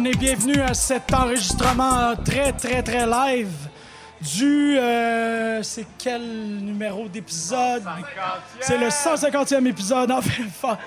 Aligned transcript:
monde 0.00 0.06
et 0.06 0.16
bienvenue 0.16 0.60
à 0.62 0.72
cet 0.72 1.12
enregistrement 1.12 2.14
très 2.24 2.52
très 2.52 2.82
très 2.82 3.04
live 3.06 3.52
du... 4.34 4.78
euh, 4.78 5.62
c'est 5.62 5.86
quel 5.98 6.22
numéro 6.22 7.06
d'épisode? 7.08 7.82
C'est 8.60 8.78
le 8.78 8.86
150e 8.88 9.66
épisode. 9.66 10.10
En 10.10 10.22
fait, 10.22 10.42
fa- 10.44 10.78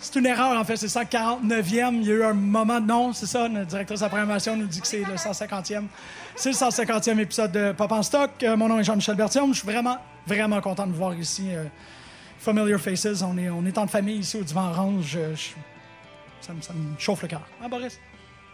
C'est 0.00 0.18
une 0.18 0.26
erreur, 0.26 0.58
en 0.58 0.64
fait. 0.64 0.76
C'est 0.76 0.86
149e. 0.88 1.94
Il 2.00 2.04
y 2.06 2.10
a 2.10 2.14
eu 2.14 2.24
un 2.24 2.32
moment... 2.32 2.80
Non, 2.80 3.12
c'est 3.12 3.26
ça? 3.26 3.46
Notre 3.48 3.66
directrice 3.68 4.00
de 4.00 4.04
la 4.04 4.08
programmation 4.08 4.56
nous 4.56 4.66
dit 4.66 4.80
que 4.80 4.86
c'est 4.86 5.00
le 5.04 5.14
150e. 5.16 5.84
C'est 6.34 6.50
le 6.50 6.56
150e 6.56 7.18
épisode 7.20 7.52
de 7.52 7.72
Pop 7.72 7.92
en 7.92 8.02
Stock. 8.02 8.30
Euh, 8.42 8.56
mon 8.56 8.68
nom 8.68 8.78
est 8.80 8.84
Jean-Michel 8.84 9.14
Bertium. 9.16 9.52
Je 9.54 9.58
suis 9.60 9.68
vraiment, 9.68 9.98
vraiment 10.26 10.60
content 10.60 10.86
de 10.86 10.92
vous 10.92 10.98
voir 10.98 11.14
ici. 11.14 11.50
euh, 11.54 11.64
Familiar 12.40 12.80
Faces. 12.80 13.22
On 13.22 13.36
est, 13.38 13.48
on 13.50 13.64
est 13.66 13.78
en 13.78 13.86
famille 13.86 14.18
ici 14.18 14.36
au 14.36 14.42
Divan 14.42 14.70
Orange. 14.70 15.04
Je- 15.34 15.54
ça, 16.40 16.52
me, 16.52 16.62
ça 16.62 16.72
me 16.72 16.98
chauffe 16.98 17.22
le 17.22 17.28
cœur. 17.28 17.42
Ah, 17.62 17.68
Boris? 17.68 18.00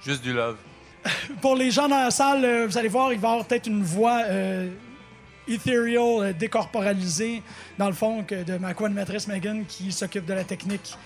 Juste 0.04 0.22
du 0.22 0.32
love. 0.32 0.56
Pour 1.40 1.54
les 1.54 1.70
gens 1.70 1.88
dans 1.88 2.00
la 2.02 2.10
salle, 2.10 2.44
euh, 2.44 2.66
vous 2.66 2.76
allez 2.76 2.88
voir, 2.88 3.12
il 3.12 3.18
va 3.20 3.28
y 3.28 3.30
avoir 3.32 3.46
peut-être 3.46 3.68
une 3.68 3.82
voix 3.82 4.22
euh, 4.24 4.68
ethereal, 5.46 5.96
euh, 6.20 6.32
décorporalisée, 6.32 7.42
dans 7.78 7.86
le 7.86 7.92
fond, 7.94 8.24
que 8.24 8.42
de 8.42 8.58
ma 8.58 8.74
co-animatrice 8.74 9.28
Megan 9.28 9.64
qui 9.66 9.92
s'occupe 9.92 10.26
de 10.26 10.34
la 10.34 10.42
technique. 10.44 10.96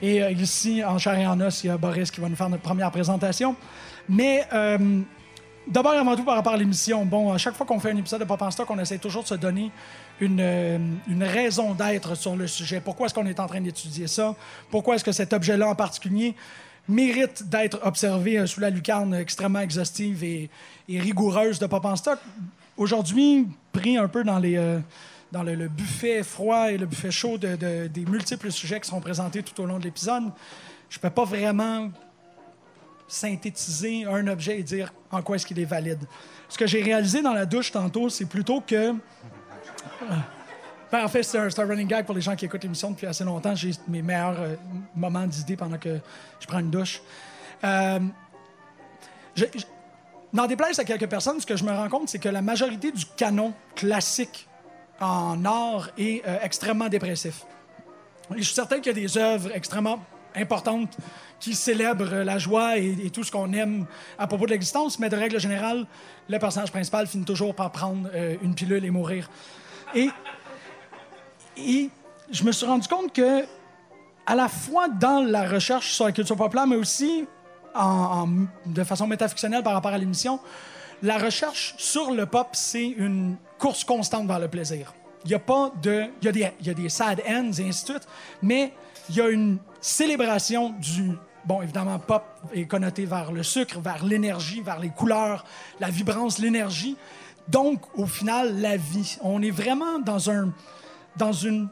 Et 0.00 0.22
euh, 0.22 0.30
ici, 0.30 0.82
en 0.82 0.96
chair 0.98 1.18
et 1.18 1.26
en 1.26 1.38
os, 1.42 1.62
il 1.62 1.66
y 1.66 1.70
a 1.70 1.76
Boris 1.76 2.10
qui 2.10 2.20
va 2.22 2.28
nous 2.30 2.36
faire 2.36 2.48
notre 2.48 2.62
première 2.62 2.90
présentation. 2.90 3.54
Mais 4.08 4.46
euh, 4.54 5.00
d'abord 5.68 5.92
et 5.92 5.98
avant 5.98 6.16
tout, 6.16 6.24
par 6.24 6.36
rapport 6.36 6.54
à 6.54 6.56
l'émission, 6.56 7.04
bon, 7.04 7.30
à 7.32 7.36
chaque 7.38 7.54
fois 7.54 7.66
qu'on 7.66 7.78
fait 7.78 7.90
un 7.90 7.96
épisode 7.98 8.20
de 8.20 8.24
Pop 8.24 8.40
en 8.40 8.50
Stock, 8.50 8.68
on 8.70 8.78
essaie 8.78 8.96
toujours 8.98 9.22
de 9.24 9.28
se 9.28 9.34
donner 9.34 9.70
une, 10.20 10.40
euh, 10.40 10.78
une 11.08 11.24
raison 11.24 11.74
d'être 11.74 12.14
sur 12.14 12.36
le 12.36 12.46
sujet. 12.46 12.80
Pourquoi 12.80 13.06
est-ce 13.06 13.14
qu'on 13.14 13.26
est 13.26 13.40
en 13.40 13.46
train 13.46 13.60
d'étudier 13.60 14.06
ça? 14.06 14.34
Pourquoi 14.70 14.94
est-ce 14.94 15.04
que 15.04 15.12
cet 15.12 15.32
objet-là 15.32 15.68
en 15.68 15.74
particulier 15.74 16.34
mérite 16.88 17.48
d'être 17.48 17.80
observé 17.82 18.38
euh, 18.38 18.46
sous 18.46 18.60
la 18.60 18.70
lucarne 18.70 19.14
extrêmement 19.14 19.60
exhaustive 19.60 20.22
et, 20.22 20.50
rigoureuse 20.88 21.58
de 21.58 21.66
Pop 21.66 21.84
en 21.84 21.96
Stock? 21.96 22.18
Aujourd'hui, 22.76 23.46
pris 23.72 23.96
un 23.96 24.08
peu 24.08 24.22
dans 24.22 24.42
euh, 24.42 24.80
le, 25.32 25.68
buffet 25.68 26.22
froid 26.22 26.70
et 26.70 26.78
le 26.78 26.86
buffet 26.86 27.10
chaud 27.10 27.38
de, 27.38 27.56
de- 27.56 27.86
des 27.86 28.04
multiples 28.04 28.50
sujets 28.50 28.80
qui 28.80 28.88
seront 28.88 29.00
présentés 29.00 29.42
tout 29.42 29.60
au 29.62 29.66
long 29.66 29.78
de 29.78 29.84
l'épisode, 29.84 30.24
je 30.88 30.98
ne 30.98 31.02
peux 31.02 31.10
pas 31.10 31.24
vraiment 31.24 31.90
synthétiser 33.06 34.04
un 34.04 34.26
objet 34.28 34.60
et 34.60 34.62
dire 34.62 34.92
en 35.10 35.22
quoi 35.22 35.36
est-ce 35.36 35.46
qu'il 35.46 35.58
est 35.58 35.64
valide. 35.64 36.00
Ce 36.48 36.58
que 36.58 36.66
j'ai 36.66 36.82
réalisé 36.82 37.22
dans 37.22 37.32
la 37.32 37.46
douche 37.46 37.72
tantôt, 37.72 38.08
c'est 38.08 38.26
plutôt 38.26 38.60
que... 38.60 38.94
Ben, 40.92 41.04
en 41.04 41.08
fait, 41.08 41.22
c'est 41.22 41.38
un, 41.38 41.46
un 41.46 41.66
running 41.66 41.86
gag 41.86 42.04
pour 42.04 42.14
les 42.16 42.20
gens 42.20 42.34
qui 42.34 42.44
écoutent 42.46 42.62
l'émission 42.64 42.90
depuis 42.90 43.06
assez 43.06 43.22
longtemps. 43.24 43.54
J'ai 43.54 43.70
mes 43.86 44.02
meilleurs 44.02 44.40
euh, 44.40 44.56
moments 44.94 45.26
d'idées 45.26 45.56
pendant 45.56 45.78
que 45.78 46.00
je 46.40 46.46
prends 46.46 46.58
une 46.58 46.70
douche. 46.70 47.00
Euh, 47.62 48.00
je- 49.36 49.44
N'en 50.32 50.46
déplaise 50.46 50.78
à 50.78 50.84
quelques 50.84 51.08
personnes, 51.08 51.40
ce 51.40 51.46
que 51.46 51.56
je 51.56 51.64
me 51.64 51.72
rends 51.72 51.88
compte, 51.88 52.08
c'est 52.08 52.20
que 52.20 52.28
la 52.28 52.40
majorité 52.42 52.92
du 52.92 53.04
canon 53.16 53.52
classique 53.74 54.48
en 55.00 55.44
art 55.44 55.90
est 55.98 56.22
euh, 56.26 56.38
extrêmement 56.42 56.88
dépressif. 56.88 57.44
Je 58.36 58.42
suis 58.42 58.54
certain 58.54 58.76
qu'il 58.76 58.86
y 58.86 58.90
a 58.90 58.92
des 59.08 59.18
œuvres 59.18 59.50
extrêmement 59.52 59.98
importantes 60.36 60.96
qui 61.40 61.54
célèbrent 61.56 62.14
la 62.22 62.38
joie 62.38 62.78
et, 62.78 62.96
et 63.06 63.10
tout 63.10 63.24
ce 63.24 63.32
qu'on 63.32 63.52
aime 63.54 63.86
à 64.18 64.28
propos 64.28 64.46
de 64.46 64.52
l'existence, 64.52 65.00
mais 65.00 65.08
de 65.08 65.16
règle 65.16 65.40
générale, 65.40 65.84
le 66.28 66.38
personnage 66.38 66.70
principal 66.70 67.08
finit 67.08 67.24
toujours 67.24 67.54
par 67.56 67.72
prendre 67.72 68.08
euh, 68.14 68.36
une 68.42 68.54
pilule 68.54 68.84
et 68.84 68.90
mourir. 68.90 69.28
Et, 69.94 71.90
je 72.30 72.44
me 72.44 72.52
suis 72.52 72.66
rendu 72.66 72.86
compte 72.88 73.12
que, 73.12 73.44
à 74.26 74.34
la 74.34 74.48
fois 74.48 74.88
dans 74.88 75.24
la 75.26 75.48
recherche 75.48 75.92
sur 75.92 76.04
la 76.04 76.12
culture 76.12 76.36
populaire, 76.36 76.66
mais 76.66 76.76
aussi 76.76 77.26
de 78.66 78.84
façon 78.84 79.06
métafictionnelle 79.06 79.62
par 79.62 79.74
rapport 79.74 79.92
à 79.92 79.98
l'émission, 79.98 80.40
la 81.02 81.18
recherche 81.18 81.74
sur 81.78 82.10
le 82.10 82.26
pop, 82.26 82.48
c'est 82.52 82.88
une 82.88 83.36
course 83.58 83.84
constante 83.84 84.26
vers 84.26 84.38
le 84.38 84.48
plaisir. 84.48 84.92
Il 85.24 85.30
y 85.30 85.34
a 85.34 85.38
pas 85.38 85.72
de. 85.82 86.06
Il 86.20 86.26
y 86.26 86.28
a 86.28 86.32
des, 86.32 86.52
il 86.60 86.66
y 86.66 86.70
a 86.70 86.74
des 86.74 86.88
sad 86.88 87.22
ends 87.28 87.52
et 87.52 87.68
ainsi 87.68 87.84
de 87.84 87.90
suite, 87.90 88.08
mais 88.42 88.72
il 89.08 89.16
y 89.16 89.20
a 89.20 89.28
une 89.28 89.58
célébration 89.80 90.70
du. 90.78 91.12
Bon, 91.44 91.62
évidemment, 91.62 91.98
pop 91.98 92.22
est 92.54 92.66
connoté 92.66 93.06
vers 93.06 93.32
le 93.32 93.42
sucre, 93.42 93.80
vers 93.80 94.04
l'énergie, 94.04 94.60
vers 94.60 94.78
les 94.78 94.90
couleurs, 94.90 95.44
la 95.78 95.88
vibrance, 95.88 96.38
l'énergie. 96.38 96.96
Donc, 97.50 97.80
au 97.96 98.06
final, 98.06 98.60
la 98.60 98.76
vie. 98.76 99.18
On 99.22 99.42
est 99.42 99.50
vraiment 99.50 99.98
dans 99.98 100.30
un. 100.30 100.52
dans 101.16 101.32
une 101.32 101.68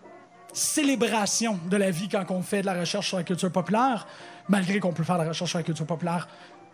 célébration 0.52 1.58
de 1.70 1.76
la 1.76 1.90
vie 1.90 2.08
quand 2.08 2.24
on 2.30 2.42
fait 2.42 2.62
de 2.62 2.66
la 2.66 2.80
recherche 2.80 3.08
sur 3.08 3.18
la 3.18 3.22
culture 3.22 3.52
populaire, 3.52 4.06
malgré 4.48 4.80
qu'on 4.80 4.92
peut 4.92 5.04
faire 5.04 5.18
de 5.18 5.22
la 5.22 5.28
recherche 5.28 5.50
sur 5.50 5.58
la 5.58 5.64
culture 5.64 5.86
populaire 5.86 6.26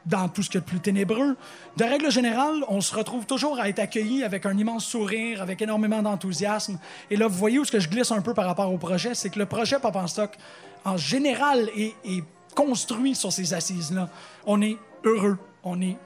dans 0.07 0.29
tout 0.29 0.43
ce 0.43 0.51
qui 0.51 0.59
est 0.59 0.63
plus 0.63 0.81
ténébreux. 0.81 1.37
De 1.77 1.85
règle 1.85 2.11
générale, 2.11 2.63
on 2.69 2.81
se 2.81 2.95
retrouve 2.95 3.27
toujours 3.27 3.59
à 3.59 3.69
être 3.69 3.79
accueilli 3.79 4.23
avec 4.23 4.47
un 4.47 4.57
immense 4.57 4.85
sourire, 4.85 5.43
avec 5.43 5.61
énormément 5.63 6.03
d'enthousiasme. 6.03 6.79
Et 7.11 7.17
là, 7.17 7.27
vous 7.27 7.37
voyez 7.37 7.59
où 7.59 7.65
ce 7.65 7.73
que 7.73 7.81
je 7.81 7.89
glisse 7.89 8.13
un 8.13 8.23
peu 8.23 8.35
par 8.35 8.47
rapport 8.47 8.73
au 8.73 8.79
projet, 8.79 9.15
c'est 9.15 9.31
que 9.31 9.39
le 9.39 9.47
projet 9.47 9.79
Pop 9.79 9.97
en 9.97 10.07
Stock, 10.07 10.37
en 10.85 10.97
général, 10.97 11.69
est 11.77 12.25
construit 12.55 13.15
sur 13.15 13.33
ces 13.33 13.55
assises-là. 13.55 14.09
On 14.47 14.61
est 14.63 14.77
heureux, 15.05 15.39
on 15.63 15.81
est 15.81 15.97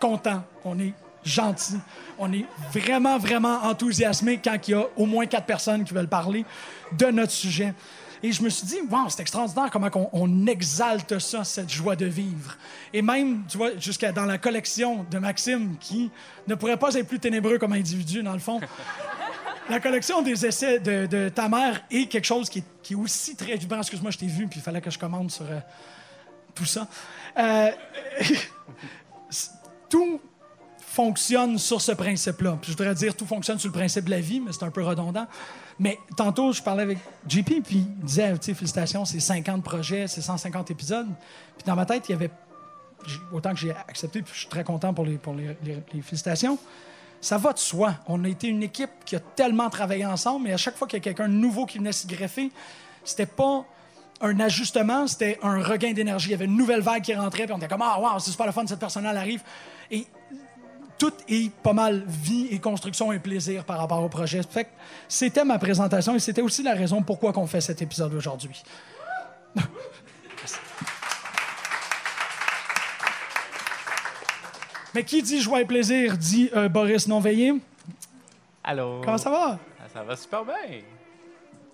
content, 0.00 0.42
on 0.64 0.78
est 0.78 0.94
gentil, 1.28 1.78
on 2.18 2.32
est 2.32 2.46
vraiment, 2.72 3.18
vraiment 3.18 3.62
enthousiasmé 3.64 4.40
quand 4.42 4.56
il 4.66 4.70
y 4.72 4.74
a 4.74 4.84
au 4.96 5.06
moins 5.06 5.26
quatre 5.26 5.46
personnes 5.46 5.84
qui 5.84 5.94
veulent 5.94 6.08
parler 6.08 6.44
de 6.96 7.06
notre 7.06 7.32
sujet. 7.32 7.74
Et 8.22 8.32
je 8.32 8.42
me 8.42 8.48
suis 8.48 8.66
dit, 8.66 8.78
wow, 8.90 9.08
c'est 9.08 9.20
extraordinaire 9.20 9.70
comment 9.70 9.88
on, 9.94 10.08
on 10.12 10.46
exalte 10.46 11.18
ça, 11.18 11.44
cette 11.44 11.70
joie 11.70 11.94
de 11.94 12.06
vivre. 12.06 12.56
Et 12.92 13.00
même, 13.00 13.44
tu 13.48 13.56
vois, 13.58 13.76
jusqu'à 13.78 14.10
dans 14.10 14.24
la 14.24 14.38
collection 14.38 15.06
de 15.08 15.18
Maxime, 15.18 15.76
qui 15.78 16.10
ne 16.48 16.54
pourrait 16.56 16.76
pas 16.76 16.94
être 16.94 17.06
plus 17.06 17.20
ténébreux 17.20 17.58
comme 17.58 17.72
individu, 17.72 18.22
dans 18.22 18.32
le 18.32 18.40
fond. 18.40 18.60
La 19.70 19.80
collection 19.80 20.22
des 20.22 20.46
essais 20.46 20.78
de, 20.78 21.04
de 21.04 21.28
ta 21.28 21.46
mère 21.46 21.82
est 21.90 22.06
quelque 22.06 22.24
chose 22.24 22.48
qui 22.48 22.60
est, 22.60 22.64
qui 22.82 22.94
est 22.94 22.96
aussi 22.96 23.36
très 23.36 23.54
vibrant. 23.54 23.80
Excuse-moi, 23.80 24.10
je 24.10 24.16
t'ai 24.16 24.26
vu, 24.26 24.46
puis 24.46 24.60
il 24.60 24.62
fallait 24.62 24.80
que 24.80 24.90
je 24.90 24.98
commande 24.98 25.30
sur 25.30 25.44
euh, 25.44 25.60
tout 26.54 26.64
ça. 26.64 26.88
Euh, 27.36 27.70
tout 29.90 30.20
fonctionne 30.98 31.58
sur 31.58 31.80
ce 31.80 31.92
principe-là. 31.92 32.58
Je 32.60 32.70
voudrais 32.70 32.92
dire 32.92 33.14
tout 33.14 33.24
fonctionne 33.24 33.56
sur 33.56 33.68
le 33.68 33.72
principe 33.72 34.06
de 34.06 34.10
la 34.10 34.20
vie, 34.20 34.40
mais 34.40 34.50
c'est 34.50 34.64
un 34.64 34.70
peu 34.72 34.82
redondant. 34.82 35.28
Mais 35.78 35.96
tantôt, 36.16 36.50
je 36.50 36.60
parlais 36.60 36.82
avec 36.82 36.98
JP, 37.28 37.62
puis 37.64 37.86
il 37.86 38.04
disait, 38.04 38.32
tu 38.32 38.46
sais, 38.46 38.54
félicitations, 38.54 39.04
c'est 39.04 39.20
50 39.20 39.62
projets, 39.62 40.08
c'est 40.08 40.22
150 40.22 40.72
épisodes. 40.72 41.06
Puis 41.56 41.64
dans 41.64 41.76
ma 41.76 41.86
tête, 41.86 42.08
il 42.08 42.12
y 42.12 42.14
avait, 42.16 42.32
autant 43.32 43.50
que 43.50 43.60
j'ai 43.60 43.70
accepté, 43.70 44.22
puis 44.22 44.32
je 44.34 44.40
suis 44.40 44.48
très 44.48 44.64
content 44.64 44.92
pour 44.92 45.04
les, 45.04 45.18
pour 45.18 45.36
les, 45.36 46.02
félicitations, 46.02 46.58
ça 47.20 47.38
va 47.38 47.52
de 47.52 47.60
soi. 47.60 47.94
On 48.08 48.24
a 48.24 48.28
été 48.28 48.48
une 48.48 48.64
équipe 48.64 48.90
qui 49.04 49.14
a 49.14 49.20
tellement 49.20 49.70
travaillé 49.70 50.04
ensemble, 50.04 50.48
et 50.48 50.52
à 50.52 50.56
chaque 50.56 50.76
fois 50.76 50.88
qu'il 50.88 50.96
y 50.96 51.00
a 51.00 51.04
quelqu'un 51.04 51.28
nouveau 51.28 51.64
qui 51.64 51.78
venait 51.78 51.92
s'y 51.92 52.08
greffer, 52.08 52.50
c'était 53.04 53.26
pas 53.26 53.64
un 54.20 54.40
ajustement, 54.40 55.06
c'était 55.06 55.38
un 55.44 55.62
regain 55.62 55.92
d'énergie. 55.92 56.30
Il 56.30 56.32
y 56.32 56.34
avait 56.34 56.46
une 56.46 56.56
nouvelle 56.56 56.80
vague 56.80 57.02
qui 57.02 57.14
rentrait, 57.14 57.44
puis 57.44 57.52
on 57.52 57.58
était 57.58 57.68
comme 57.68 57.82
Ah, 57.82 58.00
wow, 58.00 58.18
c'est 58.18 58.32
super 58.32 58.46
le 58.46 58.52
fun, 58.52 58.66
cette 58.66 58.80
personne-là 58.80 59.10
arrive. 59.10 59.44
Et 59.92 60.04
tout 60.98 61.12
est 61.28 61.50
pas 61.50 61.72
mal 61.72 62.04
vie 62.06 62.48
et 62.50 62.58
construction 62.58 63.12
et 63.12 63.18
plaisir 63.20 63.64
par 63.64 63.78
rapport 63.78 64.02
au 64.02 64.08
projet. 64.08 64.42
Fait 64.42 64.64
que 64.64 64.70
c'était 65.08 65.44
ma 65.44 65.58
présentation 65.58 66.14
et 66.14 66.18
c'était 66.18 66.42
aussi 66.42 66.62
la 66.62 66.74
raison 66.74 67.02
pourquoi 67.02 67.32
on 67.36 67.46
fait 67.46 67.60
cet 67.60 67.80
épisode 67.80 68.12
aujourd'hui. 68.14 68.62
Mais 74.94 75.04
qui 75.04 75.22
dit 75.22 75.40
joie 75.40 75.60
et 75.60 75.64
plaisir 75.64 76.16
dit 76.16 76.50
euh, 76.56 76.68
Boris 76.68 77.06
non-veillé. 77.06 77.54
Allô? 78.64 79.00
Comment 79.04 79.18
ça 79.18 79.30
va? 79.30 79.58
Ah, 79.80 79.84
ça 79.92 80.02
va 80.02 80.16
super 80.16 80.44
bien. 80.44 80.80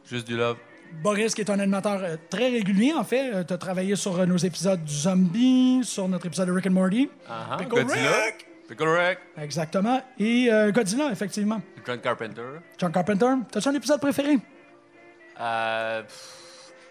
Juste 0.05 0.27
du 0.27 0.37
love. 0.37 0.59
Boris, 1.03 1.35
qui 1.35 1.41
est 1.41 1.51
un 1.51 1.59
animateur 1.59 2.01
euh, 2.03 2.17
très 2.29 2.51
régulier, 2.51 2.93
en 2.93 3.05
fait. 3.05 3.47
tu 3.47 3.53
as 3.53 3.59
travaillé 3.59 3.97
sur 3.97 4.19
euh, 4.19 4.27
nos 4.27 4.37
épisodes 4.37 4.85
du 4.85 4.93
Zombie, 4.93 5.81
sur 5.83 6.09
notre 6.09 6.27
épisode 6.27 6.49
de 6.49 6.53
Rick 6.53 6.67
and 6.67 6.73
Morty. 6.73 7.09
Uh-huh. 7.29 7.57
Pickle 7.57 7.71
Godzilla. 7.71 8.11
Rick! 8.11 8.54
Pickle 8.69 8.89
Rick. 8.89 9.19
Exactement. 9.37 10.03
Et 10.19 10.51
euh, 10.51 10.73
Godzilla, 10.73 11.11
effectivement. 11.13 11.61
John 11.87 12.01
Carpenter. 12.01 12.61
John 12.79 12.93
Carpenter. 12.93 13.27
T'as-tu 13.51 13.69
un 13.69 13.75
épisode 13.75 14.01
préféré? 14.01 14.39
Euh, 15.41 16.03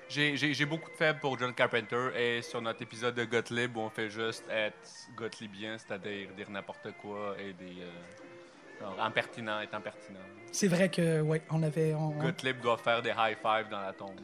J'ai 0.09 0.65
beaucoup 0.65 0.89
de 0.91 0.95
faibles 0.95 1.19
pour 1.19 1.39
John 1.39 1.53
Carpenter 1.53 2.09
et 2.15 2.41
sur 2.43 2.61
notre 2.61 2.81
épisode 2.83 3.15
de 3.15 3.23
Gottlieb 3.25 3.75
où 3.75 3.79
on 3.81 3.89
fait 3.89 4.09
juste 4.09 4.43
être 4.51 5.07
Gottliebien, 5.17 5.77
c'est-à-dire 5.77 6.27
dire 6.35 6.49
n'importe 6.51 6.87
quoi 7.01 7.35
et 7.39 7.53
des. 7.53 7.81
euh, 7.81 8.81
genre, 8.81 8.95
impertinent, 9.01 9.61
être 9.61 9.73
impertinent. 9.73 10.19
C'est 10.51 10.67
vrai 10.67 10.89
que, 10.89 11.21
oui, 11.21 11.39
on 11.49 11.63
avait. 11.63 11.95
On, 11.95 12.09
Gottlieb 12.09 12.59
doit 12.61 12.77
faire 12.77 13.01
des 13.01 13.09
high 13.09 13.37
fives 13.41 13.69
dans 13.71 13.81
la 13.81 13.93
tombe. 13.93 14.19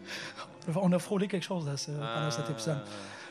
on 0.76 0.92
a 0.92 1.00
frôlé 1.00 1.28
quelque 1.28 1.46
chose 1.46 1.68
à 1.68 1.76
ce- 1.78 1.90
pendant 1.92 2.28
Ah. 2.28 2.32
cet 2.32 2.50
épisode. 2.52 2.78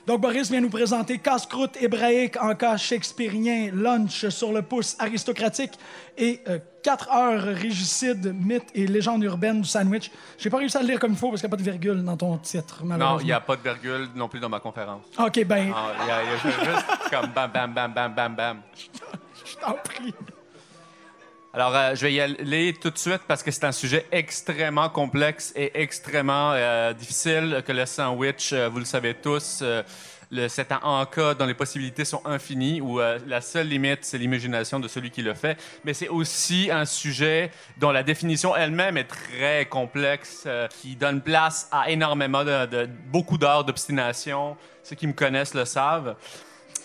Donc, 0.09 0.23
Boris 0.23 0.51
vient 0.51 0.63
nous 0.63 0.71
présenter 0.71 1.19
casse-croûte 1.19 1.77
hébraïque 1.83 2.39
en 2.41 2.55
cas 2.55 2.79
shakespearien, 2.79 3.71
lunch 3.75 4.27
sur 4.31 4.55
le 4.55 4.63
pouce 4.63 4.97
aristocratique 4.99 5.73
et 6.17 6.41
euh, 6.49 6.59
4 6.83 7.13
heures 7.13 7.43
régicide, 7.43 8.35
mythe 8.35 8.71
et 8.75 8.87
légende 8.87 9.23
urbaine 9.25 9.61
du 9.61 9.69
sandwich. 9.69 10.11
J'ai 10.39 10.49
pas 10.49 10.57
réussi 10.57 10.79
à 10.79 10.81
le 10.81 10.87
lire 10.87 10.99
comme 10.99 11.13
il 11.13 11.19
faut 11.19 11.29
parce 11.29 11.43
qu'il 11.43 11.51
n'y 11.51 11.55
a 11.55 11.57
pas 11.59 11.63
de 11.63 11.71
virgule 11.71 12.03
dans 12.03 12.17
ton 12.17 12.39
titre, 12.39 12.83
Non, 12.85 13.19
il 13.21 13.27
n'y 13.27 13.33
a 13.33 13.41
pas 13.41 13.57
de 13.57 13.61
virgule 13.61 14.09
non 14.15 14.29
plus 14.29 14.41
dans 14.41 14.49
ma 14.49 14.61
conférence. 14.61 15.05
OK, 15.19 15.45
ben, 15.45 15.75
Ah, 15.77 15.93
Il 16.01 16.09
y 16.09 16.11
a, 16.11 16.37
juste 16.39 16.87
comme 17.11 17.31
bam, 17.35 17.51
bam, 17.53 17.75
bam, 17.75 17.93
bam, 17.93 18.15
bam, 18.15 18.35
bam. 18.35 18.63
je 19.45 19.57
t'en 19.57 19.75
prie. 19.85 20.15
Alors, 21.55 21.75
euh, 21.75 21.95
je 21.95 22.03
vais 22.03 22.13
y 22.13 22.21
aller 22.21 22.75
tout 22.79 22.91
de 22.91 22.99
suite 22.99 23.23
parce 23.27 23.43
que 23.43 23.51
c'est 23.51 23.65
un 23.65 23.73
sujet 23.73 24.07
extrêmement 24.13 24.91
complexe 24.91 25.53
et 25.57 25.81
extrêmement 25.81 26.53
euh, 26.53 26.93
difficile 26.93 27.63
que 27.67 27.73
le 27.73 27.87
sandwich, 27.87 28.53
euh, 28.53 28.69
vous 28.69 28.79
le 28.79 28.85
savez 28.85 29.15
tous, 29.15 29.65
le, 30.31 30.49
c'est 30.49 30.71
un 30.73 30.81
en-cas 30.83 31.33
dont 31.33 31.47
les 31.47 31.55
possibilités 31.55 32.05
sont 32.05 32.21
infinies, 32.27 32.83
où 32.83 33.01
la 33.01 33.41
seule 33.41 33.67
limite, 33.67 34.01
c'est 34.03 34.19
l'imagination 34.19 34.79
de 34.79 34.87
celui 34.87 35.11
qui 35.11 35.23
le 35.23 35.33
fait. 35.33 35.57
Mais 35.85 35.95
c'est 35.95 36.09
aussi 36.09 36.69
un 36.71 36.85
sujet 36.85 37.51
dont 37.79 37.93
la 37.93 38.03
définition 38.03 38.55
elle-même 38.55 38.99
est 38.99 39.05
très 39.09 39.65
complexe, 39.65 40.47
qui 40.83 40.97
donne 40.97 41.23
place 41.23 41.67
à 41.73 41.89
énormément 41.91 42.45
de, 42.45 42.67
de- 42.67 42.91
beaucoup 43.07 43.39
d'heures 43.39 43.65
d'obstination. 43.65 44.59
Ceux 44.83 44.97
qui 44.97 45.07
me 45.07 45.15
connaissent 45.15 45.55
le 45.55 45.65
savent. 45.65 46.15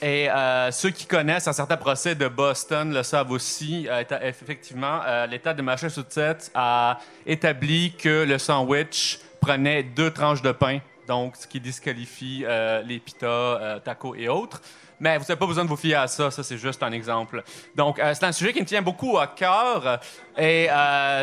Et 0.04 0.30
euh, 0.30 0.70
ceux 0.72 0.90
qui 0.90 1.06
connaissent 1.06 1.48
un 1.48 1.54
certain 1.54 1.78
procès 1.78 2.14
de 2.14 2.28
Boston 2.28 2.94
le 2.94 3.04
savent 3.04 3.32
aussi. 3.32 3.88
Euh, 3.90 4.04
effectivement, 4.22 5.00
euh, 5.06 5.26
l'État 5.28 5.54
de 5.54 5.62
Massachusetts 5.62 6.52
a 6.54 7.00
établi 7.26 7.94
que 7.94 8.26
le 8.26 8.38
sandwich 8.38 9.20
prenait 9.40 9.82
deux 9.82 10.12
tranches 10.12 10.42
de 10.42 10.52
pain, 10.52 10.80
donc 11.08 11.38
ce 11.38 11.48
qui 11.48 11.62
disqualifie 11.62 12.46
les 12.86 13.00
pitas, 13.00 13.80
tacos 13.80 14.16
et 14.16 14.28
autres. 14.28 14.62
Mais 15.00 15.18
vous 15.18 15.24
n'avez 15.24 15.40
pas 15.40 15.48
besoin 15.48 15.64
de 15.64 15.70
vous 15.70 15.78
fier 15.78 15.96
à 15.96 16.08
ça, 16.08 16.32
ça 16.32 16.44
c'est 16.44 16.58
juste 16.58 16.82
un 16.82 16.92
exemple. 16.94 17.44
Donc 17.76 18.00
c'est 18.14 18.24
un 18.24 18.32
sujet 18.32 18.54
qui 18.54 18.62
me 18.62 18.66
tient 18.66 18.82
beaucoup 18.82 19.18
à 19.18 19.28
cœur 19.28 20.00
et 20.38 20.70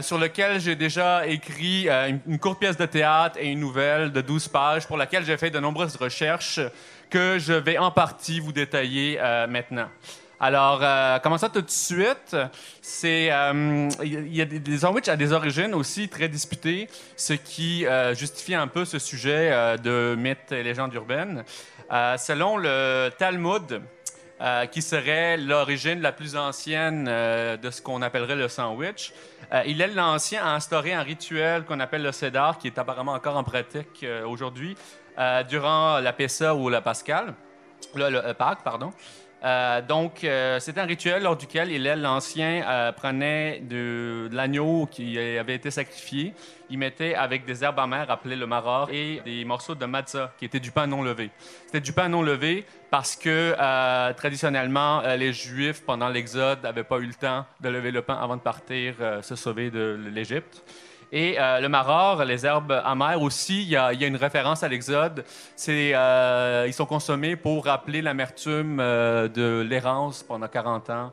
sur 0.02 0.18
lequel 0.18 0.60
j'ai 0.60 0.76
déjà 0.76 1.26
écrit 1.26 1.88
une 2.26 2.38
courte 2.38 2.60
pièce 2.60 2.76
de 2.76 2.84
théâtre 2.84 3.38
et 3.40 3.50
une 3.52 3.60
nouvelle 3.60 4.12
de 4.12 4.20
12 4.20 4.48
pages 4.48 4.86
pour 4.86 4.98
laquelle 4.98 5.24
j'ai 5.24 5.38
fait 5.38 5.50
de 5.50 5.60
nombreuses 5.60 5.96
recherches 5.96 6.60
que 7.10 7.38
je 7.38 7.52
vais 7.52 7.78
en 7.78 7.90
partie 7.90 8.40
vous 8.40 8.52
détailler 8.52 9.18
euh, 9.20 9.46
maintenant. 9.46 9.88
Alors, 10.42 10.80
euh, 10.82 11.18
commençons 11.18 11.50
tout 11.50 11.60
de 11.60 11.70
suite. 11.70 12.34
C'est, 12.80 13.30
euh, 13.30 13.90
il 14.02 14.34
y 14.34 14.40
a 14.40 14.46
des, 14.46 14.78
sandwichs 14.78 15.08
à 15.08 15.16
des 15.16 15.34
origines 15.34 15.74
aussi 15.74 16.08
très 16.08 16.28
disputées, 16.28 16.88
ce 17.14 17.34
qui 17.34 17.84
euh, 17.84 18.14
justifie 18.14 18.54
un 18.54 18.66
peu 18.66 18.86
ce 18.86 18.98
sujet 18.98 19.50
de 19.84 20.14
mythes 20.16 20.50
et 20.50 20.62
légendes 20.62 20.94
urbaines. 20.94 21.44
Selon 22.16 22.56
le 22.56 23.10
Talmud, 23.18 23.82
qui 24.70 24.80
serait 24.80 25.36
l'origine 25.36 26.00
la 26.00 26.12
plus 26.12 26.36
ancienne 26.36 27.04
de 27.04 27.70
ce 27.70 27.82
qu'on 27.82 28.00
appellerait 28.00 28.36
le 28.36 28.48
sandwich. 28.48 29.12
Il 29.66 29.82
est 29.82 29.88
l'ancien 29.88 30.44
à 30.44 30.54
instaurer 30.54 30.94
un 30.94 31.02
rituel 31.02 31.64
qu'on 31.64 31.80
appelle 31.80 32.02
le 32.02 32.12
Sédar, 32.12 32.58
qui 32.58 32.68
est 32.68 32.78
apparemment 32.78 33.12
encore 33.12 33.36
en 33.36 33.42
pratique 33.42 34.06
aujourd'hui, 34.24 34.76
euh, 35.18 35.42
durant 35.42 35.98
la 36.00 36.12
Pessa 36.12 36.54
ou 36.54 36.68
la 36.68 36.80
Pascal, 36.80 37.34
le, 37.94 38.04
euh, 38.04 38.34
Pâques, 38.34 38.62
pardon. 38.62 38.90
Euh, 39.42 39.80
donc, 39.80 40.26
c'était 40.58 40.80
un 40.80 40.84
rituel 40.84 41.22
lors 41.22 41.34
duquel 41.34 41.70
Hillel 41.70 42.02
l'Ancien 42.02 42.92
prenait 42.94 43.60
de, 43.60 44.28
l'agneau 44.30 44.86
qui 44.90 45.18
avait 45.18 45.54
été 45.54 45.70
sacrifié, 45.70 46.34
il 46.68 46.76
mettait 46.76 47.14
avec 47.14 47.46
des 47.46 47.64
herbes 47.64 47.78
amères 47.78 48.10
appelées 48.10 48.36
le 48.36 48.46
maror 48.46 48.90
et 48.92 49.22
des 49.24 49.46
morceaux 49.46 49.74
de 49.74 49.86
matzah, 49.86 50.30
qui 50.38 50.44
étaient 50.44 50.60
du 50.60 50.70
pain 50.70 50.86
non 50.86 51.02
levé. 51.02 51.30
C'était 51.64 51.80
du 51.80 51.94
pain 51.94 52.10
non 52.10 52.20
levé 52.20 52.66
parce 52.90 53.16
que 53.16 53.54
traditionnellement, 54.12 55.00
les 55.16 55.32
Juifs, 55.32 55.86
pendant 55.86 56.10
l'Exode, 56.10 56.62
n'avaient 56.62 56.84
pas 56.84 56.98
eu 56.98 57.06
le 57.06 57.14
temps 57.14 57.46
de 57.60 57.70
lever 57.70 57.92
le 57.92 58.02
pain 58.02 58.18
avant 58.20 58.36
de 58.36 58.42
partir 58.42 58.94
se 59.22 59.36
sauver 59.36 59.70
de 59.70 59.98
l'Égypte. 60.12 60.62
Et 61.12 61.40
euh, 61.40 61.60
le 61.60 61.68
maror, 61.68 62.24
les 62.24 62.46
herbes 62.46 62.80
amères 62.84 63.20
aussi, 63.20 63.62
il 63.62 63.68
y 63.68 63.76
a, 63.76 63.92
une 63.92 64.16
référence 64.16 64.62
à 64.62 64.68
l'Exode. 64.68 65.24
Euh, 65.68 66.64
ils 66.68 66.72
sont 66.72 66.86
consommés 66.86 67.34
pour 67.34 67.64
rappeler 67.64 68.00
l'amertume 68.00 68.78
euh, 68.78 69.26
de 69.28 69.66
l'errance 69.68 70.22
pendant 70.22 70.48
40 70.48 70.90
ans 70.90 71.12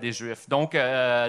des 0.00 0.12
Juifs. 0.12 0.48
Donc, 0.48 0.74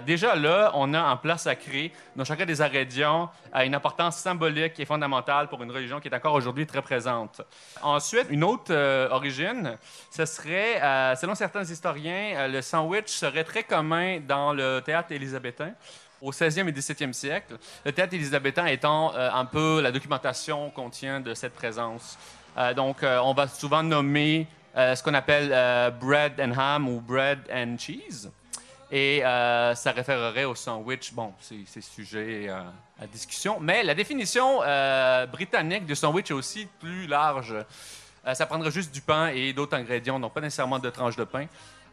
déjà 0.06 0.34
là, 0.34 0.72
on 0.76 0.94
a 0.94 1.02
un 1.02 1.18
plat 1.18 1.38
sacré 1.38 1.92
dont 2.16 2.24
chacun 2.24 2.46
des 2.46 2.62
ingrédients 2.62 3.30
a 3.52 3.66
une 3.66 3.76
importance 3.76 4.16
symbolique 4.16 4.80
et 4.80 4.86
fondamentale 4.86 5.50
pour 5.50 5.62
une 5.62 5.72
religion 5.72 6.00
qui 6.00 6.08
est 6.08 6.16
encore 6.16 6.36
aujourd'hui 6.36 6.66
très 6.66 6.82
présente. 6.82 7.42
Ensuite, 7.82 8.28
une 8.30 8.46
autre 8.46 8.74
origine, 9.12 9.78
ce 10.10 10.26
serait, 10.26 10.80
selon 11.18 11.36
certains 11.36 11.66
historiens, 11.66 12.48
le 12.48 12.62
sandwich 12.62 13.10
serait 13.10 13.44
très 13.44 13.64
commun 13.64 14.22
dans 14.26 14.54
le 14.54 14.80
théâtre 14.80 15.12
élisabétain 15.12 15.74
au 16.26 16.32
16e 16.32 16.68
et 16.68 16.72
17e 16.72 17.14
siècle. 17.14 17.58
Le 17.86 17.92
théâtre 17.92 18.14
élisabétain 18.16 18.66
étant 18.66 19.14
euh, 19.16 19.30
un 19.32 19.46
peu 19.46 19.80
la 19.82 19.92
documentation 19.92 20.72
qu'on 20.72 20.90
tient 20.90 21.20
de 21.22 21.34
cette 21.36 21.54
présence. 21.54 22.18
Euh, 22.58 22.74
donc, 22.74 23.04
euh, 23.04 23.20
on 23.24 23.34
va 23.34 23.48
souvent 23.48 23.84
nommer 23.84 24.48
ce 24.76 25.02
qu'on 25.02 25.14
appelle 25.14 25.50
bread 26.02 26.34
and 26.42 26.52
ham 26.60 26.90
ou 26.90 27.00
bread 27.00 27.40
and 27.50 27.78
cheese. 27.80 28.30
Et 28.92 29.22
ça 29.24 29.92
référerait 29.96 30.44
au 30.44 30.54
sandwich. 30.54 31.14
Bon, 31.14 31.32
c'est 31.40 31.80
sujet 31.82 32.50
à 32.50 33.08
discussion. 33.08 33.58
Mais 33.62 33.84
la 33.84 33.96
définition 33.96 34.58
britannique 35.32 35.86
du 35.86 35.96
sandwich 35.96 36.30
est 36.30 36.34
aussi 36.34 36.68
plus 36.82 37.08
large. 37.08 37.56
Ça 38.34 38.46
prendrait 38.46 38.70
juste 38.70 38.94
du 38.94 39.00
pain 39.00 39.28
et 39.28 39.54
d'autres 39.54 39.78
ingrédients, 39.78 40.20
donc 40.20 40.34
pas 40.34 40.42
nécessairement 40.42 40.80
de 40.80 40.90
tranches 40.90 41.16
de 41.16 41.24
pain. 41.24 41.46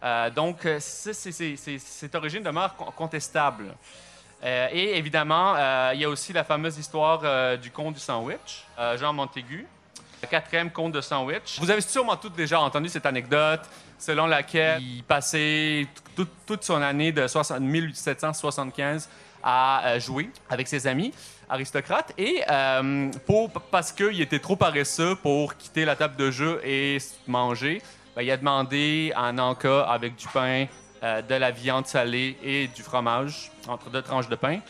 Euh, 0.02 0.30
donc, 0.30 0.66
cette 0.80 2.14
origine 2.16 2.42
demeure 2.42 2.74
con- 2.74 2.90
contestable. 2.96 3.74
Euh, 4.44 4.68
et 4.72 4.96
évidemment, 4.98 5.54
euh, 5.56 5.92
il 5.94 6.00
y 6.00 6.04
a 6.04 6.08
aussi 6.08 6.32
la 6.32 6.42
fameuse 6.44 6.76
histoire 6.78 7.20
euh, 7.22 7.56
du 7.56 7.70
conte 7.70 7.94
du 7.94 8.00
sandwich, 8.00 8.64
Jean 8.98 9.12
Montaigu, 9.12 9.66
le 10.22 10.28
quatrième 10.28 10.70
conte 10.70 10.92
de 10.92 11.00
sandwich. 11.00 11.58
Vous 11.60 11.70
avez 11.70 11.80
sûrement 11.80 12.16
tous 12.16 12.30
déjà 12.30 12.60
entendu 12.60 12.88
cette 12.88 13.06
anecdote 13.06 13.60
selon 13.98 14.26
laquelle 14.26 14.82
il 14.82 15.04
passait 15.04 15.86
tout- 16.16 16.26
toute 16.44 16.64
son 16.64 16.82
année 16.82 17.12
de 17.12 17.26
60 17.28 17.60
1775 17.60 19.08
à 19.44 19.98
jouer 20.00 20.28
avec 20.50 20.66
ses 20.68 20.86
amis 20.88 21.12
aristocrates 21.48 22.12
et 22.18 22.42
parce 23.70 23.92
qu'il 23.92 24.20
était 24.20 24.38
trop 24.38 24.56
paresseux 24.56 25.14
pour 25.16 25.56
quitter 25.56 25.84
la 25.84 25.94
table 25.96 26.16
de 26.16 26.30
jeu 26.30 26.60
et 26.64 26.98
manger, 27.26 27.82
ben, 28.16 28.22
il 28.22 28.30
a 28.30 28.36
demandé 28.36 29.12
un 29.16 29.38
encas 29.38 29.82
avec 29.82 30.16
du 30.16 30.26
pain, 30.28 30.66
de 31.02 31.34
la 31.34 31.50
viande 31.50 31.86
salée 31.86 32.36
et 32.42 32.68
du 32.68 32.82
fromage 32.82 33.50
entre 33.66 33.90
deux 33.90 34.02
tranches 34.02 34.28
de 34.28 34.36
pain. 34.36 34.60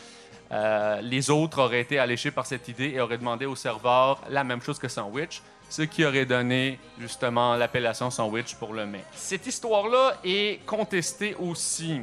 Euh, 0.53 1.01
les 1.01 1.31
autres 1.31 1.62
auraient 1.62 1.81
été 1.81 1.99
alléchés 1.99 2.31
par 2.31 2.47
cette 2.47 2.69
idée 2.69 2.93
et 2.95 3.01
auraient 3.01 3.19
demandé 3.19 3.47
au 3.47 3.57
serveur 3.57 4.21
la 4.29 4.45
même 4.45 4.61
chose 4.61 4.79
que 4.79 4.89
sandwich, 4.89 5.41
ce 5.71 5.83
qui 5.83 6.05
aurait 6.05 6.27
donné 6.27 6.79
justement 6.99 7.57
l'appellation 7.57 8.11
sandwich 8.11 8.55
pour 8.57 8.75
le 8.75 8.85
mets. 8.85 9.05
Cette 9.15 9.47
histoire-là 9.47 10.19
est 10.23 10.65
contestée 10.67 11.35
aussi 11.37 12.03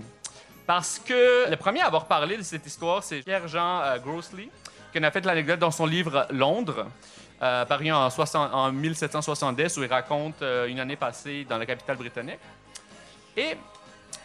parce 0.65 0.99
que 0.99 1.49
le 1.49 1.55
premier 1.57 1.81
à 1.81 1.87
avoir 1.87 2.05
parlé 2.05 2.37
de 2.37 2.41
cette 2.41 2.65
histoire, 2.65 3.03
c'est 3.03 3.21
Pierre-Jean 3.21 3.81
euh, 3.81 3.97
Grossley, 3.99 4.49
qui 4.91 4.99
en 4.99 5.03
a 5.03 5.11
fait 5.11 5.23
l'anecdote 5.25 5.59
dans 5.59 5.71
son 5.71 5.85
livre 5.85 6.25
Londres, 6.31 6.87
euh, 7.43 7.65
paru 7.65 7.91
en, 7.91 8.09
60 8.09 8.51
en 8.51 8.71
1770, 8.71 9.77
où 9.77 9.83
il 9.83 9.89
raconte 9.89 10.41
euh, 10.41 10.67
une 10.67 10.79
année 10.79 10.95
passée 10.95 11.45
dans 11.47 11.59
la 11.59 11.67
capitale 11.67 11.97
britannique. 11.97 12.39
Et 13.37 13.55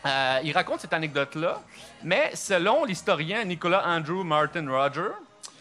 euh, 0.06 0.40
il 0.44 0.52
raconte 0.52 0.80
cette 0.80 0.92
anecdote-là, 0.92 1.61
mais 2.02 2.30
selon 2.34 2.84
l'historien 2.84 3.44
Nicolas 3.44 3.84
Andrew 3.87 4.23
Martin 4.23 4.68
Roger, 4.70 5.08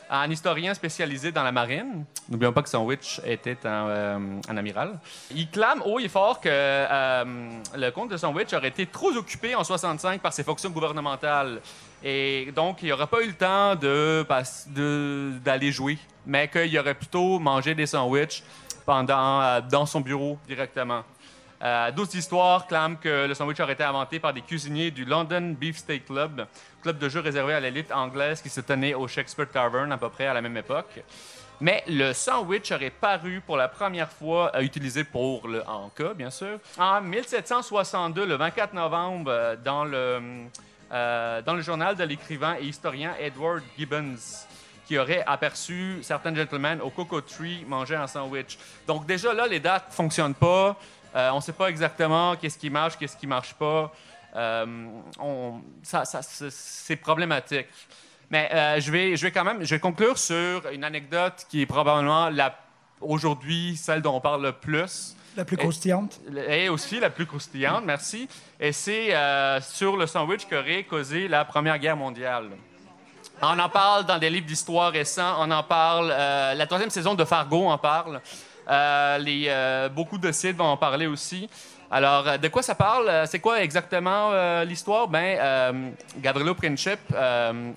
un 0.10 0.30
historien 0.30 0.74
spécialisé 0.74 1.32
dans 1.32 1.44
la 1.44 1.54
marine, 1.54 2.04
n'oublions 2.30 2.52
pas 2.52 2.62
que 2.62 2.70
Sandwich 2.70 3.22
était 3.26 3.66
un, 3.66 3.88
euh, 3.88 4.42
amiral, 4.50 5.00
il 5.34 5.50
clame 5.50 5.82
haut 5.86 5.98
et 5.98 6.10
fort 6.10 6.42
que 6.42 6.50
euh, 6.52 7.24
le 7.76 7.90
comte 7.92 8.12
de 8.12 8.18
Sandwich 8.18 8.54
aurait 8.54 8.68
été 8.68 8.86
trop 8.86 9.12
occupé 9.12 9.56
en 9.56 9.64
65 9.64 10.22
par 10.22 10.34
ses 10.34 10.44
fonctions 10.44 10.70
gouvernementales. 10.70 11.62
Et 12.04 12.52
donc, 12.54 12.84
il 12.84 12.90
n'aurait 12.90 13.08
pas 13.08 13.22
eu 13.24 13.28
le 13.28 13.34
temps 13.34 13.76
de, 13.76 14.26
d'aller 15.40 15.72
jouer, 15.72 15.98
mais 16.26 16.50
qu'il 16.50 16.78
aurait 16.78 16.96
plutôt 16.96 17.40
mangé 17.40 17.74
des 17.76 17.86
sandwichs 17.86 18.44
pendant, 18.86 19.62
dans 19.62 19.86
son 19.86 20.02
bureau 20.02 20.38
directement. 20.46 21.04
Euh, 21.64 21.92
D'autres 21.92 22.16
histoires 22.16 22.68
clament 22.68 22.98
que 22.98 23.26
le 23.28 23.34
sandwich 23.34 23.60
aurait 23.60 23.74
été 23.74 23.84
inventé 23.84 24.20
par 24.20 24.34
des 24.34 24.42
cuisiniers 24.42 24.92
du 24.92 25.06
London 25.06 25.56
Beefsteak 25.58 26.06
Club, 26.06 26.46
club 26.82 26.98
de 26.98 27.08
jeu 27.08 27.22
réservé 27.22 27.54
à 27.54 27.60
l'élite 27.60 27.92
anglaise 27.92 28.42
qui 28.42 28.50
se 28.50 28.60
tenait 28.62 28.94
au 28.94 29.08
Shakespeare 29.08 29.50
Tavern 29.50 29.92
à 29.92 29.98
peu 29.98 30.10
près 30.10 30.28
à 30.28 30.34
la 30.34 30.42
même 30.42 30.58
époque. 30.58 31.02
Mais 31.62 31.82
le 31.88 32.12
sandwich 32.12 32.72
aurait 32.74 32.90
paru 32.90 33.42
pour 33.46 33.56
la 33.56 33.70
première 33.70 34.10
fois 34.10 34.52
euh, 34.56 34.62
utilisé 34.62 35.06
pour 35.06 35.48
le 35.48 35.64
Anka, 35.66 36.14
bien 36.14 36.30
sûr, 36.30 36.60
en 36.78 37.00
1762, 37.00 38.26
le 38.26 38.36
24 38.36 38.74
novembre, 38.74 39.32
euh, 39.32 39.56
dans 39.56 39.86
le, 39.86 40.20
euh, 40.92 41.42
dans 41.42 41.54
le 41.54 41.62
journal 41.62 41.96
de 41.96 42.04
l'écrivain 42.04 42.58
et 42.60 42.66
historien 42.66 43.14
Edward 43.20 43.62
Gibbons. 43.78 44.46
qui 44.86 44.98
aurait 44.98 45.24
aperçu 45.26 46.00
certains 46.02 46.36
gentlemen 46.36 46.82
au 46.82 46.90
Coco 46.90 47.22
Tree 47.22 47.64
manger 47.66 47.96
un 47.96 48.08
sandwich. 48.08 48.58
Donc 48.86 49.06
déjà 49.06 49.34
là, 49.34 49.48
les 49.48 49.62
dates 49.62 49.86
fonctionnent 49.92 50.34
pas. 50.36 50.76
Euh, 51.16 51.30
on 51.32 51.38
ne 51.38 51.42
sait 51.42 51.54
pas 51.54 51.68
exactement 51.68 52.36
qu'est-ce 52.36 52.58
qui 52.58 52.70
marche, 52.70 52.98
qu'est-ce 52.98 53.18
qui 53.18 53.28
marche 53.28 53.54
pas. 53.54 53.92
Euh, 54.36 54.66
on, 55.20 55.62
ça, 55.84 56.06
ça, 56.06 56.22
c'est 56.24 56.96
problématique. 56.96 57.68
Mais 58.32 58.50
euh, 58.52 58.80
je, 58.80 58.92
vais, 58.92 59.16
je 59.16 59.22
vais 59.22 59.32
quand 59.32 59.44
même 59.44 59.64
je 59.64 59.76
vais 59.76 59.80
conclure 59.80 60.18
sur 60.18 60.68
une 60.70 60.84
anecdote 60.84 61.46
qui 61.50 61.62
est 61.62 61.66
probablement 61.68 62.30
la, 62.30 62.58
aujourd'hui 63.00 63.76
celle 63.76 64.02
dont 64.02 64.16
on 64.16 64.22
parle 64.22 64.42
le 64.42 64.54
plus. 64.54 65.16
La 65.38 65.46
plus 65.46 65.58
croustillante. 65.58 66.20
Et 66.48 66.70
aussi 66.70 67.00
la 67.00 67.10
plus 67.10 67.26
croustillante, 67.26 67.84
merci. 67.86 68.28
Et 68.60 68.72
c'est 68.72 69.16
sur 69.62 69.98
le 69.98 70.06
sandwich 70.06 70.48
qui 70.48 70.56
aurait 70.56 70.84
causé 70.84 71.28
la 71.28 71.44
Première 71.44 71.80
Guerre 71.80 71.98
mondiale. 71.98 72.50
On 73.42 73.58
en 73.58 73.70
parle 73.70 74.06
dans 74.06 74.20
des 74.20 74.30
livres 74.30 74.46
d'histoire 74.46 74.92
récents, 74.92 75.36
on 75.40 75.50
en 75.50 75.64
parle, 75.64 76.10
la 76.10 76.66
troisième 76.68 76.92
saison 76.92 77.16
de 77.16 77.26
Fargo 77.26 77.68
en 77.68 77.80
parle. 77.80 78.22
Euh, 78.70 79.20
euh, 79.28 79.90
beaucoup 79.90 80.18
de 80.18 80.32
sites 80.32 80.56
vont 80.56 80.66
en 80.66 80.78
parler 80.78 81.08
aussi. 81.08 81.50
Alors, 81.92 82.28
euh, 82.28 82.38
de 82.38 82.48
quoi 82.48 82.62
ça 82.64 82.76
parle? 82.76 83.28
C'est 83.28 83.40
quoi 83.40 83.62
exactement 83.62 84.32
l'histoire? 84.64 85.08
Ben, 85.08 85.38
euh, 85.40 85.90
Gavrilo 86.18 86.56
Princip 86.56 87.00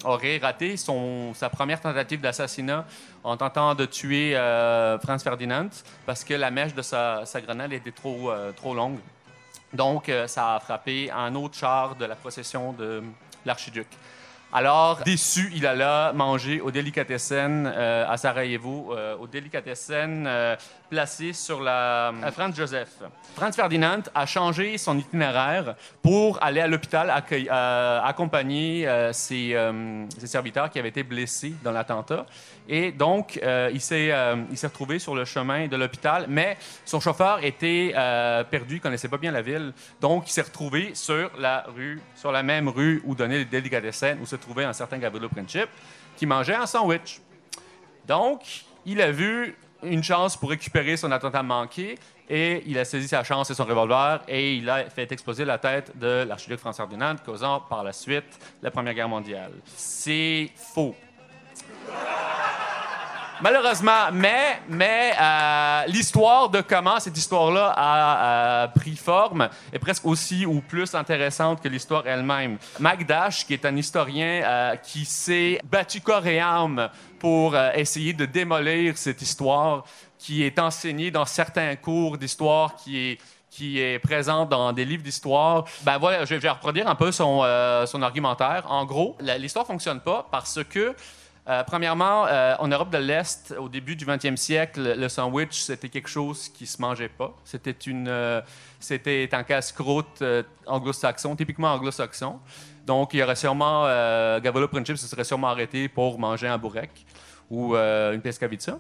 aurait 0.04 0.38
raté 0.38 0.76
son, 0.76 1.34
sa 1.34 1.48
première 1.48 1.80
tentative 1.80 2.20
d'assassinat 2.20 2.84
en 3.24 3.36
tentant 3.36 3.74
de 3.74 3.84
tuer 3.84 4.34
Franz 5.02 5.22
Ferdinand 5.22 5.68
parce 6.06 6.24
que 6.24 6.34
la 6.34 6.50
mèche 6.50 6.74
de 6.74 6.82
sa, 6.82 7.26
sa 7.26 7.40
grenade 7.40 7.72
était 7.72 7.92
trop, 7.92 8.30
trop 8.56 8.74
longue. 8.74 8.98
Donc, 9.72 10.10
ça 10.26 10.54
a 10.54 10.60
frappé 10.60 11.10
un 11.10 11.34
autre 11.34 11.56
char 11.56 11.96
de 11.96 12.04
la 12.04 12.14
procession 12.14 12.72
de 12.72 13.02
l'archiduc. 13.44 13.88
Alors, 14.52 15.02
déçu, 15.04 15.50
il 15.54 15.66
alla 15.66 16.12
manger 16.14 16.60
au 16.60 16.70
Delicatessen 16.70 17.66
euh, 17.66 18.06
à 18.08 18.16
Sarajevo, 18.16 18.94
euh, 18.94 19.16
au 19.16 19.26
Delicatessen 19.26 20.24
euh, 20.26 20.56
placé 20.88 21.32
sur 21.32 21.60
la 21.60 22.12
Franz 22.32 22.56
Joseph. 22.56 23.02
Franz 23.34 23.56
Ferdinand 23.56 24.02
a 24.14 24.24
changé 24.24 24.78
son 24.78 24.96
itinéraire 24.98 25.74
pour 26.00 26.40
aller 26.42 26.60
à 26.60 26.68
l'hôpital 26.68 27.10
accompagner 27.10 28.88
ses 29.12 29.56
serviteurs 30.24 30.70
qui 30.70 30.78
avaient 30.78 30.90
été 30.90 31.02
blessés 31.02 31.54
dans 31.64 31.72
l'attentat. 31.72 32.24
Et 32.68 32.92
donc, 32.92 33.38
euh, 33.42 33.70
il 33.72 33.80
s'est 33.80 34.10
euh, 34.10 34.36
il 34.50 34.56
s'est 34.56 34.66
retrouvé 34.66 34.98
sur 34.98 35.14
le 35.14 35.24
chemin 35.24 35.68
de 35.68 35.76
l'hôpital, 35.76 36.26
mais 36.28 36.56
son 36.84 37.00
chauffeur 37.00 37.44
était 37.44 37.92
euh, 37.96 38.42
perdu, 38.44 38.76
il 38.76 38.80
connaissait 38.80 39.08
pas 39.08 39.18
bien 39.18 39.30
la 39.30 39.42
ville. 39.42 39.72
Donc, 40.00 40.28
il 40.28 40.32
s'est 40.32 40.42
retrouvé 40.42 40.94
sur 40.94 41.30
la 41.38 41.64
rue, 41.74 42.00
sur 42.14 42.32
la 42.32 42.42
même 42.42 42.68
rue 42.68 43.02
où 43.04 43.14
donnait 43.14 43.38
les 43.38 43.44
délicatessen, 43.44 44.18
où 44.20 44.26
se 44.26 44.36
trouvait 44.36 44.64
un 44.64 44.72
certain 44.72 44.98
Gavrilo 44.98 45.28
Princip, 45.28 45.68
qui 46.16 46.26
mangeait 46.26 46.54
un 46.54 46.66
sandwich. 46.66 47.20
Donc, 48.06 48.64
il 48.84 49.00
a 49.00 49.10
vu 49.10 49.56
une 49.82 50.02
chance 50.02 50.36
pour 50.36 50.50
récupérer 50.50 50.96
son 50.96 51.12
attentat 51.12 51.42
manqué 51.42 51.98
et 52.28 52.62
il 52.66 52.78
a 52.78 52.84
saisi 52.84 53.08
sa 53.08 53.22
chance 53.22 53.50
et 53.50 53.54
son 53.54 53.64
revolver 53.64 54.22
et 54.26 54.56
il 54.56 54.68
a 54.68 54.88
fait 54.90 55.10
exploser 55.12 55.44
la 55.44 55.58
tête 55.58 55.96
de 55.96 56.24
l'archiduc 56.26 56.58
François 56.58 56.86
Ferdinand, 56.86 57.16
causant 57.24 57.60
par 57.60 57.84
la 57.84 57.92
suite 57.92 58.38
la 58.62 58.70
Première 58.70 58.94
Guerre 58.94 59.08
mondiale. 59.08 59.52
C'est 59.64 60.50
faux. 60.56 60.94
Malheureusement, 63.42 64.10
mais, 64.14 64.62
mais 64.66 65.12
euh, 65.20 65.82
l'histoire 65.88 66.48
de 66.48 66.62
comment 66.62 66.98
cette 66.98 67.18
histoire-là 67.18 67.74
a 67.76 68.64
euh, 68.64 68.68
pris 68.68 68.96
forme 68.96 69.50
est 69.70 69.78
presque 69.78 70.06
aussi 70.06 70.46
ou 70.46 70.62
plus 70.62 70.94
intéressante 70.94 71.60
que 71.60 71.68
l'histoire 71.68 72.06
elle-même. 72.06 72.56
Mac 72.80 73.06
Dash, 73.06 73.46
qui 73.46 73.52
est 73.52 73.66
un 73.66 73.76
historien 73.76 74.42
euh, 74.42 74.76
qui 74.76 75.04
s'est 75.04 75.60
battu 75.70 76.00
corps 76.00 76.26
et 76.26 76.40
âme 76.40 76.88
pour 77.18 77.54
essayer 77.74 78.14
de 78.14 78.24
démolir 78.24 78.96
cette 78.96 79.20
histoire, 79.20 79.84
qui 80.18 80.42
est 80.42 80.58
enseignée 80.58 81.10
dans 81.10 81.26
certains 81.26 81.76
cours 81.76 82.16
d'histoire, 82.16 82.74
qui 82.76 82.98
est 82.98 83.18
qui 83.50 83.80
est 83.80 83.98
présente 83.98 84.50
dans 84.50 84.70
des 84.74 84.84
livres 84.84 85.02
d'histoire. 85.02 85.64
Ben 85.80 85.96
voilà, 85.96 86.26
je 86.26 86.34
vais, 86.34 86.50
reproduire 86.50 86.88
un 86.88 86.94
peu 86.94 87.10
son, 87.10 87.42
son 87.86 88.02
argumentaire. 88.02 88.64
En 88.68 88.84
gros, 88.84 89.16
l'histoire 89.38 89.66
fonctionne 89.66 90.00
pas 90.00 90.26
parce 90.30 90.62
que 90.62 90.94
euh, 91.48 91.62
premièrement, 91.62 92.26
euh, 92.26 92.56
en 92.58 92.66
Europe 92.66 92.90
de 92.90 92.98
l'Est, 92.98 93.54
au 93.56 93.68
début 93.68 93.94
du 93.94 94.04
20e 94.04 94.36
siècle, 94.36 94.94
le 94.98 95.08
sandwich, 95.08 95.60
c'était 95.60 95.88
quelque 95.88 96.08
chose 96.08 96.48
qui 96.48 96.66
se 96.66 96.82
mangeait 96.82 97.08
pas. 97.08 97.32
C'était 97.44 97.70
une, 97.70 98.08
euh, 98.08 98.40
c'était 98.80 99.28
un 99.30 99.44
casse-croûte 99.44 100.24
anglo-saxon, 100.66 101.36
typiquement 101.36 101.72
anglo-saxon. 101.72 102.40
Donc, 102.84 103.14
il 103.14 103.20
y 103.20 103.22
aurait 103.22 103.36
sûrement, 103.36 103.84
Gavrilo 104.40 104.68
Princip 104.68 104.96
se 104.96 105.06
serait 105.06 105.24
sûrement 105.24 105.48
arrêté 105.48 105.88
pour 105.88 106.18
manger 106.18 106.46
un 106.46 106.58
bourrec 106.58 106.90
ou 107.50 107.74
une 107.74 108.20
pescavizza. 108.20 108.78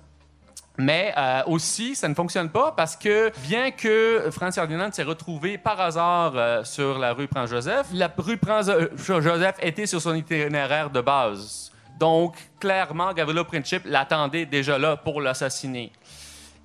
Mais 0.78 1.12
aussi, 1.46 1.96
ça 1.96 2.06
ne 2.06 2.14
fonctionne 2.14 2.50
pas 2.50 2.70
parce 2.70 2.94
que 2.94 3.32
bien 3.42 3.72
que 3.72 4.28
Franz 4.30 4.54
Ferdinand 4.54 4.92
s'est 4.92 5.02
retrouvé 5.02 5.58
par 5.58 5.80
hasard 5.80 6.64
sur 6.64 6.98
la 6.98 7.14
rue 7.14 7.26
Prince-Joseph, 7.26 7.88
la 7.92 8.12
rue 8.16 8.36
Prince-Joseph 8.36 9.56
était 9.60 9.86
sur 9.86 10.00
son 10.00 10.14
itinéraire 10.14 10.90
de 10.90 11.00
base. 11.00 11.72
Donc, 11.98 12.36
clairement, 12.60 13.12
Gavrilo 13.12 13.44
Princip 13.44 13.82
l'attendait 13.86 14.46
déjà 14.46 14.78
là 14.78 14.96
pour 14.96 15.20
l'assassiner. 15.20 15.92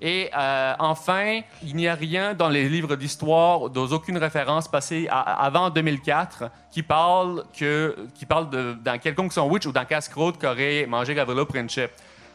Et 0.04 0.30
euh, 0.36 0.74
enfin, 0.80 1.42
il 1.62 1.76
n'y 1.76 1.86
a 1.86 1.94
rien 1.94 2.34
dans 2.34 2.48
les 2.48 2.68
livres 2.68 2.96
d'histoire, 2.96 3.70
dans 3.70 3.86
aucune 3.86 4.18
référence 4.18 4.66
passée 4.66 5.08
avant 5.08 5.70
2004 5.70 6.50
qui 6.72 6.82
parle, 6.82 7.44
que, 7.56 7.96
qui 8.12 8.26
parle 8.26 8.50
de, 8.50 8.72
d'un 8.72 8.98
quelconque 8.98 9.32
sandwich 9.32 9.64
ou 9.64 9.70
d'un 9.70 9.84
casse-croûte 9.84 10.38
qu'aurait 10.40 10.86
mangé 10.86 11.14
Gavrilo 11.14 11.46
Princip. 11.46 11.92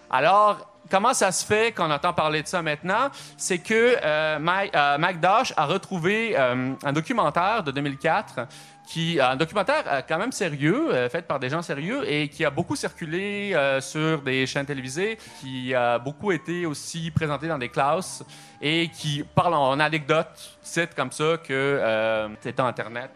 Alors, 0.10 0.66
comment 0.90 1.14
ça 1.14 1.32
se 1.32 1.46
fait 1.46 1.74
qu'on 1.74 1.92
entend 1.92 2.14
parler 2.14 2.42
de 2.42 2.48
ça 2.48 2.62
maintenant? 2.62 3.10
C'est 3.36 3.60
que 3.60 3.98
euh, 4.02 4.40
Mike, 4.40 4.74
euh, 4.76 5.44
a 5.58 5.66
retrouvé 5.66 6.36
euh, 6.38 6.74
un 6.84 6.94
documentaire 6.94 7.64
de 7.64 7.72
2004 7.72 8.48
qui 8.88 9.20
un 9.20 9.36
documentaire 9.36 9.84
euh, 9.88 10.02
quand 10.08 10.18
même 10.18 10.32
sérieux, 10.32 10.94
euh, 10.94 11.10
fait 11.10 11.22
par 11.22 11.40
des 11.40 11.50
gens 11.50 11.62
sérieux 11.62 12.10
et 12.10 12.30
qui 12.30 12.46
a 12.46 12.50
beaucoup 12.50 12.76
circulé 12.76 13.52
euh, 13.54 13.82
sur 13.82 14.22
des 14.22 14.48
chaînes 14.48 14.66
télévisées, 14.66 15.18
qui 15.42 15.76
a 15.76 16.00
beaucoup 16.00 16.32
été 16.32 16.66
aussi 16.66 17.12
présenté 17.12 17.48
dans 17.48 17.58
des 17.58 17.70
classes 17.70 18.24
et 18.62 18.88
qui 18.88 19.24
parle 19.36 19.54
en 19.54 19.80
anecdote, 19.80 20.58
cite 20.62 20.96
comme 20.96 21.12
ça 21.12 21.38
que 21.44 21.54
euh, 21.54 22.30
c'était 22.42 22.62
Internet. 22.62 23.12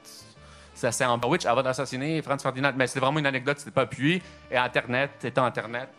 Ça 0.74 0.92
s'est 0.92 1.06
en 1.06 1.20
sandwich 1.20 1.46
avant 1.46 1.64
d'assassiner 1.64 2.22
Franz 2.22 2.42
Ferdinand, 2.42 2.74
mais 2.76 2.88
c'était 2.88 3.00
vraiment 3.00 3.20
une 3.20 3.28
anecdote, 3.28 3.60
c'était 3.60 3.72
pas 3.72 3.84
appuyé. 3.84 4.22
Et 4.50 4.58
Internet, 4.58 5.12
étant 5.24 5.46
Internet, 5.46 5.90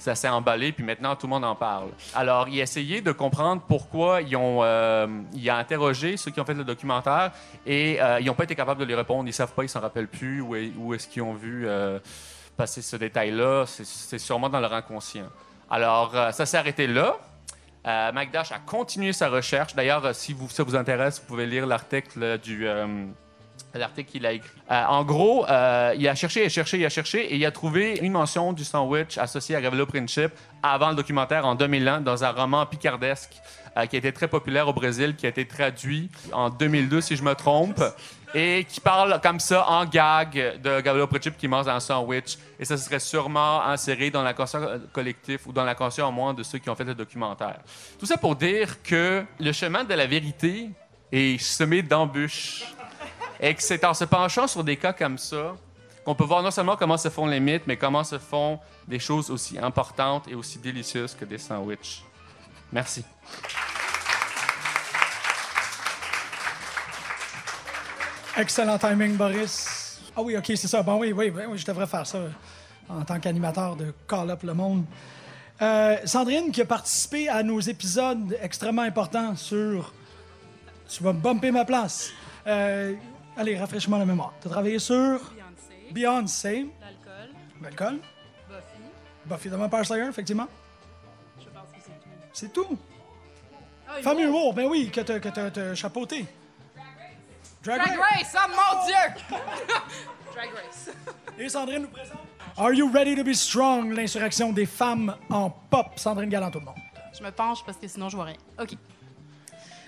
ça 0.00 0.14
s'est 0.14 0.28
emballé, 0.28 0.72
puis 0.72 0.82
maintenant 0.82 1.14
tout 1.14 1.26
le 1.26 1.30
monde 1.30 1.44
en 1.44 1.54
parle. 1.54 1.90
Alors, 2.14 2.48
il 2.48 2.58
a 2.58 2.62
essayé 2.62 3.00
de 3.02 3.12
comprendre 3.12 3.62
pourquoi 3.68 4.22
ils 4.22 4.34
ont, 4.34 4.60
euh, 4.64 5.06
il 5.34 5.48
a 5.50 5.56
interrogé 5.56 6.16
ceux 6.16 6.30
qui 6.30 6.40
ont 6.40 6.44
fait 6.44 6.54
le 6.54 6.64
documentaire 6.64 7.32
et 7.66 8.00
euh, 8.00 8.18
ils 8.18 8.26
n'ont 8.26 8.34
pas 8.34 8.44
été 8.44 8.54
capables 8.54 8.80
de 8.80 8.86
lui 8.86 8.94
répondre. 8.94 9.28
Ils 9.28 9.32
savent 9.34 9.52
pas, 9.52 9.62
ils 9.62 9.68
s'en 9.68 9.80
rappellent 9.80 10.08
plus 10.08 10.40
où, 10.40 10.56
est- 10.56 10.72
où 10.78 10.94
est-ce 10.94 11.06
qu'ils 11.06 11.22
ont 11.22 11.34
vu 11.34 11.68
euh, 11.68 11.98
passer 12.56 12.82
ce 12.82 12.96
détail-là. 12.96 13.64
C'est- 13.66 14.18
sûrement 14.18 14.48
dans 14.48 14.60
leur 14.60 14.72
inconscient. 14.72 15.28
Alors, 15.70 16.16
euh, 16.16 16.30
ça 16.32 16.46
s'est 16.46 16.56
arrêté 16.56 16.86
là. 16.86 17.16
McDash 18.12 18.52
a 18.52 18.58
continué 18.58 19.12
sa 19.12 19.28
recherche. 19.28 19.74
D'ailleurs, 19.74 20.14
si 20.14 20.36
ça 20.50 20.62
vous 20.64 20.76
intéresse, 20.76 21.20
vous 21.20 21.26
pouvez 21.26 21.46
lire 21.46 21.66
l'article 21.66 22.38
du. 22.38 22.66
L'article 23.78 24.10
qu'il 24.10 24.26
a 24.26 24.32
écrit. 24.32 24.50
Euh, 24.70 24.84
en 24.84 25.04
gros, 25.04 25.46
euh, 25.48 25.94
il 25.96 26.08
a 26.08 26.14
cherché, 26.14 26.42
il 26.42 26.46
a 26.46 26.48
cherché, 26.48 26.78
il 26.78 26.84
a 26.84 26.88
cherché 26.88 27.32
et 27.32 27.36
il 27.36 27.46
a 27.46 27.50
trouvé 27.50 27.98
une 28.02 28.12
mention 28.12 28.52
du 28.52 28.64
sandwich 28.64 29.18
associé 29.18 29.56
à 29.56 29.60
Gavrilo 29.60 29.86
Princip 29.86 30.32
avant 30.62 30.90
le 30.90 30.96
documentaire 30.96 31.46
en 31.46 31.54
2001 31.54 32.00
dans 32.00 32.24
un 32.24 32.30
roman 32.30 32.66
picardesque 32.66 33.36
euh, 33.76 33.86
qui 33.86 33.96
a 33.96 33.98
été 33.98 34.12
très 34.12 34.28
populaire 34.28 34.68
au 34.68 34.72
Brésil, 34.72 35.14
qui 35.16 35.26
a 35.26 35.28
été 35.28 35.46
traduit 35.46 36.10
en 36.32 36.50
2002 36.50 37.00
si 37.00 37.16
je 37.16 37.22
me 37.22 37.34
trompe 37.34 37.82
et 38.34 38.64
qui 38.68 38.80
parle 38.80 39.20
comme 39.22 39.40
ça 39.40 39.68
en 39.68 39.84
gag 39.84 40.60
de 40.60 40.80
Gavrilo 40.80 41.06
Princip 41.06 41.36
qui 41.36 41.48
mange 41.48 41.68
un 41.68 41.80
sandwich 41.80 42.38
et 42.58 42.64
ça 42.64 42.76
serait 42.76 43.00
sûrement 43.00 43.62
inséré 43.62 44.10
dans 44.10 44.22
l'inconscient 44.22 44.60
collectif 44.92 45.46
ou 45.46 45.52
dans 45.52 45.64
l'inconscient 45.64 46.08
au 46.08 46.12
moins 46.12 46.34
de 46.34 46.42
ceux 46.42 46.58
qui 46.58 46.70
ont 46.70 46.74
fait 46.74 46.84
le 46.84 46.94
documentaire. 46.94 47.60
Tout 47.98 48.06
ça 48.06 48.16
pour 48.16 48.36
dire 48.36 48.82
que 48.82 49.24
le 49.38 49.52
chemin 49.52 49.84
de 49.84 49.94
la 49.94 50.06
vérité 50.06 50.70
est 51.12 51.38
semé 51.40 51.82
d'embûches 51.82 52.64
et 53.40 53.54
que 53.54 53.62
c'est 53.62 53.84
en 53.84 53.94
se 53.94 54.04
penchant 54.04 54.46
sur 54.46 54.62
des 54.62 54.76
cas 54.76 54.92
comme 54.92 55.18
ça 55.18 55.56
qu'on 56.04 56.14
peut 56.14 56.24
voir 56.24 56.42
non 56.42 56.50
seulement 56.50 56.76
comment 56.76 56.96
se 56.96 57.08
font 57.08 57.26
les 57.26 57.40
mythes, 57.40 57.66
mais 57.66 57.76
comment 57.76 58.04
se 58.04 58.18
font 58.18 58.58
des 58.86 58.98
choses 58.98 59.30
aussi 59.30 59.58
importantes 59.58 60.28
et 60.28 60.34
aussi 60.34 60.58
délicieuses 60.58 61.14
que 61.14 61.24
des 61.24 61.38
sandwichs. 61.38 62.02
Merci. 62.72 63.04
Excellent 68.36 68.78
timing, 68.78 69.16
Boris. 69.16 70.00
Ah 70.16 70.22
oui, 70.22 70.36
OK, 70.36 70.46
c'est 70.46 70.68
ça. 70.68 70.82
Bon, 70.82 70.98
oui, 70.98 71.12
oui, 71.12 71.30
oui, 71.30 71.58
je 71.58 71.66
devrais 71.66 71.86
faire 71.86 72.06
ça 72.06 72.18
en 72.88 73.02
tant 73.02 73.20
qu'animateur 73.20 73.76
de 73.76 73.92
Call 74.08 74.30
Up 74.30 74.42
le 74.42 74.54
Monde. 74.54 74.84
Euh, 75.60 75.96
Sandrine, 76.04 76.50
qui 76.50 76.62
a 76.62 76.64
participé 76.64 77.28
à 77.28 77.42
nos 77.42 77.60
épisodes 77.60 78.36
extrêmement 78.40 78.82
importants 78.82 79.36
sur. 79.36 79.92
Tu 80.88 81.02
vas 81.02 81.12
me 81.12 81.20
bumper 81.20 81.50
ma 81.50 81.64
place. 81.64 82.10
Euh, 82.46 82.94
allez, 83.40 83.58
rafraîchis-moi 83.58 83.98
la 83.98 84.04
mémoire. 84.06 84.32
Tu 84.40 84.48
as 84.48 84.50
travaillé 84.50 84.78
sur? 84.78 85.18
Beyoncé, 85.92 85.92
Beyoncé, 85.92 86.66
l'alcool, 86.80 87.34
l'alcool, 87.62 87.98
Buffy, 88.48 88.80
Buffy 89.26 89.48
the 89.50 89.52
Vampire 89.54 89.86
Slayer, 89.86 90.08
effectivement? 90.08 90.46
Je 91.38 91.44
pense 91.46 91.68
que 91.72 91.78
c'est 91.82 91.92
tout. 91.92 92.08
C'est 92.32 92.52
tout. 92.52 92.78
Ah, 93.88 94.00
humour. 94.12 94.20
humour, 94.20 94.54
ben 94.54 94.66
oui, 94.66 94.90
que 94.90 95.00
t'as 95.00 95.18
que 95.18 95.28
t'as- 95.28 95.50
t'as 95.50 95.74
chapeauté. 95.74 96.26
Drag 97.64 97.78
Drag 97.78 97.98
Race. 97.98 98.32
Race, 98.32 98.36
oh 98.36 98.50
mon 98.50 98.86
Dieu! 98.86 99.36
Drag 100.34 100.48
Race. 100.54 100.90
Et 101.38 101.48
Sandrine 101.48 101.82
nous 101.82 101.88
présente. 101.88 102.18
Are 102.56 102.72
you 102.72 102.90
ready 102.90 103.14
to 103.16 103.24
be 103.24 103.32
strong? 103.34 103.92
L'insurrection 103.92 104.52
des 104.52 104.66
femmes 104.66 105.14
en 105.28 105.50
pop. 105.50 105.86
Sandrine 105.96 106.28
Galland, 106.30 106.50
tout 106.50 106.60
le 106.60 106.66
monde. 106.66 106.74
Je 107.18 107.22
me 107.22 107.30
penche 107.30 107.64
parce 107.64 107.76
que 107.78 107.88
sinon 107.88 108.08
je 108.08 108.16
vois 108.16 108.26
rien. 108.26 108.36
OK. 108.60 108.70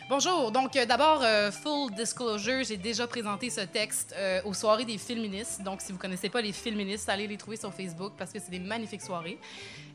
Bonjour. 0.09 0.51
Donc, 0.51 0.75
euh, 0.77 0.85
d'abord, 0.85 1.23
euh, 1.23 1.51
full 1.51 1.93
disclosure, 1.93 2.65
j'ai 2.65 2.77
déjà 2.77 3.07
présenté 3.07 3.51
ce 3.51 3.61
texte 3.61 4.15
euh, 4.17 4.43
aux 4.45 4.53
soirées 4.53 4.85
des 4.85 4.99
féministes. 4.99 5.63
Donc, 5.63 5.81
si 5.81 5.93
vous 5.93 5.99
connaissez 5.99 6.29
pas 6.29 6.41
les 6.41 6.53
féministes, 6.53 7.09
allez 7.09 7.27
les 7.27 7.37
trouver 7.37 7.57
sur 7.57 7.73
Facebook 7.73 8.13
parce 8.19 8.33
que 8.33 8.39
c'est 8.41 8.51
des 8.51 8.59
magnifiques 8.59 9.03
soirées. 9.03 9.39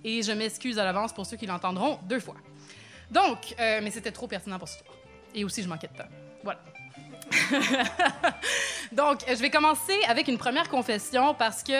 Et 0.04 0.22
je 0.24 0.32
m'excuse 0.32 0.80
à 0.80 0.86
l'avance 0.86 1.14
pour 1.14 1.26
ceux 1.26 1.38
qui 1.38 1.46
l'entendront 1.46 2.00
deux 2.04 2.20
fois. 2.20 2.36
Donc, 3.12 3.56
mais 3.58 3.92
c'était 3.92 4.12
trop 4.12 4.28
pertinent 4.28 4.60
pour 4.60 4.68
ce 4.68 4.80
soir. 4.80 4.94
Et 5.34 5.44
aussi, 5.44 5.62
je 5.64 5.70
manquais 5.70 5.88
de 5.88 5.98
temps. 5.98 6.10
Voilà. 6.44 6.60
Donc, 8.92 9.22
je 9.28 9.42
vais 9.42 9.50
commencer 9.50 9.98
avec 10.08 10.28
une 10.28 10.38
première 10.38 10.70
confession 10.70 11.34
parce 11.34 11.64
que, 11.64 11.72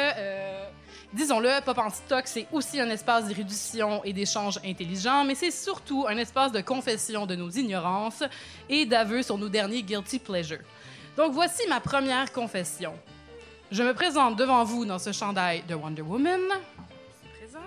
disons-le, 1.14 1.62
Pop 1.64 1.78
en 1.78 1.90
stock, 1.90 2.24
c'est 2.26 2.48
aussi 2.52 2.80
un 2.80 2.90
espace 2.90 3.26
d'érudition 3.26 4.04
et 4.04 4.14
d'échange 4.14 4.60
intelligent, 4.64 5.24
mais 5.24 5.36
c'est 5.36 5.52
surtout 5.52 6.06
un 6.08 6.18
espace 6.18 6.52
de 6.52 6.62
confession 6.62 7.26
de 7.26 7.36
nos 7.36 7.50
ignorances 7.50 8.24
et 8.70 8.86
d'aveu 8.86 9.22
sur 9.22 9.38
nos 9.38 9.50
derniers 9.50 9.84
guilty 9.84 10.20
pleasures. 10.20 10.64
Donc, 11.16 11.34
voici 11.34 11.64
ma 11.68 11.80
première 11.80 12.32
confession. 12.32 12.94
Je 13.72 13.84
me 13.84 13.94
présente 13.94 14.38
devant 14.38 14.64
vous 14.64 14.86
dans 14.86 15.00
ce 15.00 15.12
chandail 15.12 15.64
de 15.68 15.76
Wonder 15.76 16.02
Woman. 16.02 16.42
C'est 17.22 17.40
présent. 17.40 17.66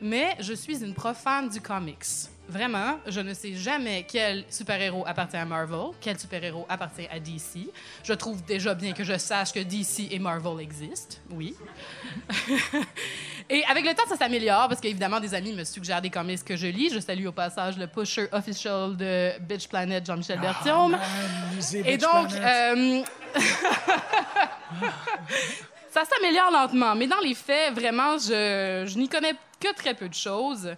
Mais 0.00 0.36
je 0.40 0.54
suis 0.54 0.82
une 0.82 0.94
profane 0.94 1.48
du 1.48 1.60
comics. 1.60 2.28
Vraiment, 2.48 3.00
je 3.06 3.20
ne 3.20 3.34
sais 3.34 3.54
jamais 3.54 4.04
quel 4.08 4.44
super-héros 4.48 5.04
appartient 5.06 5.36
à 5.36 5.44
Marvel, 5.44 5.90
quel 6.00 6.18
super-héros 6.18 6.64
appartient 6.68 7.08
à 7.10 7.18
DC. 7.18 7.70
Je 8.04 8.12
trouve 8.12 8.44
déjà 8.44 8.72
bien 8.74 8.92
que 8.92 9.02
je 9.02 9.18
sache 9.18 9.52
que 9.52 9.58
DC 9.58 10.12
et 10.12 10.18
Marvel 10.20 10.60
existent, 10.60 11.16
oui. 11.30 11.56
et 13.50 13.64
avec 13.64 13.84
le 13.84 13.94
temps, 13.94 14.06
ça 14.08 14.16
s'améliore 14.16 14.68
parce 14.68 14.80
qu'évidemment, 14.80 15.18
des 15.18 15.34
amis 15.34 15.54
me 15.54 15.64
suggèrent 15.64 16.00
des 16.00 16.10
comics 16.10 16.44
que 16.44 16.56
je 16.56 16.68
lis. 16.68 16.90
Je 16.92 17.00
salue 17.00 17.26
au 17.26 17.32
passage 17.32 17.76
le 17.78 17.88
pusher 17.88 18.28
official 18.30 18.96
de 18.96 19.32
Bitch 19.40 19.66
Planet, 19.68 20.06
Jean-Michel. 20.06 20.40
Ah, 20.44 20.54
lisez 21.52 21.82
Et 21.84 21.98
donc, 21.98 22.32
euh, 22.32 23.02
ça 25.90 26.04
s'améliore 26.04 26.52
lentement, 26.52 26.94
mais 26.94 27.08
dans 27.08 27.20
les 27.20 27.34
faits, 27.34 27.74
vraiment, 27.74 28.18
je, 28.18 28.84
je 28.86 28.98
n'y 28.98 29.08
connais 29.08 29.34
que 29.58 29.74
très 29.74 29.94
peu 29.94 30.08
de 30.08 30.14
choses. 30.14 30.70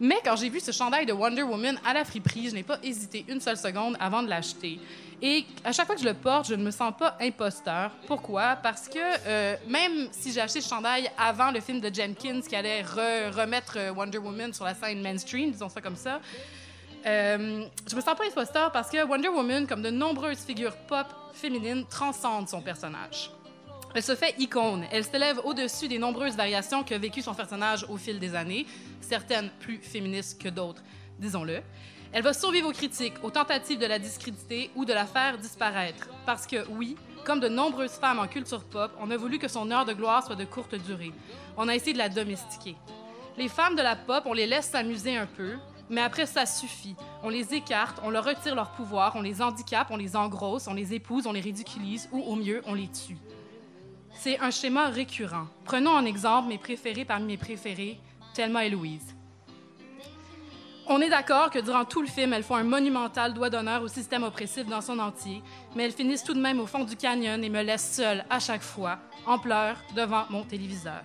Mais 0.00 0.16
quand 0.24 0.36
j'ai 0.36 0.48
vu 0.48 0.60
ce 0.60 0.72
chandail 0.72 1.06
de 1.06 1.12
Wonder 1.12 1.42
Woman 1.42 1.78
à 1.84 1.94
la 1.94 2.04
friperie, 2.04 2.48
je 2.48 2.54
n'ai 2.54 2.62
pas 2.62 2.78
hésité 2.82 3.24
une 3.28 3.40
seule 3.40 3.56
seconde 3.56 3.96
avant 4.00 4.22
de 4.22 4.28
l'acheter. 4.28 4.80
Et 5.22 5.46
à 5.64 5.72
chaque 5.72 5.86
fois 5.86 5.94
que 5.94 6.00
je 6.00 6.06
le 6.06 6.14
porte, 6.14 6.48
je 6.48 6.54
ne 6.54 6.62
me 6.64 6.70
sens 6.70 6.92
pas 6.98 7.16
imposteur. 7.20 7.92
Pourquoi? 8.06 8.56
Parce 8.56 8.88
que 8.88 8.98
euh, 8.98 9.56
même 9.68 10.08
si 10.10 10.32
j'ai 10.32 10.40
acheté 10.40 10.60
ce 10.60 10.68
chandail 10.68 11.10
avant 11.16 11.50
le 11.50 11.60
film 11.60 11.80
de 11.80 11.94
Jenkins 11.94 12.40
qui 12.46 12.56
allait 12.56 12.82
re- 12.82 13.30
remettre 13.30 13.74
euh, 13.78 13.92
Wonder 13.92 14.18
Woman 14.18 14.52
sur 14.52 14.64
la 14.64 14.74
scène 14.74 15.00
mainstream, 15.00 15.52
disons 15.52 15.68
ça 15.68 15.80
comme 15.80 15.96
ça, 15.96 16.20
euh, 17.06 17.64
je 17.88 17.94
me 17.94 18.00
sens 18.00 18.16
pas 18.16 18.24
imposteur 18.26 18.72
parce 18.72 18.90
que 18.90 19.02
Wonder 19.06 19.28
Woman, 19.28 19.66
comme 19.66 19.82
de 19.82 19.90
nombreuses 19.90 20.40
figures 20.44 20.76
pop 20.88 21.06
féminines, 21.32 21.84
transcende 21.88 22.48
son 22.48 22.60
personnage. 22.60 23.30
Elle 23.94 24.02
se 24.02 24.16
fait 24.16 24.34
icône. 24.38 24.84
Elle 24.90 25.04
s'élève 25.04 25.40
au-dessus 25.44 25.86
des 25.86 25.98
nombreuses 25.98 26.34
variations 26.34 26.82
qu'a 26.82 26.98
vécu 26.98 27.22
son 27.22 27.32
personnage 27.32 27.86
au 27.88 27.96
fil 27.96 28.18
des 28.18 28.34
années, 28.34 28.66
certaines 29.00 29.50
plus 29.60 29.78
féministes 29.78 30.42
que 30.42 30.48
d'autres, 30.48 30.82
disons-le. 31.20 31.60
Elle 32.12 32.22
va 32.24 32.32
survivre 32.32 32.68
aux 32.68 32.72
critiques, 32.72 33.22
aux 33.22 33.30
tentatives 33.30 33.78
de 33.78 33.86
la 33.86 34.00
discréditer 34.00 34.70
ou 34.74 34.84
de 34.84 34.92
la 34.92 35.06
faire 35.06 35.38
disparaître. 35.38 36.08
Parce 36.26 36.44
que, 36.44 36.66
oui, 36.70 36.96
comme 37.24 37.38
de 37.38 37.48
nombreuses 37.48 37.92
femmes 37.92 38.18
en 38.18 38.26
culture 38.26 38.64
pop, 38.64 38.90
on 39.00 39.12
a 39.12 39.16
voulu 39.16 39.38
que 39.38 39.48
son 39.48 39.70
heure 39.70 39.84
de 39.84 39.92
gloire 39.92 40.26
soit 40.26 40.36
de 40.36 40.44
courte 40.44 40.74
durée. 40.74 41.12
On 41.56 41.68
a 41.68 41.74
essayé 41.74 41.92
de 41.92 41.98
la 41.98 42.08
domestiquer. 42.08 42.74
Les 43.36 43.48
femmes 43.48 43.76
de 43.76 43.82
la 43.82 43.94
pop, 43.94 44.24
on 44.26 44.32
les 44.32 44.46
laisse 44.46 44.70
s'amuser 44.70 45.16
un 45.16 45.26
peu, 45.26 45.54
mais 45.88 46.00
après, 46.00 46.26
ça 46.26 46.46
suffit. 46.46 46.96
On 47.22 47.28
les 47.28 47.54
écarte, 47.54 48.00
on 48.02 48.10
leur 48.10 48.24
retire 48.24 48.56
leur 48.56 48.70
pouvoir, 48.72 49.14
on 49.14 49.22
les 49.22 49.40
handicape, 49.40 49.88
on 49.90 49.96
les 49.96 50.16
engrosse, 50.16 50.66
on 50.66 50.74
les 50.74 50.94
épouse, 50.94 51.28
on 51.28 51.32
les 51.32 51.40
ridiculise 51.40 52.08
ou, 52.10 52.20
au 52.20 52.34
mieux, 52.34 52.60
on 52.66 52.74
les 52.74 52.88
tue. 52.88 53.18
C'est 54.14 54.38
un 54.40 54.50
schéma 54.50 54.88
récurrent. 54.88 55.46
Prenons 55.64 55.90
en 55.90 56.04
exemple 56.04 56.48
mes 56.48 56.58
préférés 56.58 57.04
parmi 57.04 57.26
mes 57.26 57.36
préférés, 57.36 57.98
Thelma 58.34 58.64
et 58.64 58.70
Louise. 58.70 59.14
On 60.86 61.00
est 61.00 61.08
d'accord 61.08 61.50
que 61.50 61.58
durant 61.58 61.84
tout 61.84 62.02
le 62.02 62.06
film, 62.06 62.32
elles 62.32 62.42
font 62.42 62.56
un 62.56 62.64
monumental 62.64 63.32
doigt 63.32 63.50
d'honneur 63.50 63.82
au 63.82 63.88
système 63.88 64.22
oppressif 64.22 64.66
dans 64.66 64.82
son 64.82 64.98
entier, 64.98 65.42
mais 65.74 65.84
elles 65.84 65.92
finissent 65.92 66.22
tout 66.22 66.34
de 66.34 66.40
même 66.40 66.60
au 66.60 66.66
fond 66.66 66.84
du 66.84 66.94
canyon 66.94 67.42
et 67.42 67.48
me 67.48 67.62
laissent 67.62 67.94
seule 67.96 68.24
à 68.28 68.38
chaque 68.38 68.62
fois, 68.62 68.98
en 69.26 69.38
pleurs, 69.38 69.78
devant 69.96 70.24
mon 70.28 70.42
téléviseur. 70.42 71.02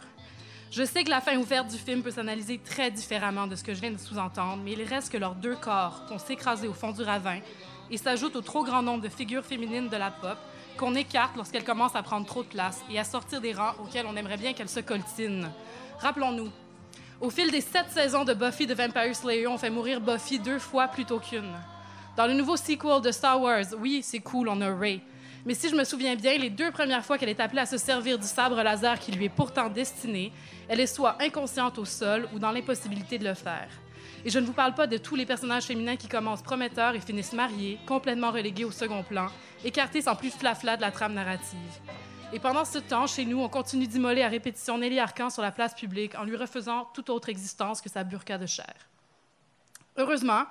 Je 0.70 0.84
sais 0.84 1.04
que 1.04 1.10
la 1.10 1.22
fin 1.22 1.38
ouverte 1.38 1.70
du 1.70 1.78
film 1.78 2.04
peut 2.04 2.12
s'analyser 2.12 2.60
très 2.60 2.92
différemment 2.92 3.48
de 3.48 3.56
ce 3.56 3.64
que 3.64 3.74
je 3.74 3.82
viens 3.82 3.92
de 3.92 3.98
sous-entendre, 3.98 4.62
mais 4.64 4.74
il 4.74 4.84
reste 4.84 5.12
que 5.12 5.18
leurs 5.18 5.36
deux 5.36 5.56
corps 5.56 6.04
vont 6.10 6.20
s'écraser 6.20 6.68
au 6.68 6.74
fond 6.74 6.92
du 6.92 7.02
ravin 7.02 7.40
et 7.90 7.98
s'ajoutent 7.98 8.36
au 8.36 8.42
trop 8.42 8.64
grand 8.64 8.84
nombre 8.84 9.02
de 9.02 9.10
figures 9.10 9.46
féminines 9.46 9.90
de 9.90 9.98
la 9.98 10.12
pop 10.12 10.38
qu'on 10.80 10.96
écarte 10.96 11.36
lorsqu'elles 11.36 11.66
commencent 11.66 11.96
à 11.98 12.04
prendre 12.04 12.26
trop 12.26 12.42
de 12.42 12.48
place 12.48 12.82
et 12.90 12.98
à 12.98 13.04
sortir 13.04 13.42
des 13.42 13.52
rangs 13.52 13.74
auxquels 13.84 14.06
on 14.06 14.16
aimerait 14.16 14.38
bien 14.38 14.54
qu'elles 14.54 14.70
se 14.70 14.80
coltinent. 14.80 15.52
Rappelons-nous, 16.00 16.50
au 17.20 17.30
fil 17.30 17.52
des 17.52 17.60
sept 17.60 17.88
saisons 17.90 18.24
de 18.24 18.34
Buffy 18.34 18.66
the 18.66 18.72
Vampire 18.72 19.14
Slayer, 19.14 19.48
on 19.48 19.58
fait 19.58 19.70
mourir 19.70 20.00
Buffy 20.00 20.40
deux 20.40 20.58
fois 20.58 20.88
plutôt 20.88 21.20
qu'une. 21.20 21.54
Dans 22.16 22.28
le 22.28 22.34
nouveau 22.34 22.56
sequel 22.56 23.02
de 23.02 23.12
Star 23.12 23.42
Wars, 23.42 23.66
oui, 23.78 24.00
c'est 24.02 24.22
cool, 24.22 24.48
on 24.48 24.62
a 24.62 24.74
Rey. 24.74 25.02
Mais 25.46 25.54
si 25.54 25.68
je 25.68 25.76
me 25.76 25.84
souviens 25.84 26.16
bien, 26.16 26.38
les 26.38 26.50
deux 26.50 26.72
premières 26.72 27.04
fois 27.04 27.18
qu'elle 27.18 27.30
est 27.30 27.42
appelée 27.42 27.62
à 27.62 27.66
se 27.66 27.78
servir 27.78 28.18
du 28.18 28.26
sabre 28.26 28.64
laser 28.64 29.00
qui 29.00 29.12
lui 29.12 29.26
est 29.26 29.30
pourtant 29.30 29.68
destiné, 29.68 30.32
elle 30.70 30.80
est 30.80 30.88
soit 30.88 31.18
inconsciente 31.22 31.78
au 31.78 31.86
sol 31.86 32.30
ou 32.34 32.40
dans 32.40 32.52
l'impossibilité 32.52 33.18
de 33.18 33.26
le 33.26 33.34
faire. 33.34 33.68
Et 34.24 34.30
je 34.30 34.40
ne 34.40 34.46
vous 34.46 34.54
parle 34.54 34.76
pas 34.76 34.88
de 34.88 34.98
tous 34.98 35.16
les 35.16 35.26
personnages 35.26 35.64
féminins 35.64 35.98
qui 35.98 36.08
commencent 36.08 36.42
prometteurs 36.42 36.96
et 36.96 37.00
finissent 37.02 37.34
mariés, 37.34 37.80
complètement 37.86 38.32
relégués 38.32 38.66
au 38.66 38.72
second 38.72 39.04
plan, 39.04 39.28
écartés 39.64 40.02
sans 40.02 40.16
plus 40.16 40.32
flafla 40.32 40.78
de 40.78 40.82
la 40.82 40.92
trame 40.92 41.14
narrative. 41.14 41.80
Et 42.32 42.40
pendant 42.40 42.66
ce 42.66 42.78
temps, 42.78 43.08
chez 43.08 43.26
nous, 43.26 43.42
on 43.42 43.50
continue 43.50 43.88
d'immoler 43.88 44.22
à 44.22 44.28
répétition 44.28 44.78
Nelly 44.78 45.00
Arcan 45.00 45.30
sur 45.30 45.42
la 45.42 45.52
place 45.52 45.74
publique 45.74 46.16
en 46.16 46.24
lui 46.24 46.36
refaisant 46.36 46.86
toute 46.94 47.10
autre 47.10 47.30
existence 47.30 47.82
que 47.82 47.90
sa 47.90 48.04
burqa 48.04 48.38
de 48.38 48.46
chair. 48.46 48.74
Heureusement, 49.98 50.44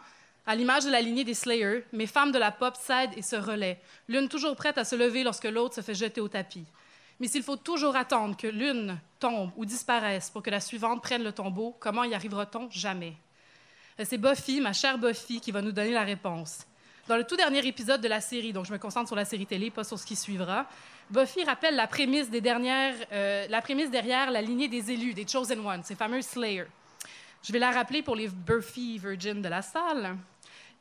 à 0.46 0.54
l'image 0.54 0.84
de 0.84 0.90
la 0.90 1.00
lignée 1.00 1.24
des 1.24 1.34
Slayers, 1.34 1.84
mes 1.92 2.06
femmes 2.06 2.32
de 2.32 2.38
la 2.38 2.50
pop 2.50 2.74
cèdent 2.76 3.16
et 3.16 3.22
se 3.22 3.36
relaient, 3.36 3.80
l'une 4.08 4.28
toujours 4.28 4.56
prête 4.56 4.78
à 4.78 4.84
se 4.84 4.96
lever 4.96 5.22
lorsque 5.22 5.44
l'autre 5.44 5.74
se 5.76 5.80
fait 5.80 5.94
jeter 5.94 6.20
au 6.20 6.28
tapis. 6.28 6.64
Mais 7.20 7.28
s'il 7.28 7.42
faut 7.42 7.56
toujours 7.56 7.96
attendre 7.96 8.36
que 8.36 8.46
l'une 8.46 8.98
tombe 9.18 9.50
ou 9.56 9.64
disparaisse 9.64 10.30
pour 10.30 10.42
que 10.42 10.50
la 10.50 10.60
suivante 10.60 11.02
prenne 11.02 11.22
le 11.22 11.32
tombeau, 11.32 11.76
comment 11.80 12.04
y 12.04 12.14
arrivera-t-on 12.14 12.70
jamais? 12.70 13.14
C'est 14.04 14.18
Buffy, 14.18 14.60
ma 14.60 14.72
chère 14.72 14.98
Buffy, 14.98 15.40
qui 15.40 15.50
va 15.50 15.60
nous 15.60 15.72
donner 15.72 15.92
la 15.92 16.04
réponse. 16.04 16.67
Dans 17.08 17.16
le 17.16 17.24
tout 17.24 17.36
dernier 17.36 17.66
épisode 17.66 18.02
de 18.02 18.08
la 18.08 18.20
série, 18.20 18.52
donc 18.52 18.66
je 18.66 18.72
me 18.72 18.76
concentre 18.76 19.06
sur 19.06 19.16
la 19.16 19.24
série 19.24 19.46
télé, 19.46 19.70
pas 19.70 19.82
sur 19.82 19.98
ce 19.98 20.04
qui 20.04 20.14
suivra, 20.14 20.66
Buffy 21.08 21.42
rappelle 21.42 21.74
la 21.74 21.86
prémisse, 21.86 22.28
euh, 22.30 23.46
la 23.48 23.60
derrière 23.62 24.30
la 24.30 24.42
lignée 24.42 24.68
des 24.68 24.90
élus, 24.90 25.14
des 25.14 25.26
Chosen 25.26 25.58
Ones, 25.66 25.80
ces 25.84 25.94
fameux 25.94 26.20
Slayers. 26.20 26.66
Je 27.42 27.50
vais 27.50 27.58
la 27.58 27.70
rappeler 27.70 28.02
pour 28.02 28.14
les 28.14 28.28
Buffy 28.28 28.98
Virgin 28.98 29.40
de 29.40 29.48
la 29.48 29.62
salle. 29.62 30.18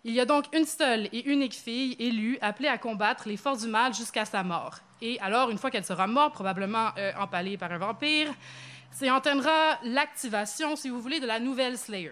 Il 0.04 0.14
y 0.14 0.20
a 0.20 0.26
donc 0.26 0.54
une 0.54 0.66
seule 0.66 1.08
et 1.14 1.30
unique 1.30 1.56
fille 1.56 1.96
élue 1.98 2.38
appelée 2.42 2.68
à 2.68 2.78
combattre 2.78 3.30
les 3.30 3.38
forces 3.38 3.64
du 3.64 3.70
mal 3.70 3.94
jusqu'à 3.94 4.26
sa 4.26 4.44
mort. 4.44 4.80
Et 5.02 5.18
alors, 5.22 5.50
une 5.50 5.58
fois 5.58 5.72
qu'elle 5.72 5.86
sera 5.86 6.08
morte, 6.08 6.34
probablement 6.34 6.90
euh, 6.98 7.14
empalée 7.18 7.58
par 7.58 7.72
un 7.72 7.78
vampire, 7.78 8.34
c'est 8.92 9.10
entraînera 9.10 9.80
l'activation, 9.84 10.76
si 10.76 10.90
vous 10.90 11.00
voulez, 11.00 11.22
de 11.22 11.26
la 11.26 11.40
nouvelle 11.40 11.78
Slayer. 11.78 12.12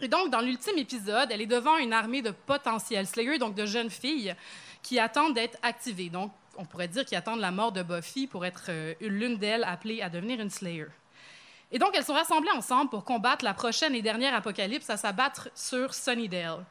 Et 0.00 0.08
donc, 0.08 0.30
dans 0.30 0.40
l'ultime 0.40 0.78
épisode, 0.78 1.28
elle 1.32 1.40
est 1.40 1.46
devant 1.46 1.76
une 1.76 1.92
armée 1.92 2.22
de 2.22 2.30
potentiels 2.30 3.06
Slayers, 3.06 3.38
donc 3.38 3.54
de 3.54 3.66
jeunes 3.66 3.90
filles, 3.90 4.34
qui 4.82 5.00
attendent 5.00 5.34
d'être 5.34 5.58
activées. 5.62 6.08
Donc, 6.08 6.30
on 6.56 6.64
pourrait 6.64 6.88
dire 6.88 7.04
qu'ils 7.04 7.18
attendent 7.18 7.40
la 7.40 7.50
mort 7.50 7.72
de 7.72 7.82
Buffy 7.82 8.26
pour 8.28 8.46
être 8.46 8.66
euh, 8.68 8.94
l'une 9.00 9.38
d'elles 9.38 9.64
appelée 9.64 10.00
à 10.02 10.08
devenir 10.08 10.40
une 10.40 10.50
Slayer. 10.50 10.86
Et 11.72 11.78
donc, 11.78 11.90
elles 11.94 12.04
sont 12.04 12.14
rassemblées 12.14 12.50
ensemble 12.52 12.90
pour 12.90 13.04
combattre 13.04 13.44
la 13.44 13.54
prochaine 13.54 13.94
et 13.94 14.02
dernière 14.02 14.34
apocalypse 14.34 14.88
à 14.88 14.96
s'abattre 14.96 15.48
sur 15.54 15.92
Sunnydale. 15.92 16.64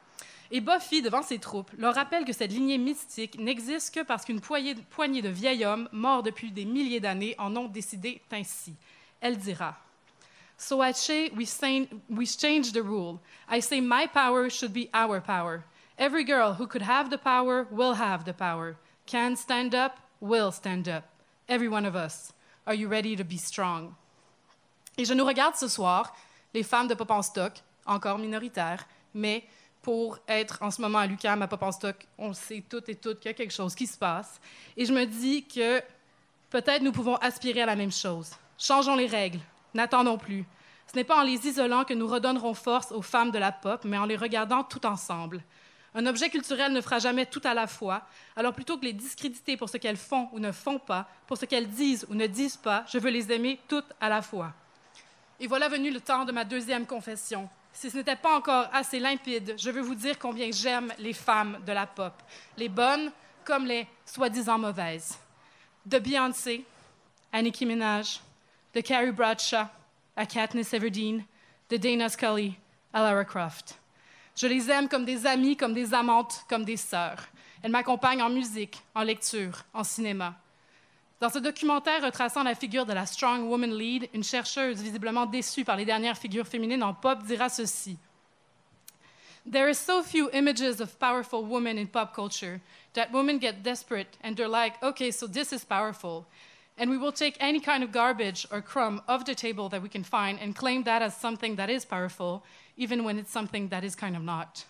Et 0.49 0.61
Buffy, 0.61 1.01
devant 1.01 1.21
ses 1.21 1.39
troupes, 1.39 1.71
leur 1.77 1.95
rappelle 1.95 2.23
que 2.23 2.31
cette 2.31 2.51
lignée 2.51 2.77
mystique 2.77 3.37
n'existe 3.37 3.93
que 3.93 3.99
parce 4.03 4.23
qu'une 4.23 4.39
poignée 4.39 5.21
de 5.21 5.29
vieils 5.29 5.65
hommes, 5.65 5.89
morts 5.91 6.23
depuis 6.23 6.51
des 6.51 6.63
milliers 6.63 7.01
d'années, 7.01 7.35
en 7.37 7.55
ont 7.57 7.67
décidé 7.67 8.21
ainsi. 8.31 8.73
Elle 9.19 9.37
dira 9.37 9.77
So 10.57 10.81
I 10.81 10.91
say 10.91 11.29
we, 11.29 11.45
say 11.45 11.87
we 12.09 12.25
change 12.25 12.71
the 12.71 12.81
rule. 12.81 13.21
I 13.47 13.59
say 13.59 13.79
my 13.79 14.07
power 14.07 14.49
should 14.49 14.73
be 14.73 14.89
our 14.93 15.21
power. 15.21 15.63
Every 15.97 16.23
girl 16.23 16.53
who 16.53 16.67
could 16.67 16.81
have 16.81 17.09
the 17.09 17.17
power 17.17 17.67
will 17.71 17.93
have 17.93 18.25
the 18.25 18.33
power. 18.33 18.75
Can 19.05 19.35
stand 19.35 19.73
up, 19.73 19.99
will 20.19 20.51
stand 20.51 20.89
up. 20.89 21.05
Every 21.47 21.69
one 21.69 21.85
of 21.85 21.95
us. 21.95 22.33
Are 22.65 22.73
you 22.73 22.87
ready 22.87 23.15
to 23.15 23.23
be 23.23 23.37
strong? 23.37 23.95
Et 24.97 25.05
je 25.05 25.13
nous 25.13 25.25
regarde 25.25 25.55
ce 25.55 25.67
soir, 25.67 26.15
les 26.53 26.63
femmes 26.63 26.87
de 26.87 26.95
Pop 26.95 27.11
en 27.11 27.21
Stock, 27.21 27.53
encore 27.85 28.17
minoritaires, 28.17 28.85
mais 29.13 29.43
pour 29.83 30.17
être 30.27 30.57
en 30.61 30.71
ce 30.71 30.81
moment 30.81 30.99
à 30.99 31.07
l'UQAM, 31.07 31.41
à 31.43 31.47
Pop 31.47 31.63
en 31.63 31.71
Stock, 31.71 31.95
on 32.17 32.33
sait 32.33 32.63
toutes 32.67 32.89
et 32.89 32.95
toutes 32.95 33.19
qu'il 33.19 33.29
y 33.29 33.33
a 33.33 33.37
quelque 33.37 33.53
chose 33.53 33.75
qui 33.75 33.85
se 33.85 33.97
passe. 33.97 34.41
Et 34.75 34.85
je 34.85 34.91
me 34.91 35.05
dis 35.05 35.45
que 35.45 35.81
peut-être 36.49 36.81
nous 36.81 36.91
pouvons 36.91 37.15
aspirer 37.17 37.61
à 37.61 37.67
la 37.67 37.75
même 37.75 37.91
chose. 37.91 38.31
Changeons 38.57 38.95
les 38.95 39.05
règles, 39.05 39.39
n'attendons 39.77 40.17
plus. 40.17 40.45
Ce 40.91 40.95
n'est 40.95 41.03
pas 41.03 41.19
en 41.19 41.23
les 41.23 41.47
isolant 41.47 41.83
que 41.83 41.93
nous 41.93 42.07
redonnerons 42.07 42.53
force 42.53 42.91
aux 42.91 43.01
femmes 43.01 43.31
de 43.31 43.37
la 43.37 43.51
pop, 43.51 43.83
mais 43.85 43.97
en 43.97 44.05
les 44.05 44.15
regardant 44.15 44.63
tout 44.63 44.85
ensemble. 44.85 45.43
Un 45.95 46.05
objet 46.05 46.29
culturel 46.29 46.73
ne 46.73 46.81
fera 46.81 46.99
jamais 46.99 47.25
tout 47.25 47.41
à 47.43 47.53
la 47.53 47.67
fois, 47.67 48.01
alors 48.35 48.53
plutôt 48.53 48.77
que 48.77 48.85
les 48.85 48.93
discréditer 48.93 49.57
pour 49.57 49.69
ce 49.69 49.77
qu'elles 49.77 49.97
font 49.97 50.29
ou 50.33 50.39
ne 50.39 50.51
font 50.51 50.79
pas, 50.79 51.07
pour 51.25 51.37
ce 51.37 51.45
qu'elles 51.45 51.69
disent 51.69 52.05
ou 52.09 52.15
ne 52.15 52.27
disent 52.27 52.57
pas, 52.57 52.85
je 52.87 52.97
veux 52.97 53.09
les 53.09 53.31
aimer 53.31 53.59
toutes 53.67 53.91
à 54.01 54.09
la 54.09 54.21
fois. 54.21 54.53
Et 55.39 55.47
voilà 55.47 55.69
venu 55.69 55.91
le 55.91 56.01
temps 56.01 56.25
de 56.25 56.31
ma 56.31 56.43
deuxième 56.43 56.85
confession. 56.85 57.49
Si 57.71 57.89
ce 57.89 57.97
n'était 57.97 58.15
pas 58.15 58.35
encore 58.35 58.67
assez 58.73 58.99
limpide, 58.99 59.55
je 59.57 59.69
veux 59.69 59.81
vous 59.81 59.95
dire 59.95 60.17
combien 60.17 60.49
j'aime 60.51 60.91
les 60.99 61.13
femmes 61.13 61.59
de 61.65 61.71
la 61.71 61.85
pop, 61.85 62.13
les 62.57 62.69
bonnes 62.69 63.11
comme 63.45 63.65
les 63.65 63.87
soi-disant 64.05 64.57
mauvaises. 64.57 65.17
De 65.85 65.99
Beyoncé 65.99 66.65
Nicki 67.33 67.65
Minaj, 67.65 68.19
de 68.77 68.81
Carrie 68.81 69.11
Bradshaw 69.11 69.65
à 70.15 70.25
Katniss 70.27 70.71
Everdeen, 70.71 71.23
de 71.67 71.77
Dana 71.77 72.09
Scully 72.09 72.53
à 72.93 73.01
Lara 73.01 73.25
Croft. 73.25 73.75
Je 74.35 74.45
les 74.45 74.69
aime 74.69 74.87
comme 74.87 75.03
des 75.03 75.25
amies, 75.25 75.57
comme 75.57 75.73
des 75.73 75.95
amantes, 75.95 76.45
comme 76.47 76.63
des 76.63 76.77
sœurs. 76.77 77.23
Elles 77.63 77.71
m'accompagnent 77.71 78.21
en 78.21 78.29
musique, 78.29 78.79
en 78.93 79.01
lecture, 79.01 79.63
en 79.73 79.83
cinéma. 79.83 80.35
Dans 81.19 81.31
ce 81.31 81.39
documentaire 81.39 82.03
retraçant 82.03 82.43
la 82.43 82.53
figure 82.53 82.85
de 82.85 82.93
la 82.93 83.07
Strong 83.07 83.49
Woman 83.49 83.75
Lead, 83.75 84.09
une 84.13 84.23
chercheuse 84.23 84.79
visiblement 84.79 85.25
déçue 85.25 85.65
par 85.65 85.75
les 85.75 85.85
dernières 85.85 86.19
figures 86.19 86.45
féminines 86.45 86.83
en 86.83 86.93
pop 86.93 87.23
dira 87.23 87.49
ceci. 87.49 87.97
There 89.51 89.65
are 89.65 89.73
so 89.73 90.03
few 90.03 90.29
images 90.33 90.81
of 90.81 90.99
powerful 90.99 91.41
women 91.41 91.79
in 91.79 91.87
pop 91.87 92.13
culture 92.13 92.59
that 92.93 93.07
women 93.11 93.39
get 93.39 93.63
desperate 93.63 94.19
and 94.23 94.35
they're 94.35 94.47
like, 94.47 94.75
okay, 94.83 95.09
so 95.09 95.25
this 95.25 95.51
is 95.51 95.65
powerful. 95.65 96.25
And 96.79 96.89
we 96.89 96.97
will 96.97 97.11
take 97.11 97.37
any 97.39 97.59
kind 97.59 97.83
of 97.83 97.91
garbage 97.91 98.45
or 98.51 98.61
crumb 98.61 99.01
off 99.07 99.25
the 99.25 99.33
table 99.33 99.67
that 99.69 99.81
we 99.81 99.89
can 99.89 100.03
find 100.03 100.39
and 100.39 100.55
claim 100.55 100.83
that 100.83 101.01
as 101.01 101.15
something 101.15 101.55
that 101.55 101.69
is 101.69 101.85
powerful, 101.85 102.43
even 102.77 103.03
when 103.03 103.17
it's 103.17 103.31
something 103.31 103.69
that 103.69 103.83
is 103.83 103.95
kind 103.95 104.15
of 104.15 104.21
not. 104.21 104.65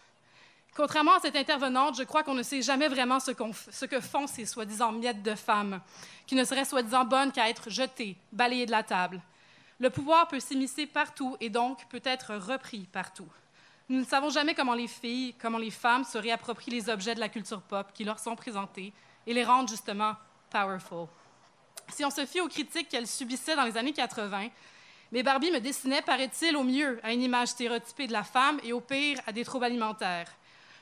Contrairement 0.74 1.16
à 1.16 1.20
cette 1.20 1.36
intervenante, 1.36 1.98
je 1.98 2.04
crois 2.04 2.24
qu'on 2.24 2.36
ne 2.36 2.44
sait 2.44 2.62
jamais 2.62 2.88
vraiment 2.88 3.20
ce, 3.20 3.32
ce 3.72 3.86
que 3.86 4.00
font 4.00 4.28
ces 4.28 4.46
soi-disant 4.46 4.92
miettes 4.92 5.24
de 5.24 5.34
femmes, 5.34 5.82
qui 6.28 6.36
ne 6.36 6.46
seraient 6.46 6.66
soi-disant 6.66 7.04
bonnes 7.04 7.32
qu'à 7.32 7.50
être 7.50 7.70
jetées, 7.70 8.16
balayées 8.32 8.68
de 8.68 8.72
la 8.72 8.84
table. 8.84 9.20
Le 9.80 9.90
pouvoir 9.90 10.28
peut 10.28 10.40
s'immiscer 10.40 10.86
partout 10.86 11.36
et 11.40 11.50
donc 11.50 11.86
peut 11.90 12.02
être 12.04 12.36
repris 12.36 12.88
partout. 12.92 13.28
Nous 13.90 14.00
ne 14.00 14.06
savons 14.06 14.30
jamais 14.30 14.54
comment 14.54 14.76
les 14.76 14.88
filles, 14.88 15.34
comment 15.42 15.58
les 15.58 15.72
femmes 15.72 16.04
se 16.04 16.18
réapproprient 16.18 16.72
les 16.72 16.90
objets 16.90 17.16
de 17.16 17.20
la 17.20 17.30
culture 17.30 17.62
pop 17.62 17.88
qui 17.94 18.04
leur 18.04 18.20
sont 18.20 18.36
présentés 18.36 18.94
et 19.26 19.34
les 19.34 19.44
rendent 19.44 19.70
justement 19.70 20.14
powerful. 20.50 21.08
Si 21.94 22.06
on 22.06 22.10
se 22.10 22.26
fie 22.26 22.42
aux 22.42 22.48
critiques 22.48 22.90
qu'elles 22.90 23.08
subissaient 23.08 23.56
dans 23.56 23.66
les 23.66 23.78
années 23.78 23.94
80, 23.94 24.50
mes 25.12 25.24
Barbie 25.24 25.52
me 25.52 25.60
destinaient, 25.60 26.02
paraît-il, 26.02 26.56
au 26.58 26.64
mieux 26.64 27.00
à 27.02 27.14
une 27.14 27.22
image 27.22 27.50
stéréotypée 27.50 28.08
de 28.08 28.14
la 28.14 28.24
femme 28.24 28.60
et 28.64 28.74
au 28.74 28.82
pire 28.82 29.20
à 29.26 29.32
des 29.32 29.46
troubles 29.46 29.66
alimentaires. 29.66 30.30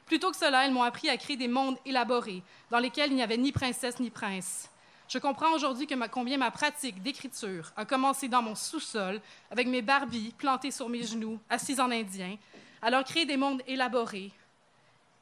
Plutôt 0.07 0.31
que 0.31 0.37
cela, 0.37 0.65
elles 0.65 0.73
m'ont 0.73 0.83
appris 0.83 1.09
à 1.09 1.17
créer 1.17 1.37
des 1.37 1.47
mondes 1.47 1.77
élaborés, 1.85 2.41
dans 2.71 2.79
lesquels 2.79 3.11
il 3.11 3.15
n'y 3.15 3.23
avait 3.23 3.37
ni 3.37 3.51
princesse 3.51 3.99
ni 3.99 4.09
prince. 4.09 4.69
Je 5.07 5.19
comprends 5.19 5.53
aujourd'hui 5.53 5.87
combien 6.11 6.37
ma 6.37 6.49
pratique 6.49 7.01
d'écriture 7.03 7.71
a 7.77 7.85
commencé 7.85 8.27
dans 8.27 8.41
mon 8.41 8.55
sous-sol, 8.55 9.21
avec 9.51 9.67
mes 9.67 9.83
Barbies 9.83 10.33
plantées 10.37 10.71
sur 10.71 10.89
mes 10.89 11.03
genoux, 11.03 11.39
assises 11.49 11.79
en 11.79 11.91
indien, 11.91 12.37
à 12.81 12.89
leur 12.89 13.03
créer 13.03 13.25
des 13.25 13.37
mondes 13.37 13.61
élaborés 13.67 14.31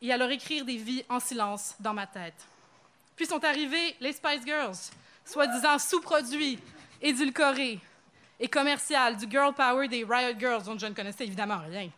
et 0.02 0.14
à 0.14 0.18
leur 0.18 0.32
écrire 0.32 0.64
des 0.64 0.78
vies 0.78 1.04
en 1.10 1.20
silence 1.20 1.76
dans 1.80 1.94
ma 1.94 2.08
tête. 2.08 2.48
Puis 3.18 3.26
sont 3.26 3.44
arrivées 3.44 3.96
les 4.00 4.14
Spice 4.14 4.46
Girls, 4.46 4.76
soi-disant 5.26 5.80
sous-produits, 5.80 6.60
édulcorés 7.02 7.80
et 8.40 8.48
commercial 8.48 9.18
du 9.18 9.30
girl 9.30 9.54
power 9.54 9.88
des 9.88 10.04
Riot 10.04 10.38
Girls, 10.38 10.64
dont 10.64 10.78
je 10.78 10.86
ne 10.86 10.94
connaissais 10.94 11.26
évidemment 11.26 11.60
rien. 11.70 11.90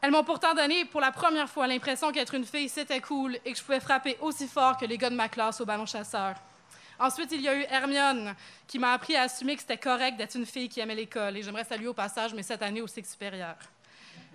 Elles 0.00 0.10
m'ont 0.10 0.24
pourtant 0.24 0.52
donné 0.52 0.84
pour 0.84 1.00
la 1.00 1.12
première 1.12 1.48
fois 1.48 1.66
l'impression 1.66 2.10
qu'être 2.10 2.34
une 2.34 2.44
fille, 2.44 2.68
c'était 2.68 3.00
cool 3.00 3.38
et 3.44 3.52
que 3.52 3.58
je 3.58 3.62
pouvais 3.62 3.80
frapper 3.80 4.18
aussi 4.20 4.48
fort 4.48 4.76
que 4.76 4.84
les 4.84 4.98
gars 4.98 5.10
de 5.10 5.14
ma 5.14 5.28
classe 5.28 5.60
au 5.60 5.64
ballon 5.64 5.86
chasseur. 5.86 6.34
Ensuite, 6.98 7.32
il 7.32 7.40
y 7.40 7.48
a 7.48 7.54
eu 7.54 7.64
Hermione, 7.68 8.34
qui 8.66 8.78
m'a 8.78 8.92
appris 8.92 9.16
à 9.16 9.22
assumer 9.22 9.54
que 9.54 9.62
c'était 9.62 9.78
correct 9.78 10.16
d'être 10.16 10.36
une 10.36 10.46
fille 10.46 10.68
qui 10.68 10.80
aimait 10.80 10.94
l'école. 10.94 11.36
Et 11.36 11.42
j'aimerais 11.42 11.64
saluer 11.64 11.88
au 11.88 11.94
passage 11.94 12.34
mes 12.34 12.42
sept 12.42 12.62
années 12.62 12.82
au 12.82 12.86
cycle 12.86 13.08
supérieur. 13.08 13.56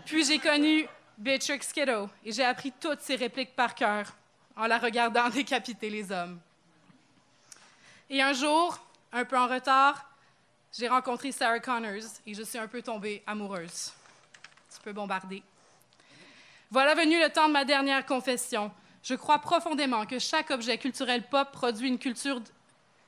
Puis 0.05 0.25
j'ai 0.25 0.39
connu 0.39 0.87
Beatrix 1.17 1.59
Kiddo 1.73 2.09
et 2.23 2.31
j'ai 2.31 2.43
appris 2.43 2.71
toutes 2.79 3.01
ses 3.01 3.15
répliques 3.15 3.55
par 3.55 3.75
cœur 3.75 4.07
en 4.55 4.67
la 4.67 4.77
regardant 4.77 5.29
décapiter 5.33 5.89
les 5.89 6.11
hommes. 6.11 6.39
Et 8.09 8.21
un 8.21 8.33
jour, 8.33 8.79
un 9.11 9.25
peu 9.25 9.37
en 9.37 9.47
retard, 9.47 10.09
j'ai 10.77 10.87
rencontré 10.87 11.31
Sarah 11.31 11.59
Connors 11.59 12.21
et 12.25 12.33
je 12.33 12.43
suis 12.43 12.57
un 12.57 12.67
peu 12.67 12.81
tombée 12.81 13.21
amoureuse. 13.27 13.91
Tu 14.73 14.79
peux 14.81 14.93
bombarder. 14.93 15.43
Voilà 16.71 16.95
venu 16.95 17.19
le 17.19 17.29
temps 17.29 17.47
de 17.47 17.53
ma 17.53 17.65
dernière 17.65 18.05
confession. 18.05 18.71
Je 19.03 19.15
crois 19.15 19.39
profondément 19.39 20.05
que 20.05 20.19
chaque 20.19 20.51
objet 20.51 20.77
culturel 20.77 21.23
pop 21.23 21.51
produit 21.51 21.87
une 21.87 21.99
culture 21.99 22.41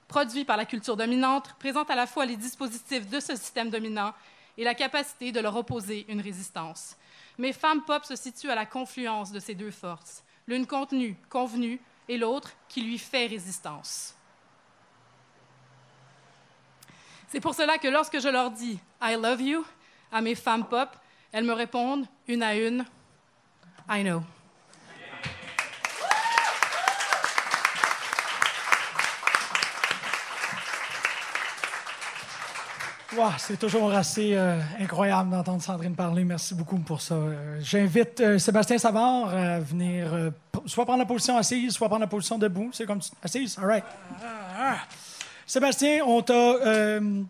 produit 0.10 0.44
par 0.44 0.58
la 0.58 0.66
culture 0.66 0.98
dominante 0.98 1.54
présente 1.60 1.92
à 1.92 1.96
la 1.96 2.08
fois 2.08 2.26
les 2.26 2.36
dispositifs 2.36 3.08
de 3.08 3.20
ce 3.20 3.36
système 3.36 3.70
dominant 3.70 4.14
et 4.58 4.64
la 4.64 4.74
capacité 4.74 5.32
de 5.32 5.40
leur 5.40 5.56
opposer 5.56 6.06
une 6.10 6.20
résistance. 6.20 6.98
Mais 7.38 7.54
Femmes 7.54 7.84
Pop 7.86 8.04
se 8.04 8.16
situe 8.16 8.50
à 8.50 8.56
la 8.56 8.66
confluence 8.66 9.32
de 9.32 9.40
ces 9.40 9.56
deux 9.56 9.72
forces, 9.72 10.24
l'une 10.48 10.66
contenue, 10.66 11.16
convenue, 11.30 11.80
et 12.10 12.18
l'autre 12.18 12.52
qui 12.68 12.82
lui 12.82 12.98
fait 12.98 13.28
résistance. 13.28 14.16
C'est 17.32 17.40
pour 17.40 17.54
cela 17.54 17.78
que 17.78 17.88
lorsque 17.88 18.20
je 18.20 18.28
leur 18.28 18.50
dis 18.50 18.80
I 19.00 19.16
love 19.16 19.40
you 19.40 19.64
à 20.12 20.20
mes 20.20 20.34
femmes 20.34 20.66
pop, 20.66 20.90
elles 21.32 21.44
me 21.44 21.54
répondent 21.54 22.06
une 22.28 22.42
à 22.42 22.56
une 22.56 22.84
I 23.88 24.02
know. 24.04 24.24
Wow, 33.16 33.32
c'est 33.38 33.58
toujours 33.58 33.92
assez 33.92 34.36
euh, 34.36 34.60
incroyable 34.80 35.30
d'entendre 35.30 35.62
Sandrine 35.62 35.96
parler. 35.96 36.24
Merci 36.24 36.56
beaucoup 36.56 36.78
pour 36.80 37.02
ça. 37.02 37.14
Euh, 37.14 37.60
j'invite 37.62 38.22
euh, 38.22 38.40
Sébastien 38.40 38.78
Savard 38.80 39.36
à 39.36 39.60
venir 39.60 40.32
soit 40.66 40.86
prendre 40.86 41.00
la 41.00 41.06
position 41.06 41.38
assise, 41.38 41.74
soit 41.74 41.90
prendre 41.90 42.02
la 42.02 42.08
position 42.08 42.40
debout. 42.40 42.72
C'est 42.74 42.86
comme 42.86 43.02
assise? 43.22 43.58
All 43.60 43.66
right. 43.66 43.84
Ah, 44.24 44.26
ah. 44.58 44.78
Sébastien, 45.50 46.06
on 46.06 46.22
t'a 46.22 46.34
euh, 46.34 47.24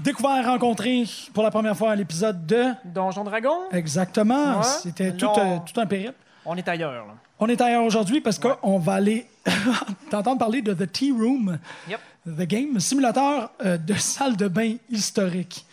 découvert, 0.00 0.46
rencontré 0.46 1.04
pour 1.34 1.42
la 1.42 1.50
première 1.50 1.76
fois 1.76 1.90
à 1.90 1.94
l'épisode 1.94 2.46
de... 2.46 2.68
Donjon 2.86 3.22
Dragon? 3.22 3.68
Exactement. 3.70 4.62
C'était 4.62 5.12
tout, 5.12 5.26
euh, 5.26 5.58
tout, 5.70 5.78
un 5.78 5.84
périple. 5.84 6.14
On 6.46 6.56
est 6.56 6.66
ailleurs. 6.66 7.04
On 7.38 7.46
est 7.48 7.60
ailleurs 7.60 7.84
aujourd'hui 7.84 8.22
parce 8.22 8.38
qu'on 8.38 8.78
va 8.78 8.94
aller 8.94 9.26
t'entendre 10.10 10.38
parler 10.38 10.62
de 10.62 10.72
The 10.72 10.90
Tea 10.90 11.12
Room, 11.12 11.58
yep. 11.86 12.00
The 12.24 12.46
Game, 12.46 12.80
simulateur 12.80 13.50
euh, 13.62 13.76
de 13.76 13.92
salle 13.98 14.38
de 14.38 14.48
bain 14.48 14.76
historique. 14.88 15.66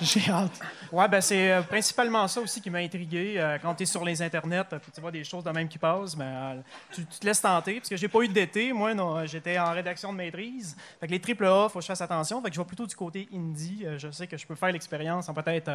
J'ai 0.00 0.28
hâte. 0.28 0.58
Oui, 0.96 1.08
ben 1.10 1.20
c'est 1.20 1.50
euh, 1.50 1.62
principalement 1.62 2.28
ça 2.28 2.40
aussi 2.40 2.60
qui 2.60 2.70
m'a 2.70 2.78
intrigué. 2.78 3.34
Euh, 3.36 3.58
quand 3.60 3.74
tu 3.74 3.82
es 3.82 3.86
sur 3.86 4.04
les 4.04 4.22
internets, 4.22 4.62
tu 4.94 5.00
vois 5.00 5.10
des 5.10 5.24
choses 5.24 5.42
de 5.42 5.50
même 5.50 5.66
qui 5.66 5.76
passent, 5.76 6.14
ben, 6.14 6.24
euh, 6.24 6.60
tu, 6.92 7.04
te 7.04 7.26
laisses 7.26 7.40
tenter. 7.40 7.80
Parce 7.80 7.88
que 7.88 7.96
j'ai 7.96 8.06
pas 8.06 8.20
eu 8.20 8.28
d'été. 8.28 8.72
Moi, 8.72 8.94
j'étais 9.26 9.58
en 9.58 9.72
rédaction 9.72 10.12
de 10.12 10.18
maîtrise. 10.18 10.76
Fait 11.00 11.08
que 11.08 11.12
les 11.12 11.18
triple 11.18 11.46
A, 11.46 11.68
faut 11.68 11.80
que 11.80 11.82
je 11.82 11.88
fasse 11.88 12.00
attention. 12.00 12.40
Fait 12.40 12.48
que 12.48 12.54
je 12.54 12.60
vais 12.60 12.66
plutôt 12.66 12.86
du 12.86 12.94
côté 12.94 13.28
indie. 13.34 13.84
je 13.96 14.08
sais 14.12 14.28
que 14.28 14.36
je 14.36 14.46
peux 14.46 14.54
faire 14.54 14.70
l'expérience 14.70 15.28
en 15.28 15.34
peut-être 15.34 15.68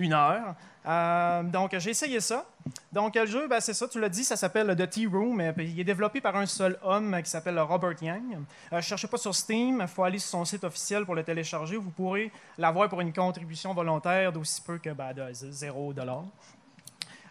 une 0.00 0.12
heure. 0.12 0.56
Donc, 0.88 1.76
j'ai 1.78 1.90
essayé 1.90 2.20
ça. 2.20 2.46
Donc, 2.92 3.14
le 3.14 3.26
jeu, 3.26 3.46
ben, 3.48 3.60
c'est 3.60 3.74
ça, 3.74 3.86
tu 3.86 4.00
l'as 4.00 4.08
dit, 4.08 4.24
ça 4.24 4.36
s'appelle 4.36 4.74
The 4.74 4.88
Tea 4.88 5.06
Room. 5.06 5.52
Il 5.58 5.78
est 5.78 5.84
développé 5.84 6.20
par 6.20 6.36
un 6.36 6.46
seul 6.46 6.78
homme 6.82 7.20
qui 7.22 7.30
s'appelle 7.30 7.58
Robert 7.58 8.02
Yang. 8.02 8.22
ne 8.72 8.76
euh, 8.76 8.80
cherchez 8.80 9.06
pas 9.06 9.18
sur 9.18 9.34
Steam, 9.34 9.80
il 9.82 9.88
faut 9.88 10.04
aller 10.04 10.18
sur 10.18 10.30
son 10.30 10.44
site 10.44 10.64
officiel 10.64 11.04
pour 11.04 11.14
le 11.14 11.22
télécharger. 11.22 11.76
Vous 11.76 11.90
pourrez 11.90 12.32
l'avoir 12.56 12.88
pour 12.88 13.00
une 13.00 13.12
contribution 13.12 13.74
volontaire 13.74 14.32
d'aussi 14.32 14.62
peu 14.62 14.78
que 14.78 14.90
ben, 14.90 15.12
de 15.12 15.32
0 15.32 15.92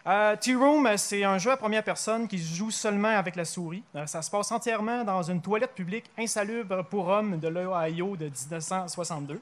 euh, 0.08 0.36
Tea 0.36 0.54
Room, 0.54 0.88
c'est 0.96 1.22
un 1.24 1.38
jeu 1.38 1.50
à 1.50 1.56
première 1.56 1.84
personne 1.84 2.26
qui 2.26 2.38
se 2.38 2.54
joue 2.54 2.70
seulement 2.70 3.16
avec 3.16 3.36
la 3.36 3.44
souris. 3.44 3.82
Euh, 3.94 4.06
ça 4.06 4.22
se 4.22 4.30
passe 4.30 4.50
entièrement 4.50 5.04
dans 5.04 5.22
une 5.22 5.40
toilette 5.40 5.74
publique 5.74 6.10
insalubre 6.18 6.84
pour 6.84 7.08
hommes 7.08 7.38
de 7.38 7.48
l'Ohio 7.48 8.16
de 8.16 8.26
1962. 8.26 9.40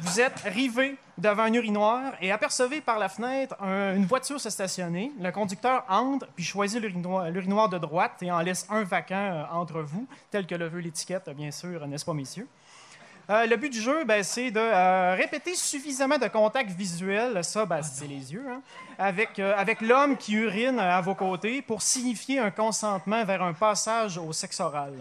Vous 0.00 0.20
êtes 0.20 0.38
rivé 0.40 0.96
devant 1.16 1.42
un 1.42 1.52
urinoir 1.52 2.12
et 2.20 2.30
apercevez 2.30 2.80
par 2.80 2.98
la 2.98 3.08
fenêtre 3.08 3.56
une 3.62 4.06
voiture 4.06 4.40
se 4.40 4.50
stationner. 4.50 5.10
Le 5.20 5.32
conducteur 5.32 5.84
entre 5.88 6.26
puis 6.36 6.44
choisit 6.44 6.80
l'urinoir 6.80 7.68
de 7.68 7.78
droite 7.78 8.22
et 8.22 8.30
en 8.30 8.40
laisse 8.40 8.66
un 8.70 8.84
vacant 8.84 9.16
euh, 9.16 9.44
entre 9.52 9.80
vous, 9.80 10.06
tel 10.30 10.46
que 10.46 10.54
le 10.54 10.68
veut 10.68 10.80
l'étiquette, 10.80 11.28
bien 11.30 11.50
sûr, 11.50 11.86
n'est-ce 11.86 12.04
pas, 12.04 12.14
messieurs? 12.14 12.46
Euh, 13.30 13.44
le 13.44 13.56
but 13.56 13.68
du 13.68 13.80
jeu, 13.80 14.04
ben, 14.04 14.22
c'est 14.24 14.50
de 14.50 14.58
euh, 14.58 15.14
répéter 15.14 15.54
suffisamment 15.54 16.16
de 16.16 16.28
contacts 16.28 16.70
visuels, 16.70 17.44
ça, 17.44 17.66
ben, 17.66 17.82
c'est 17.82 18.06
les 18.06 18.32
yeux, 18.32 18.46
hein, 18.48 18.62
avec, 18.98 19.38
euh, 19.38 19.52
avec 19.54 19.82
l'homme 19.82 20.16
qui 20.16 20.32
urine 20.32 20.78
à 20.78 20.98
vos 21.02 21.14
côtés 21.14 21.60
pour 21.60 21.82
signifier 21.82 22.38
un 22.38 22.50
consentement 22.50 23.22
vers 23.26 23.42
un 23.42 23.52
passage 23.52 24.16
au 24.16 24.32
sexe 24.32 24.60
oral. 24.60 24.94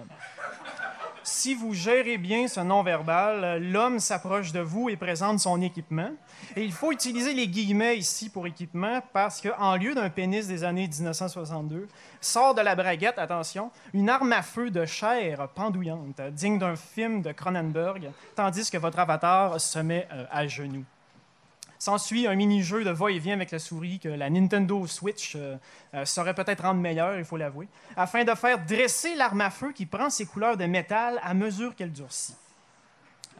Si 1.29 1.53
vous 1.55 1.73
gérez 1.73 2.17
bien 2.17 2.47
ce 2.47 2.61
non-verbal, 2.61 3.61
l'homme 3.61 3.99
s'approche 3.99 4.53
de 4.53 4.61
vous 4.61 4.87
et 4.87 4.95
présente 4.95 5.41
son 5.41 5.61
équipement. 5.61 6.11
Et 6.55 6.63
il 6.63 6.71
faut 6.71 6.93
utiliser 6.93 7.33
les 7.33 7.49
guillemets 7.49 7.97
ici 7.97 8.29
pour 8.29 8.47
équipement 8.47 9.01
parce 9.11 9.41
qu'en 9.41 9.75
lieu 9.75 9.93
d'un 9.93 10.09
pénis 10.09 10.47
des 10.47 10.63
années 10.63 10.87
1962, 10.87 11.89
sort 12.21 12.55
de 12.55 12.61
la 12.61 12.75
braguette, 12.75 13.19
attention, 13.19 13.71
une 13.93 14.09
arme 14.09 14.31
à 14.31 14.41
feu 14.41 14.71
de 14.71 14.85
chair 14.85 15.49
pendouillante, 15.49 16.21
digne 16.31 16.59
d'un 16.59 16.77
film 16.77 17.21
de 17.21 17.33
Cronenberg, 17.33 18.09
tandis 18.33 18.71
que 18.71 18.77
votre 18.77 18.99
avatar 18.99 19.59
se 19.59 19.79
met 19.79 20.07
euh, 20.13 20.23
à 20.31 20.47
genoux. 20.47 20.85
S'ensuit 21.79 22.25
un 22.25 22.33
mini-jeu 22.33 22.83
de 22.83 22.89
va-et-vient 22.89 23.35
avec 23.35 23.51
la 23.51 23.59
souris 23.59 23.99
que 23.99 24.09
la 24.09 24.31
Nintendo 24.31 24.87
Switch 24.87 25.33
euh, 25.35 25.57
euh, 25.93 26.05
saurait 26.05 26.33
peut-être 26.33 26.63
rendre 26.63 26.81
meilleur, 26.81 27.19
il 27.19 27.25
faut 27.25 27.37
l'avouer, 27.37 27.67
afin 27.95 28.23
de 28.23 28.33
faire 28.33 28.57
dresser 28.65 29.13
l'arme 29.15 29.41
à 29.41 29.51
feu 29.51 29.71
qui 29.73 29.85
prend 29.85 30.09
ses 30.09 30.25
couleurs 30.25 30.57
de 30.57 30.65
métal 30.65 31.19
à 31.23 31.35
mesure 31.35 31.75
qu'elle 31.75 31.91
durcit. 31.91 32.35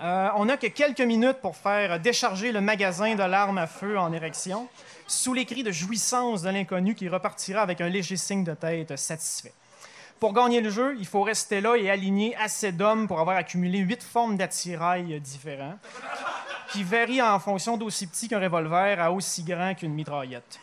Euh, 0.01 0.29
on 0.35 0.45
n'a 0.45 0.57
que 0.57 0.67
quelques 0.67 1.01
minutes 1.01 1.39
pour 1.41 1.55
faire 1.55 1.99
décharger 1.99 2.51
le 2.51 2.61
magasin 2.61 3.15
de 3.15 3.23
l'arme 3.23 3.57
à 3.57 3.65
feu 3.65 3.97
en 3.97 4.13
érection, 4.13 4.67
sous 5.07 5.33
les 5.33 5.45
cris 5.45 5.63
de 5.63 5.71
jouissance 5.71 6.43
de 6.43 6.49
l'inconnu 6.49 6.93
qui 6.93 7.09
repartira 7.09 7.61
avec 7.61 7.81
un 7.81 7.89
léger 7.89 8.17
signe 8.17 8.43
de 8.43 8.53
tête 8.53 8.95
satisfait. 8.97 9.53
Pour 10.19 10.33
gagner 10.33 10.61
le 10.61 10.69
jeu, 10.69 10.95
il 10.99 11.07
faut 11.07 11.23
rester 11.23 11.61
là 11.61 11.75
et 11.75 11.89
aligner 11.89 12.35
assez 12.35 12.71
d'hommes 12.71 13.07
pour 13.07 13.19
avoir 13.19 13.37
accumulé 13.37 13.79
huit 13.79 14.03
formes 14.03 14.37
d'attirail 14.37 15.19
différents 15.21 15.77
qui 16.71 16.83
varie 16.83 17.21
en 17.21 17.39
fonction 17.39 17.77
d'aussi 17.77 18.07
petit 18.07 18.27
qu'un 18.27 18.39
revolver 18.39 18.99
à 18.99 19.11
aussi 19.11 19.43
grand 19.43 19.73
qu'une 19.75 19.93
mitraillette. 19.93 20.59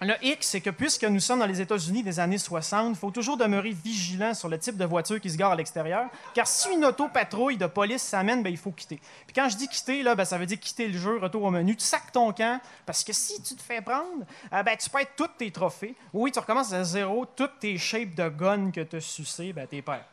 Le 0.00 0.14
hic, 0.22 0.44
c'est 0.44 0.60
que 0.60 0.70
puisque 0.70 1.02
nous 1.02 1.18
sommes 1.18 1.40
dans 1.40 1.46
les 1.46 1.60
États-Unis 1.60 2.04
des 2.04 2.20
années 2.20 2.38
60, 2.38 2.90
il 2.90 2.96
faut 2.96 3.10
toujours 3.10 3.36
demeurer 3.36 3.70
vigilant 3.70 4.32
sur 4.32 4.48
le 4.48 4.56
type 4.56 4.76
de 4.76 4.84
voiture 4.84 5.20
qui 5.20 5.28
se 5.28 5.36
gare 5.36 5.50
à 5.50 5.56
l'extérieur, 5.56 6.04
car 6.34 6.46
si 6.46 6.70
une 6.70 6.84
auto-patrouille 6.84 7.56
de 7.56 7.66
police 7.66 8.02
s'amène, 8.02 8.44
ben, 8.44 8.50
il 8.50 8.56
faut 8.56 8.70
quitter. 8.70 9.00
Puis 9.26 9.34
quand 9.34 9.48
je 9.48 9.56
dis 9.56 9.66
quitter, 9.66 10.04
là, 10.04 10.14
ben, 10.14 10.24
ça 10.24 10.38
veut 10.38 10.46
dire 10.46 10.60
quitter 10.60 10.86
le 10.86 10.96
jeu, 10.96 11.18
retour 11.18 11.42
au 11.42 11.50
menu, 11.50 11.74
tu 11.74 11.84
sacs 11.84 12.12
ton 12.12 12.32
camp, 12.32 12.60
parce 12.86 13.02
que 13.02 13.12
si 13.12 13.42
tu 13.42 13.56
te 13.56 13.62
fais 13.62 13.80
prendre, 13.80 14.24
euh, 14.52 14.62
ben, 14.62 14.76
tu 14.76 14.88
perds 14.88 15.16
tous 15.16 15.30
tes 15.36 15.50
trophées. 15.50 15.96
Oui, 16.12 16.30
tu 16.30 16.38
recommences 16.38 16.72
à 16.72 16.84
zéro, 16.84 17.26
toutes 17.34 17.58
tes 17.58 17.76
shapes 17.76 18.14
de 18.14 18.28
gun 18.28 18.70
que 18.70 18.82
tu 18.82 18.96
as 18.96 19.00
sucé, 19.00 19.52
ben, 19.52 19.66
t'es 19.66 19.82
perds. 19.82 20.06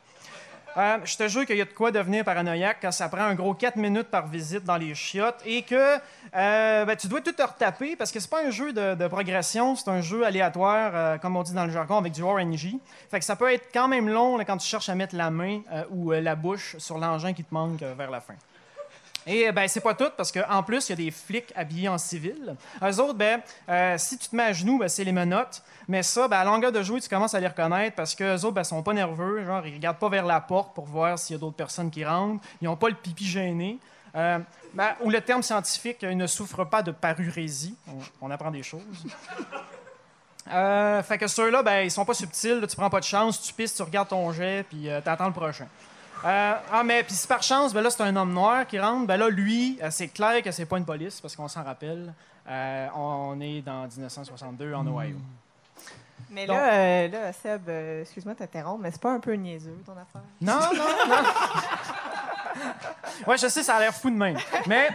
Euh, 0.76 0.98
je 1.04 1.16
te 1.16 1.26
jure 1.26 1.46
qu'il 1.46 1.56
y 1.56 1.62
a 1.62 1.64
de 1.64 1.70
quoi 1.70 1.90
devenir 1.90 2.22
paranoïaque 2.22 2.78
quand 2.82 2.92
ça 2.92 3.08
prend 3.08 3.22
un 3.22 3.34
gros 3.34 3.54
4 3.54 3.76
minutes 3.76 4.08
par 4.08 4.26
visite 4.26 4.64
dans 4.64 4.76
les 4.76 4.94
chiottes 4.94 5.40
et 5.46 5.62
que 5.62 5.96
euh, 6.34 6.84
ben, 6.84 6.96
tu 6.96 7.08
dois 7.08 7.22
tout 7.22 7.32
te 7.32 7.42
retaper 7.42 7.96
parce 7.96 8.12
que 8.12 8.20
c'est 8.20 8.28
pas 8.28 8.44
un 8.44 8.50
jeu 8.50 8.74
de, 8.74 9.08
progression, 9.08 9.74
c'est 9.74 9.88
un 9.88 10.02
jeu 10.02 10.26
aléatoire, 10.26 10.92
euh, 10.94 11.18
comme 11.18 11.34
on 11.36 11.42
dit 11.42 11.54
dans 11.54 11.64
le 11.64 11.72
jargon, 11.72 11.96
avec 11.96 12.12
du 12.12 12.22
RNG. 12.22 12.78
Fait 13.10 13.18
que 13.18 13.24
ça 13.24 13.36
peut 13.36 13.50
être 13.50 13.68
quand 13.72 13.88
même 13.88 14.10
long 14.10 14.36
quand 14.44 14.58
tu 14.58 14.66
cherches 14.66 14.90
à 14.90 14.94
mettre 14.94 15.16
la 15.16 15.30
main 15.30 15.62
ou 15.90 16.10
la 16.10 16.34
bouche 16.34 16.76
sur 16.78 16.98
l'engin 16.98 17.32
qui 17.32 17.42
te 17.42 17.54
manque 17.54 17.80
vers 17.80 18.10
la 18.10 18.20
fin. 18.20 18.34
Et 19.26 19.50
ben 19.50 19.66
c'est 19.66 19.80
pas 19.80 19.94
tout 19.94 20.10
parce 20.16 20.30
qu'en 20.30 20.62
plus, 20.62 20.88
il 20.88 20.90
y 20.90 20.92
a 20.92 20.96
des 20.96 21.10
flics 21.10 21.52
habillés 21.56 21.88
en 21.88 21.98
civil. 21.98 22.54
Eux 22.80 23.00
autres, 23.00 23.14
ben, 23.14 23.40
si 23.98 24.18
tu 24.18 24.28
te 24.28 24.36
mets 24.36 24.44
à 24.44 24.52
genoux, 24.52 24.78
ben, 24.78 24.88
c'est 24.88 25.02
les 25.02 25.12
menottes. 25.12 25.62
Mais 25.88 26.02
ça, 26.02 26.28
ben, 26.28 26.38
à 26.38 26.44
longueur 26.44 26.72
de 26.72 26.82
jeu, 26.82 27.00
tu 27.00 27.08
commences 27.08 27.34
à 27.34 27.40
les 27.40 27.46
reconnaître 27.46 27.96
parce 27.96 28.14
qu'eux 28.14 28.34
autres, 28.34 28.52
ben, 28.52 28.64
sont 28.64 28.82
pas 28.82 28.92
nerveux. 28.92 29.44
Genre, 29.44 29.66
ils 29.66 29.74
regardent 29.74 29.98
pas 29.98 30.08
vers 30.08 30.26
la 30.26 30.40
porte 30.40 30.74
pour 30.74 30.86
voir 30.86 31.18
s'il 31.18 31.34
y 31.34 31.36
a 31.36 31.40
d'autres 31.40 31.56
personnes 31.56 31.90
qui 31.90 32.04
rentrent. 32.04 32.42
Ils 32.60 32.64
n'ont 32.64 32.76
pas 32.76 32.88
le 32.88 32.94
pipi 32.94 33.26
gêné. 33.26 33.78
Euh, 34.16 34.38
ben, 34.74 34.94
ou 35.02 35.10
le 35.10 35.20
terme 35.20 35.42
scientifique, 35.42 35.98
ils 36.02 36.16
ne 36.16 36.26
souffrent 36.26 36.68
pas 36.68 36.82
de 36.82 36.90
parurésie. 36.90 37.76
On, 38.20 38.30
apprend 38.30 38.50
des 38.50 38.62
choses. 38.62 38.82
Euh, 40.48 41.02
fait 41.02 41.18
que 41.18 41.26
ceux-là, 41.26 41.64
ben, 41.64 41.80
ils 41.80 41.90
sont 41.90 42.04
pas 42.04 42.14
subtils. 42.14 42.64
tu 42.68 42.76
prends 42.76 42.88
pas 42.88 43.00
de 43.00 43.04
chance, 43.04 43.42
tu 43.42 43.52
pisses, 43.52 43.74
tu 43.74 43.82
regardes 43.82 44.08
ton 44.08 44.30
jet, 44.30 44.64
puis 44.68 44.88
euh, 44.88 45.00
tu 45.00 45.08
attends 45.08 45.26
le 45.26 45.32
prochain. 45.32 45.66
Ah, 46.24 46.82
mais 46.84 47.02
puis 47.02 47.14
si 47.14 47.26
par 47.26 47.42
chance, 47.42 47.72
ben 47.72 47.82
là, 47.82 47.90
c'est 47.90 48.02
un 48.02 48.16
homme 48.16 48.32
noir 48.32 48.66
qui 48.66 48.78
rentre, 48.78 49.06
ben 49.06 49.16
là, 49.16 49.28
lui, 49.28 49.78
c'est 49.90 50.08
clair 50.08 50.42
que 50.42 50.50
c'est 50.50 50.66
pas 50.66 50.78
une 50.78 50.84
police, 50.84 51.20
parce 51.20 51.36
qu'on 51.36 51.48
s'en 51.48 51.62
rappelle. 51.62 52.12
on 52.46 53.40
est 53.40 53.62
dans 53.62 53.86
1962 53.86 54.74
en 54.74 54.86
Ohio. 54.86 55.16
Mais 56.30 56.46
là, 56.46 56.72
euh, 56.72 57.08
là, 57.08 57.32
Seb, 57.32 57.68
euh, 57.68 58.02
excuse-moi 58.02 58.34
de 58.34 58.40
t'interrompre, 58.40 58.80
mais 58.82 58.90
c'est 58.90 59.00
pas 59.00 59.12
un 59.12 59.20
peu 59.20 59.32
niaiseux 59.34 59.78
ton 59.84 59.92
affaire? 59.92 60.22
Non, 60.40 60.58
non, 60.76 60.84
non. 61.08 61.22
ouais, 63.26 63.38
je 63.38 63.46
sais, 63.46 63.62
ça 63.62 63.76
a 63.76 63.80
l'air 63.80 63.94
fou 63.94 64.10
de 64.10 64.16
même. 64.16 64.36
Mais 64.66 64.90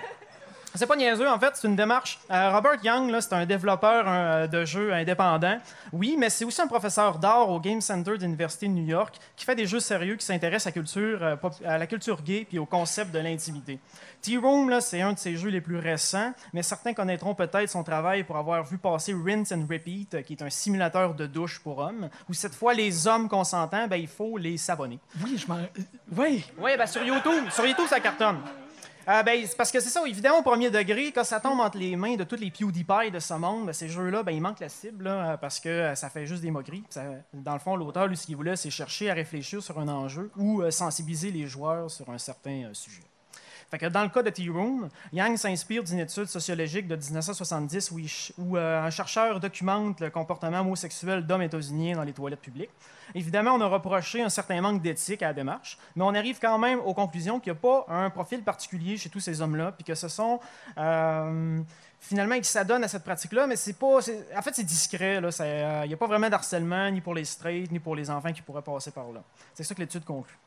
c'est 0.75 0.85
pas 0.85 0.95
niaiseux, 0.95 1.27
en 1.27 1.39
fait, 1.39 1.51
c'est 1.55 1.67
une 1.67 1.75
démarche. 1.75 2.19
Euh, 2.29 2.51
Robert 2.51 2.83
Young, 2.83 3.15
c'est 3.19 3.33
un 3.33 3.45
développeur 3.45 4.47
de 4.47 4.65
jeux 4.65 4.93
indépendant. 4.93 5.57
Oui, 5.91 6.15
mais 6.17 6.29
c'est 6.29 6.45
aussi 6.45 6.61
un 6.61 6.67
professeur 6.67 7.19
d'art 7.19 7.49
au 7.49 7.59
Game 7.59 7.81
Center 7.81 8.17
de 8.17 8.23
l'Université 8.23 8.67
de 8.67 8.73
New 8.73 8.85
York 8.85 9.15
qui 9.35 9.45
fait 9.45 9.55
des 9.55 9.65
jeux 9.65 9.79
sérieux 9.79 10.15
qui 10.15 10.25
s'intéressent 10.25 10.67
à, 10.67 10.71
culture, 10.71 11.37
à 11.65 11.77
la 11.77 11.87
culture 11.87 12.21
gay 12.21 12.45
puis 12.47 12.59
au 12.59 12.65
concept 12.65 13.11
de 13.11 13.19
l'intimité. 13.19 13.79
T-Room, 14.21 14.79
c'est 14.81 15.01
un 15.01 15.13
de 15.13 15.19
ses 15.19 15.35
jeux 15.35 15.49
les 15.49 15.61
plus 15.61 15.77
récents, 15.77 16.33
mais 16.53 16.61
certains 16.61 16.93
connaîtront 16.93 17.33
peut-être 17.33 17.69
son 17.69 17.83
travail 17.83 18.23
pour 18.23 18.37
avoir 18.37 18.63
vu 18.63 18.77
passer 18.77 19.13
Rinse 19.13 19.51
and 19.51 19.65
Repeat, 19.69 20.23
qui 20.23 20.33
est 20.33 20.43
un 20.43 20.49
simulateur 20.49 21.15
de 21.15 21.25
douche 21.25 21.59
pour 21.59 21.79
hommes, 21.79 22.09
où 22.29 22.33
cette 22.33 22.53
fois, 22.53 22.73
les 22.73 23.07
hommes 23.07 23.27
consentants, 23.27 23.87
ben, 23.87 23.97
il 23.97 24.07
faut 24.07 24.37
les 24.37 24.57
s'abonner. 24.57 24.99
Oui, 25.23 25.37
je 25.37 25.47
m'en... 25.47 25.59
Oui! 26.15 26.45
Oui, 26.59 26.71
ben, 26.77 26.85
sur 26.85 27.03
YouTube, 27.03 27.49
sur 27.49 27.65
YouTube, 27.65 27.87
ça 27.89 27.99
cartonne. 27.99 28.37
Euh, 29.07 29.23
ben, 29.23 29.45
parce 29.57 29.71
que 29.71 29.79
c'est 29.79 29.89
ça, 29.89 30.01
évidemment, 30.07 30.39
au 30.39 30.43
premier 30.43 30.69
degré, 30.69 31.11
quand 31.11 31.23
ça 31.23 31.39
tombe 31.39 31.59
entre 31.59 31.77
les 31.77 31.95
mains 31.95 32.15
de 32.15 32.23
tous 32.23 32.35
les 32.35 32.51
PewDiePie 32.51 33.11
de 33.11 33.19
ce 33.19 33.33
monde, 33.33 33.65
ben, 33.65 33.73
ces 33.73 33.89
jeux-là, 33.89 34.23
ben, 34.23 34.31
il 34.31 34.41
manque 34.41 34.59
la 34.59 34.69
cible, 34.69 35.05
là, 35.05 35.37
parce 35.37 35.59
que 35.59 35.69
euh, 35.69 35.95
ça 35.95 36.09
fait 36.09 36.25
juste 36.25 36.41
des 36.41 36.51
moqueries. 36.51 36.83
dans 37.33 37.53
le 37.53 37.59
fond, 37.59 37.75
l'auteur, 37.75 38.07
lui, 38.07 38.15
ce 38.17 38.25
qu'il 38.25 38.35
voulait, 38.35 38.55
c'est 38.55 38.69
chercher 38.69 39.09
à 39.09 39.13
réfléchir 39.13 39.61
sur 39.63 39.79
un 39.79 39.87
enjeu 39.87 40.31
ou 40.37 40.61
euh, 40.61 40.71
sensibiliser 40.71 41.31
les 41.31 41.47
joueurs 41.47 41.89
sur 41.89 42.09
un 42.09 42.17
certain 42.17 42.69
sujet 42.73 43.03
dans 43.77 44.03
le 44.03 44.09
cas 44.09 44.21
de 44.21 44.29
T-Room, 44.29 44.89
Yang 45.13 45.37
s'inspire 45.37 45.83
d'une 45.83 45.99
étude 45.99 46.25
sociologique 46.25 46.87
de 46.87 46.95
1970 46.95 47.91
où, 48.37 48.57
euh, 48.57 48.83
un 48.83 48.89
chercheur 48.89 49.39
documente 49.39 49.99
le 50.01 50.09
comportement 50.09 50.59
homosexuel 50.59 51.25
d'hommes 51.25 51.43
états-uniens 51.43 51.95
dans 51.95 52.03
les 52.03 52.13
toilettes 52.13 52.41
publiques. 52.41 52.69
Évidemment, 53.15 53.51
on 53.51 53.61
a 53.61 53.67
reproché 53.67 54.21
un 54.21 54.29
certain 54.29 54.61
manque 54.61 54.81
d'éthique 54.81 55.21
à 55.23 55.27
la 55.27 55.33
démarche, 55.33 55.77
mais 55.95 56.03
on 56.03 56.13
arrive 56.13 56.39
quand 56.39 56.57
même 56.57 56.79
aux 56.79 56.93
conclusions 56.93 57.39
qu'il 57.39 57.51
n'y 57.53 57.57
a 57.57 57.61
pas 57.61 57.85
un 57.87 58.09
profil 58.09 58.43
particulier 58.43 58.97
chez 58.97 59.09
tous 59.09 59.19
ces 59.19 59.41
hommes-là, 59.41 59.71
puis 59.71 59.83
que 59.83 59.95
ce 59.95 60.07
sont 60.07 60.39
euh, 60.77 61.61
finalement 61.99 62.37
qui 62.37 62.45
s'adonnent 62.45 62.83
à 62.83 62.87
cette 62.87 63.03
pratique-là, 63.03 63.47
mais 63.47 63.55
c'est 63.55 63.77
pas, 63.77 63.97
en 63.97 64.41
fait, 64.41 64.53
c'est 64.53 64.63
discret. 64.63 65.17
Il 65.17 65.87
n'y 65.87 65.93
a 65.93 65.97
pas 65.97 66.07
vraiment 66.07 66.29
d'harcèlement 66.29 66.89
ni 66.89 67.01
pour 67.01 67.13
les 67.13 67.25
straight 67.25 67.71
ni 67.71 67.79
pour 67.79 67.95
les 67.95 68.09
enfants 68.09 68.33
qui 68.33 68.41
pourraient 68.41 68.61
passer 68.61 68.91
par 68.91 69.11
là. 69.11 69.21
C'est 69.53 69.63
ça 69.63 69.75
que 69.75 69.79
l'étude 69.79 70.03
conclut. 70.03 70.37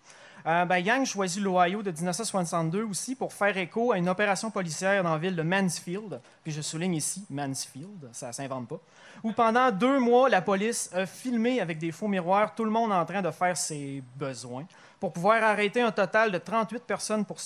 Euh, 0.46 0.66
ben, 0.66 0.76
Yang 0.76 1.06
choisit 1.06 1.42
l'Ohio 1.42 1.82
de 1.82 1.90
1962 1.90 2.82
aussi 2.82 3.14
pour 3.14 3.32
faire 3.32 3.56
écho 3.56 3.92
à 3.92 3.98
une 3.98 4.10
opération 4.10 4.50
policière 4.50 5.02
dans 5.02 5.12
la 5.12 5.18
ville 5.18 5.36
de 5.36 5.42
Mansfield, 5.42 6.20
puis 6.42 6.52
je 6.52 6.60
souligne 6.60 6.94
ici 6.96 7.24
Mansfield, 7.30 8.10
ça 8.12 8.28
ne 8.28 8.32
s'invente 8.32 8.68
pas, 8.68 8.78
où 9.22 9.32
pendant 9.32 9.70
deux 9.70 9.98
mois, 9.98 10.28
la 10.28 10.42
police 10.42 10.90
a 10.92 11.06
filmé 11.06 11.60
avec 11.60 11.78
des 11.78 11.92
faux 11.92 12.08
miroirs 12.08 12.54
tout 12.54 12.64
le 12.64 12.70
monde 12.70 12.92
en 12.92 13.06
train 13.06 13.22
de 13.22 13.30
faire 13.30 13.56
ses 13.56 14.02
besoins 14.16 14.66
pour 15.00 15.14
pouvoir 15.14 15.42
arrêter 15.42 15.80
un 15.80 15.92
total 15.92 16.30
de 16.30 16.38
38 16.38 16.82
personnes 16.84 17.24
pour, 17.24 17.38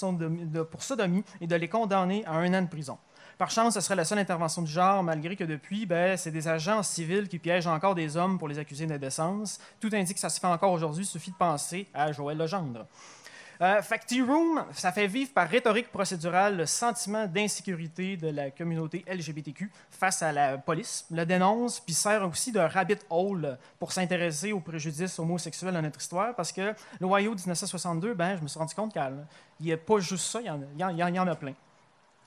pour 0.71 0.83
sodomie 0.83 1.25
et 1.41 1.47
de 1.47 1.55
les 1.55 1.69
condamner 1.69 2.25
à 2.27 2.33
un 2.33 2.53
an 2.53 2.63
de 2.63 2.69
prison. 2.69 2.99
Par 3.39 3.53
chance, 3.53 3.75
ce 3.75 3.81
serait 3.81 3.95
la 3.95 4.05
seule 4.05 4.19
intervention 4.19 4.63
du 4.63 4.71
genre, 4.73 5.01
malgré 5.05 5.37
que 5.37 5.45
depuis, 5.45 5.87
ben, 5.87 6.17
c'est 6.17 6.33
des 6.33 6.49
agents 6.49 6.83
civils 6.83 7.29
qui 7.29 7.39
piègent 7.39 7.69
encore 7.69 7.95
des 7.95 8.17
hommes 8.17 8.37
pour 8.37 8.49
les 8.49 8.59
accuser 8.59 8.85
d'indécence. 8.85 9.61
Tout 9.79 9.91
indique 9.93 10.15
que 10.15 10.21
ça 10.21 10.29
se 10.29 10.41
fait 10.41 10.49
encore 10.49 10.73
aujourd'hui, 10.73 11.05
suffit 11.05 11.31
de 11.31 11.37
penser 11.37 11.87
à 11.95 12.11
Joël 12.11 12.37
Legendre. 12.37 12.85
Euh, 13.61 13.81
Room, 14.27 14.65
ça 14.73 14.91
fait 14.91 15.07
vivre 15.07 15.33
par 15.33 15.49
rhétorique 15.49 15.91
procédurale 15.93 16.57
le 16.57 16.67
sentiment 16.67 17.27
d'insécurité 17.27 18.17
de 18.17 18.29
la 18.29 18.51
communauté 18.51 19.05
LGBTQ 19.09 19.71
face 19.91 20.21
à 20.23 20.33
la 20.33 20.59
police, 20.59 21.07
le 21.11 21.25
dénonce, 21.25 21.79
puis 21.79 21.95
sert 21.95 22.27
aussi 22.29 22.51
de 22.51 22.59
rabbit 22.59 22.99
hole 23.09 23.57
pour 23.79 23.93
s'intéresser 23.93 24.51
aux 24.51 24.61
préjudices 24.61 25.17
homosexuels 25.21 25.75
dans 25.75 25.83
notre 25.83 26.01
histoire, 26.01 26.35
parce 26.35 26.51
que 26.51 26.75
l'Ohio 26.99 27.35
1962, 27.37 28.15
ben, 28.15 28.37
je 28.37 28.43
me 28.43 28.49
suis 28.49 28.59
rendu 28.59 28.75
compte 28.75 28.93
qu'il 28.93 29.27
n'y 29.61 29.73
a 29.73 29.77
pas 29.77 30.01
juste 30.01 30.27
ça, 30.27 30.41
il 30.41 30.47
y 30.47 31.21
en 31.21 31.27
a 31.29 31.37
plein. 31.37 31.55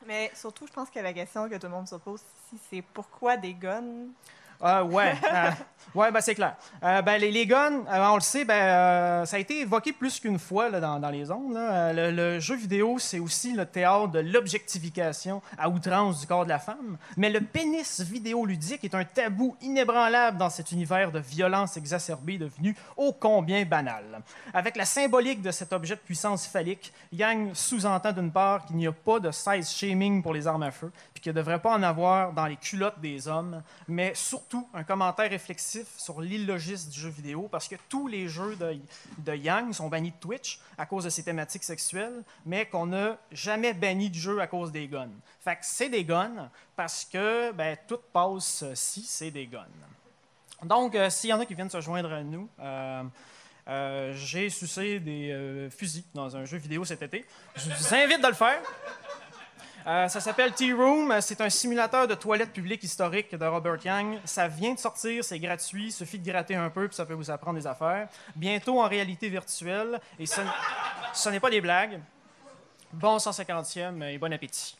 Mais 0.06 0.32
surtout, 0.34 0.68
je 0.68 0.74
pense 0.74 0.90
que 0.90 1.00
la 1.00 1.14
question 1.14 1.48
que 1.48 1.56
tout 1.56 1.68
le 1.68 1.70
monde 1.70 1.88
se 1.88 1.96
pose 1.96 2.22
ici, 2.22 2.62
c'est 2.70 2.82
pourquoi 2.82 3.38
des 3.38 3.54
guns? 3.54 4.08
Ah 4.63 4.84
ouais. 4.84 5.13
euh, 5.34 5.50
ouais, 5.95 6.12
ben 6.12 6.21
c'est 6.21 6.36
clair. 6.36 6.56
Euh, 6.84 7.02
ben, 7.02 7.19
les, 7.19 7.32
les 7.32 7.45
guns, 7.47 7.84
euh, 7.89 8.08
on 8.12 8.15
le 8.15 8.21
sait, 8.21 8.45
ben, 8.45 8.54
euh, 8.54 9.26
ça 9.26 9.38
a 9.38 9.39
été 9.39 9.62
évoqué 9.62 9.91
plus 9.91 10.19
qu'une 10.19 10.38
fois 10.39 10.69
là, 10.69 10.80
dans, 10.80 11.00
dans 11.00 11.10
les 11.10 11.32
ondes. 11.32 11.54
là. 11.54 11.91
Le, 11.93 12.12
le 12.12 12.39
jeu 12.39 12.56
vidéo, 12.56 12.97
c'est 13.00 13.19
aussi 13.19 13.54
le 13.54 13.65
théâtre 13.65 14.10
de 14.10 14.19
l'objectification 14.19 15.41
à 15.58 15.69
outrance 15.69 16.21
du 16.21 16.28
corps 16.28 16.43
de 16.43 16.50
la 16.50 16.60
femme. 16.60 16.97
Mais 17.17 17.30
le 17.30 17.41
pénis 17.41 18.02
vidéoludique 18.02 18.84
est 18.84 18.95
un 18.95 19.04
tabou 19.04 19.56
inébranlable 19.62 20.38
dans 20.38 20.50
cet 20.50 20.71
univers 20.71 21.12
de 21.12 21.19
violence 21.19 21.78
exacerbée 21.78 22.38
devenu 22.38 22.76
ô 22.97 23.13
combien 23.13 23.65
banal. 23.65 24.21
Avec 24.54 24.76
la 24.78 24.86
symbolique 24.86 25.41
de 25.41 25.52
cet 25.52 25.74
objet 25.74 25.95
de 25.95 26.02
puissance 26.02 26.45
phallique, 26.47 26.93
Yang 27.12 27.56
sous-entend 27.56 28.12
d'une 28.12 28.32
part 28.32 28.65
qu'il 28.65 28.76
n'y 28.78 28.88
a 28.88 28.91
pas 28.91 29.19
de 29.19 29.32
size 29.32 29.69
shaming 29.71 30.21
pour 30.21 30.34
les 30.34 30.47
armes 30.47 30.63
à 30.63 30.71
feu, 30.71 30.91
qu'il 31.22 31.32
ne 31.32 31.38
devrait 31.38 31.62
pas 31.62 31.74
en 31.76 31.84
avoir 31.84 32.34
dans 32.34 32.46
les 32.46 32.58
culottes 32.58 33.00
des 33.00 33.28
hommes, 33.28 33.64
mais 33.88 34.14
surtout 34.16 34.68
un 34.74 34.84
commentaire 34.84 35.30
réflexif 35.30 35.88
sur 35.98 36.22
l'illogisme 36.22 36.90
du 36.90 37.00
jeu 37.00 37.10
vidéo, 37.10 37.48
parce 37.50 37.68
que 37.68 37.76
tous 37.88 38.08
les 38.08 38.28
jeux 38.28 38.56
de, 38.56 38.78
de 39.20 39.36
Yang 39.36 39.74
sont 39.74 39.88
bannis 39.88 40.12
de 40.12 40.18
Twitch 40.18 40.60
à 40.78 40.86
cause 40.86 41.06
de 41.06 41.10
ses 41.10 41.24
thématiques 41.24 41.64
sexuelles, 41.64 42.24
mais 42.46 42.66
qu'on 42.66 42.88
n'a 42.88 43.18
jamais 43.32 43.74
banni 43.74 44.10
du 44.10 44.20
jeu 44.20 44.42
à 44.42 44.48
cause 44.48 44.72
des 44.72 44.88
guns. 44.88 45.10
Fait 45.40 45.56
que 45.56 45.62
c'est 45.64 45.90
des 45.90 46.04
guns, 46.04 46.50
parce 46.76 47.06
que 47.06 47.52
ben, 47.52 47.78
tout 47.88 48.00
passe 48.12 48.66
si 48.74 49.04
c'est 49.04 49.32
des 49.32 49.48
guns. 49.48 49.68
Donc, 50.64 50.96
euh, 50.96 51.10
s'il 51.10 51.30
y 51.30 51.34
en 51.34 51.40
a 51.40 51.46
qui 51.46 51.56
viennent 51.56 51.70
se 51.70 51.82
joindre 51.82 52.12
à 52.14 52.22
nous, 52.22 52.48
euh, 52.60 53.04
euh, 53.68 54.14
j'ai 54.16 54.50
sucé 54.50 55.00
des 55.00 55.70
fusils 55.72 56.04
dans 56.14 56.36
un 56.36 56.46
jeu 56.46 56.58
vidéo 56.58 56.86
cet 56.86 57.02
été. 57.02 57.26
Je 57.56 57.70
vous 57.70 57.96
invite 57.96 58.22
de 58.22 58.28
le 58.28 58.34
faire. 58.34 58.62
Euh, 59.88 60.08
ça 60.08 60.20
s'appelle 60.20 60.54
Tea 60.54 60.74
Room. 60.74 61.13
C'est 61.22 61.41
un 61.41 61.50
simulateur 61.50 62.08
de 62.08 62.15
toilette 62.15 62.54
publique 62.54 62.84
historique 62.84 63.34
de 63.36 63.46
Robert 63.46 63.78
Yang. 63.84 64.20
Ça 64.26 64.48
vient 64.48 64.74
de 64.74 64.80
sortir, 64.80 65.24
c'est 65.24 65.39
gratuit. 65.39 65.91
Suffit 65.91 66.20
de 66.20 66.30
gratter 66.30 66.56
un 66.56 66.70
peu, 66.70 66.88
puis 66.88 66.96
ça 66.96 67.06
peut 67.06 67.13
vous 67.13 67.32
apprendre 67.32 67.58
des 67.58 67.67
affaires. 67.67 68.08
Bientôt 68.36 68.82
en 68.82 68.88
réalité 68.88 69.30
virtuelle. 69.30 70.00
Et 70.20 70.26
ce, 70.26 70.41
n'est 71.30 71.39
pas 71.39 71.50
des 71.50 71.62
blagues. 71.62 72.00
Bon 72.94 73.17
150e 73.17 74.04
et 74.04 74.17
bon 74.17 74.32
appétit. 74.34 74.78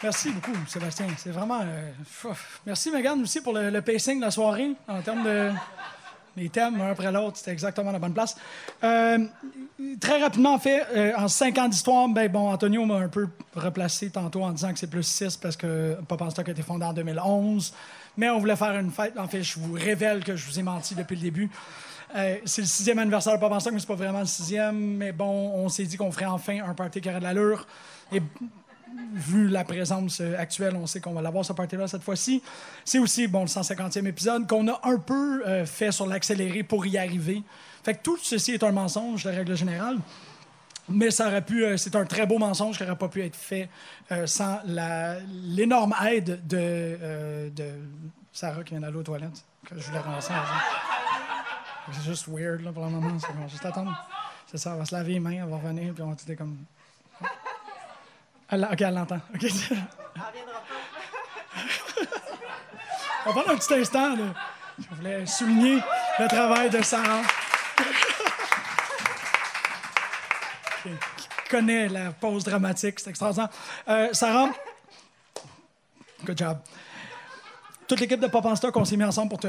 Merci 0.00 0.30
beaucoup, 0.30 0.54
Sébastien. 0.68 1.08
C'est 1.16 1.30
vraiment. 1.30 1.60
euh, 1.62 1.90
merci, 2.64 2.92
Megan, 2.92 3.20
aussi 3.20 3.40
pour 3.40 3.52
le 3.52 3.80
pacing 3.80 4.20
de 4.20 4.24
la 4.24 4.30
soirée 4.30 4.74
en 4.86 5.02
termes 5.02 5.24
de. 5.24 5.50
Les 6.38 6.48
thèmes, 6.48 6.80
un 6.80 6.90
après 6.90 7.10
l'autre, 7.10 7.36
c'était 7.36 7.50
exactement 7.50 7.90
la 7.90 7.98
bonne 7.98 8.12
place. 8.12 8.36
Euh, 8.84 9.18
très 10.00 10.20
rapidement, 10.20 10.54
en 10.54 10.58
fait, 10.58 10.86
euh, 10.94 11.12
en 11.16 11.28
cinq 11.28 11.58
ans 11.58 11.68
d'histoire, 11.68 12.08
ben 12.08 12.30
bon, 12.30 12.50
Antonio 12.50 12.84
m'a 12.84 12.96
un 12.96 13.08
peu 13.08 13.28
replacé 13.54 14.10
tantôt 14.10 14.42
en 14.42 14.52
disant 14.52 14.72
que 14.72 14.78
c'est 14.78 14.90
plus 14.90 15.02
six 15.02 15.36
parce 15.36 15.56
que 15.56 15.96
Pop 16.06 16.22
en 16.22 16.30
Stock 16.30 16.48
a 16.48 16.52
été 16.52 16.62
fondé 16.62 16.84
en 16.84 16.92
2011. 16.92 17.72
Mais 18.16 18.30
on 18.30 18.38
voulait 18.38 18.56
faire 18.56 18.78
une 18.78 18.90
fête. 18.90 19.18
En 19.18 19.28
fait, 19.28 19.42
je 19.42 19.58
vous 19.58 19.72
révèle 19.72 20.24
que 20.24 20.36
je 20.36 20.46
vous 20.46 20.58
ai 20.58 20.62
menti 20.62 20.94
depuis 20.94 21.16
le 21.16 21.22
début. 21.22 21.50
Euh, 22.16 22.36
c'est 22.44 22.62
le 22.62 22.66
sixième 22.66 22.98
anniversaire 22.98 23.34
de 23.34 23.40
Pop 23.40 23.52
en 23.52 23.60
Stock, 23.60 23.72
mais 23.72 23.80
c'est 23.80 23.86
pas 23.86 23.94
vraiment 23.94 24.20
le 24.20 24.26
sixième. 24.26 24.96
Mais 24.96 25.12
bon, 25.12 25.52
on 25.54 25.68
s'est 25.68 25.84
dit 25.84 25.96
qu'on 25.96 26.10
ferait 26.12 26.26
enfin 26.26 26.58
un 26.64 26.74
party 26.74 27.00
qui 27.00 27.08
aurait 27.08 27.18
de 27.18 27.24
l'allure. 27.24 27.66
Et 28.12 28.22
vu 29.12 29.48
la 29.48 29.64
présence 29.64 30.20
euh, 30.20 30.38
actuelle, 30.38 30.76
on 30.76 30.86
sait 30.86 31.00
qu'on 31.00 31.12
va 31.12 31.22
l'avoir 31.22 31.44
ce 31.44 31.52
party-là 31.52 31.88
cette 31.88 32.02
fois-ci. 32.02 32.42
C'est 32.84 32.98
aussi 32.98 33.26
bon 33.26 33.42
le 33.42 33.46
150e 33.46 34.06
épisode 34.06 34.46
qu'on 34.46 34.68
a 34.68 34.80
un 34.84 34.98
peu 34.98 35.46
euh, 35.46 35.66
fait 35.66 35.92
sur 35.92 36.06
l'accéléré 36.06 36.62
pour 36.62 36.86
y 36.86 36.98
arriver. 36.98 37.42
Fait 37.82 37.94
que 37.94 38.02
tout 38.02 38.18
ceci 38.18 38.52
est 38.52 38.62
un 38.62 38.72
mensonge 38.72 39.24
de 39.24 39.30
règle 39.30 39.56
générale. 39.56 39.98
Mais 40.90 41.10
ça 41.10 41.26
aurait 41.26 41.44
pu, 41.44 41.64
euh, 41.64 41.76
c'est 41.76 41.96
un 41.96 42.06
très 42.06 42.26
beau 42.26 42.38
mensonge 42.38 42.78
qui 42.78 42.82
n'aurait 42.82 42.96
pas 42.96 43.08
pu 43.08 43.22
être 43.22 43.36
fait 43.36 43.68
sans 44.24 44.60
l'énorme 44.64 45.94
aide 46.06 46.46
de, 46.46 47.52
Sarah 48.32 48.62
qui 48.62 48.70
vient 48.70 48.80
d'aller 48.80 48.96
aux 48.96 49.02
toilettes, 49.02 49.44
que 49.66 49.78
je 49.78 49.86
voulais 49.86 49.98
relancer. 49.98 50.32
C'est 51.92 52.10
juste 52.10 52.28
weird 52.28 52.62
là, 52.62 52.72
pour 52.72 52.84
le 52.84 52.90
moment. 52.90 53.08
On 53.08 53.40
va 53.40 53.48
juste 53.48 53.66
attendre. 53.66 53.92
C'est 54.46 54.58
ça, 54.58 54.72
elle 54.72 54.78
va 54.78 54.84
se 54.84 54.94
laver 54.94 55.14
les 55.14 55.20
mains, 55.20 55.42
elle 55.42 55.48
va 55.48 55.56
revenir, 55.56 55.92
puis 55.92 56.02
on 56.02 56.10
va 56.10 56.34
comme. 56.36 56.56
Elle, 58.50 58.68
ok, 58.70 58.80
elle 58.80 58.94
l'entend. 58.94 59.20
On 63.26 63.30
va 63.30 63.32
prendre 63.32 63.50
un 63.50 63.56
petit 63.56 63.74
instant. 63.74 64.16
Là. 64.16 64.24
Je 64.78 64.96
voulais 64.96 65.26
souligner 65.26 65.80
le 66.18 66.28
travail 66.28 66.70
de 66.70 66.80
Sarah. 66.82 67.22
qui, 70.82 70.88
qui 71.16 71.28
connaît 71.50 71.88
la 71.88 72.12
pause 72.12 72.44
dramatique. 72.44 73.00
C'est 73.00 73.10
extraordinaire. 73.10 73.50
Euh, 73.88 74.08
Sarah, 74.12 74.50
good 76.24 76.38
job. 76.38 76.58
Toute 77.86 78.00
l'équipe 78.00 78.20
de 78.20 78.28
Pop 78.28 78.44
en 78.44 78.56
Stock, 78.56 78.76
on 78.76 78.84
s'est 78.84 78.96
mis 78.96 79.04
ensemble 79.04 79.30
pour 79.30 79.40
te. 79.40 79.48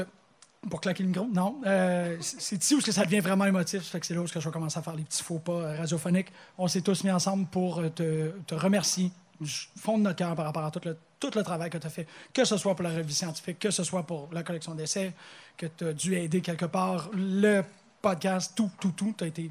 Pour 0.68 0.80
claquer 0.80 1.02
le 1.02 1.08
micro? 1.08 1.26
Non. 1.26 1.60
Euh, 1.64 2.18
c'est 2.20 2.62
ici 2.62 2.74
où 2.74 2.80
ça 2.80 3.04
devient 3.04 3.20
vraiment 3.20 3.46
émotif. 3.46 3.82
Fait 3.82 3.98
que 3.98 4.06
c'est 4.06 4.14
là 4.14 4.20
où 4.20 4.26
je 4.26 4.38
vais 4.38 4.50
commencer 4.50 4.78
à 4.78 4.82
faire 4.82 4.94
les 4.94 5.04
petits 5.04 5.22
faux 5.22 5.38
pas 5.38 5.52
euh, 5.52 5.76
radiophoniques. 5.78 6.30
On 6.58 6.68
s'est 6.68 6.82
tous 6.82 7.02
mis 7.02 7.10
ensemble 7.10 7.46
pour 7.46 7.78
euh, 7.78 7.88
te, 7.88 8.28
te 8.46 8.54
remercier 8.54 9.10
du 9.40 9.50
fond 9.78 9.96
de 9.96 10.02
notre 10.02 10.16
cœur 10.16 10.34
par 10.36 10.44
rapport 10.44 10.64
à 10.64 10.70
tout 10.70 10.80
le, 10.84 10.98
tout 11.18 11.30
le 11.34 11.42
travail 11.42 11.70
que 11.70 11.78
tu 11.78 11.86
as 11.86 11.90
fait, 11.90 12.06
que 12.34 12.44
ce 12.44 12.58
soit 12.58 12.74
pour 12.74 12.82
la 12.82 12.90
revue 12.90 13.12
scientifique, 13.12 13.58
que 13.58 13.70
ce 13.70 13.84
soit 13.84 14.02
pour 14.02 14.28
la 14.32 14.42
collection 14.42 14.74
d'essais, 14.74 15.14
que 15.56 15.64
tu 15.64 15.86
as 15.86 15.92
dû 15.94 16.14
aider 16.14 16.42
quelque 16.42 16.66
part, 16.66 17.08
le 17.14 17.62
podcast, 18.02 18.52
tout, 18.54 18.70
tout, 18.78 18.92
tout. 18.92 19.14
Tu 19.16 19.24
as 19.24 19.28
été 19.28 19.50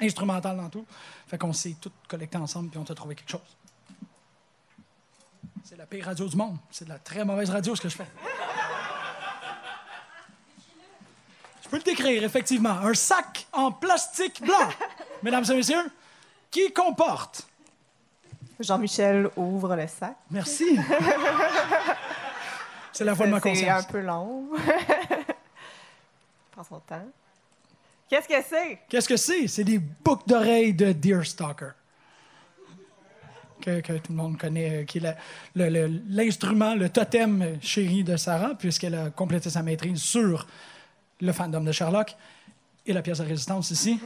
instrumental 0.00 0.56
dans 0.56 0.70
tout. 0.70 0.86
Fait 1.26 1.36
qu'on 1.36 1.52
s'est 1.52 1.76
tous 1.78 1.92
collectés 2.08 2.38
ensemble 2.38 2.70
puis 2.70 2.78
on 2.78 2.84
t'a 2.84 2.94
trouvé 2.94 3.14
quelque 3.14 3.30
chose. 3.30 3.56
C'est 5.64 5.76
la 5.76 5.86
pire 5.86 6.06
radio 6.06 6.26
du 6.28 6.36
monde. 6.36 6.56
C'est 6.70 6.84
de 6.84 6.90
la 6.90 6.98
très 6.98 7.24
mauvaise 7.24 7.50
radio, 7.50 7.74
ce 7.74 7.80
que 7.80 7.88
je 7.88 7.96
fais. 7.96 8.06
Je 11.62 11.65
peux 11.78 11.90
le 11.90 11.96
décrire, 11.96 12.24
effectivement. 12.24 12.70
Un 12.82 12.94
sac 12.94 13.46
en 13.52 13.70
plastique 13.72 14.40
blanc, 14.42 14.68
mesdames 15.22 15.44
et 15.50 15.54
messieurs, 15.54 15.84
qui 16.50 16.72
comporte? 16.72 17.46
Jean-Michel 18.58 19.28
ouvre 19.36 19.76
le 19.76 19.86
sac. 19.86 20.16
Merci. 20.30 20.78
C'est 22.92 23.04
la 23.04 23.12
voix 23.12 23.26
de 23.26 23.32
ma 23.32 23.40
C'est 23.40 23.48
un 23.48 23.52
conscience. 23.52 23.86
peu 23.88 24.00
long. 24.00 24.48
Prends 26.52 26.64
son 26.64 26.80
temps. 26.80 27.04
Qu'est-ce 28.08 28.28
que 28.28 28.34
c'est? 28.48 28.78
Qu'est-ce 28.88 29.08
que 29.08 29.16
c'est? 29.16 29.46
C'est 29.48 29.64
des 29.64 29.78
boucles 29.78 30.26
d'oreilles 30.28 30.72
de 30.72 30.92
Deerstalker. 30.92 31.70
Que, 33.60 33.80
que 33.80 33.94
tout 33.94 34.12
le 34.12 34.16
monde 34.16 34.38
connaît, 34.38 34.82
euh, 34.82 34.84
qui 34.84 34.98
est 34.98 35.02
la- 35.02 35.16
le- 35.56 35.68
le- 35.88 36.00
l'instrument, 36.08 36.74
le, 36.74 36.88
totem 36.88 37.58
chéri 37.60 38.04
de 38.04 38.16
Sarah, 38.16 38.54
puisqu'elle 38.54 38.94
a 38.94 39.10
complété 39.10 39.50
sa 39.50 39.62
maîtrise 39.62 40.00
sur 40.00 40.46
le 41.20 41.32
fandom 41.32 41.60
de 41.60 41.72
Sherlock 41.72 42.16
et 42.86 42.92
la 42.92 43.02
pièce 43.02 43.18
de 43.18 43.24
résistance 43.24 43.70
ici. 43.70 44.00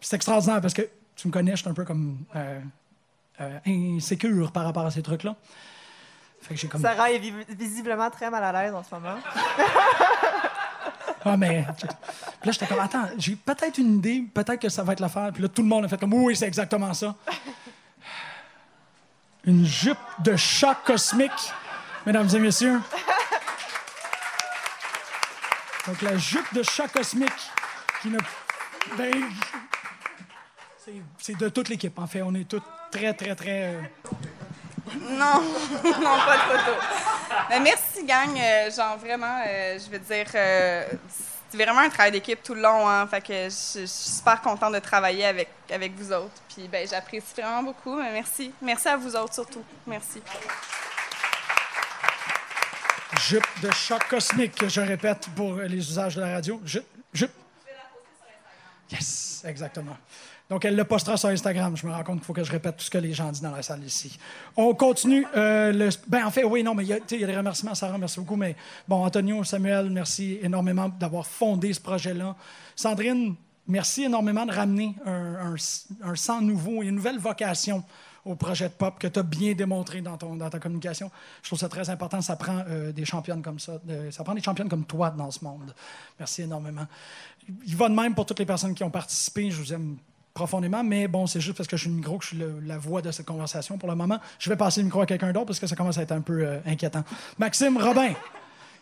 C'est 0.00 0.16
extraordinaire 0.16 0.60
parce 0.60 0.74
que 0.74 0.82
tu 1.14 1.28
me 1.28 1.32
connais, 1.32 1.52
je 1.52 1.62
suis 1.62 1.68
un 1.68 1.74
peu 1.74 1.84
comme 1.84 2.18
euh, 2.34 2.60
euh, 3.40 3.58
insécure 3.66 4.52
par 4.52 4.64
rapport 4.64 4.84
à 4.86 4.90
ces 4.90 5.02
trucs-là. 5.02 5.34
Comme. 6.70 6.80
Sarah 6.82 7.10
est 7.10 7.18
vi- 7.18 7.32
visiblement 7.48 8.08
très 8.10 8.30
mal 8.30 8.44
à 8.44 8.52
l'aise 8.52 8.72
en 8.74 8.84
ce 8.84 8.94
moment. 8.94 9.16
Ah, 11.24 11.36
mais. 11.36 11.66
Puis 11.76 11.88
là, 12.44 12.52
j'étais 12.52 12.66
comme, 12.66 12.78
attends, 12.78 13.08
j'ai 13.18 13.34
peut-être 13.34 13.78
une 13.78 13.96
idée, 13.96 14.24
peut-être 14.32 14.60
que 14.60 14.68
ça 14.68 14.84
va 14.84 14.92
être 14.92 15.00
l'affaire. 15.00 15.30
Puis 15.32 15.42
là, 15.42 15.48
tout 15.48 15.62
le 15.62 15.68
monde 15.68 15.84
a 15.84 15.88
fait 15.88 15.98
comme, 15.98 16.14
oui, 16.14 16.36
c'est 16.36 16.46
exactement 16.46 16.94
ça. 16.94 17.16
Une 19.44 19.64
jupe 19.64 19.98
de 20.20 20.36
chat 20.36 20.76
cosmique, 20.84 21.52
mesdames 22.04 22.28
et 22.32 22.38
messieurs. 22.38 22.80
Donc, 25.86 26.02
la 26.02 26.16
jupe 26.16 26.52
de 26.54 26.62
chat 26.62 26.88
cosmique 26.88 27.50
qui 28.02 28.08
ne. 28.08 28.18
Ben. 28.96 29.12
c'est- 31.18 31.34
de 31.38 31.48
toute 31.48 31.68
l'équipe, 31.68 31.98
en 31.98 32.06
fait. 32.06 32.22
On 32.22 32.34
est 32.34 32.48
tous 32.48 32.62
très, 32.90 33.12
très, 33.14 33.34
très. 33.34 33.74
euh, 33.74 33.80
Non, 35.10 35.42
non, 35.84 36.16
pas 36.24 36.36
de 36.36 36.42
photo. 36.58 36.72
Mais 37.50 37.60
merci, 37.60 38.04
gang. 38.04 38.36
Euh, 38.38 38.70
genre, 38.70 38.96
vraiment, 38.98 39.42
euh, 39.46 39.78
je 39.78 39.90
veux 39.90 39.98
dire, 39.98 40.26
c'est 41.48 41.56
vraiment 41.64 41.80
un 41.80 41.88
travail 41.88 42.12
d'équipe 42.12 42.42
tout 42.42 42.54
le 42.54 42.62
long. 42.62 42.88
Hein, 42.88 43.06
fait 43.06 43.20
que 43.20 43.32
je, 43.44 43.80
je 43.80 43.86
suis 43.86 43.88
super 44.16 44.40
contente 44.40 44.72
de 44.74 44.78
travailler 44.80 45.26
avec, 45.26 45.48
avec 45.70 45.94
vous 45.96 46.12
autres. 46.12 46.40
Puis, 46.52 46.66
ben, 46.68 46.86
j'apprécie 46.88 47.34
vraiment 47.36 47.62
beaucoup. 47.62 47.96
Mais 47.96 48.12
merci. 48.12 48.52
Merci 48.62 48.88
à 48.88 48.96
vous 48.96 49.14
autres, 49.16 49.34
surtout. 49.34 49.62
Merci. 49.86 50.20
Jupe 53.20 53.46
de 53.62 53.70
chat 53.70 53.98
cosmique, 54.10 54.54
que 54.54 54.68
je 54.68 54.80
répète 54.80 55.28
pour 55.34 55.54
les 55.56 55.78
usages 55.78 56.16
de 56.16 56.20
la 56.20 56.32
radio. 56.32 56.60
Jupe. 56.64 56.86
jupe. 57.12 57.30
Yes, 58.90 59.42
exactement. 59.46 59.96
Donc, 60.48 60.64
elle 60.64 60.76
le 60.76 60.84
postera 60.84 61.16
sur 61.16 61.28
Instagram. 61.30 61.76
Je 61.76 61.84
me 61.86 61.92
rends 61.92 62.04
compte 62.04 62.18
qu'il 62.18 62.24
faut 62.24 62.32
que 62.32 62.44
je 62.44 62.52
répète 62.52 62.76
tout 62.76 62.84
ce 62.84 62.90
que 62.90 62.98
les 62.98 63.12
gens 63.12 63.32
disent 63.32 63.42
dans 63.42 63.50
la 63.50 63.62
salle 63.62 63.82
ici. 63.82 64.16
On 64.56 64.74
continue. 64.74 65.26
euh, 65.36 65.72
le, 65.72 65.88
ben, 66.06 66.24
en 66.24 66.30
fait, 66.30 66.44
oui, 66.44 66.62
non, 66.62 66.74
mais 66.74 66.84
il 66.84 66.88
y, 66.88 66.92
a, 66.92 66.96
tu 66.98 67.02
sais, 67.08 67.14
il 67.16 67.22
y 67.22 67.24
a 67.24 67.26
des 67.26 67.36
remerciements, 67.36 67.74
Sarah, 67.74 67.98
merci 67.98 68.20
beaucoup. 68.20 68.36
Mais 68.36 68.54
bon, 68.86 69.04
Antonio, 69.04 69.42
Samuel, 69.42 69.90
merci 69.90 70.38
énormément 70.40 70.88
d'avoir 70.88 71.26
fondé 71.26 71.72
ce 71.72 71.80
projet-là. 71.80 72.36
Sandrine, 72.76 73.34
merci 73.66 74.04
énormément 74.04 74.46
de 74.46 74.52
ramener 74.52 74.94
un, 75.04 75.54
un, 75.54 75.54
un 76.02 76.14
sang 76.14 76.40
nouveau 76.40 76.84
et 76.84 76.86
une 76.86 76.94
nouvelle 76.94 77.18
vocation 77.18 77.82
au 78.26 78.34
projet 78.34 78.68
de 78.68 78.74
pop 78.74 78.98
que 78.98 79.06
tu 79.06 79.18
as 79.18 79.22
bien 79.22 79.54
démontré 79.54 80.00
dans, 80.02 80.16
ton, 80.16 80.36
dans 80.36 80.50
ta 80.50 80.58
communication. 80.58 81.10
Je 81.42 81.48
trouve 81.48 81.58
ça 81.58 81.68
très 81.68 81.88
important. 81.90 82.20
Ça 82.20 82.36
prend 82.36 82.64
euh, 82.68 82.92
des 82.92 83.04
championnes 83.04 83.40
comme 83.42 83.58
ça. 83.58 83.78
ça 84.10 84.24
prend 84.24 84.34
des 84.34 84.42
championnes 84.42 84.68
comme 84.68 84.84
toi 84.84 85.10
dans 85.10 85.30
ce 85.30 85.44
monde. 85.44 85.74
Merci 86.18 86.42
énormément. 86.42 86.86
Il 87.66 87.76
va 87.76 87.88
de 87.88 87.94
même 87.94 88.14
pour 88.14 88.26
toutes 88.26 88.40
les 88.40 88.46
personnes 88.46 88.74
qui 88.74 88.84
ont 88.84 88.90
participé. 88.90 89.50
Je 89.50 89.56
vous 89.56 89.72
aime 89.72 89.96
profondément, 90.34 90.84
mais 90.84 91.08
bon, 91.08 91.26
c'est 91.26 91.40
juste 91.40 91.56
parce 91.56 91.66
que 91.68 91.76
je 91.78 91.82
suis 91.82 91.90
le 91.90 91.96
micro 91.96 92.18
que 92.18 92.24
je 92.24 92.28
suis 92.34 92.44
la 92.66 92.76
voix 92.76 93.00
de 93.00 93.10
cette 93.10 93.24
conversation 93.24 93.78
pour 93.78 93.88
le 93.88 93.94
moment. 93.94 94.18
Je 94.38 94.50
vais 94.50 94.56
passer 94.56 94.80
le 94.80 94.84
micro 94.84 95.00
à 95.00 95.06
quelqu'un 95.06 95.32
d'autre 95.32 95.46
parce 95.46 95.60
que 95.60 95.66
ça 95.66 95.76
commence 95.76 95.96
à 95.96 96.02
être 96.02 96.12
un 96.12 96.20
peu 96.20 96.44
euh, 96.44 96.58
inquiétant. 96.66 97.04
Maxime 97.38 97.78
Robin, 97.78 98.12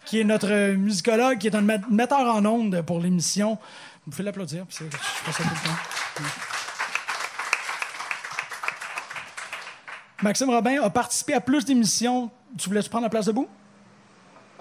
qui 0.05 0.19
est 0.21 0.25
notre 0.25 0.51
euh, 0.51 0.77
musicologue, 0.77 1.39
qui 1.39 1.47
est 1.47 1.55
un 1.55 1.61
met- 1.61 1.81
metteur 1.91 2.21
en 2.35 2.45
ondes 2.45 2.83
pour 2.83 2.99
l'émission. 2.99 3.57
Vous 4.05 4.11
pouvez 4.11 4.25
l'applaudir, 4.25 4.67
je 4.69 4.85
fais 4.85 5.33
ça 5.33 5.43
tout 5.45 5.49
le 5.49 5.69
temps. 5.69 6.25
Maxime 10.23 10.51
Robin 10.51 10.81
a 10.83 10.91
participé 10.91 11.35
à 11.35 11.41
plus 11.41 11.65
d'émissions. 11.65 12.31
Tu 12.57 12.69
voulais-tu 12.69 12.89
prendre 12.89 13.05
la 13.05 13.11
place 13.11 13.27
debout? 13.27 13.49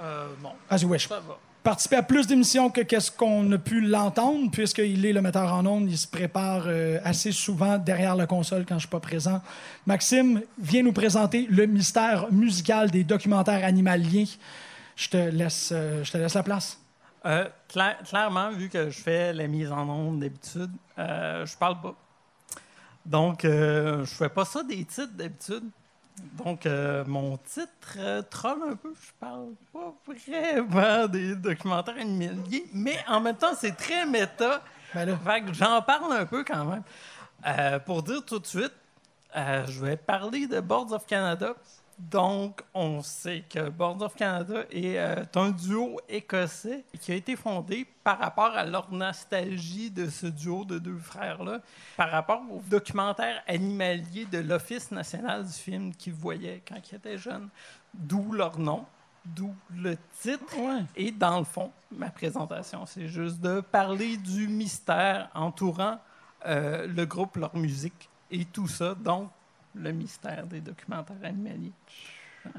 Euh, 0.02 0.28
non, 0.42 0.54
Vas-y, 0.70 0.86
wesh. 0.86 1.08
ça 1.08 1.20
va. 1.20 1.38
Participé 1.64 1.96
à 1.96 2.04
plus 2.04 2.28
d'émissions 2.28 2.70
que 2.70 2.82
qu'est-ce 2.82 3.10
qu'on 3.10 3.50
a 3.54 3.58
pu 3.58 3.80
l'entendre, 3.80 4.52
puisqu'il 4.52 5.06
est 5.06 5.14
le 5.14 5.22
metteur 5.22 5.54
en 5.54 5.66
ondes. 5.66 5.90
Il 5.90 5.98
se 5.98 6.08
prépare 6.08 6.64
euh, 6.68 7.00
assez 7.06 7.32
souvent 7.32 7.78
derrière 7.78 8.18
la 8.18 8.28
console 8.28 8.66
quand 8.68 8.76
je 8.76 8.80
suis 8.82 8.90
pas 8.90 9.00
présent. 9.00 9.42
Maxime 9.86 10.42
vient 10.58 10.84
nous 10.84 10.92
présenter 10.92 11.48
le 11.50 11.66
mystère 11.66 12.30
musical 12.34 12.92
des 12.92 13.06
documentaires 13.06 13.64
animaliers. 13.64 14.28
Je 14.98 15.08
te 15.08 15.18
laisse, 15.18 15.70
euh, 15.72 16.04
je 16.04 16.12
te 16.12 16.18
laisse 16.18 16.34
la 16.34 16.44
place. 16.44 16.80
Euh, 17.26 17.48
cla- 17.74 17.96
clairement, 18.06 18.52
vu 18.52 18.68
que 18.68 18.90
je 18.90 19.00
fais 19.00 19.32
la 19.32 19.48
mise 19.48 19.72
en 19.72 19.88
onde 19.88 20.20
d'habitude, 20.20 20.72
euh, 21.00 21.46
je 21.46 21.56
parle 21.56 21.80
pas. 21.80 21.96
Donc, 23.06 23.46
euh, 23.46 24.06
je 24.06 24.14
fais 24.14 24.30
pas 24.30 24.46
ça 24.46 24.64
des 24.64 24.86
titres 24.86 25.14
d'habitude. 25.14 25.70
Donc, 26.46 26.66
euh, 26.66 27.04
mon 27.06 27.38
titre 27.38 27.98
euh, 27.98 28.22
troll 28.22 28.60
un 28.70 28.76
peu. 28.76 28.94
Je 28.94 29.12
parle 29.20 29.50
pas 29.72 29.94
vraiment 30.68 31.08
des 31.08 31.36
documentaires 31.36 31.98
animaliers, 31.98 32.66
mais 32.74 32.98
en 33.08 33.20
même 33.20 33.36
temps, 33.36 33.56
c'est 33.58 33.76
très 33.76 34.06
méta. 34.06 34.62
Ben 34.94 35.06
là, 35.06 35.18
Fait 35.18 35.42
que 35.42 35.54
j'en 35.54 35.82
parle 35.82 36.14
un 36.14 36.26
peu 36.26 36.44
quand 36.44 36.66
même. 36.66 36.84
Euh, 37.46 37.80
pour 37.80 38.04
dire 38.04 38.24
tout 38.26 38.40
de 38.40 38.46
suite, 38.46 38.74
euh, 39.36 39.66
je 39.68 39.84
vais 39.84 39.98
parler 39.98 40.48
de 40.48 40.60
Boards 40.60 40.94
of 40.94 41.06
Canada. 41.06 41.56
Donc, 42.00 42.62
on 42.74 43.02
sait 43.02 43.44
que 43.50 43.70
Boards 43.70 44.02
of 44.02 44.16
Canada 44.16 44.64
est 44.72 44.98
euh, 44.98 45.24
un 45.36 45.52
duo 45.52 46.00
écossais 46.10 46.84
qui 47.00 47.12
a 47.12 47.16
été 47.16 47.36
fondé 47.36 47.88
par 48.04 48.20
rapport 48.20 48.52
à 48.56 48.66
leur 48.66 48.92
nostalgie 48.92 49.92
de 49.92 50.10
ce 50.10 50.28
duo 50.28 50.66
de 50.66 50.80
deux 50.80 50.98
frères-là, 50.98 51.60
par 51.96 52.10
rapport 52.10 52.42
au 52.52 52.62
documentaire 52.70 53.44
animalier 53.48 54.26
de 54.26 54.40
l'Office 54.40 54.92
national 54.92 55.46
du 55.46 55.54
film 55.54 55.96
qu'ils 55.96 56.14
voyaient 56.14 56.62
quand 56.68 56.78
ils 56.92 56.96
étaient 56.96 57.18
jeunes. 57.18 57.50
D'où 57.94 58.32
leur 58.32 58.58
nom, 58.58 58.86
d'où 59.24 59.54
le 59.76 59.96
titre. 60.20 60.56
Et 60.96 61.12
dans 61.12 61.40
le 61.40 61.46
fond, 61.46 61.72
ma 61.92 62.10
présentation, 62.10 62.86
c'est 62.86 63.08
juste 63.08 63.40
de 63.40 63.62
parler 63.62 64.18
du 64.18 64.48
mystère 64.48 65.30
entourant 65.34 66.00
euh, 66.46 66.88
le 66.88 67.06
groupe, 67.06 67.38
leur 67.38 67.56
musique 67.56 68.10
et 68.32 68.46
tout 68.46 68.68
ça, 68.68 68.96
donc 68.96 69.30
le 69.76 69.92
mystère 69.92 70.46
des 70.46 70.62
documentaires 70.62 71.18
animaliers. 71.24 71.72
Euh, 72.46 72.50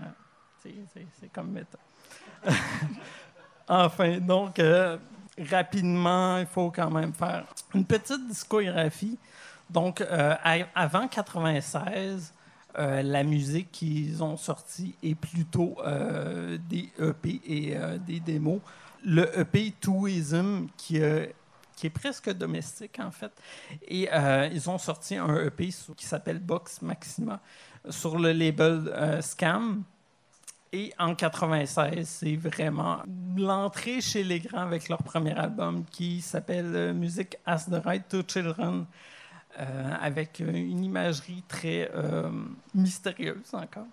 c'est- 0.62 1.32
comme 1.32 1.50
méta. 1.50 1.78
enfin, 3.68 4.18
donc, 4.18 4.58
euh, 4.58 4.96
rapidement, 5.50 6.38
il 6.38 6.46
faut 6.46 6.70
quand 6.70 6.90
même 6.90 7.12
faire 7.12 7.44
une 7.74 7.84
petite 7.84 8.26
discographie. 8.28 9.18
Donc, 9.68 10.00
euh, 10.00 10.34
avant 10.74 11.08
96, 11.08 12.32
euh, 12.78 13.02
la 13.02 13.22
musique 13.22 13.70
qu'ils 13.72 14.22
ont 14.22 14.36
sortie 14.36 14.94
est 15.02 15.14
plutôt 15.14 15.76
des 16.68 16.90
EP 16.98 17.40
et 17.46 17.76
des 18.06 18.20
démos. 18.20 18.60
Le 19.04 19.38
EP 19.38 19.72
Touism, 19.80 20.66
qui, 20.76 21.00
qui 21.84 21.88
est 21.88 21.90
presque 21.90 22.30
domestique, 22.32 22.98
en 22.98 23.10
fait. 23.10 23.30
Et 23.86 24.08
euh, 24.10 24.48
ils 24.50 24.70
ont 24.70 24.78
sorti 24.78 25.16
un 25.16 25.36
EP 25.36 25.68
qui 25.94 26.06
s'appelle 26.06 26.38
Box 26.38 26.80
Maxima 26.80 27.40
sur 27.90 28.18
le 28.18 28.32
label 28.32 28.88
euh, 28.88 29.20
Scam. 29.20 29.82
Et 30.72 30.94
en 30.98 31.14
96, 31.14 32.08
c'est 32.08 32.36
vraiment 32.36 33.02
l'entrée 33.36 34.00
chez 34.00 34.24
les 34.24 34.40
grands 34.40 34.62
avec 34.62 34.88
leur 34.88 35.02
premier 35.02 35.34
album 35.34 35.84
qui 35.90 36.22
s'appelle 36.22 36.72
euh, 36.74 36.94
Music 36.94 37.36
as 37.44 37.66
the 37.66 37.74
Right 37.84 38.08
to 38.08 38.22
Children, 38.26 38.86
avec 40.00 40.40
une 40.40 40.82
imagerie 40.82 41.44
très 41.46 41.88
mystérieuse 42.74 43.52
encore. 43.52 43.86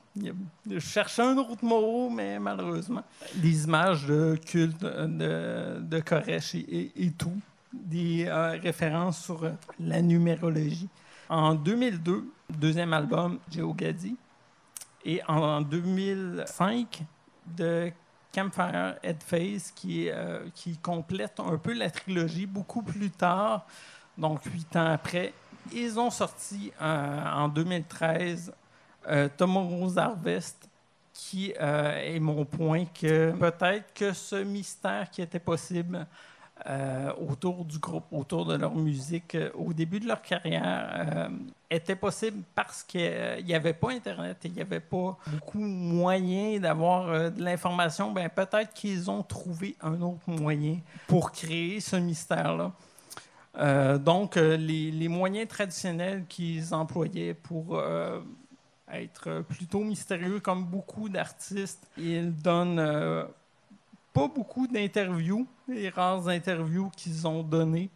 Je 0.67 0.79
cherchais 0.79 1.21
un 1.21 1.37
autre 1.37 1.63
mot, 1.63 2.09
mais 2.09 2.39
malheureusement. 2.39 3.03
Des 3.35 3.65
images 3.65 4.07
de 4.07 4.39
culte 4.43 4.81
de, 4.81 5.79
de 5.81 5.99
Koresh 5.99 6.55
et- 6.55 6.91
et 6.95 7.11
tout. 7.11 7.39
Des 7.74 8.26
euh, 8.28 8.57
références 8.61 9.24
sur 9.24 9.43
euh, 9.43 9.51
la 9.80 10.01
numérologie. 10.01 10.89
En 11.30 11.55
2002, 11.55 12.26
deuxième 12.49 12.93
album, 12.93 13.39
Geogadi. 13.49 14.17
Et 15.05 15.22
en 15.28 15.61
2005, 15.61 17.03
de 17.45 17.91
Campfire 18.34 18.95
Headface, 19.01 19.72
qui, 19.72 20.09
euh, 20.09 20.47
qui 20.53 20.78
complète 20.78 21.39
un 21.39 21.57
peu 21.57 21.74
la 21.74 21.89
trilogie 21.89 22.45
beaucoup 22.45 22.82
plus 22.82 23.09
tard, 23.09 23.65
donc 24.17 24.43
huit 24.45 24.76
ans 24.76 24.91
après. 24.91 25.34
Ils 25.74 25.99
ont 25.99 26.09
sorti 26.09 26.72
en 26.80 27.47
2013 27.47 28.53
euh, 29.07 29.30
Tomorrow's 29.38 29.97
Harvest, 29.97 30.69
qui 31.13 31.51
est 31.51 32.19
mon 32.19 32.45
point 32.45 32.86
que 32.86 33.32
peut-être 33.32 33.93
que 33.93 34.11
ce 34.13 34.38
mystère 34.43 35.09
qui 35.09 35.22
était 35.22 35.39
possible 35.39 36.05
euh, 36.68 37.12
autour 37.28 37.66
du 37.66 37.80
groupe, 37.80 38.05
autour 38.12 38.45
de 38.45 38.55
leur 38.55 38.76
musique, 38.76 39.36
euh, 39.36 39.49
au 39.55 39.74
début 39.74 39.99
de 39.99 40.07
leur 40.07 40.22
carrière, 40.22 40.89
euh, 40.93 41.30
était 41.70 41.95
possible 41.95 42.43
parce 42.53 42.84
qu'il 42.84 43.43
n'y 43.45 43.55
avait 43.55 43.74
pas 43.74 43.91
Internet 43.91 44.38
et 44.43 44.47
il 44.47 44.53
n'y 44.53 44.62
avait 44.62 44.80
pas 44.80 45.18
beaucoup 45.28 45.59
moyen 45.59 46.59
d'avoir 46.59 47.07
euh, 47.09 47.30
de 47.30 47.43
l'information. 47.43 48.12
Ben, 48.12 48.30
peut-être 48.30 48.74
qu'ils 48.74 49.09
ont 49.09 49.24
trouvé 49.24 49.76
un 49.82 50.01
autre 50.01 50.28
moyen 50.28 50.78
pour 51.07 51.32
créer 51.32 51.80
ce 51.80 51.95
mystère-là. 51.95 52.72
Euh, 53.57 53.97
donc, 53.97 54.38
euh, 54.38 54.55
les, 54.55 55.07
moyens 55.07 55.47
traditionnels 55.47 56.26
qu'ils 56.28 56.74
employaient 56.74 57.34
pour 57.34 57.78
euh, 57.78 58.22
être 58.91 59.43
plutôt 59.49 59.84
mystérieux, 59.84 60.39
comme 60.39 60.66
beaucoup 60.66 61.09
d'artistes, 61.09 61.88
ils 61.97 62.34
donnent 62.34 62.80
euh, 62.80 63.26
pas 64.14 64.28
beaucoup 64.28 64.68
d'interviews, 64.68 65.47
les 65.68 65.89
rares 65.89 66.28
interviews 66.28 66.89
qu'ils 66.95 67.28
ont 67.28 67.43
données. 67.43 67.89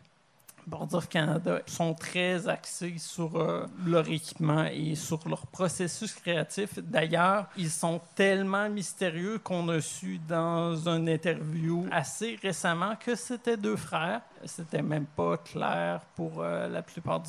Boards 0.68 0.96
of 0.96 1.08
Canada 1.10 1.62
sont 1.68 1.94
très 1.94 2.48
axés 2.48 2.96
sur 2.98 3.36
euh, 3.36 3.68
leur 3.86 4.10
équipement 4.10 4.66
et 4.66 4.96
sur 4.96 5.28
leur 5.30 5.46
processus 5.46 6.14
créatif. 6.14 6.80
D'ailleurs, 6.80 7.48
ils 7.56 7.70
sont 7.70 8.02
tellement 8.16 8.68
mystérieux 8.68 9.38
qu'on 9.38 9.70
a 9.70 9.80
su 9.80 10.20
dans 10.28 10.76
une 10.88 11.08
interview 11.08 11.86
assez 11.92 12.40
récemment 12.42 12.96
que 12.96 13.14
c'était 13.14 13.58
deux 13.58 13.76
frères. 13.76 14.22
C'était 14.46 14.82
même 14.82 15.06
pas 15.06 15.38
clair 15.38 16.02
pour 16.16 16.42
euh, 16.42 16.68
la 16.68 16.82
plupart 16.82 17.22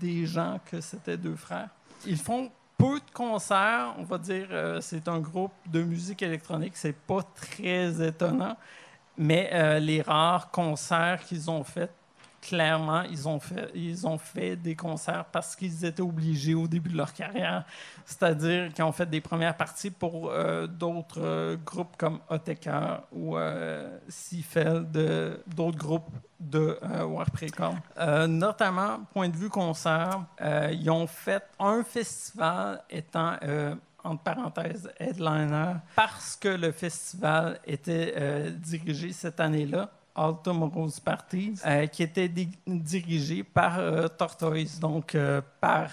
des 0.00 0.26
gens 0.26 0.58
que 0.64 0.80
c'était 0.80 1.16
deux 1.16 1.36
frères. 1.36 1.68
Ils 2.06 2.18
font 2.18 2.50
peu 2.76 3.00
de 3.00 3.10
concerts, 3.12 3.94
on 3.98 4.04
va 4.04 4.18
dire, 4.18 4.48
euh, 4.50 4.80
c'est 4.80 5.08
un 5.08 5.18
groupe 5.18 5.52
de 5.66 5.82
musique 5.82 6.22
électronique, 6.22 6.76
c'est 6.76 6.96
pas 6.96 7.22
très 7.22 8.06
étonnant, 8.06 8.56
mais 9.16 9.50
euh, 9.52 9.78
les 9.78 10.02
rares 10.02 10.50
concerts 10.50 11.24
qu'ils 11.24 11.50
ont 11.50 11.64
faits, 11.64 11.92
clairement, 12.46 13.02
ils 13.02 13.26
ont 13.28 14.18
fait, 14.18 14.56
des 14.56 14.76
concerts 14.76 15.24
parce 15.32 15.56
qu'ils 15.56 15.84
étaient 15.84 16.02
obligés 16.02 16.54
au 16.54 16.68
début 16.68 16.90
de 16.90 16.96
leur 16.96 17.12
carrière. 17.12 17.64
C'est-à-dire 18.04 18.72
qu'ils 18.72 18.84
ont 18.84 18.92
fait 18.92 19.06
des 19.06 19.20
premières 19.20 19.56
parties 19.56 19.90
pour 19.90 20.30
euh, 20.30 20.66
d'autres 20.68 21.20
euh, 21.20 21.56
groupes 21.56 21.96
comme 21.96 22.20
Oteker 22.28 23.02
ou 23.12 23.36
euh, 23.36 23.98
d'autres 25.56 25.78
groupes 25.78 26.10
de 26.38 26.78
euh. 26.82 27.72
Euh, 27.98 28.26
notamment, 28.26 29.00
point 29.12 29.28
de 29.28 29.36
vue 29.36 29.48
concert, 29.48 30.24
ils 30.70 30.90
ont 30.90 31.06
fait 31.06 31.42
un 31.58 31.82
festival 31.82 32.82
étant 32.90 33.36
entre 34.04 34.22
parenthèses, 34.22 34.88
headliner, 35.00 35.74
parce 35.96 36.36
que 36.36 36.48
le 36.48 36.70
festival 36.70 37.58
était 37.66 38.52
dirigé 38.52 39.12
cette 39.12 39.40
année-là, 39.40 39.90
All 40.16 40.34
Tomorrow's 40.42 40.98
Parties, 41.00 41.54
euh, 41.64 41.86
qui 41.86 42.02
était 42.02 42.28
di- 42.28 42.48
dirigé 42.66 43.44
par 43.44 43.78
euh, 43.78 44.08
Tortoise, 44.08 44.80
donc 44.80 45.14
euh, 45.14 45.40
par 45.60 45.90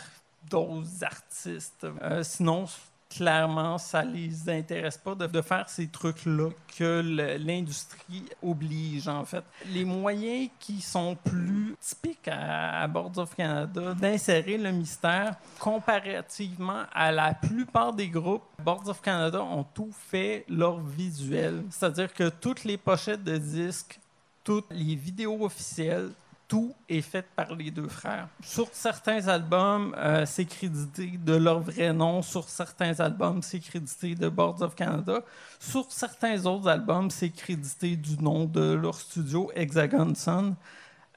d'autres 0.50 1.04
artistes. 1.04 1.86
Euh, 2.02 2.24
sinon, 2.24 2.66
clairement, 3.10 3.78
ça 3.78 4.04
les 4.04 4.50
intéresse 4.50 4.98
pas 4.98 5.14
de, 5.14 5.42
faire 5.42 5.70
ces 5.70 5.88
trucs-là 5.88 6.50
que 6.78 7.38
l'industrie 7.38 8.26
oblige, 8.42 9.08
en 9.08 9.24
fait. 9.26 9.44
Les 9.72 9.86
moyens 9.86 10.50
qui 10.60 10.82
sont 10.82 11.16
plus 11.24 11.76
typiques 11.80 12.28
à, 12.28 12.82
à 12.82 12.88
Boards 12.88 13.18
of 13.18 13.36
Canada 13.36 13.94
d'insérer 13.94 14.58
le 14.58 14.72
mystère, 14.72 15.36
comparativement 15.60 16.84
à 16.92 17.12
la 17.12 17.34
plupart 17.34 17.94
des 17.94 18.08
groupes, 18.10 18.44
Boards 18.64 18.88
of 18.90 19.02
Canada 19.02 19.42
ont 19.44 19.64
tout 19.64 19.92
fait 19.92 20.46
leur 20.50 20.80
visuel. 20.80 21.64
C'est-à-dire 21.70 22.12
que 22.14 22.30
toutes 22.30 22.64
les 22.64 22.78
pochettes 22.78 23.24
de 23.24 23.38
disques, 23.38 24.00
toutes 24.44 24.72
les 24.72 24.96
vidéos 24.96 25.44
officielles, 25.44 26.12
tout 26.48 26.74
est 26.88 27.02
fait 27.02 27.26
par 27.36 27.56
les 27.56 27.72
deux 27.72 27.88
frères. 27.88 28.28
Sur 28.44 28.68
certains 28.74 29.28
albums, 29.28 29.96
euh, 29.98 30.26
c'est 30.26 30.46
crédité 30.46 31.18
de 31.18 31.36
leur 31.36 31.62
vrai 31.62 31.94
nom. 31.94 32.22
Sur 32.22 32.48
certains 32.48 33.00
albums, 33.00 33.41
c'est 33.41 33.60
crédité 33.60 34.14
de 34.14 34.30
Boards 34.30 34.62
of 34.62 34.76
Canada. 34.76 35.22
Sur 35.60 35.91
certains 35.91 36.46
autres 36.46 36.68
albums, 36.68 37.10
c'est 37.10 37.30
crédité 37.30 37.96
du 37.96 38.22
nom 38.22 38.46
de 38.46 38.74
leur 38.74 38.96
studio, 38.96 39.52
Hexagon 39.56 40.14
Sun. 40.14 40.56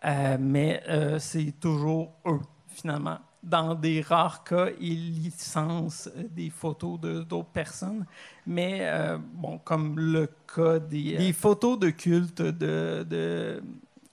Euh, 0.05 0.37
mais 0.41 0.83
euh, 0.89 1.18
c'est 1.18 1.53
toujours 1.61 2.12
eux, 2.24 2.41
finalement. 2.68 3.18
Dans 3.47 3.76
des 3.76 4.01
rares 4.01 4.42
cas, 4.42 4.70
ils 4.80 5.22
licencent 5.22 6.11
euh, 6.16 6.24
des 6.28 6.51
photos 6.51 7.01
d'autres 7.01 7.44
personnes. 7.44 8.05
Mais, 8.44 8.80
euh, 8.82 9.18
bon, 9.34 9.59
comme 9.59 9.99
le 9.99 10.28
cas 10.53 10.80
des, 10.80 11.16
des 11.16 11.32
photos 11.32 11.78
de 11.78 11.90
culte 11.90 12.42
de, 12.42 13.62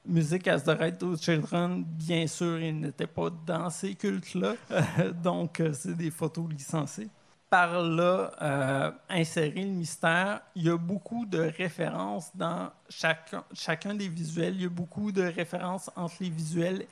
Music 0.05 0.47
as 0.49 0.63
the 0.63 0.77
Right 0.77 0.99
to 0.99 1.15
Children, 1.17 1.83
bien 1.83 2.27
sûr, 2.27 2.59
ils 2.59 2.77
n'étaient 2.77 3.07
pas 3.07 3.29
dans 3.45 3.69
ces 3.69 3.95
cultes-là. 3.95 4.55
donc, 5.23 5.61
euh, 5.61 5.71
c'est 5.73 5.95
des 5.95 6.11
photos 6.11 6.45
licenciées. 6.51 7.09
Par 7.53 7.83
là, 7.83 8.31
euh, 8.41 8.91
insérer 9.11 9.61
le 9.61 9.69
mystère, 9.69 10.41
il 10.55 10.63
y 10.63 10.69
a 10.71 10.75
beaucoup 10.75 11.23
de 11.27 11.37
références 11.55 12.35
dans 12.35 12.71
chacun, 12.89 13.43
chacun 13.53 13.93
des 13.93 14.07
visuels. 14.07 14.55
Il 14.55 14.63
y 14.63 14.65
a 14.65 14.69
beaucoup 14.69 15.11
de 15.11 15.21
références 15.21 15.91
entre 15.95 16.15
les 16.21 16.31
visuels 16.31 16.87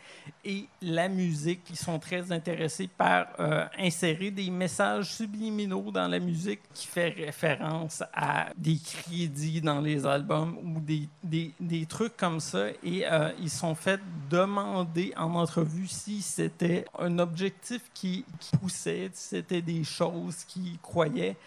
et 0.45 0.67
la 0.83 1.09
musique. 1.09 1.61
Ils 1.71 1.75
sont 1.75 1.97
très 1.97 2.31
intéressés 2.31 2.87
par 2.87 3.25
euh, 3.39 3.65
insérer 3.79 4.29
des 4.29 4.51
messages 4.51 5.11
subliminaux 5.15 5.89
dans 5.89 6.07
la 6.07 6.19
musique 6.19 6.59
qui 6.75 6.85
fait 6.85 7.09
référence 7.09 8.03
à 8.13 8.49
des 8.55 8.77
crédits 8.77 9.61
dans 9.61 9.81
les 9.81 10.05
albums 10.05 10.59
ou 10.63 10.79
des, 10.79 11.09
des, 11.23 11.55
des 11.59 11.87
trucs 11.87 12.15
comme 12.17 12.39
ça. 12.39 12.67
Et 12.83 13.03
euh, 13.11 13.31
ils 13.39 13.49
sont 13.49 13.73
fait 13.73 13.99
demander 14.29 15.11
en 15.17 15.33
entrevue 15.33 15.87
si 15.87 16.21
c'était 16.21 16.85
un 16.99 17.17
objectif 17.17 17.81
qui, 17.95 18.25
qui 18.39 18.57
poussait, 18.57 19.09
si 19.11 19.29
c'était 19.29 19.63
des 19.63 19.83
choses 19.83 20.45
croyaient. 20.81 21.37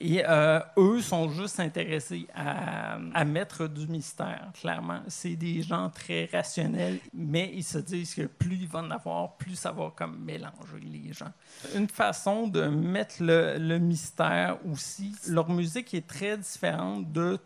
Et 0.00 0.22
euh, 0.26 0.60
eux 0.76 1.00
sont 1.00 1.28
juste 1.30 1.60
intéressés 1.60 2.26
à, 2.34 3.24
mettre 3.24 3.66
du 3.68 3.86
mystère, 3.86 4.50
clairement. 4.60 5.00
C'est 5.08 5.36
des 5.36 5.62
gens 5.62 5.90
très 5.90 6.28
rationnels, 6.32 6.98
mais 7.12 7.50
ils 7.54 7.64
se 7.64 7.78
disent 7.78 8.14
que 8.14 8.22
plus 8.22 8.56
il 8.56 8.68
va 8.68 8.80
en 8.80 8.90
avoir, 8.90 9.36
plus 9.36 9.54
ça 9.54 9.72
va 9.72 9.92
comme 9.94 10.18
mélanger 10.24 10.80
les 10.82 11.12
gens. 11.12 11.32
Une 11.74 11.88
façon 11.88 12.48
de 12.48 12.66
mettre 12.66 13.16
le, 13.20 13.58
le 13.58 13.78
mystère 13.78 14.58
aussi, 14.70 15.14
leur 15.28 15.48
musique 15.48 15.94
est 15.94 16.06
très 16.06 16.36
différente 16.36 17.10
de 17.12 17.38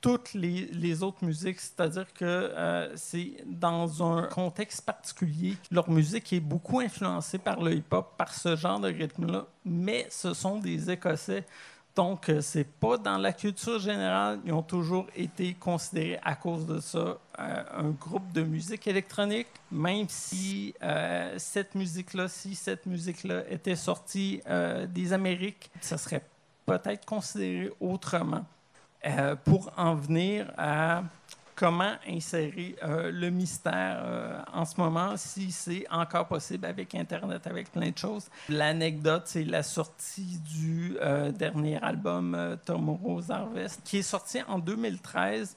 toutes 0.00 0.34
les, 0.34 1.02
autres 1.02 1.24
musiques, 1.24 1.60
c'est-à-dire 1.60 2.12
que 2.12 2.24
euh, 2.24 2.96
c'est 2.96 3.32
dans 3.46 4.02
un 4.02 4.22
contexte 4.24 4.82
particulier. 4.82 5.56
Leur 5.70 5.90
musique 5.90 6.32
est 6.32 6.40
beaucoup 6.40 6.80
influencée 6.80 7.38
par 7.38 7.60
le 7.60 7.74
hip-hop, 7.74 8.14
par 8.16 8.32
ce 8.32 8.54
genre 8.54 8.78
de 8.78 8.88
rythme-là, 8.88 9.46
mais 9.64 10.06
ce 10.10 10.34
sont 10.34 10.58
des 10.58 10.90
Écossais. 10.90 11.44
Donc, 11.96 12.28
euh, 12.28 12.40
c'est 12.40 12.68
pas 12.78 12.96
dans 12.96 13.18
la 13.18 13.32
culture 13.32 13.80
générale. 13.80 14.38
Ils 14.44 14.52
ont 14.52 14.62
toujours 14.62 15.08
été 15.16 15.54
considérés 15.54 16.20
à 16.22 16.36
cause 16.36 16.64
de 16.64 16.78
ça 16.78 16.98
euh, 16.98 17.64
un 17.76 17.90
groupe 17.90 18.30
de 18.32 18.42
musique 18.42 18.86
électronique, 18.86 19.48
même 19.72 20.06
si 20.08 20.74
cette 21.38 21.74
musique-là, 21.74 22.28
si 22.28 22.54
cette 22.54 22.86
musique-là 22.86 23.42
était 23.50 23.76
sortie 23.76 24.40
des 24.88 25.12
Amériques, 25.12 25.70
ça 25.80 25.98
serait 25.98 26.24
peut-être 26.66 27.04
considéré 27.04 27.70
autrement. 27.80 28.44
Euh, 29.06 29.36
pour 29.36 29.70
en 29.76 29.94
venir 29.94 30.52
à 30.58 31.04
comment 31.54 31.94
insérer 32.08 32.74
euh, 32.82 33.12
le 33.12 33.30
mystère 33.30 34.02
euh, 34.04 34.42
en 34.52 34.64
ce 34.64 34.80
moment, 34.80 35.16
si 35.16 35.52
c'est 35.52 35.86
encore 35.88 36.26
possible 36.26 36.66
avec 36.66 36.96
Internet, 36.96 37.46
avec 37.46 37.70
plein 37.70 37.90
de 37.90 37.98
choses. 37.98 38.28
L'anecdote, 38.48 39.22
c'est 39.26 39.44
la 39.44 39.62
sortie 39.62 40.40
du 40.40 40.96
dernier 41.38 41.80
album 41.80 42.58
Tomorrow's 42.64 43.30
Harvest, 43.30 43.82
qui 43.84 43.98
est 43.98 44.02
sorti 44.02 44.42
en 44.48 44.58
2013, 44.58 45.56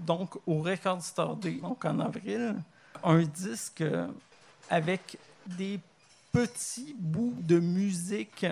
donc 0.00 0.36
au 0.46 0.60
Record 0.60 1.02
Store 1.02 1.36
Day, 1.36 1.60
donc 1.62 1.84
en 1.84 2.00
avril. 2.00 2.56
Un 3.04 3.22
disque 3.22 3.84
avec 4.68 5.16
des 5.46 5.78
petits 6.32 6.94
bouts 6.98 7.36
de 7.40 7.60
musique 7.60 8.46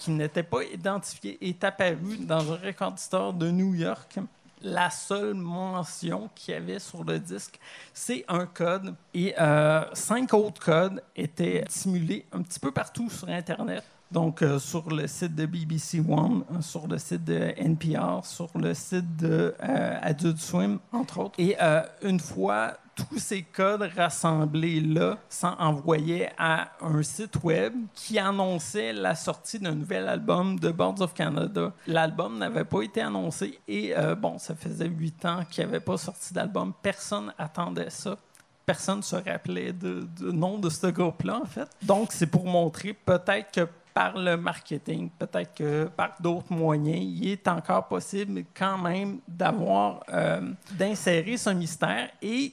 qui 0.00 0.10
n'était 0.10 0.42
pas 0.42 0.64
identifié 0.64 1.36
est 1.46 1.62
apparu 1.62 2.16
dans 2.20 2.52
un 2.52 2.56
record 2.56 2.98
store 2.98 3.34
de 3.34 3.50
New 3.50 3.74
York. 3.74 4.18
La 4.62 4.90
seule 4.90 5.34
mention 5.34 6.30
qu'il 6.34 6.54
y 6.54 6.56
avait 6.56 6.78
sur 6.78 7.04
le 7.04 7.18
disque, 7.18 7.60
c'est 7.92 8.24
un 8.26 8.46
code. 8.46 8.94
Et 9.12 9.34
euh, 9.38 9.84
cinq 9.92 10.32
autres 10.32 10.62
codes 10.62 11.02
étaient 11.14 11.64
simulés 11.68 12.24
un 12.32 12.42
petit 12.42 12.58
peu 12.58 12.70
partout 12.70 13.10
sur 13.10 13.28
Internet. 13.28 13.84
Donc, 14.10 14.42
euh, 14.42 14.58
sur 14.58 14.90
le 14.90 15.06
site 15.06 15.36
de 15.36 15.46
BBC 15.46 16.00
One, 16.00 16.42
euh, 16.50 16.60
sur 16.60 16.88
le 16.88 16.98
site 16.98 17.24
de 17.24 17.54
NPR, 17.56 18.24
sur 18.24 18.48
le 18.56 18.74
site 18.74 19.16
de 19.16 19.54
euh, 19.62 19.98
Adult 20.02 20.38
Swim, 20.38 20.80
entre 20.92 21.20
autres. 21.20 21.34
Et 21.38 21.56
une 22.02 22.18
fois 22.18 22.76
tous 22.96 23.18
ces 23.18 23.42
codes 23.42 23.88
rassemblés 23.96 24.80
là 24.80 25.16
sont 25.30 25.54
envoyés 25.58 26.28
à 26.36 26.68
un 26.82 27.02
site 27.02 27.42
web 27.42 27.72
qui 27.94 28.18
annonçait 28.18 28.92
la 28.92 29.14
sortie 29.14 29.58
d'un 29.58 29.74
nouvel 29.74 30.06
album 30.06 30.58
de 30.58 30.70
Boards 30.70 31.00
of 31.00 31.14
Canada. 31.14 31.72
L'album 31.86 32.36
n'avait 32.36 32.64
pas 32.64 32.82
été 32.82 33.00
annoncé 33.00 33.58
et 33.66 33.94
bon, 34.18 34.38
ça 34.38 34.54
faisait 34.54 34.88
huit 34.88 35.24
ans 35.24 35.44
qu'il 35.50 35.64
n'y 35.64 35.70
avait 35.70 35.80
pas 35.80 35.96
sorti 35.96 36.34
d'album. 36.34 36.74
Personne 36.82 37.32
attendait 37.38 37.90
ça. 37.90 38.18
Personne 38.66 38.98
ne 38.98 39.02
se 39.02 39.16
rappelait 39.16 39.72
de 39.72 40.30
nom 40.30 40.58
de 40.58 40.68
ce 40.68 40.88
groupe-là, 40.88 41.40
en 41.42 41.46
fait. 41.46 41.68
Donc, 41.82 42.12
c'est 42.12 42.26
pour 42.26 42.44
montrer 42.44 42.92
peut-être 42.92 43.50
que 43.50 43.66
par 43.92 44.16
le 44.16 44.36
marketing, 44.36 45.10
peut-être 45.18 45.54
que 45.54 45.84
par 45.96 46.14
d'autres 46.20 46.52
moyens, 46.52 46.98
il 47.02 47.28
est 47.30 47.48
encore 47.48 47.86
possible 47.88 48.44
quand 48.54 48.78
même 48.78 49.18
d'avoir, 49.26 50.00
euh, 50.12 50.52
d'insérer 50.72 51.36
ce 51.36 51.50
mystère 51.50 52.10
et 52.22 52.52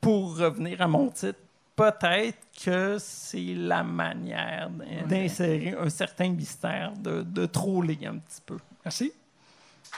pour 0.00 0.36
revenir 0.38 0.80
à 0.80 0.86
mon 0.88 1.08
titre, 1.10 1.38
peut-être 1.74 2.38
que 2.64 2.96
c'est 2.98 3.54
la 3.54 3.82
manière 3.82 4.70
d'in- 4.70 5.06
d'insérer 5.06 5.74
un 5.78 5.88
certain 5.90 6.28
mystère, 6.30 6.92
de, 6.96 7.22
de 7.22 7.46
troller 7.46 7.98
un 8.06 8.18
petit 8.18 8.40
peu. 8.44 8.58
Merci. 8.84 9.12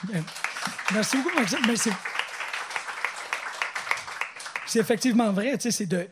Bien. 0.04 0.22
Merci 0.92 1.16
beaucoup, 1.18 1.36
Maxime. 1.36 1.58
Mais 1.66 1.76
c'est. 1.76 1.92
Effectivement 4.78 5.32
vrai, 5.32 5.58
tu 5.58 5.62
sais, 5.62 5.70
c'est 5.72 5.86
de 5.86 6.08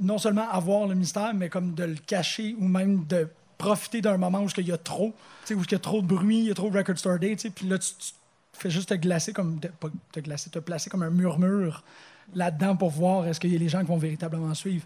non 0.00 0.16
seulement 0.16 0.48
avoir 0.50 0.86
le 0.86 0.94
mystère, 0.94 1.34
mais 1.34 1.50
comme 1.50 1.74
de 1.74 1.84
le 1.84 1.96
cacher 1.96 2.56
ou 2.58 2.66
même 2.66 3.04
de 3.04 3.28
profiter 3.58 4.00
d'un 4.00 4.16
moment 4.16 4.40
où 4.42 4.48
il 4.56 4.66
y 4.68 4.72
a 4.72 4.78
trop, 4.78 5.12
où 5.50 5.62
il 5.62 5.72
y 5.72 5.74
a 5.74 5.78
trop 5.78 6.00
de 6.00 6.06
bruit, 6.06 6.38
il 6.38 6.44
y 6.46 6.50
a 6.50 6.54
trop 6.54 6.70
de 6.70 6.78
record 6.78 6.96
store 6.96 7.18
day, 7.18 7.36
puis 7.36 7.66
là, 7.68 7.78
tu, 7.78 7.90
tu 7.98 8.12
fais 8.52 8.70
juste 8.70 8.88
te 8.88 8.94
glacer 8.94 9.32
comme, 9.32 9.58
pas 9.60 9.88
te 10.12 10.20
glacer, 10.20 10.48
te 10.50 10.58
placer 10.60 10.88
comme 10.88 11.02
un 11.02 11.10
murmure 11.10 11.82
là-dedans 12.34 12.76
pour 12.76 12.90
voir 12.90 13.26
est-ce 13.26 13.40
qu'il 13.40 13.52
y 13.52 13.56
a 13.56 13.58
les 13.58 13.68
gens 13.68 13.80
qui 13.80 13.86
vont 13.86 13.98
véritablement 13.98 14.54
suivre. 14.54 14.84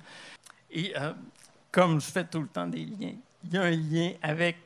Et 0.71 0.93
euh, 0.97 1.13
comme 1.71 2.01
je 2.01 2.07
fais 2.07 2.25
tout 2.25 2.41
le 2.41 2.49
temps 2.49 2.67
des 2.67 2.85
liens, 2.85 3.15
il 3.45 3.53
y 3.53 3.59
a 3.59 3.63
un 3.63 3.71
lien 3.71 4.13
avec 4.23 4.57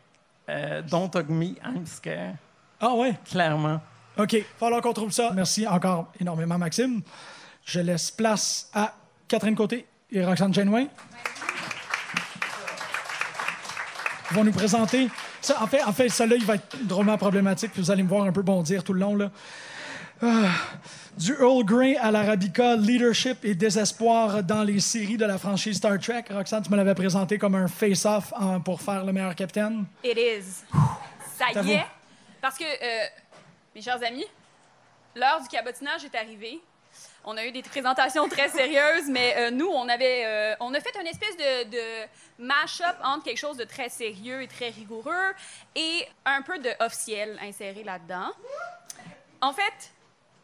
euh, 0.49 0.83
Don't 0.83 1.11
Hug 1.15 1.29
Me, 1.29 1.47
I'm 1.65 1.85
Scared, 1.87 2.37
Ah 2.81 2.95
ouais? 2.95 3.15
clairement. 3.25 3.81
OK, 4.19 4.37
falloir 4.59 4.81
qu'on 4.81 4.93
trouve 4.93 5.13
ça. 5.13 5.31
Merci 5.35 5.67
encore 5.67 6.13
énormément, 6.21 6.57
Maxime. 6.59 7.03
Je 7.65 7.81
laisse 7.81 8.11
place 8.11 8.71
à 8.73 8.95
Catherine 9.29 9.55
Côté 9.57 9.85
et 10.11 10.25
Roxane 10.25 10.55
Genouin. 10.55 10.87
Vont 14.37 14.45
nous 14.45 14.53
présenter. 14.53 15.09
Ça, 15.41 15.63
en 15.63 15.67
fait, 15.67 15.83
en 15.83 15.93
fait 15.93 16.09
celui-là, 16.09 16.37
il 16.37 16.45
va 16.45 16.55
être 16.57 16.77
drôlement 16.87 17.17
problématique. 17.19 17.73
puis 17.73 17.81
Vous 17.83 17.91
allez 17.91 18.03
me 18.03 18.09
voir 18.09 18.25
un 18.25 18.33
peu 18.33 18.43
bondir 18.43 18.85
tout 18.85 18.93
le 18.93 19.01
long. 19.01 19.17
Là. 19.17 19.31
Ah, 20.23 20.49
du 21.17 21.33
Earl 21.33 21.65
Grey 21.65 21.97
à 21.97 22.11
l'Arabica, 22.11 22.77
leadership 22.77 23.45
et 23.45 23.55
désespoir 23.55 24.43
dans 24.43 24.63
les 24.63 24.81
séries 24.81 25.17
de 25.17 25.25
la 25.27 25.39
franchise 25.39 25.77
Star 25.79 25.99
Trek. 25.99 26.25
Roxane, 26.31 26.63
tu 26.63 26.71
me 26.71 26.77
l'avais 26.77 26.95
présenté 26.95 27.39
comme 27.39 27.55
un 27.55 27.69
face-off 27.69 28.33
en- 28.37 28.61
pour 28.61 28.81
faire 28.81 29.05
le 29.05 29.13
meilleur 29.13 29.35
capitaine. 29.35 29.85
It 30.05 30.17
is. 30.19 30.65
Ça 31.39 31.61
y 31.63 31.73
est. 31.73 31.85
Parce 32.41 32.57
que, 32.59 32.65
euh, 32.65 33.07
mes 33.75 33.81
chers 33.83 34.03
amis, 34.07 34.25
l'heure 35.15 35.41
du 35.43 35.49
cabotinage 35.49 36.05
est 36.05 36.15
arrivée. 36.17 36.61
On 37.29 37.37
a 37.37 37.45
eu 37.45 37.51
des 37.51 37.63
présentations 37.63 38.29
très 38.29 38.49
sérieuses, 38.49 39.09
mais 39.09 39.35
euh, 39.37 39.51
nous, 39.51 39.67
on 39.67 39.89
avait, 39.89 40.25
euh, 40.25 40.55
on 40.61 40.73
a 40.75 40.81
fait 40.81 40.97
une 41.01 41.09
espèce 41.09 41.37
de, 41.37 41.71
de 41.71 42.09
mash-up 42.39 42.97
entre 43.03 43.25
quelque 43.25 43.39
chose 43.39 43.57
de 43.57 43.65
très 43.65 43.89
sérieux 43.89 44.43
et 44.43 44.47
très 44.47 44.69
rigoureux 44.69 45.35
et 45.75 46.07
un 46.25 46.43
peu 46.43 46.57
de 46.61 46.71
officiel 46.79 47.37
inséré 47.43 47.83
là-dedans. 47.83 48.31
En 49.41 49.53
fait, 49.53 49.93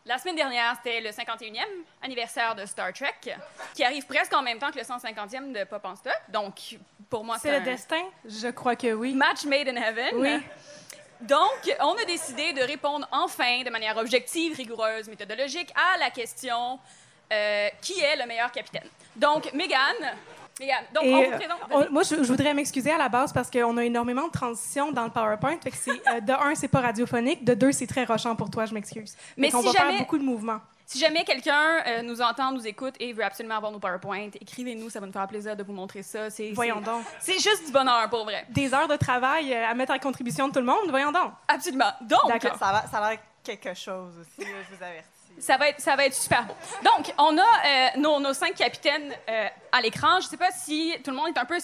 la 0.05 0.19
semaine 0.19 0.35
dernière, 0.35 0.75
c'était 0.83 1.01
le 1.01 1.11
51e 1.11 1.61
anniversaire 2.03 2.57
de 2.57 2.67
Star 2.67 2.93
Trek, 2.93 3.37
qui 3.75 3.85
arrive 3.85 4.05
presque 4.07 4.35
en 4.35 4.43
même 4.43 4.59
temps 4.59 4.73
que 4.73 4.79
le 4.79 4.85
150e 4.85 5.53
de 5.53 5.63
Pop 5.63 5.85
en 5.85 5.95
Stop. 5.95 6.13
Donc, 6.31 6.79
pour 7.09 7.23
moi, 7.23 7.39
C'est 7.41 7.53
le 7.53 7.59
un 7.59 7.61
destin? 7.61 8.03
Je 8.25 8.49
crois 8.49 8.75
que 8.75 8.93
oui. 8.93 9.15
match 9.15 9.45
made 9.45 9.69
in 9.69 9.77
heaven. 9.77 10.17
Oui. 10.17 10.41
Donc, 11.23 11.77
on 11.81 11.93
a 11.93 12.05
décidé 12.05 12.53
de 12.53 12.63
répondre 12.63 13.07
enfin, 13.13 13.63
de 13.65 13.71
manière 13.71 13.97
objective, 13.97 14.57
rigoureuse, 14.57 15.09
méthodologique, 15.09 15.73
à 15.75 15.99
la 15.99 16.11
question 16.11 16.79
euh, 17.33 17.69
qui 17.81 18.01
est 18.01 18.17
le 18.17 18.27
meilleur 18.27 18.51
capitaine? 18.53 18.89
Donc, 19.17 19.53
Megan. 19.53 19.97
Donc 20.95 21.03
Et, 21.05 21.15
on 21.15 21.23
vous 21.23 21.33
euh, 21.33 21.37
présente. 21.39 21.59
on- 21.71 21.91
moi, 21.91 22.03
je, 22.05 22.17
je 22.17 22.23
voudrais 22.31 22.55
m'excuser 22.55 22.91
à 22.93 22.99
la 22.99 23.09
base 23.09 23.33
parce 23.33 23.51
qu'on 23.51 23.77
a 23.79 23.85
énormément 23.85 24.27
de 24.29 24.33
transitions 24.33 24.93
dans 24.93 25.05
le 25.05 25.11
PowerPoint. 25.11 25.57
Fait 25.61 25.71
que 25.71 25.77
euh, 25.91 26.21
de 26.21 26.33
un, 26.33 26.55
c'est 26.55 26.69
pas 26.69 26.81
radiophonique. 26.81 27.43
De 27.45 27.55
deux, 27.55 27.73
c'est 27.73 27.87
très 27.87 28.05
rochant 28.05 28.37
pour 28.37 28.51
toi. 28.51 28.67
Je 28.67 28.75
m'excuse. 28.75 29.17
Mais 29.37 29.49
si 29.51 29.57
va 29.57 29.63
jamais- 29.63 29.73
faire 29.93 29.99
beaucoup 29.99 30.19
de 30.19 30.23
mouvements. 30.25 30.61
Si 30.93 30.99
jamais 30.99 31.25
quelqu'un 31.25 31.83
euh, 31.87 32.03
nous 32.03 32.21
entend, 32.21 32.53
nous 32.53 32.67
écoute 32.67 32.95
et 33.01 33.15
veut 33.15 33.25
absolument 33.25 33.57
avoir 33.57 33.73
nos 33.73 33.79
PowerPoint, 33.79 34.29
écrivez-nous, 34.39 34.91
ça 34.91 35.01
va 35.01 35.07
nous 35.07 35.13
faire 35.13 35.27
plaisir 35.27 35.57
de 35.57 35.63
vous 35.63 35.73
montrer 35.73 36.03
ça. 36.03 36.29
C'est, 36.29 36.53
Voyons 36.53 36.81
c'est- 36.81 36.85
donc. 36.85 37.05
C'est 37.19 37.39
juste 37.39 37.65
du 37.65 37.73
bonheur, 37.73 38.11
pour 38.11 38.25
vrai. 38.25 38.45
Des 38.51 38.75
heures 38.75 38.89
de 38.89 38.97
travail 38.97 39.55
euh, 39.55 39.67
à 39.67 39.73
mettre 39.73 39.93
à 39.93 39.99
contribution 39.99 40.49
de 40.49 40.53
tout 40.53 40.59
le 40.59 40.67
monde. 40.67 40.91
Voyons 40.91 41.11
donc. 41.11 41.33
Absolument. 41.49 41.93
Donc, 42.03 42.29
D'accord. 42.29 42.59
Ça 42.59 42.67
a 42.69 42.73
l'air- 42.73 42.91
ça 42.91 42.99
a 42.99 43.11
l'air 43.11 43.19
quelque 43.43 43.73
chose 43.73 44.13
aussi, 44.21 44.47
je 44.47 44.77
vous 44.77 44.83
avertis. 44.83 45.09
Ça 45.39 45.57
va, 45.57 45.71
être, 45.71 45.81
ça 45.81 45.97
va 45.97 46.05
être 46.05 46.15
super 46.15 46.45
beau. 46.45 46.55
Donc, 46.85 47.11
on 47.17 47.39
a 47.39 47.41
euh, 47.41 47.89
nos, 47.99 48.21
nos 48.21 48.35
cinq 48.35 48.55
capitaines 48.55 49.15
euh, 49.31 49.49
à 49.73 49.81
l'écran. 49.81 50.21
Je 50.21 50.27
ne 50.27 50.31
sais 50.31 50.37
pas 50.37 50.51
si 50.53 50.95
tout 51.03 51.11
le 51.11 51.17
monde 51.17 51.29
est 51.35 51.39
un 51.39 51.47
peu 51.47 51.57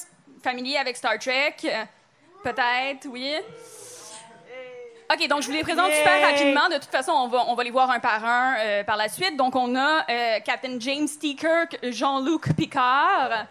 familier 0.42 0.78
avec 0.78 0.96
Star 0.96 1.18
Trek. 1.18 1.54
Peut-être, 2.42 3.06
oui. 3.08 3.34
OK, 5.11 5.26
donc 5.26 5.40
je 5.40 5.46
vous 5.46 5.54
les 5.54 5.62
présente 5.62 5.88
Yay! 5.88 5.96
super 5.96 6.20
rapidement. 6.20 6.68
De 6.68 6.74
toute 6.74 6.90
façon, 6.90 7.12
on 7.12 7.28
va, 7.28 7.44
on 7.48 7.54
va 7.54 7.64
les 7.64 7.70
voir 7.70 7.90
un 7.90 7.98
par 7.98 8.22
un 8.22 8.56
euh, 8.59 8.84
par 8.84 8.98
la 8.98 9.09
suite. 9.09 9.38
Donc, 9.38 9.56
on 9.56 9.74
a 9.74 10.04
euh, 10.11 10.40
Captain 10.44 10.78
James 10.78 11.09
T. 11.18 11.34
Kirk, 11.34 11.78
Jean-Luc 11.82 12.54
Picard, 12.54 13.46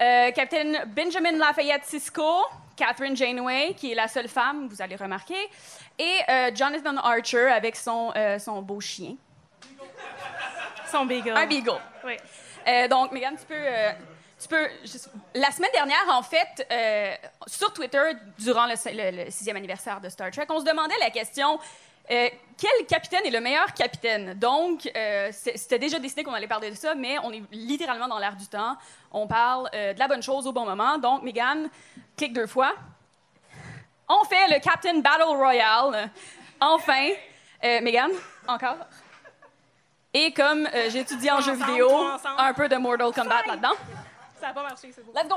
euh, 0.00 0.30
Captain 0.30 0.84
Benjamin 0.86 1.32
Lafayette 1.38 1.84
Cisco, 1.86 2.44
Catherine 2.76 3.16
Janeway, 3.16 3.74
qui 3.76 3.90
est 3.90 3.94
la 3.96 4.06
seule 4.06 4.28
femme, 4.28 4.68
vous 4.68 4.80
allez 4.80 4.94
remarquer, 4.94 5.50
et 5.98 6.20
Jonathan 6.54 6.96
Archer 6.96 7.48
avec 7.48 7.76
son, 7.76 8.12
son 8.38 8.62
beau 8.62 8.80
chien. 8.80 9.14
Son 10.90 11.04
beagle. 11.04 11.36
Un 11.36 11.46
beagle. 11.46 11.80
Oui. 12.04 12.16
Donc, 12.88 13.12
Megan, 13.12 13.36
tu 13.36 13.44
peux. 13.44 13.54
Tu 14.42 14.48
peux 14.48 14.68
juste- 14.82 15.10
La 15.34 15.50
semaine 15.50 15.70
dernière, 15.72 16.04
en 16.10 16.22
fait, 16.22 16.66
euh, 16.70 17.14
sur 17.46 17.72
Twitter, 17.72 18.02
durant 18.38 18.66
le, 18.66 18.74
le- 18.92 19.24
le 19.24 19.30
sixième 19.30 19.56
anniversaire 19.56 20.00
de 20.00 20.08
Star 20.08 20.30
Trek, 20.30 20.46
on 20.50 20.60
se 20.60 20.64
demandait 20.64 20.98
la 21.00 21.10
question 21.10 21.58
euh, 22.10 22.28
quel 22.58 22.86
capitaine 22.88 23.24
est 23.24 23.30
le 23.30 23.40
meilleur 23.40 23.72
capitaine? 23.74 24.34
Donc, 24.34 24.90
euh, 24.96 25.30
c'était 25.32 25.78
déjà 25.78 25.98
décidé 26.00 26.24
qu'on 26.24 26.34
allait 26.34 26.48
parler 26.48 26.70
de 26.70 26.74
ça, 26.76 26.94
mais 26.96 27.16
on 27.22 27.30
est 27.32 27.42
littéralement 27.52 28.08
dans 28.08 28.18
l'air 28.18 28.34
du 28.36 28.46
temps. 28.48 28.76
On 29.12 29.26
parle 29.26 29.70
de 29.72 29.98
la 29.98 30.08
bonne 30.08 30.22
chose 30.22 30.46
au 30.46 30.52
bon 30.52 30.64
moment. 30.64 30.98
Donc, 30.98 31.22
Megan, 31.22 31.68
clique 32.16 32.32
deux 32.32 32.48
fois. 32.48 32.72
On 34.08 34.24
fait 34.24 34.48
le 34.48 34.58
Captain 34.60 34.98
Battle 34.98 35.22
Royale. 35.36 36.10
Enfin. 36.60 37.10
Megan, 37.62 38.10
encore. 38.48 38.76
Et 40.12 40.32
comme 40.32 40.68
j'étudie 40.90 41.30
en 41.30 41.38
Ensemble, 41.38 41.64
vidéo, 41.64 41.88
un 42.36 42.52
peu 42.52 42.68
de 42.68 42.76
Mortal 42.76 43.12
Kombat 43.12 43.46
là-dedans. 43.46 43.72
Ça 44.42 44.48
n'a 44.48 44.54
pas 44.54 44.64
marché, 44.64 44.90
c'est 44.92 45.06
beau. 45.06 45.12
Let's 45.14 45.28
go! 45.28 45.36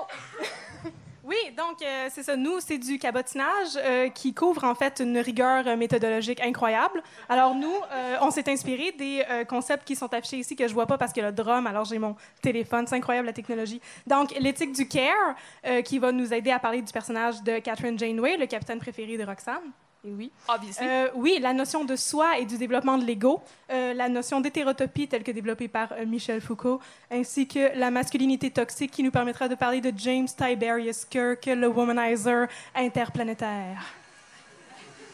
Oui, 1.28 1.36
donc 1.58 1.82
euh, 1.82 2.08
c'est 2.12 2.22
ça. 2.22 2.36
Nous, 2.36 2.60
c'est 2.60 2.78
du 2.78 3.00
cabotinage 3.00 3.76
euh, 3.78 4.10
qui 4.10 4.32
couvre 4.36 4.64
en 4.64 4.76
fait 4.76 5.00
une 5.00 5.18
rigueur 5.18 5.66
euh, 5.66 5.76
méthodologique 5.76 6.40
incroyable. 6.40 7.02
Alors 7.30 7.56
nous, 7.56 7.74
on 8.22 8.30
s'est 8.30 8.48
inspiré 8.48 8.92
des 8.92 9.26
concepts 9.50 9.88
qui 9.88 9.96
sont 9.96 10.14
affichés 10.14 10.38
ici 10.38 10.56
que 10.56 10.68
je 10.68 10.74
vois 10.76 10.86
pas 10.86 11.00
parce 11.00 11.12
que 11.12 11.22
le 11.22 11.32
drum. 11.32 11.66
Alors 11.66 11.86
j'ai 11.86 11.98
mon 11.98 12.16
téléphone, 12.44 12.86
c'est 12.86 12.96
incroyable 12.96 13.26
la 13.26 13.34
technologie. 13.34 13.82
Donc 14.06 14.36
l'éthique 14.40 14.74
du 14.74 14.88
care 14.88 15.36
qui 15.84 15.98
va 15.98 16.12
nous 16.12 16.32
aider 16.32 16.52
à 16.52 16.60
parler 16.60 16.84
du 16.84 16.94
personnage 16.94 17.42
de 17.42 17.58
Catherine 17.58 17.98
Janeway, 17.98 18.38
le 18.38 18.46
capitaine 18.46 18.78
préféré 18.78 19.18
de 19.18 19.24
Roxanne. 19.24 19.72
Et 20.06 20.12
oui. 20.12 20.32
Obviously. 20.48 20.86
Euh, 20.88 21.10
oui, 21.16 21.40
la 21.42 21.52
notion 21.54 21.84
de 21.84 21.96
soi 21.96 22.38
et 22.38 22.46
du 22.46 22.58
développement 22.58 22.98
de 22.98 23.06
l'ego, 23.06 23.42
euh, 23.72 23.94
la 23.94 24.08
notion 24.08 24.40
d'hétérotopie 24.40 25.08
telle 25.08 25.24
que 25.24 25.32
développée 25.32 25.68
par 25.68 25.92
euh, 25.94 26.06
Michel 26.06 26.42
Foucault, 26.42 26.80
ainsi 27.10 27.48
que 27.48 27.76
la 27.76 27.90
masculinité 27.90 28.52
toxique 28.52 28.92
qui 28.92 29.02
nous 29.02 29.12
permettra 29.12 29.48
de 29.48 29.56
parler 29.56 29.82
de 29.82 29.92
James 29.98 30.28
Tiberius 30.28 31.06
Kirk, 31.06 31.46
le 31.48 31.68
womanizer 31.68 32.48
interplanétaire. 32.76 34.05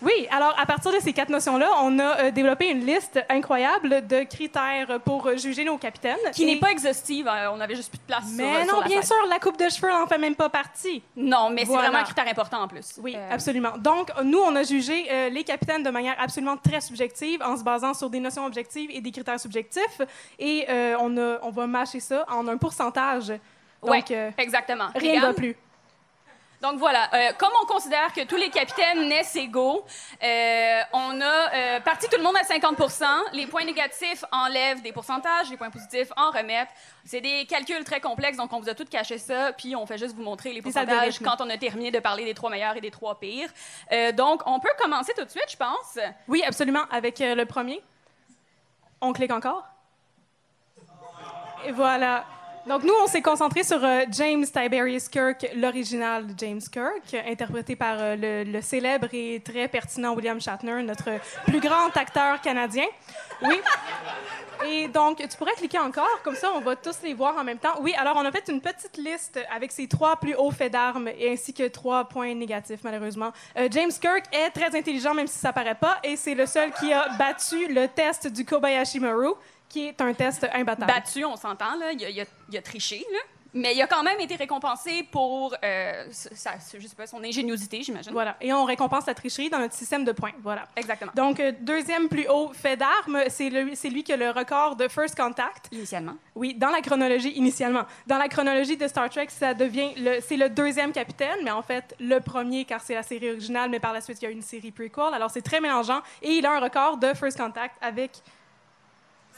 Oui, 0.02 0.28
alors 0.32 0.54
à 0.60 0.66
partir 0.66 0.92
de 0.92 1.00
ces 1.00 1.14
quatre 1.14 1.30
notions-là, 1.30 1.70
on 1.84 2.00
a 2.00 2.20
euh, 2.24 2.32
développé 2.32 2.70
une 2.70 2.86
liste 2.86 3.24
incroyable 3.30 4.08
de 4.08 4.24
critères 4.24 5.00
pour 5.06 5.28
euh, 5.28 5.38
juger 5.38 5.64
nos 5.64 5.78
capitaines. 5.78 6.18
qui 6.34 6.44
Et- 6.44 6.46
n'est 6.46 6.60
pas 6.60 6.72
exhaustive, 6.72 7.28
euh, 7.28 7.52
on 7.52 7.60
avait 7.60 7.76
juste 7.76 7.90
plus 7.90 8.00
de 8.00 8.04
place 8.04 8.26
Mais 8.36 8.66
sur 8.66 8.74
non, 8.74 8.82
la 8.82 8.88
bien 8.88 9.02
sûr, 9.02 9.16
la 9.30 9.40
coupe 9.40 9.58
de 9.58 9.70
cheveux 9.70 9.90
n'en 9.92 10.08
fait 10.08 10.18
même 10.18 10.36
pas 10.36 10.50
partie. 10.50 11.04
Non, 11.16 11.50
mais 11.50 11.66
c'est 11.66 11.74
vraiment 11.74 12.00
un 12.00 12.04
critère 12.04 12.28
important 12.28 12.62
en 12.64 12.68
plus. 12.68 13.00
Oui, 13.02 13.16
Euh, 13.16 13.30
absolument. 13.32 13.78
Donc, 13.78 14.10
nous, 14.24 14.40
on 14.40 14.56
a 14.56 14.64
jugé 14.64 15.30
les 15.30 15.44
capitaines 15.44 15.84
de 15.84 15.90
manière 15.90 16.16
absolument 16.20 16.58
très 16.58 16.82
subjective, 16.82 17.42
en 17.44 17.56
se 17.58 17.64
basant 17.64 17.94
sur 17.94 18.10
des 18.10 18.20
notions 18.20 18.46
objectives 18.46 18.90
et 18.92 19.02
des 19.02 19.12
critères 19.12 19.40
subjectifs. 19.40 20.02
Et 20.40 20.66
on, 21.00 21.18
a, 21.18 21.40
on 21.44 21.52
va 21.52 21.68
mâcher 21.68 22.00
ça 22.00 22.26
en 22.30 22.48
un 22.48 22.58
pourcentage. 22.58 23.32
Euh, 23.84 24.32
exactement. 24.38 24.88
rien 24.96 25.22
ne 25.22 25.26
va 25.28 25.34
plus. 25.34 25.56
Donc 26.62 26.78
voilà, 26.78 27.10
euh, 27.14 27.34
comme 27.40 27.52
on 27.64 27.66
considère 27.66 28.14
que 28.14 28.24
tous 28.24 28.36
les 28.36 28.52
capitaines 28.52 29.08
naissent 29.10 29.36
égaux, 29.36 29.84
euh, 30.24 30.82
on 30.94 31.20
a 31.20 31.56
euh, 31.56 31.80
parti 31.80 32.08
tout 32.08 32.18
le 32.18 32.24
monde 32.24 32.38
à 32.38 32.44
50 32.44 32.78
Les 33.34 33.48
points 33.48 33.66
négatifs 33.66 34.24
enlèvent 34.32 34.84
des 34.84 34.92
pourcentages, 34.92 35.50
les 35.50 35.58
points 35.58 35.72
positifs 35.72 36.12
en 36.16 36.30
remettent. 36.30 36.70
C'est 37.04 37.22
des 37.22 37.48
calculs 37.48 37.84
très 37.84 38.00
complexes, 38.00 38.38
donc 38.38 38.54
on 38.54 38.60
vous 38.60 38.70
a 38.70 38.76
tout 38.76 38.86
caché 38.86 39.18
ça, 39.18 39.54
puis 39.54 39.76
on 39.76 39.88
fait 39.88 39.98
juste 39.98 40.16
vous 40.16 40.22
montrer 40.22 40.54
les 40.54 40.62
pourcentages 40.62 41.18
quand 41.20 41.42
on 41.42 41.50
a 41.50 41.58
terminé 41.58 41.90
de 41.90 42.00
parler 42.00 42.26
des 42.26 42.36
trois 42.36 42.52
meilleurs 42.52 42.78
et 42.78 42.82
des 42.82 42.92
trois 42.92 43.20
pires. 43.20 43.50
Donc 44.14 44.44
on 44.46 44.60
peut 44.60 44.70
commencer 44.78 45.14
tout 45.18 45.26
de 45.26 45.32
suite, 45.32 45.50
je 45.50 45.58
pense. 45.58 45.98
Oui, 46.28 46.44
absolument. 46.46 46.84
Avec 46.92 47.18
le 47.20 47.44
premier. 47.46 47.82
On 49.02 49.14
clique 49.14 49.32
encore. 49.32 49.64
Et 51.66 51.72
voilà. 51.72 52.24
Donc, 52.68 52.84
nous, 52.84 52.94
on 53.04 53.08
s'est 53.08 53.24
concentré 53.24 53.64
sur 53.64 53.84
euh, 53.84 54.02
James 54.12 54.46
Tiberius 54.46 55.10
Kirk, 55.10 55.48
l'original 55.56 56.28
James 56.38 56.62
Kirk, 56.62 57.16
interprété 57.28 57.76
par 57.76 57.96
euh, 58.00 58.46
le, 58.46 58.62
célèbre 58.62 59.08
et 59.14 59.42
très 59.44 59.68
pertinent 59.68 60.14
William 60.14 60.40
Shatner, 60.40 60.84
notre 60.84 61.10
plus 61.46 61.60
grand 61.60 61.96
acteur 61.96 62.40
canadien. 62.40 62.86
Oui. 63.42 63.60
Et 64.68 64.88
donc, 64.88 65.18
tu 65.18 65.38
pourrais 65.38 65.54
cliquer 65.54 65.80
encore, 65.80 66.22
comme 66.24 66.36
ça, 66.36 66.52
on 66.54 66.60
va 66.60 66.76
tous 66.76 67.02
les 67.04 67.16
voir 67.16 67.36
en 67.36 67.44
même 67.44 67.58
temps. 67.58 67.80
Oui, 67.82 67.96
alors, 67.98 68.16
on 68.16 68.26
a 68.26 68.32
fait 68.32 68.48
une 68.48 68.62
petite 68.62 68.96
liste 68.98 69.40
avec 69.52 69.72
ces 69.72 69.88
trois 69.88 70.18
plus 70.18 70.36
hauts 70.36 70.52
faits 70.52 70.72
d'armes 70.72 71.10
ainsi 71.20 71.56
que 71.56 71.68
trois 71.68 72.06
points 72.06 72.36
négatifs, 72.36 72.82
malheureusement. 72.84 73.32
Euh, 73.58 73.68
James 73.72 73.92
Kirk 74.00 74.26
est 74.32 74.52
très 74.52 74.78
intelligent, 74.78 75.16
même 75.16 75.28
si 75.28 75.40
ça 75.40 75.52
paraît 75.52 75.74
pas, 75.74 75.98
et 76.04 76.16
c'est 76.16 76.36
le 76.36 76.46
seul 76.46 76.72
qui 76.74 76.94
a 76.94 77.10
battu 77.18 77.74
le 77.74 77.88
test 77.88 78.28
du 78.28 78.46
Kobayashi 78.46 79.00
Maru, 79.00 79.34
qui 79.72 79.88
est 79.88 80.02
un 80.02 80.14
test 80.14 80.46
imbattable. 80.54 80.92
Battu, 80.92 81.26
on 81.26 81.36
s'entend, 81.36 81.76
là. 81.78 81.92
Il 81.94 82.04
a, 82.06 82.10
il 82.10 82.22
a- 82.22 82.26
il 82.50 82.58
a 82.58 82.62
triché, 82.62 83.06
là. 83.12 83.20
Mais 83.54 83.76
il 83.76 83.82
a 83.82 83.88
quand 83.88 84.02
même 84.02 84.18
été 84.22 84.36
récompensé 84.38 85.04
pour 85.12 85.54
euh, 85.62 86.06
sa- 86.12 86.52
je 86.74 86.88
sais 86.88 86.96
pas, 86.96 87.06
son 87.06 87.22
ingéniosité, 87.22 87.84
j'imagine. 87.84 88.14
Voilà. 88.14 88.38
Et 88.40 88.54
on 88.54 88.64
récompense 88.64 89.06
la 89.08 89.14
tricherie 89.14 89.50
dans 89.50 89.60
notre 89.60 89.74
système 89.74 90.06
de 90.06 90.14
points. 90.14 90.32
Voilà. 90.42 90.70
Exactement. 90.78 91.12
Donc, 91.16 91.38
euh, 91.42 91.52
deuxième 91.60 92.08
plus 92.08 92.30
haut 92.30 92.52
fait 92.54 92.78
d'armes, 92.78 93.24
c'est 93.28 93.50
lui 93.50 94.04
qui 94.06 94.14
a 94.14 94.16
le 94.16 94.30
record 94.30 94.78
de 94.78 94.88
First 94.88 95.16
Contact. 95.18 95.68
Initialement. 95.74 96.14
Oui, 96.34 96.54
dans 96.54 96.70
la 96.70 96.80
chronologie, 96.80 97.32
initialement. 97.32 97.84
Dans 98.08 98.18
la 98.18 98.30
chronologie 98.30 98.78
de 98.78 98.88
Star 98.88 99.10
Trek, 99.10 99.28
ça 99.28 99.54
devient 99.54 99.90
c'est 100.26 100.38
le 100.38 100.48
deuxième 100.48 100.94
capitaine, 100.94 101.40
mais 101.44 101.52
en 101.52 101.62
fait, 101.62 101.94
le 102.00 102.20
premier, 102.22 102.64
car 102.64 102.80
c'est 102.80 102.96
la 102.96 103.04
série 103.04 103.32
originale, 103.32 103.70
mais 103.70 103.82
par 103.82 103.92
la 103.92 104.00
suite, 104.00 104.22
il 104.22 104.26
y 104.26 104.28
a 104.30 104.32
une 104.32 104.42
série 104.42 104.72
prequel. 104.72 105.14
Alors, 105.14 105.30
c'est 105.30 105.42
très 105.42 105.60
mélangeant. 105.60 106.00
Et 106.22 106.30
il 106.36 106.46
a 106.46 106.54
un 106.54 106.60
record 106.62 106.96
de 107.00 107.14
First 107.14 107.38
Contact 107.38 107.76
avec 107.82 108.12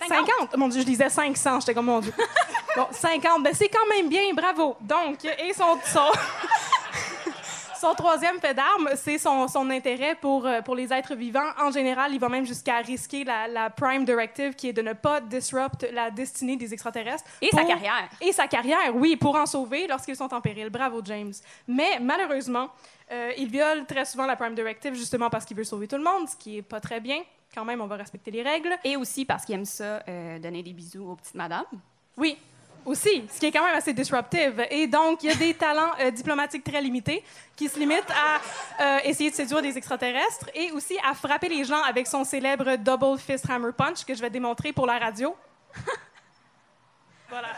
50. 0.08 0.58
Mon 0.58 0.68
Dieu, 0.68 0.82
je 0.82 0.86
disais 0.86 1.10
500. 1.10 1.60
J'étais 1.62 1.74
comme, 1.74 1.86
mon 1.86 2.00
Dieu. 2.00 2.14
bon, 2.76 2.88
50. 2.92 3.44
Ben, 3.44 3.54
c'est 3.54 3.70
quand 3.70 3.88
même 3.90 4.10
bien. 4.10 4.34
Bravo. 4.34 4.76
Donc, 4.82 5.24
et 5.26 5.54
son... 5.54 5.78
son... 5.86 6.12
Son 7.84 7.96
troisième 7.96 8.40
fait 8.40 8.54
d'armes, 8.54 8.92
c'est 8.96 9.18
son, 9.18 9.46
son 9.50 9.70
intérêt 9.70 10.16
pour, 10.16 10.46
euh, 10.46 10.62
pour 10.62 10.74
les 10.74 10.94
êtres 10.94 11.16
vivants. 11.16 11.52
En 11.60 11.70
général, 11.70 12.14
il 12.14 12.20
va 12.22 12.30
même 12.30 12.46
jusqu'à 12.46 12.78
risquer 12.78 13.26
la, 13.26 13.50
la 13.50 13.70
Prime 13.70 14.06
Directive, 14.06 14.54
qui 14.54 14.70
est 14.70 14.74
de 14.74 14.82
ne 14.82 14.94
pas 14.94 15.20
disrupt 15.20 15.86
la 15.92 16.10
destinée 16.10 16.56
des 16.56 16.74
extraterrestres. 16.74 17.26
Et 17.42 17.50
sa 17.50 17.66
carrière. 17.66 18.08
Et 18.22 18.32
sa 18.32 18.48
carrière, 18.48 18.96
oui, 18.96 19.18
pour 19.18 19.36
en 19.36 19.46
sauver 19.46 19.86
lorsqu'ils 19.86 20.16
sont 20.16 20.34
en 20.34 20.40
péril. 20.40 20.70
Bravo, 20.70 21.02
James. 21.04 21.34
Mais 21.68 22.00
malheureusement, 22.00 22.70
euh, 23.12 23.34
il 23.38 23.50
viole 23.50 23.86
très 23.86 24.06
souvent 24.06 24.28
la 24.28 24.38
Prime 24.38 24.56
Directive 24.56 24.94
justement 24.94 25.30
parce 25.30 25.44
qu'il 25.44 25.58
veut 25.58 25.66
sauver 25.66 25.86
tout 25.86 25.98
le 25.98 26.06
monde, 26.06 26.30
ce 26.30 26.38
qui 26.38 26.60
est 26.60 26.62
pas 26.62 26.80
très 26.80 27.02
bien. 27.02 27.22
quand 27.54 27.66
même, 27.66 27.82
on 27.82 27.88
va 27.88 27.98
respecter 27.98 28.32
les 28.32 28.44
règles. 28.44 28.78
Et 28.86 28.96
aussi 28.96 29.26
parce 29.26 29.44
qu'il 29.44 29.56
aime 29.56 29.66
ça, 29.66 30.02
euh, 30.08 30.40
donner 30.40 30.64
des 30.64 30.72
bisous 30.72 31.12
aux 31.12 31.16
petites 31.18 31.36
madames. 31.36 31.66
Oui, 32.16 32.38
aussi, 32.86 33.26
ce 33.34 33.40
qui 33.40 33.46
est 33.48 33.52
quand 33.52 33.64
même 33.64 33.76
assez 33.76 33.94
disruptive. 33.94 34.66
Et 34.70 34.88
donc, 34.88 35.24
il 35.24 35.30
y 35.30 35.32
a 35.32 35.36
des 35.36 35.54
talents 35.54 35.92
euh, 36.00 36.12
diplomatiques 36.12 36.64
très 36.64 36.82
limités 36.82 37.24
qui 37.56 37.70
se 37.70 37.80
limitent 37.80 38.12
à 38.12 38.40
euh, 38.84 39.00
essayer 39.04 39.30
de 39.30 39.36
séduire 39.36 39.62
des 39.62 39.78
extraterrestres 39.78 40.50
et 40.54 40.72
aussi 40.72 40.98
à 41.08 41.14
frapper 41.14 41.50
les 41.50 41.64
gens 41.64 41.82
avec 41.84 42.08
son 42.08 42.24
célèbre 42.24 42.76
Double 42.78 43.20
Fist 43.20 43.50
Hammer 43.50 43.72
Punch 43.76 44.06
que 44.06 44.14
je 44.14 44.22
vais 44.22 44.30
démontrer 44.30 44.74
pour 44.74 44.86
la 44.86 44.98
radio. 44.98 45.36
voilà. 47.30 47.50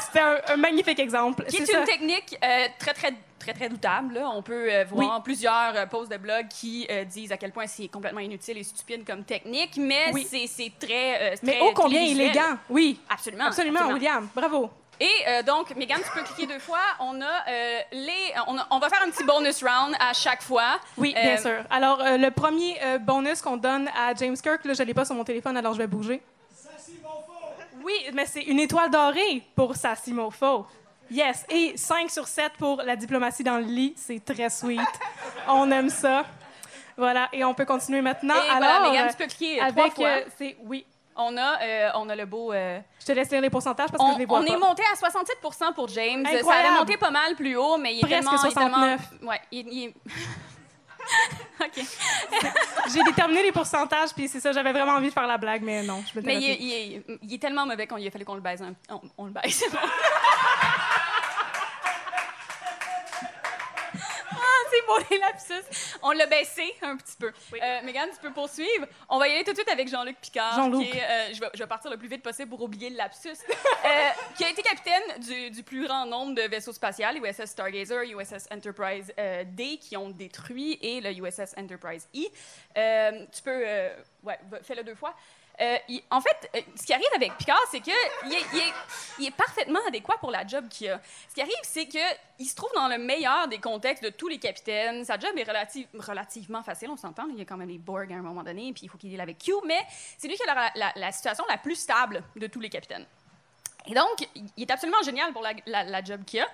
C'était 0.00 0.20
un, 0.20 0.40
un 0.48 0.56
magnifique 0.56 0.98
exemple. 0.98 1.44
Qui 1.44 1.56
est, 1.56 1.60
une 1.60 1.66
ça. 1.66 1.82
technique 1.82 2.36
euh, 2.42 2.66
très, 2.78 2.94
très, 2.94 3.14
très, 3.44 3.52
très 3.52 3.68
doutable. 3.68 4.14
là. 4.14 4.28
On 4.34 4.42
peut 4.42 4.72
euh, 4.72 4.84
voir 4.90 5.22
plusieurs 5.22 5.76
euh, 5.76 5.86
posts 5.86 6.10
de 6.10 6.16
blog 6.16 6.46
qui 6.48 6.86
euh, 6.90 7.04
disent 7.04 7.30
à 7.32 7.36
quel 7.36 7.52
point 7.52 7.66
c'est 7.66 7.88
complètement 7.88 8.20
inutile 8.20 8.56
et 8.58 8.62
stupide 8.64 9.04
comme 9.06 9.22
technique, 9.24 9.76
mais 9.76 10.10
Oui. 10.12 10.26
c'est 10.28 10.46
c'est 10.46 10.72
très. 10.78 11.32
euh, 11.32 11.36
Mais 11.42 11.52
très 11.52 11.60
ô 11.60 11.72
combien 11.74 12.00
télévisuel. 12.00 12.26
élégant. 12.28 12.56
Oui, 12.70 12.98
Absolument. 13.10 13.44
absolument, 13.46 13.88
William. 13.92 14.28
Bravo. 14.34 14.70
Et 15.00 15.10
euh, 15.26 15.42
donc, 15.42 15.74
Megan, 15.74 15.98
tu 16.04 16.10
peux 16.16 16.22
cliquer 16.24 16.46
deux 16.52 16.60
fois. 16.60 16.78
On 17.00 17.20
a 17.20 17.24
euh, 17.48 17.80
les. 17.92 18.32
On, 18.46 18.56
a- 18.56 18.66
on 18.70 18.78
va 18.78 18.88
faire 18.88 19.02
un 19.04 19.10
petit 19.10 19.24
bonus 19.24 19.62
round 19.62 19.94
à 19.98 20.12
chaque 20.12 20.40
fois. 20.42 20.78
Oui, 20.96 21.12
Euh, 21.16 21.20
bien 21.22 21.36
sûr. 21.36 21.64
Alors, 21.68 22.00
euh, 22.00 22.16
le 22.16 22.30
premier 22.30 22.76
euh, 22.82 22.98
bonus 22.98 23.42
qu'on 23.42 23.56
donne 23.56 23.88
à 23.88 24.14
James 24.14 24.36
Kirk, 24.36 24.64
là, 24.64 24.72
je 24.72 24.82
ne 24.82 24.86
l'ai 24.86 24.94
pas 24.94 25.04
sur 25.04 25.16
mon 25.16 25.24
téléphone, 25.24 25.56
alors 25.56 25.72
je 25.74 25.78
vais 25.78 25.88
bouger. 25.88 26.22
Oui, 27.82 27.92
mais 28.14 28.24
c'est 28.24 28.42
une 28.42 28.60
étoile 28.60 28.90
dorée 28.90 29.42
pour 29.54 29.76
Sassy 29.76 30.12
Mofo. 30.12 30.64
Yes. 31.10 31.44
Et 31.50 31.76
5 31.76 32.10
sur 32.10 32.26
7 32.26 32.52
pour 32.58 32.82
la 32.82 32.96
diplomatie 32.96 33.44
dans 33.44 33.58
le 33.58 33.64
lit. 33.64 33.94
C'est 33.96 34.24
très 34.24 34.48
sweet. 34.50 34.80
on 35.48 35.70
aime 35.70 35.90
ça. 35.90 36.24
Voilà. 36.96 37.28
Et 37.32 37.44
on 37.44 37.54
peut 37.54 37.64
continuer 37.66 38.00
maintenant. 38.00 38.34
Et 38.34 38.48
alors, 38.50 38.58
voilà, 38.80 38.80
Megan, 38.90 39.06
euh, 39.06 39.10
tu 39.10 39.16
peux 39.16 39.26
cliquer 39.26 39.62
euh, 39.62 39.68
trois 39.70 39.82
avec, 39.84 39.94
fois. 39.94 40.06
euh, 40.08 40.20
c'est, 40.38 40.56
oui. 40.64 40.86
On 41.16 41.36
a, 41.36 41.62
euh, 41.62 41.90
on 41.94 42.08
a 42.08 42.16
le 42.16 42.26
beau. 42.26 42.52
euh, 42.52 42.80
Je 42.98 43.06
te 43.06 43.12
laisse 43.12 43.30
lire 43.30 43.40
les 43.40 43.50
pourcentages 43.50 43.88
parce 43.90 44.02
que 44.02 44.08
on 44.10 44.14
je 44.14 44.18
les 44.18 44.26
vois 44.26 44.40
on 44.40 44.44
pas. 44.44 44.52
est 44.52 44.56
monté 44.56 44.82
à 44.92 44.96
67 44.96 45.36
pour 45.74 45.88
James. 45.88 46.24
Ça 46.26 46.36
Incroyable. 46.38 46.66
avait 46.68 46.78
monté 46.78 46.96
pas 46.96 47.10
mal 47.12 47.36
plus 47.36 47.56
haut, 47.56 47.76
mais 47.76 47.94
il 47.94 47.98
est 47.98 48.00
Presque 48.00 48.14
tellement. 48.14 48.32
il 48.42 48.48
est 48.48 48.54
tellement- 48.54 48.98
69. 48.98 49.00
ouais, 49.22 49.40
il, 49.52 49.68
il 49.72 49.84
est- 49.88 49.94
OK. 51.60 51.84
J'ai 52.94 53.02
déterminé 53.04 53.42
les 53.42 53.52
pourcentages, 53.52 54.10
puis 54.14 54.28
c'est 54.28 54.40
ça, 54.40 54.52
j'avais 54.52 54.72
vraiment 54.72 54.92
envie 54.92 55.08
de 55.08 55.12
faire 55.12 55.26
la 55.26 55.38
blague, 55.38 55.62
mais 55.62 55.82
non, 55.82 56.02
je 56.12 56.20
Mais 56.20 56.36
il 56.36 56.50
est, 56.50 56.56
il 56.60 56.72
est- 56.72 57.04
il 57.22 57.34
est 57.34 57.38
tellement 57.38 57.66
mauvais 57.66 57.86
qu'on 57.86 57.96
lui 57.96 58.06
a 58.06 58.10
fallu 58.10 58.24
qu'on 58.24 58.34
le 58.34 58.40
baise. 58.40 58.62
un- 58.62 58.74
On, 58.90 59.00
on 59.18 59.24
le 59.26 59.32
baise. 59.32 59.64
c'est 64.74 64.86
beau 64.86 65.06
les 65.10 65.18
lapsus. 65.20 65.98
On 66.02 66.10
l'a 66.12 66.26
baissé 66.26 66.74
un 66.82 66.96
petit 66.96 67.16
peu. 67.18 67.32
Euh, 67.62 67.82
Mégane, 67.82 68.10
tu 68.10 68.18
peux 68.20 68.32
poursuivre. 68.32 68.86
On 69.08 69.18
va 69.18 69.28
y 69.28 69.32
aller 69.32 69.44
tout 69.44 69.52
de 69.52 69.56
suite 69.56 69.68
avec 69.68 69.88
Jean-Luc 69.88 70.16
Picard. 70.20 70.54
Jean-Luc. 70.56 70.90
qui 70.90 70.98
est, 70.98 71.02
euh, 71.02 71.34
je, 71.34 71.40
vais, 71.40 71.48
je 71.54 71.58
vais 71.58 71.66
partir 71.68 71.90
le 71.90 71.96
plus 71.96 72.08
vite 72.08 72.22
possible 72.22 72.48
pour 72.50 72.62
oublier 72.62 72.90
le 72.90 72.96
lapsus. 72.96 73.28
Euh, 73.28 73.88
qui 74.36 74.44
a 74.44 74.50
été 74.50 74.62
capitaine 74.62 75.02
du, 75.18 75.50
du 75.50 75.62
plus 75.62 75.86
grand 75.86 76.06
nombre 76.06 76.34
de 76.34 76.42
vaisseaux 76.42 76.72
spatiaux, 76.72 77.06
USS 77.22 77.46
Stargazer, 77.46 78.02
USS 78.04 78.48
Enterprise 78.50 79.12
euh, 79.18 79.44
D, 79.46 79.78
qui 79.78 79.96
ont 79.96 80.10
détruit, 80.10 80.78
et 80.80 81.00
le 81.00 81.10
USS 81.10 81.54
Enterprise 81.58 82.08
E. 82.14 82.20
Euh, 82.76 83.26
tu 83.32 83.42
peux... 83.42 83.62
euh, 83.66 83.94
ouais, 84.22 84.38
fais-le 84.62 84.82
deux 84.84 84.94
fois. 84.94 85.14
Euh, 85.60 85.76
en 86.10 86.20
fait, 86.20 86.50
euh, 86.56 86.60
ce 86.74 86.84
qui 86.84 86.92
arrive 86.92 87.06
avec 87.14 87.36
Picard, 87.36 87.60
c'est 87.70 87.80
qu'il 87.80 87.92
est, 87.92 88.72
il 89.18 89.26
est, 89.26 89.30
parfaitement 89.30 89.78
adéquat 89.86 90.16
pour 90.18 90.30
la 90.30 90.44
job 90.46 90.66
qu'il 90.68 90.90
a. 90.90 91.00
Ce 91.28 91.34
qui 91.34 91.40
arrive, 91.40 91.54
c'est 91.62 91.86
qu'il 91.86 92.48
se 92.48 92.56
trouve 92.56 92.72
dans 92.74 92.88
le 92.88 92.98
meilleur 92.98 93.46
des 93.46 93.58
contextes 93.58 94.02
de 94.02 94.10
tous 94.10 94.28
les 94.28 94.38
capitaines. 94.38 95.04
Sa 95.04 95.18
job 95.18 95.30
est 95.36 95.44
relative- 95.44 95.88
relativement 95.94 96.62
facile, 96.62 96.90
on 96.90 96.96
s'entend. 96.96 97.26
Il 97.30 97.38
y 97.38 97.42
a 97.42 97.44
quand 97.44 97.56
même 97.56 97.68
les 97.68 97.78
Borg 97.78 98.12
à 98.12 98.16
un 98.16 98.22
moment 98.22 98.42
donné, 98.42 98.72
puis 98.72 98.82
il 98.84 98.88
faut 98.88 98.98
qu'il 98.98 99.10
deal 99.10 99.20
avec 99.20 99.38
Q, 99.38 99.52
mais 99.64 99.80
c'est 100.18 100.26
lui 100.26 100.34
qui 100.34 100.42
a 100.42 100.72
la, 100.96 101.12
situation 101.12 101.44
la 101.48 101.58
plus 101.58 101.76
stable 101.76 102.24
de 102.34 102.46
tous 102.48 102.60
les 102.60 102.70
capitaines. 102.70 103.06
Et 103.86 103.94
donc, 103.94 104.26
il 104.34 104.62
est 104.62 104.70
absolument 104.70 105.02
génial 105.02 105.32
pour 105.32 105.42
la 105.42 106.04
job 106.04 106.24
qu'il 106.24 106.40
a. 106.40 106.46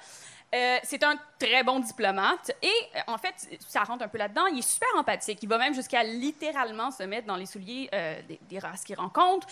Euh, 0.52 0.78
c'est 0.82 1.04
un 1.04 1.16
très 1.38 1.62
bon 1.62 1.78
diplomate 1.78 2.50
et 2.60 2.66
euh, 2.66 3.00
en 3.06 3.18
fait, 3.18 3.34
ça 3.68 3.84
rentre 3.84 4.02
un 4.02 4.08
peu 4.08 4.18
là-dedans. 4.18 4.46
Il 4.46 4.58
est 4.58 4.68
super 4.68 4.88
empathique. 4.96 5.38
Il 5.42 5.48
va 5.48 5.58
même 5.58 5.74
jusqu'à 5.74 6.02
littéralement 6.02 6.90
se 6.90 7.04
mettre 7.04 7.28
dans 7.28 7.36
les 7.36 7.46
souliers 7.46 7.88
euh, 7.94 8.20
des, 8.26 8.40
des 8.48 8.58
races 8.58 8.82
qu'il 8.82 8.96
rencontre, 8.96 9.46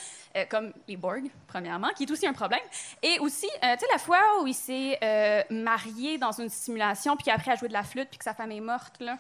comme 0.51 0.73
les 0.89 0.97
Borg, 0.97 1.31
premièrement, 1.47 1.91
qui 1.97 2.05
est 2.05 2.11
aussi 2.11 2.27
un 2.27 2.33
problème. 2.33 2.61
Et 3.03 3.19
aussi, 3.21 3.47
tu 3.47 3.61
sais, 3.61 3.87
la 3.93 3.99
fois 3.99 4.19
où 4.43 4.47
il 4.47 4.55
s'est 4.55 4.99
marié 5.51 6.19
dans 6.19 6.33
une 6.33 6.49
simulation, 6.49 7.17
puis 7.17 7.31
après 7.31 7.53
a 7.53 7.57
joué 7.57 7.69
de 7.69 7.73
la 7.73 7.85
flûte, 7.85 8.09
puis 8.09 8.19
que 8.19 8.25
sa 8.25 8.35
femme 8.35 8.53
est 8.53 8.61
morte, 8.61 9.01
là. 9.01 9.19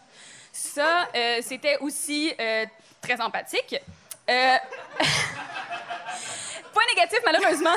Ça, 0.52 1.08
c'était 1.42 1.78
aussi 1.78 2.32
très 3.00 3.20
empathique. 3.20 3.76
Euh, 6.78 6.84
Point 6.84 6.94
négatif, 6.94 7.18
malheureusement, 7.24 7.74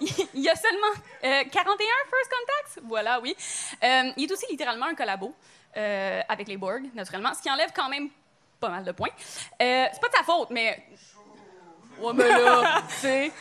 il 0.34 0.40
y 0.40 0.48
a 0.48 0.54
seulement 0.54 0.86
euh, 1.24 1.42
41 1.50 1.50
first 1.50 2.30
contacts. 2.30 2.78
Voilà, 2.88 3.20
oui. 3.20 3.36
Euh, 3.82 4.12
il 4.16 4.24
est 4.28 4.32
aussi 4.32 4.46
littéralement 4.50 4.86
un 4.86 4.94
collabo 4.94 5.34
euh, 5.76 6.20
avec 6.28 6.48
les 6.48 6.56
Borg, 6.56 6.82
naturellement, 6.94 7.32
ce 7.34 7.42
qui 7.42 7.50
enlève 7.50 7.70
quand 7.74 7.88
même 7.88 8.08
pas 8.60 8.68
mal 8.68 8.84
de 8.84 8.92
points. 8.92 9.08
Euh, 9.60 9.86
c'est 9.92 10.00
pas 10.00 10.08
de 10.08 10.14
sa 10.16 10.22
faute, 10.22 10.50
mais. 10.50 10.86
Ouais, 11.98 12.12
mais 12.14 12.28
là, 12.28 12.82
tu 12.88 12.94
sais. 12.96 13.32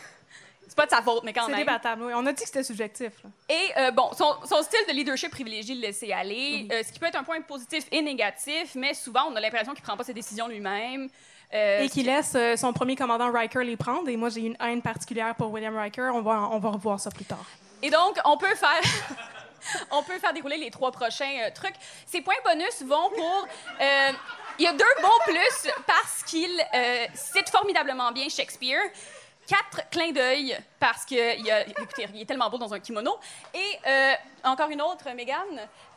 C'est 0.68 0.76
pas 0.78 0.86
de 0.86 0.92
sa 0.92 1.02
faute, 1.04 1.24
mais 1.24 1.34
quand 1.34 1.46
C'est 1.46 1.52
même. 1.52 1.60
débattable, 1.60 2.04
oui. 2.04 2.14
On 2.16 2.26
a 2.26 2.32
dit 2.34 2.42
que 2.42 2.48
c'était 2.48 2.64
subjectif. 2.64 3.12
là. 3.24 3.30
Et 3.50 3.72
euh, 3.78 3.92
bon, 3.92 4.10
son, 4.14 4.36
son 4.48 4.64
style 4.64 4.80
de 4.88 4.94
leadership 4.94 5.30
privilégie 5.30 5.76
le 5.76 5.82
laisser 5.82 6.12
aller, 6.12 6.68
euh, 6.72 6.82
ce 6.84 6.92
qui 6.92 6.98
peut 7.00 7.06
être 7.06 7.16
un 7.20 7.24
point 7.24 7.40
positif 7.42 7.86
et 7.92 8.02
négatif, 8.02 8.74
mais 8.74 8.96
souvent 8.96 9.26
on 9.30 9.36
a 9.36 9.40
l'impression 9.40 9.74
qu'il 9.76 9.84
prend 9.84 9.96
pas 9.96 10.04
ses 10.04 10.16
décisions 10.16 10.48
lui-même. 10.48 11.10
Euh, 11.54 11.84
Et 11.84 11.90
qui 11.90 12.04
laisse 12.04 12.34
euh, 12.36 12.56
son 12.56 12.74
premier 12.74 12.96
commandant 12.96 13.32
Riker 13.32 13.64
les 13.64 13.78
prendre. 13.78 14.10
Et 14.10 14.18
moi, 14.18 14.30
j'ai 14.30 14.42
une 14.42 14.58
haine 14.60 14.82
particulière 14.82 15.36
pour 15.36 15.52
William 15.52 15.76
Riker. 15.76 16.10
On 16.14 16.22
va, 16.22 16.50
on 16.52 16.60
va 16.60 16.70
revoir 16.70 17.00
ça 17.00 17.12
plus 17.12 17.26
tard. 17.26 17.46
Et 17.82 17.90
donc, 17.90 18.18
on 18.26 18.38
peut 18.38 18.56
faire. 18.56 18.82
On 19.92 20.04
peut 20.04 20.20
faire 20.20 20.34
dérouler 20.34 20.58
les 20.58 20.70
trois 20.70 20.92
prochains 20.92 21.38
euh, 21.46 21.50
trucs. 21.56 21.76
Ces 22.06 22.20
points 22.20 22.36
bonus 22.44 22.82
vont 22.82 23.10
pour. 23.16 23.48
Il 24.60 24.66
y 24.66 24.68
a 24.68 24.74
deux 24.74 24.84
bons 25.02 25.24
plus 25.26 25.72
parce 25.88 26.22
qu'il 26.28 26.52
cite 27.14 27.50
formidablement 27.50 28.12
bien 28.12 28.28
Shakespeare. 28.28 28.82
Quatre 29.48 29.90
clins 29.90 30.12
d'œil 30.12 30.58
parce 30.80 31.04
que 31.06 31.38
il, 31.38 31.52
a, 31.52 31.68
écoutez, 31.68 32.08
il 32.14 32.22
est 32.22 32.26
tellement 32.26 32.50
beau 32.50 32.58
dans 32.58 32.74
un 32.74 32.80
kimono. 32.80 33.20
Et 33.54 33.80
euh, 33.86 34.14
encore 34.46 34.70
une 34.70 34.82
autre, 34.82 35.10
Megan. 35.14 35.38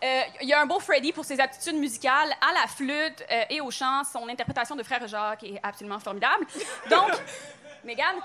euh, 0.03 0.22
il 0.42 0.49
y 0.49 0.53
a 0.53 0.61
un 0.61 0.66
beau 0.66 0.80
Freddy 0.80 1.12
pour 1.12 1.24
ses 1.24 1.38
aptitudes 1.38 1.76
musicales 1.76 2.32
à 2.40 2.53
la 2.53 2.66
flûte 2.66 3.24
euh, 3.30 3.44
et 3.49 3.61
au 3.61 3.70
chant. 3.70 4.03
Son 4.05 4.28
interprétation 4.28 4.74
de 4.74 4.82
Frère 4.82 5.07
Jacques 5.07 5.44
est 5.44 5.61
absolument 5.62 6.01
formidable. 6.01 6.44
Donc, 6.90 7.11
Megan, 7.84 8.16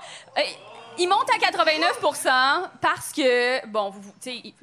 il 0.98 1.08
monte 1.08 1.30
à 1.30 1.38
89% 1.38 2.68
parce 2.80 3.12
que, 3.12 3.64
bon, 3.66 3.90
vous, 3.90 4.00
vous- 4.00 4.12
tu 4.20 4.42
sais, 4.42 4.54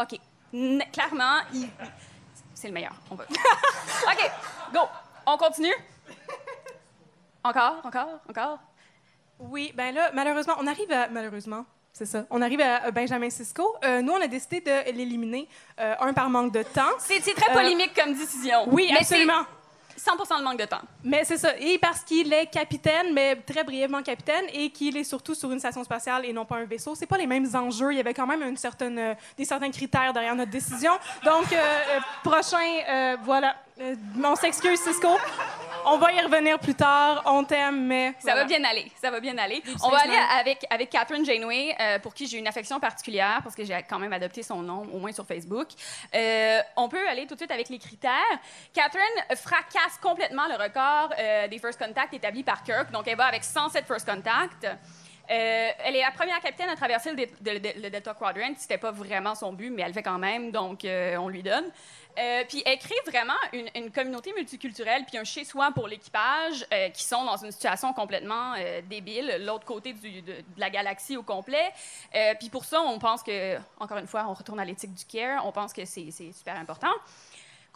OK. 0.00 0.18
N- 0.52 0.82
clairement, 0.92 1.38
il- 1.54 1.68
c'est 2.52 2.66
le 2.68 2.74
meilleur. 2.74 2.94
On 3.10 3.14
va. 3.14 3.24
OK, 4.10 4.30
go. 4.72 4.80
On 5.24 5.36
continue. 5.36 5.74
Encore, 7.44 7.76
encore, 7.84 8.18
encore. 8.28 8.58
Oui, 9.38 9.72
ben 9.74 9.94
là, 9.94 10.10
malheureusement, 10.14 10.54
on 10.60 10.66
arrive 10.66 10.90
à. 10.92 11.08
Malheureusement. 11.08 11.64
C'est 11.92 12.04
ça. 12.06 12.26
On 12.28 12.42
arrive 12.42 12.60
à 12.60 12.84
euh, 12.86 12.90
Benjamin 12.90 13.30
Sisko. 13.30 13.74
Euh, 13.82 14.02
nous, 14.02 14.12
on 14.12 14.20
a 14.20 14.26
décidé 14.26 14.60
de 14.60 14.92
l'éliminer, 14.92 15.48
euh, 15.80 15.94
un 16.00 16.12
par 16.12 16.28
manque 16.28 16.52
de 16.52 16.62
temps. 16.62 16.82
C'est 16.98 17.20
très 17.34 17.50
Euh, 17.50 17.54
polémique 17.54 17.92
comme 17.94 18.12
décision. 18.12 18.64
Oui, 18.68 18.88
mais 18.92 18.98
absolument. 18.98 19.44
c'est 19.96 20.02
100 20.04 20.38
le 20.38 20.44
manque 20.44 20.58
de 20.58 20.66
temps. 20.66 20.82
Mais 21.02 21.24
c'est 21.24 21.38
ça. 21.38 21.56
Et 21.58 21.78
parce 21.78 22.00
qu'il 22.00 22.30
est 22.34 22.46
capitaine, 22.50 23.14
mais 23.14 23.36
très 23.36 23.64
brièvement 23.64 24.02
capitaine, 24.02 24.44
et 24.52 24.68
qu'il 24.68 24.94
est 24.98 25.04
surtout 25.04 25.34
sur 25.34 25.50
une 25.50 25.58
station 25.58 25.82
spatiale 25.84 26.26
et 26.26 26.34
non 26.34 26.44
pas 26.44 26.56
un 26.56 26.66
vaisseau, 26.66 26.94
c'est 26.94 27.06
pas 27.06 27.16
les 27.16 27.26
mêmes 27.26 27.48
enjeux. 27.54 27.92
Il 27.92 27.96
y 27.96 28.00
avait 28.00 28.12
quand 28.12 28.26
même 28.26 28.42
une 28.42 28.58
certaine, 28.58 29.16
des 29.38 29.44
certains 29.46 29.70
critères 29.70 30.12
derrière 30.12 30.34
notre 30.36 30.50
décision. 30.50 30.92
Donc, 31.24 31.46
prochain, 32.22 33.16
voilà. 33.24 33.56
Euh, 33.78 33.94
on 34.24 34.36
s'excuse, 34.36 34.80
Cisco. 34.80 35.08
On 35.84 35.98
va 35.98 36.12
y 36.12 36.20
revenir 36.20 36.58
plus 36.58 36.74
tard. 36.74 37.22
On 37.26 37.44
t'aime, 37.44 37.86
mais. 37.86 38.14
Ça 38.18 38.32
voilà. 38.32 38.42
va 38.42 38.44
bien 38.46 38.64
aller, 38.64 38.90
ça 39.00 39.10
va 39.10 39.20
bien 39.20 39.36
aller. 39.36 39.62
On 39.84 39.90
va 39.90 39.98
aller 39.98 40.16
avec, 40.40 40.66
avec 40.70 40.90
Catherine 40.90 41.24
Janeway, 41.24 41.76
euh, 41.78 41.98
pour 41.98 42.14
qui 42.14 42.26
j'ai 42.26 42.38
une 42.38 42.48
affection 42.48 42.80
particulière, 42.80 43.40
parce 43.42 43.54
que 43.54 43.64
j'ai 43.64 43.78
quand 43.88 43.98
même 43.98 44.12
adopté 44.12 44.42
son 44.42 44.62
nom, 44.62 44.86
au 44.92 44.98
moins 44.98 45.12
sur 45.12 45.26
Facebook. 45.26 45.68
Euh, 46.14 46.60
on 46.76 46.88
peut 46.88 47.06
aller 47.08 47.26
tout 47.26 47.34
de 47.34 47.40
suite 47.40 47.52
avec 47.52 47.68
les 47.68 47.78
critères. 47.78 48.12
Catherine 48.72 49.36
fracasse 49.36 49.98
complètement 50.00 50.46
le 50.48 50.54
record 50.54 51.10
euh, 51.18 51.46
des 51.46 51.58
first 51.58 51.78
contacts 51.78 52.14
établi 52.14 52.42
par 52.42 52.62
Kirk, 52.62 52.90
donc 52.90 53.06
elle 53.06 53.16
va 53.16 53.26
avec 53.26 53.44
107 53.44 53.86
first 53.86 54.08
contacts. 54.08 54.66
Euh, 55.30 55.68
elle 55.84 55.96
est 55.96 56.02
la 56.02 56.12
première 56.12 56.40
capitaine 56.40 56.68
à 56.68 56.76
traverser 56.76 57.10
le, 57.12 57.90
Delta 57.90 58.14
Quadrant. 58.14 58.54
C'était 58.56 58.78
pas 58.78 58.92
vraiment 58.92 59.34
son 59.34 59.52
but, 59.52 59.70
mais 59.70 59.82
elle 59.82 59.88
le 59.88 59.94
fait 59.94 60.02
quand 60.02 60.18
même, 60.18 60.50
donc 60.52 60.84
euh, 60.84 61.16
on 61.16 61.28
lui 61.28 61.42
donne. 61.42 61.64
Euh, 62.18 62.44
puis 62.48 62.62
elle 62.64 62.78
crée 62.78 62.94
vraiment 63.06 63.34
une, 63.52 63.90
communauté 63.90 64.32
multiculturelle, 64.32 65.04
puis 65.04 65.18
un 65.18 65.24
chez-soi 65.24 65.70
pour 65.72 65.88
l'équipage, 65.88 66.66
euh, 66.72 66.88
qui 66.90 67.04
sont 67.04 67.24
dans 67.24 67.36
une 67.36 67.52
situation 67.52 67.92
complètement 67.92 68.54
euh, 68.58 68.80
débile, 68.88 69.42
l'autre 69.44 69.64
côté 69.64 69.92
de, 69.92 70.34
la 70.56 70.70
galaxie 70.70 71.16
au 71.16 71.22
complet. 71.22 71.72
Euh, 72.14 72.34
puis 72.38 72.48
pour 72.48 72.64
ça, 72.64 72.80
on 72.80 72.98
pense 72.98 73.22
que, 73.22 73.56
encore 73.78 73.98
une 73.98 74.06
fois, 74.06 74.26
on 74.28 74.34
retourne 74.34 74.60
à 74.60 74.64
l'éthique 74.64 74.94
du 74.94 75.04
care, 75.04 75.44
on 75.46 75.52
pense 75.52 75.72
que 75.72 75.84
c'est 75.84 76.10
super 76.10 76.56
important. 76.56 76.92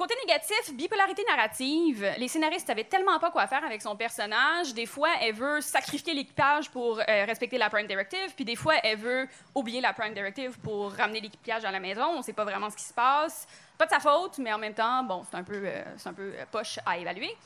Côté 0.01 0.15
négatif, 0.27 0.73
bipolarité 0.73 1.23
narrative. 1.29 2.15
Les 2.17 2.27
scénaristes 2.27 2.71
avaient 2.71 2.85
tellement 2.85 3.19
pas 3.19 3.31
quoi 3.31 3.47
faire 3.47 3.63
avec 3.63 3.83
son 3.83 3.95
personnage. 3.97 4.73
Des 4.73 4.87
fois, 4.87 5.11
elle 5.21 5.35
veut 5.35 5.61
sacrifier 5.61 6.15
l'équipage 6.15 6.71
pour 6.71 7.01
euh, 7.01 7.25
respecter 7.27 7.59
la 7.59 7.69
Prime 7.69 7.87
Directive, 7.87 8.35
puis 8.35 8.47
des 8.47 8.57
fois, 8.57 8.77
elle 8.83 8.97
veut 8.97 9.29
oublier 9.55 9.83
la 9.83 9.93
Prime 9.93 10.15
Directive 10.15 10.59
pour 10.61 10.91
ramener 10.95 11.21
l'équipage 11.21 11.67
à 11.67 11.71
la 11.71 11.81
maison. 11.81 12.15
On 12.17 12.23
sait 12.23 12.33
pas 12.33 12.45
vraiment 12.45 12.71
ce 12.71 12.77
qui 12.77 12.85
se 12.85 12.95
passe. 12.95 13.47
Pas 13.77 13.85
de 13.85 13.91
sa 13.91 14.01
faute, 14.01 14.39
mais 14.39 14.51
en 14.55 14.59
même 14.59 14.73
temps, 14.73 15.03
bon, 15.03 15.23
c'est 15.31 15.37
un 15.37 15.45
peu, 15.45 15.61
euh, 15.63 15.83
c'est 15.99 16.09
un 16.09 16.15
peu 16.15 16.33
euh, 16.35 16.47
poche 16.51 16.79
à 16.87 16.97
évaluer. 16.97 17.37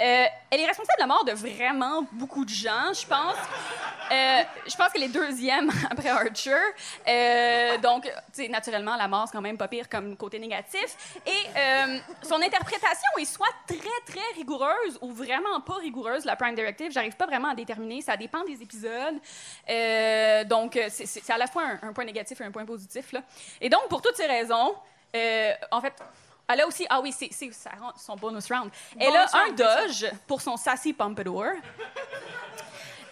Euh, 0.00 0.26
elle 0.50 0.60
est 0.60 0.66
responsable 0.66 0.98
de 0.98 1.02
la 1.02 1.06
mort 1.06 1.24
de 1.24 1.32
vraiment 1.32 2.06
beaucoup 2.12 2.44
de 2.44 2.50
gens, 2.50 2.92
je 2.92 3.06
pense. 3.06 3.36
Euh, 4.12 4.42
je 4.66 4.76
pense 4.76 4.92
qu'elle 4.92 5.04
est 5.04 5.08
deuxième 5.08 5.70
après 5.90 6.10
Archer. 6.10 6.54
Euh, 7.08 7.78
donc, 7.78 8.10
naturellement, 8.50 8.96
la 8.96 9.08
mort, 9.08 9.26
c'est 9.26 9.32
quand 9.32 9.42
même 9.42 9.56
pas 9.56 9.68
pire 9.68 9.88
comme 9.88 10.16
côté 10.16 10.38
négatif. 10.38 11.18
Et 11.26 11.46
son 12.22 12.36
interprétation 12.42 13.08
est 13.18 13.24
soit 13.24 13.46
très, 13.66 13.76
très 14.06 14.34
rigoureuse 14.36 14.98
ou 15.00 15.10
vraiment 15.12 15.60
pas 15.60 15.76
rigoureuse, 15.76 16.24
la 16.24 16.36
Prime 16.36 16.54
Directive. 16.54 16.92
J'arrive 16.92 17.16
pas 17.16 17.26
vraiment 17.26 17.48
à 17.48 17.54
déterminer. 17.54 18.02
Ça 18.02 18.16
dépend 18.16 18.44
des 18.44 18.62
épisodes. 18.62 19.16
Donc, 20.48 20.78
c'est- 20.90 21.30
à 21.30 21.38
la 21.38 21.46
fois 21.46 21.62
un, 21.82 21.92
point 21.92 22.04
négatif 22.04 22.40
et 22.40 22.44
un 22.44 22.50
point 22.50 22.64
positif. 22.64 23.14
Et 23.60 23.68
donc, 23.68 23.88
pour 23.88 24.02
toutes 24.02 24.16
ces 24.16 24.26
raisons, 24.26 24.74
en 25.70 25.80
fait, 25.80 25.94
elle 26.48 26.60
a 26.60 26.66
aussi, 26.66 26.86
ah 26.88 27.00
oui, 27.00 27.12
c'est 27.12 27.28
c'est- 27.32 27.52
ça 27.52 27.70
son 27.96 28.16
bonus 28.16 28.50
round. 28.50 28.70
Elle 28.98 29.08
Bonus 29.12 29.34
a 29.34 29.38
un 29.38 29.44
round, 29.46 29.56
Dodge 29.56 30.06
pour 30.26 30.40
son 30.40 30.56
sassy 30.56 30.92
pompadour. 30.92 31.44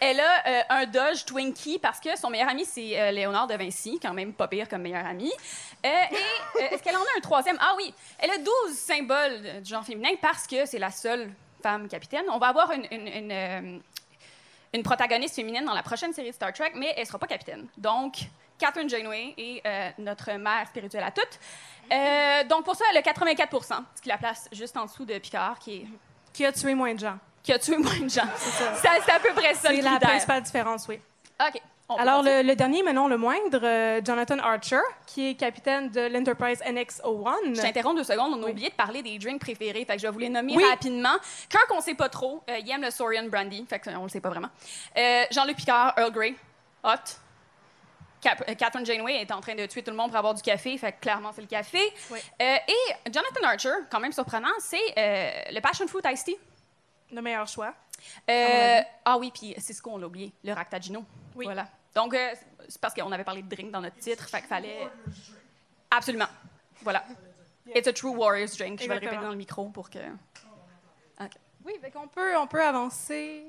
Elle 0.00 0.20
a 0.20 0.46
euh, 0.46 0.62
un 0.70 0.86
Dodge 0.86 1.24
Twinkie 1.24 1.78
parce 1.78 1.98
que 2.00 2.14
son 2.18 2.28
meilleur 2.28 2.48
ami, 2.48 2.64
c'est 2.66 3.00
euh, 3.00 3.10
Léonard 3.10 3.46
de 3.46 3.54
Vinci, 3.54 3.98
quand 4.02 4.12
même 4.12 4.34
pas 4.34 4.48
pire 4.48 4.68
comme 4.68 4.82
meilleur 4.82 5.06
ami. 5.06 5.32
Euh, 5.86 5.88
et 6.58 6.62
est-ce 6.74 6.82
qu'elle 6.82 6.96
en 6.96 7.00
a 7.00 7.16
un 7.16 7.20
troisième? 7.20 7.56
Ah 7.60 7.72
oui, 7.76 7.94
elle 8.18 8.30
a 8.30 8.38
12 8.38 8.76
symboles 8.76 9.62
du 9.62 9.70
genre 9.70 9.84
féminin 9.84 10.10
parce 10.20 10.46
que 10.46 10.66
c'est 10.66 10.78
la 10.80 10.90
seule 10.90 11.30
femme 11.62 11.88
capitaine. 11.88 12.24
On 12.30 12.38
va 12.38 12.48
avoir 12.48 12.72
une, 12.72 12.86
une- 12.90 13.08
une, 13.08 13.82
une 14.74 14.82
protagoniste 14.82 15.36
féminine 15.36 15.64
dans 15.64 15.72
la 15.74 15.82
prochaine 15.82 16.12
série 16.12 16.30
de 16.30 16.34
Star 16.34 16.52
Trek, 16.52 16.72
mais 16.74 16.92
elle 16.98 17.06
sera 17.06 17.18
pas 17.18 17.28
capitaine. 17.28 17.66
Donc, 17.78 18.16
Catherine 18.58 18.90
Janeway 18.90 19.32
est 19.38 19.62
notre 19.98 20.32
mère 20.32 20.66
spirituelle 20.68 21.04
à 21.04 21.12
toutes. 21.12 21.38
Euh, 21.92 22.44
donc, 22.44 22.64
pour 22.64 22.74
ça, 22.76 22.84
elle 22.90 22.96
a 22.96 23.02
84 23.02 23.84
ce 23.96 24.02
qui 24.02 24.08
la 24.08 24.18
place 24.18 24.48
juste 24.52 24.76
en 24.76 24.84
dessous 24.86 25.04
de 25.04 25.18
Picard, 25.18 25.58
qui, 25.58 25.76
est- 25.76 25.86
Qui 26.32 26.44
a 26.46 26.52
tué 26.52 26.74
moins 26.74 26.94
de 26.94 27.00
gens. 27.00 27.18
qui 27.42 27.52
a 27.52 27.58
tué 27.58 27.76
moins 27.78 27.98
de 28.00 28.08
gens. 28.10 28.22
ça. 28.36 28.74
Ça, 28.76 28.90
C'est 29.04 29.12
à 29.12 29.20
peu 29.20 29.32
près 29.34 29.54
ça 29.54 29.68
C'est 29.68 29.80
la 29.82 29.98
principale 30.00 30.42
différence, 30.42 30.86
oui. 30.88 30.98
OK. 31.40 31.60
on 31.88 31.96
Alors, 31.96 32.22
le, 32.22 32.42
le 32.42 32.56
dernier, 32.56 32.82
mais 32.82 32.92
non 32.94 33.06
le 33.08 33.16
moindre, 33.18 33.60
euh, 33.62 34.00
Jonathan 34.04 34.38
Archer, 34.38 34.80
qui 35.06 35.30
est 35.30 35.34
capitaine 35.34 35.90
de 35.90 36.00
l'Enterprise 36.08 36.60
NX-01. 36.64 37.54
Je 37.54 37.60
t'interromps 37.60 37.96
deux 37.96 38.04
secondes. 38.04 38.32
On 38.38 38.42
a 38.46 38.50
oublié 38.50 38.70
de 38.70 38.74
parler 38.74 39.02
des 39.02 39.18
drinks 39.18 39.40
préférés. 39.40 39.84
Fait 39.84 39.94
que 39.96 39.98
je 40.00 40.06
vais 40.06 40.12
vous 40.12 40.18
les 40.20 40.28
nommer 40.30 40.56
Oui. 40.56 40.64
rapidement. 40.70 41.16
Qu'un 41.50 41.58
qu'on 41.68 41.80
sait 41.82 41.94
pas 41.94 42.08
trop. 42.08 42.42
euh, 42.48 42.58
il 42.58 42.70
aime 42.70 42.82
le 42.82 42.90
Saurian 42.90 43.24
Brandy. 43.28 43.66
Fait 43.68 43.78
qu'on 43.78 44.02
le 44.04 44.08
sait 44.08 44.20
pas 44.20 44.30
vraiment. 44.30 44.48
Euh, 44.96 45.24
Jean-Luc 45.30 45.56
Picard, 45.56 45.92
Earl 45.98 46.12
Grey, 46.12 46.34
Hot. 46.84 47.18
Cap- 48.24 48.42
euh, 48.48 48.54
Catherine 48.54 48.86
Janeway 48.86 49.20
est 49.20 49.30
en 49.30 49.40
train 49.40 49.54
de 49.54 49.66
tuer 49.66 49.82
tout 49.82 49.90
le 49.90 49.96
monde 49.96 50.08
pour 50.08 50.16
avoir 50.16 50.32
du 50.32 50.40
café. 50.40 50.76
Fait 50.78 50.92
que 50.92 51.00
clairement, 51.00 51.30
c'est 51.32 51.42
le 51.42 51.46
café. 51.46 51.78
Oui. 52.10 52.18
Euh, 52.40 52.56
et 52.66 53.10
Jonathan 53.12 53.44
Archer, 53.44 53.74
quand 53.90 54.00
même 54.00 54.12
surprenant, 54.12 54.48
c'est 54.58 54.78
euh, 54.96 55.52
le 55.52 55.60
Passion 55.60 55.86
Fruit 55.86 56.02
Iced 56.06 56.24
Tea. 56.24 56.38
Le 57.12 57.20
meilleur 57.20 57.46
choix. 57.46 57.74
Euh, 58.30 58.80
ah 59.04 59.18
oui, 59.18 59.30
puis 59.32 59.54
c'est 59.58 59.74
ce 59.74 59.82
qu'on 59.82 59.98
l'a 59.98 60.06
oublié, 60.06 60.32
le 60.42 60.52
Ractagino. 60.52 61.04
Oui. 61.34 61.44
Voilà. 61.44 61.68
Donc, 61.94 62.14
euh, 62.14 62.34
c'est 62.66 62.80
parce 62.80 62.94
qu'on 62.94 63.12
avait 63.12 63.24
parlé 63.24 63.42
de 63.42 63.54
drink 63.54 63.70
dans 63.70 63.82
notre 63.82 63.98
titre, 63.98 64.28
fait 64.28 64.38
qu'il 64.38 64.48
fallait... 64.48 64.88
Absolument. 65.90 66.28
Voilà. 66.82 67.04
It's 67.74 67.86
a 67.86 67.92
true 67.92 68.16
warrior's 68.16 68.56
drink. 68.56 68.80
Je 68.80 68.88
vais 68.88 68.94
le 68.94 69.00
répéter 69.00 69.22
dans 69.22 69.30
le 69.30 69.36
micro 69.36 69.68
pour 69.68 69.90
que... 69.90 69.98
Oui, 71.64 71.74
fait 71.80 71.90
qu'on 71.90 72.08
peut, 72.08 72.36
on 72.36 72.46
peut 72.46 72.62
avancer. 72.62 73.44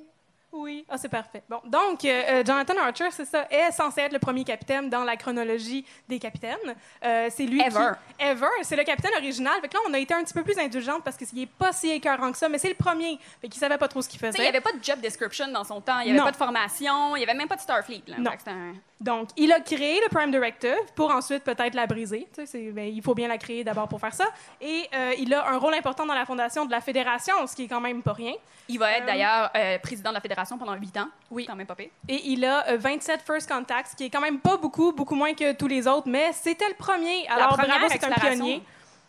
Oui. 0.57 0.85
Ah, 0.89 0.97
c'est 0.97 1.09
parfait. 1.09 1.43
Bon, 1.49 1.59
donc, 1.65 2.05
euh, 2.05 2.07
euh, 2.29 2.43
Jonathan 2.45 2.73
Archer, 2.81 3.09
c'est 3.11 3.25
ça, 3.25 3.45
est 3.51 3.71
censé 3.71 4.01
être 4.01 4.13
le 4.13 4.19
premier 4.19 4.43
capitaine 4.45 4.89
dans 4.89 5.03
la 5.03 5.17
chronologie 5.17 5.85
des 6.07 6.17
capitaines. 6.17 6.57
Euh, 7.03 7.27
c'est 7.29 7.43
lui 7.45 7.59
Ever. 7.61 7.91
qui... 8.17 8.25
Ever. 8.25 8.47
C'est 8.63 8.77
le 8.77 8.83
capitaine 8.85 9.11
original. 9.17 9.53
Fait 9.59 9.67
que 9.67 9.73
là, 9.73 9.81
on 9.89 9.93
a 9.93 9.99
été 9.99 10.13
un 10.13 10.23
petit 10.23 10.33
peu 10.33 10.43
plus 10.43 10.57
indulgente 10.57 11.03
parce 11.03 11.17
qu'il 11.17 11.27
n'est 11.37 11.45
pas 11.45 11.73
si 11.73 11.91
écœurant 11.91 12.31
que 12.31 12.37
ça, 12.37 12.47
mais 12.47 12.57
c'est 12.57 12.69
le 12.69 12.75
premier. 12.75 13.19
Fait 13.41 13.49
qu'il 13.49 13.59
savait 13.59 13.77
pas 13.77 13.89
trop 13.89 14.01
ce 14.01 14.07
qu'il 14.07 14.19
faisait. 14.19 14.37
il 14.37 14.41
n'y 14.43 14.47
avait 14.47 14.61
pas 14.61 14.71
de 14.71 14.81
job 14.81 14.99
description 15.01 15.47
dans 15.49 15.65
son 15.65 15.81
temps, 15.81 15.99
il 15.99 16.05
n'y 16.05 16.09
avait 16.11 16.19
Non. 16.19 16.25
pas 16.25 16.31
de 16.31 16.37
formation, 16.37 17.15
il 17.17 17.19
n'y 17.19 17.25
avait 17.25 17.37
même 17.37 17.49
pas 17.49 17.57
de 17.57 17.61
Starfleet. 17.61 18.03
Là. 18.07 18.15
Non. 18.17 18.31
Un- 18.47 18.73
Donc, 19.01 19.29
il 19.35 19.51
a 19.51 19.59
créé 19.59 19.99
le 20.01 20.09
Prime 20.09 20.31
Directive 20.31 20.77
pour 20.95 21.11
ensuite 21.11 21.43
peut-être 21.43 21.73
la 21.73 21.85
briser. 21.85 22.27
Ben, 22.71 22.87
il 22.87 23.01
faut 23.01 23.13
bien 23.13 23.27
la 23.27 23.37
créer 23.37 23.63
d'abord 23.65 23.89
pour 23.89 23.99
faire 23.99 24.13
ça. 24.13 24.25
Et 24.61 24.87
euh, 24.95 25.13
il 25.19 25.33
a 25.33 25.49
un 25.49 25.57
rôle 25.57 25.73
important 25.73 26.05
dans 26.05 26.13
la 26.15 26.25
fondation 26.25 26.65
de 26.65 26.71
la 26.71 26.79
Fédération, 26.79 27.35
ce 27.45 27.55
qui 27.55 27.65
est 27.65 27.67
quand 27.67 27.81
même 27.81 28.01
pas 28.01 28.13
rien. 28.13 28.33
Il 28.69 28.79
va 28.79 28.93
être 28.93 29.05
d'ailleurs 29.05 29.51
président 29.83 30.09
de 30.09 30.15
la 30.15 30.21
fédération 30.21 30.44
pendant 30.45 30.73
huit 30.75 30.95
ans. 30.97 31.07
Oui. 31.31 31.45
Quand 31.45 31.55
même 31.55 31.67
pas 31.67 31.75
pire. 31.75 31.89
Et 32.07 32.29
il 32.29 32.45
a 32.45 32.67
euh, 32.69 32.77
27 32.77 33.21
First 33.21 33.49
Contacts, 33.49 33.91
ce 33.91 33.95
qui 33.95 34.05
est 34.05 34.09
quand 34.09 34.21
même 34.21 34.39
pas 34.39 34.57
beaucoup, 34.57 34.91
beaucoup 34.91 35.15
moins 35.15 35.33
que 35.33 35.53
tous 35.53 35.67
les 35.67 35.87
autres, 35.87 36.07
mais 36.07 36.31
c'était 36.33 36.67
le 36.67 36.75
premier. 36.75 37.27
Alors, 37.27 37.57
bravo, 37.57 37.87
c'est 37.89 38.03
un 38.03 38.11
pionnier. 38.11 38.63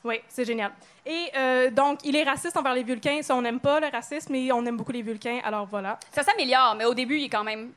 Oui, 0.04 0.20
c'est 0.28 0.44
génial. 0.44 0.72
Et 1.04 1.30
euh, 1.36 1.70
donc, 1.70 1.98
il 2.04 2.14
est 2.14 2.22
raciste 2.22 2.56
envers 2.56 2.74
les 2.74 2.84
Vulcains. 2.84 3.22
Ça, 3.22 3.34
on 3.34 3.42
n'aime 3.42 3.58
pas 3.58 3.80
le 3.80 3.88
racisme, 3.88 4.32
mais 4.32 4.52
on 4.52 4.64
aime 4.64 4.76
beaucoup 4.76 4.92
les 4.92 5.02
Vulcains. 5.02 5.40
Alors 5.44 5.66
voilà. 5.66 5.98
Ça 6.12 6.22
s'améliore, 6.22 6.76
mais 6.76 6.84
au 6.84 6.94
début, 6.94 7.18
il 7.18 7.24
est 7.24 7.28
quand 7.28 7.44
même 7.44 7.72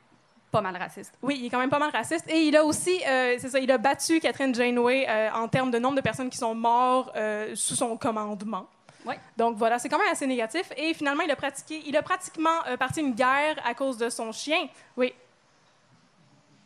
pas 0.50 0.60
mal 0.60 0.76
raciste. 0.76 1.14
Oui, 1.22 1.38
il 1.40 1.46
est 1.46 1.50
quand 1.50 1.58
même 1.58 1.70
pas 1.70 1.78
mal 1.78 1.90
raciste. 1.90 2.28
Et 2.28 2.42
il 2.42 2.56
a 2.56 2.64
aussi, 2.64 3.00
euh, 3.06 3.36
c'est 3.38 3.48
ça, 3.48 3.58
il 3.58 3.70
a 3.70 3.78
battu 3.78 4.20
Catherine 4.20 4.54
Janeway 4.54 5.06
euh, 5.08 5.30
en 5.32 5.48
termes 5.48 5.70
de 5.70 5.78
nombre 5.78 5.96
de 5.96 6.00
personnes 6.00 6.30
qui 6.30 6.38
sont 6.38 6.54
mortes 6.54 7.10
euh, 7.16 7.52
sous 7.54 7.76
son 7.76 7.96
commandement. 7.96 8.66
Ouais. 9.04 9.18
Donc 9.36 9.56
voilà, 9.56 9.78
c'est 9.78 9.88
quand 9.88 9.98
même 9.98 10.10
assez 10.12 10.26
négatif. 10.26 10.70
Et 10.76 10.92
finalement, 10.94 11.22
il 11.22 11.30
a 11.30 11.36
pratiqué, 11.36 11.82
il 11.86 11.96
a 11.96 12.02
pratiquement 12.02 12.64
euh, 12.68 12.76
parti 12.76 13.00
une 13.00 13.14
guerre 13.14 13.56
à 13.64 13.74
cause 13.74 13.96
de 13.96 14.10
son 14.10 14.30
chien. 14.32 14.68
Oui. 14.96 15.14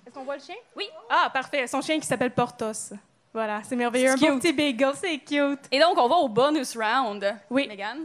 Est-ce 0.07 0.15
qu'on 0.15 0.25
voit 0.25 0.37
le 0.37 0.43
chien? 0.43 0.57
Oui. 0.77 0.89
Ah, 1.09 1.31
parfait. 1.33 1.67
Son 1.67 1.81
chien 1.81 1.99
qui 2.01 2.07
s'appelle 2.07 2.33
Portos. 2.33 2.95
Voilà, 3.33 3.61
c'est 3.65 3.77
merveilleux. 3.77 4.11
Un 4.13 4.17
C'est 4.17 4.31
beau 4.31 4.39
petit 4.39 4.53
beagle, 4.53 4.93
c'est 4.95 5.19
cute. 5.19 5.61
Et 5.71 5.81
donc, 5.81 5.97
on 5.99 6.09
va 6.09 6.17
au 6.17 6.29
bonus 6.29 6.77
round. 6.77 7.37
Oui. 7.51 7.67
Megan? 7.69 7.99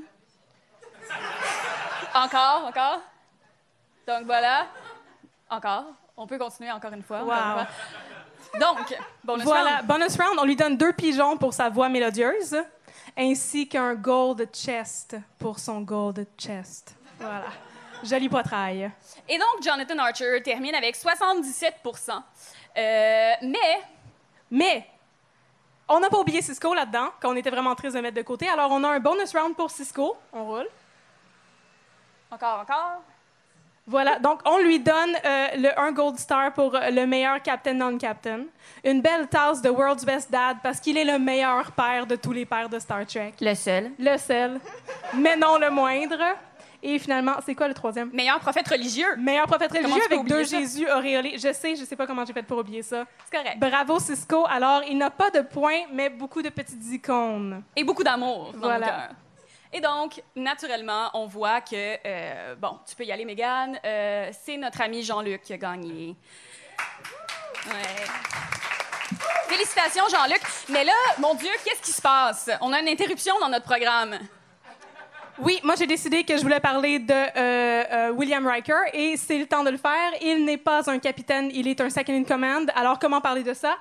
encore, 2.14 2.66
encore? 2.68 3.02
Donc 4.08 4.26
voilà. 4.26 4.68
Encore. 5.50 5.86
On 6.18 6.28
peut 6.28 6.38
continuer 6.38 6.72
encore 6.72 6.92
une 6.94 7.04
fois. 7.04 7.20
encore 7.20 7.28
Wow. 7.28 7.36
une 7.36 7.54
fois. 7.54 7.68
Donc, 8.60 8.98
bonus 9.24 9.44
Voilà, 9.46 9.76
round. 9.78 9.86
bonus 9.88 10.18
round, 10.18 10.40
on 10.40 10.46
lui 10.46 10.56
donne 10.56 10.76
deux 10.78 10.94
pigeons 10.94 11.38
pour 11.38 11.54
sa 11.54 11.70
voix 11.70 11.88
mélodieuse, 11.90 12.56
ainsi 13.20 13.68
qu'un 13.68 13.96
gold 13.96 14.48
chest 14.54 15.18
pour 15.38 15.60
son 15.60 15.82
gold 15.82 16.26
chest. 16.38 16.96
Voilà. 17.20 17.48
Joli 18.02 18.30
poitrail. 18.30 18.90
Et 19.28 19.38
donc, 19.38 19.62
Jonathan 19.62 19.98
Archer 19.98 20.42
termine 20.42 20.74
avec 20.74 20.96
77% 20.96 22.24
Euh, 22.78 23.34
Mais, 23.42 23.82
Mais, 24.50 24.88
on 25.90 26.00
n'a 26.00 26.10
pas 26.10 26.20
oublié 26.20 26.42
Cisco 26.42 26.74
là-dedans, 26.74 27.10
qu'on 27.22 27.36
était 27.36 27.50
vraiment 27.50 27.76
triste 27.76 27.96
de 27.96 28.02
mettre 28.02 28.16
de 28.16 28.22
côté. 28.22 28.48
Alors, 28.48 28.72
on 28.72 28.82
a 28.86 28.90
un 28.90 29.00
bonus 29.00 29.36
round 29.36 29.56
pour 29.56 29.70
Cisco. 29.70 30.16
On 30.32 30.46
roule. 30.46 30.70
encore, 32.32 32.60
encore. 32.62 33.02
Voilà, 33.90 34.20
donc 34.20 34.40
on 34.46 34.60
lui 34.60 34.80
donne 34.80 35.16
euh, 35.26 35.48
le, 35.58 35.80
un 35.80 35.92
gold 35.92 36.18
star 36.20 36.54
pour 36.54 36.76
euh, 36.76 36.92
le 36.92 37.08
meilleur 37.08 37.42
captain 37.42 37.74
non-captain. 37.74 38.42
Une 38.84 39.02
belle 39.02 39.28
tasse 39.28 39.64
de 39.64 39.70
World's 39.70 40.06
Best 40.06 40.30
Dad 40.32 40.58
parce 40.62 40.80
qu'il 40.80 40.96
est 40.96 41.04
le 41.06 41.18
meilleur 41.18 41.72
père 41.72 42.06
de 42.06 42.16
tous 42.16 42.32
les 42.32 42.46
pères 42.46 42.70
de 42.70 42.78
Star 42.78 43.04
Trek. 43.08 43.34
Le 43.42 43.56
seul. 43.56 43.90
Le 43.98 44.16
seul, 44.18 44.60
mais 45.16 45.36
non 45.36 45.58
le 45.58 45.72
moindre. 45.72 46.20
Et 46.84 47.00
finalement, 47.00 47.34
c'est 47.46 47.56
quoi 47.56 47.68
le 47.68 47.74
troisième? 47.74 48.10
Meilleur 48.14 48.40
prophète 48.40 48.68
religieux. 48.68 49.16
Meilleur 49.18 49.48
prophète 49.48 49.72
religieux 49.72 50.02
avec 50.06 50.24
deux 50.26 50.44
ça? 50.46 50.58
Jésus 50.60 50.88
auréolés. 50.90 51.34
Je 51.38 51.52
sais, 51.52 51.76
je 51.76 51.84
sais 51.84 51.96
pas 51.96 52.06
comment 52.08 52.24
j'ai 52.26 52.32
fait 52.32 52.44
pour 52.44 52.60
oublier 52.60 52.84
ça. 52.84 53.06
C'est 53.30 53.38
correct. 53.38 53.58
Bravo 53.60 54.00
Cisco. 54.00 54.46
Alors, 54.48 54.84
il 54.88 54.98
n'a 55.00 55.10
pas 55.10 55.30
de 55.32 55.42
points, 55.42 55.82
mais 55.92 56.10
beaucoup 56.10 56.42
de 56.44 56.50
petites 56.50 56.86
icônes. 56.94 57.64
Et 57.76 57.84
beaucoup 57.84 58.04
d'amour 58.04 58.52
dans 58.54 58.60
Voilà. 58.60 58.86
mon 58.86 58.92
cœur. 58.94 59.10
Et 59.72 59.82
donc, 59.82 60.22
naturellement, 60.36 61.12
on 61.14 61.28
voit 61.28 61.62
que, 61.62 61.98
euh, 62.06 62.56
bon, 62.56 62.80
tu 62.88 62.96
peux 62.96 63.04
y 63.04 63.12
aller, 63.12 63.26
Mégane, 63.26 63.80
euh, 63.86 64.32
c'est 64.44 64.58
notre 64.58 64.82
ami 64.82 65.04
Jean-Luc 65.04 65.44
qui 65.44 65.54
a 65.54 65.58
gagné. 65.58 66.16
Ouais. 67.68 68.06
Félicitations, 69.48 70.06
Jean-Luc. 70.10 70.42
Mais 70.70 70.84
là, 70.84 70.94
mon 71.20 71.36
Dieu, 71.36 71.52
qu'est-ce 71.64 71.82
qui 71.82 71.92
se 71.92 72.02
passe? 72.02 72.50
On 72.62 72.74
a 72.74 72.80
une 72.80 72.88
interruption 72.88 73.38
dans 73.40 73.50
notre 73.50 73.66
programme. 73.66 74.18
Oui, 75.42 75.58
moi 75.64 75.76
j'ai 75.78 75.88
décidé 75.88 76.26
que 76.26 76.36
je 76.36 76.42
voulais 76.42 76.60
parler 76.60 77.00
de 77.00 77.14
euh, 77.14 78.12
William 78.12 78.46
Riker 78.46 78.82
et 78.92 79.16
c'est 79.16 79.38
le 79.38 79.46
temps 79.46 79.64
de 79.64 79.70
le 79.70 79.78
faire. 79.78 80.12
Il 80.22 80.44
n'est 80.44 80.58
pas 80.58 80.90
un 80.90 81.00
capitaine, 81.00 81.50
il 81.54 81.66
est 81.68 81.80
un 81.80 81.90
second 81.90 82.14
in 82.14 82.26
command. 82.26 82.70
Alors 82.76 83.00
comment 83.00 83.22
parler 83.22 83.44
de 83.44 83.54
ça? 83.54 83.78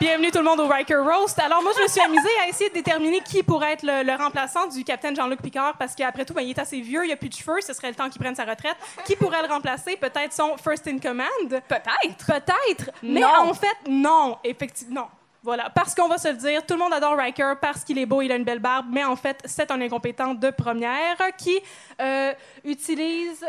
Bienvenue 0.00 0.30
tout 0.30 0.38
le 0.38 0.44
monde 0.44 0.60
au 0.60 0.66
Riker 0.66 0.96
Roast. 0.96 1.38
Alors 1.38 1.62
moi 1.62 1.72
je 1.76 1.82
me 1.82 1.88
suis 1.88 2.00
amusée 2.00 2.28
à 2.42 2.48
essayer 2.48 2.70
de 2.70 2.74
déterminer 2.74 3.20
qui 3.20 3.42
pourrait 3.42 3.72
être 3.74 3.82
le, 3.82 4.02
le 4.02 4.14
remplaçant 4.16 4.66
du 4.66 4.82
capitaine 4.82 5.14
Jean-Luc 5.14 5.42
Picard 5.42 5.76
parce 5.76 5.94
qu'après 5.94 6.24
tout, 6.24 6.32
ben, 6.32 6.40
il 6.40 6.50
est 6.50 6.58
assez 6.58 6.80
vieux, 6.80 7.04
il 7.04 7.12
a 7.12 7.16
plus 7.16 7.28
de 7.28 7.34
cheveux, 7.34 7.60
ce 7.60 7.74
serait 7.74 7.90
le 7.90 7.94
temps 7.94 8.08
qu'il 8.08 8.18
prenne 8.20 8.34
sa 8.34 8.44
retraite. 8.46 8.76
Qui 9.04 9.14
pourrait 9.16 9.42
le 9.46 9.48
remplacer? 9.52 9.96
Peut-être 9.96 10.32
son 10.32 10.56
first 10.56 10.86
in 10.88 10.98
command? 10.98 11.26
Peut-être. 11.48 12.26
Peut-être, 12.26 12.90
mais 13.02 13.20
Non. 13.20 13.28
en 13.40 13.52
fait, 13.54 13.76
non. 13.88 14.38
Effectivement, 14.42 15.02
non. 15.02 15.06
Voilà, 15.42 15.68
parce 15.70 15.94
qu'on 15.94 16.08
va 16.08 16.16
se 16.18 16.28
le 16.28 16.34
dire, 16.34 16.64
tout 16.66 16.74
le 16.74 16.80
monde 16.80 16.92
adore 16.94 17.16
Riker 17.16 17.54
parce 17.60 17.82
qu'il 17.84 17.98
est 17.98 18.06
beau, 18.06 18.20
il 18.22 18.30
a 18.32 18.36
une 18.36 18.44
belle 18.44 18.58
barbe, 18.58 18.86
mais 18.90 19.04
en 19.04 19.16
fait, 19.16 19.38
c'est 19.44 19.70
un 19.70 19.80
incompétent 19.80 20.32
de 20.34 20.50
première 20.50 21.16
qui 21.38 21.58
euh, 22.00 22.32
utilise, 22.64 23.44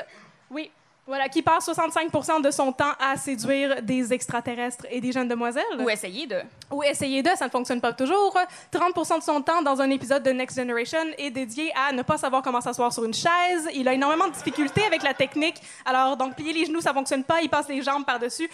oui, 0.49 0.69
voilà, 1.07 1.27
qui 1.29 1.41
passe 1.41 1.67
65% 1.67 2.41
de 2.41 2.51
son 2.51 2.71
temps 2.71 2.93
à 2.99 3.17
séduire 3.17 3.81
des 3.81 4.13
extraterrestres 4.13 4.85
et 4.91 5.01
des 5.01 5.11
jeunes 5.11 5.27
demoiselles. 5.27 5.63
Ou 5.79 5.89
essayer 5.89 6.27
de. 6.27 6.37
Ou 6.69 6.83
essayer 6.83 7.23
de, 7.23 7.29
ça 7.35 7.45
ne 7.45 7.49
fonctionne 7.49 7.81
pas 7.81 7.91
toujours. 7.91 8.37
30 8.71 9.17
de 9.17 9.23
son 9.23 9.41
temps 9.41 9.61
dans 9.63 9.81
un 9.81 9.89
épisode 9.89 10.21
de 10.21 10.29
Next 10.29 10.57
Generation 10.57 10.99
est 11.17 11.31
dédié 11.31 11.73
à 11.75 11.91
ne 11.91 12.03
pas 12.03 12.17
savoir 12.17 12.43
comment 12.43 12.61
s'asseoir 12.61 12.93
sur 12.93 13.03
une 13.03 13.13
chaise. 13.13 13.67
Il 13.73 13.87
a 13.87 13.93
énormément 13.93 14.27
de 14.27 14.33
difficultés 14.33 14.83
avec 14.85 15.01
la 15.01 15.15
technique. 15.15 15.55
Alors, 15.85 16.15
donc, 16.17 16.35
plier 16.35 16.53
les 16.53 16.65
genoux, 16.65 16.81
ça 16.81 16.93
fonctionne 16.93 17.23
pas. 17.23 17.41
Il 17.41 17.49
passe 17.49 17.67
les 17.67 17.81
jambes 17.81 18.05
par-dessus. 18.05 18.49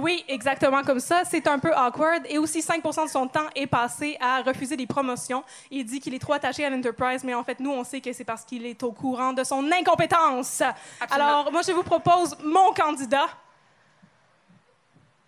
Oui, 0.00 0.24
exactement 0.28 0.84
comme 0.84 1.00
ça. 1.00 1.24
C'est 1.24 1.48
un 1.48 1.58
peu 1.58 1.74
awkward. 1.74 2.24
Et 2.28 2.38
aussi, 2.38 2.60
5% 2.60 3.06
de 3.06 3.10
son 3.10 3.26
temps 3.26 3.48
est 3.56 3.66
passé 3.66 4.16
à 4.20 4.42
refuser 4.42 4.76
des 4.76 4.86
promotions. 4.86 5.42
Il 5.72 5.84
dit 5.84 5.98
qu'il 5.98 6.14
est 6.14 6.20
trop 6.20 6.34
attaché 6.34 6.64
à 6.64 6.70
l'Enterprise, 6.70 7.24
mais 7.24 7.34
en 7.34 7.42
fait, 7.42 7.58
nous, 7.58 7.72
on 7.72 7.82
sait 7.82 8.00
que 8.00 8.12
c'est 8.12 8.22
parce 8.22 8.44
qu'il 8.44 8.64
est 8.64 8.80
au 8.84 8.92
courant 8.92 9.32
de 9.32 9.42
son 9.42 9.68
incompétence. 9.72 10.62
Alors, 11.10 11.50
moi, 11.50 11.62
je 11.62 11.72
vous 11.72 11.82
propose 11.82 12.38
mon 12.44 12.72
candidat, 12.72 13.26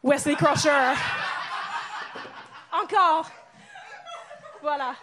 Wesley 0.05 0.37
Crusher. 0.37 0.95
Encore. 2.73 3.29
Voilà. 4.63 4.95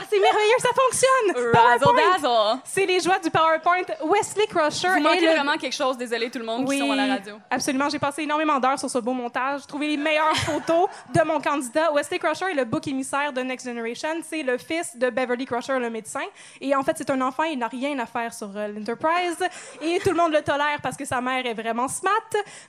Ah, 0.00 0.04
c'est 0.08 0.20
merveilleux, 0.20 0.54
ça 0.58 0.68
fonctionne! 0.68 1.52
Razzle 1.54 1.82
PowerPoint. 1.84 2.12
dazzle. 2.12 2.60
C'est 2.64 2.86
les 2.86 3.00
joies 3.00 3.18
du 3.18 3.30
PowerPoint. 3.30 3.82
Wesley 4.04 4.46
Crusher 4.46 4.88
Vous 4.88 4.96
est 4.96 5.00
manquez 5.00 5.26
le 5.26 5.32
vraiment 5.32 5.56
quelque 5.56 5.74
chose, 5.74 5.96
désolé 5.96 6.30
tout 6.30 6.38
le 6.38 6.44
monde 6.44 6.68
qui 6.68 6.78
sont 6.78 6.92
à 6.92 6.96
la 6.96 7.06
radio. 7.14 7.34
Absolument. 7.50 7.88
J'ai 7.88 7.98
passé 7.98 8.22
énormément 8.22 8.58
d'heures 8.60 8.78
sur 8.78 8.88
ce 8.90 8.98
beau 8.98 9.12
montage, 9.12 9.66
trouvé 9.66 9.88
les 9.88 9.96
meilleures 9.96 10.36
photos 10.36 10.88
de 11.14 11.22
mon 11.24 11.40
candidat. 11.40 11.92
Wesley 11.92 12.18
Crusher 12.18 12.46
est 12.50 12.54
le 12.54 12.64
bouc 12.64 12.86
émissaire 12.86 13.32
de 13.32 13.40
Next 13.40 13.66
Generation. 13.66 14.08
C'est 14.22 14.42
le 14.42 14.56
fils 14.58 14.96
de 14.96 15.10
Beverly 15.10 15.46
Crusher, 15.46 15.78
le 15.78 15.90
médecin. 15.90 16.22
Et 16.60 16.74
en 16.76 16.82
fait, 16.82 16.94
c'est 16.96 17.10
un 17.10 17.20
enfant, 17.20 17.42
il 17.44 17.58
n'a 17.58 17.68
rien 17.68 17.98
à 17.98 18.06
faire 18.06 18.32
sur 18.32 18.50
euh, 18.56 18.68
l'Enterprise. 18.68 19.38
Et 19.82 19.98
tout 20.00 20.10
le 20.10 20.16
monde 20.16 20.32
le 20.32 20.42
tolère 20.42 20.78
parce 20.82 20.96
que 20.96 21.04
sa 21.04 21.20
mère 21.20 21.44
est 21.46 21.54
vraiment 21.54 21.88
smart. 21.88 22.12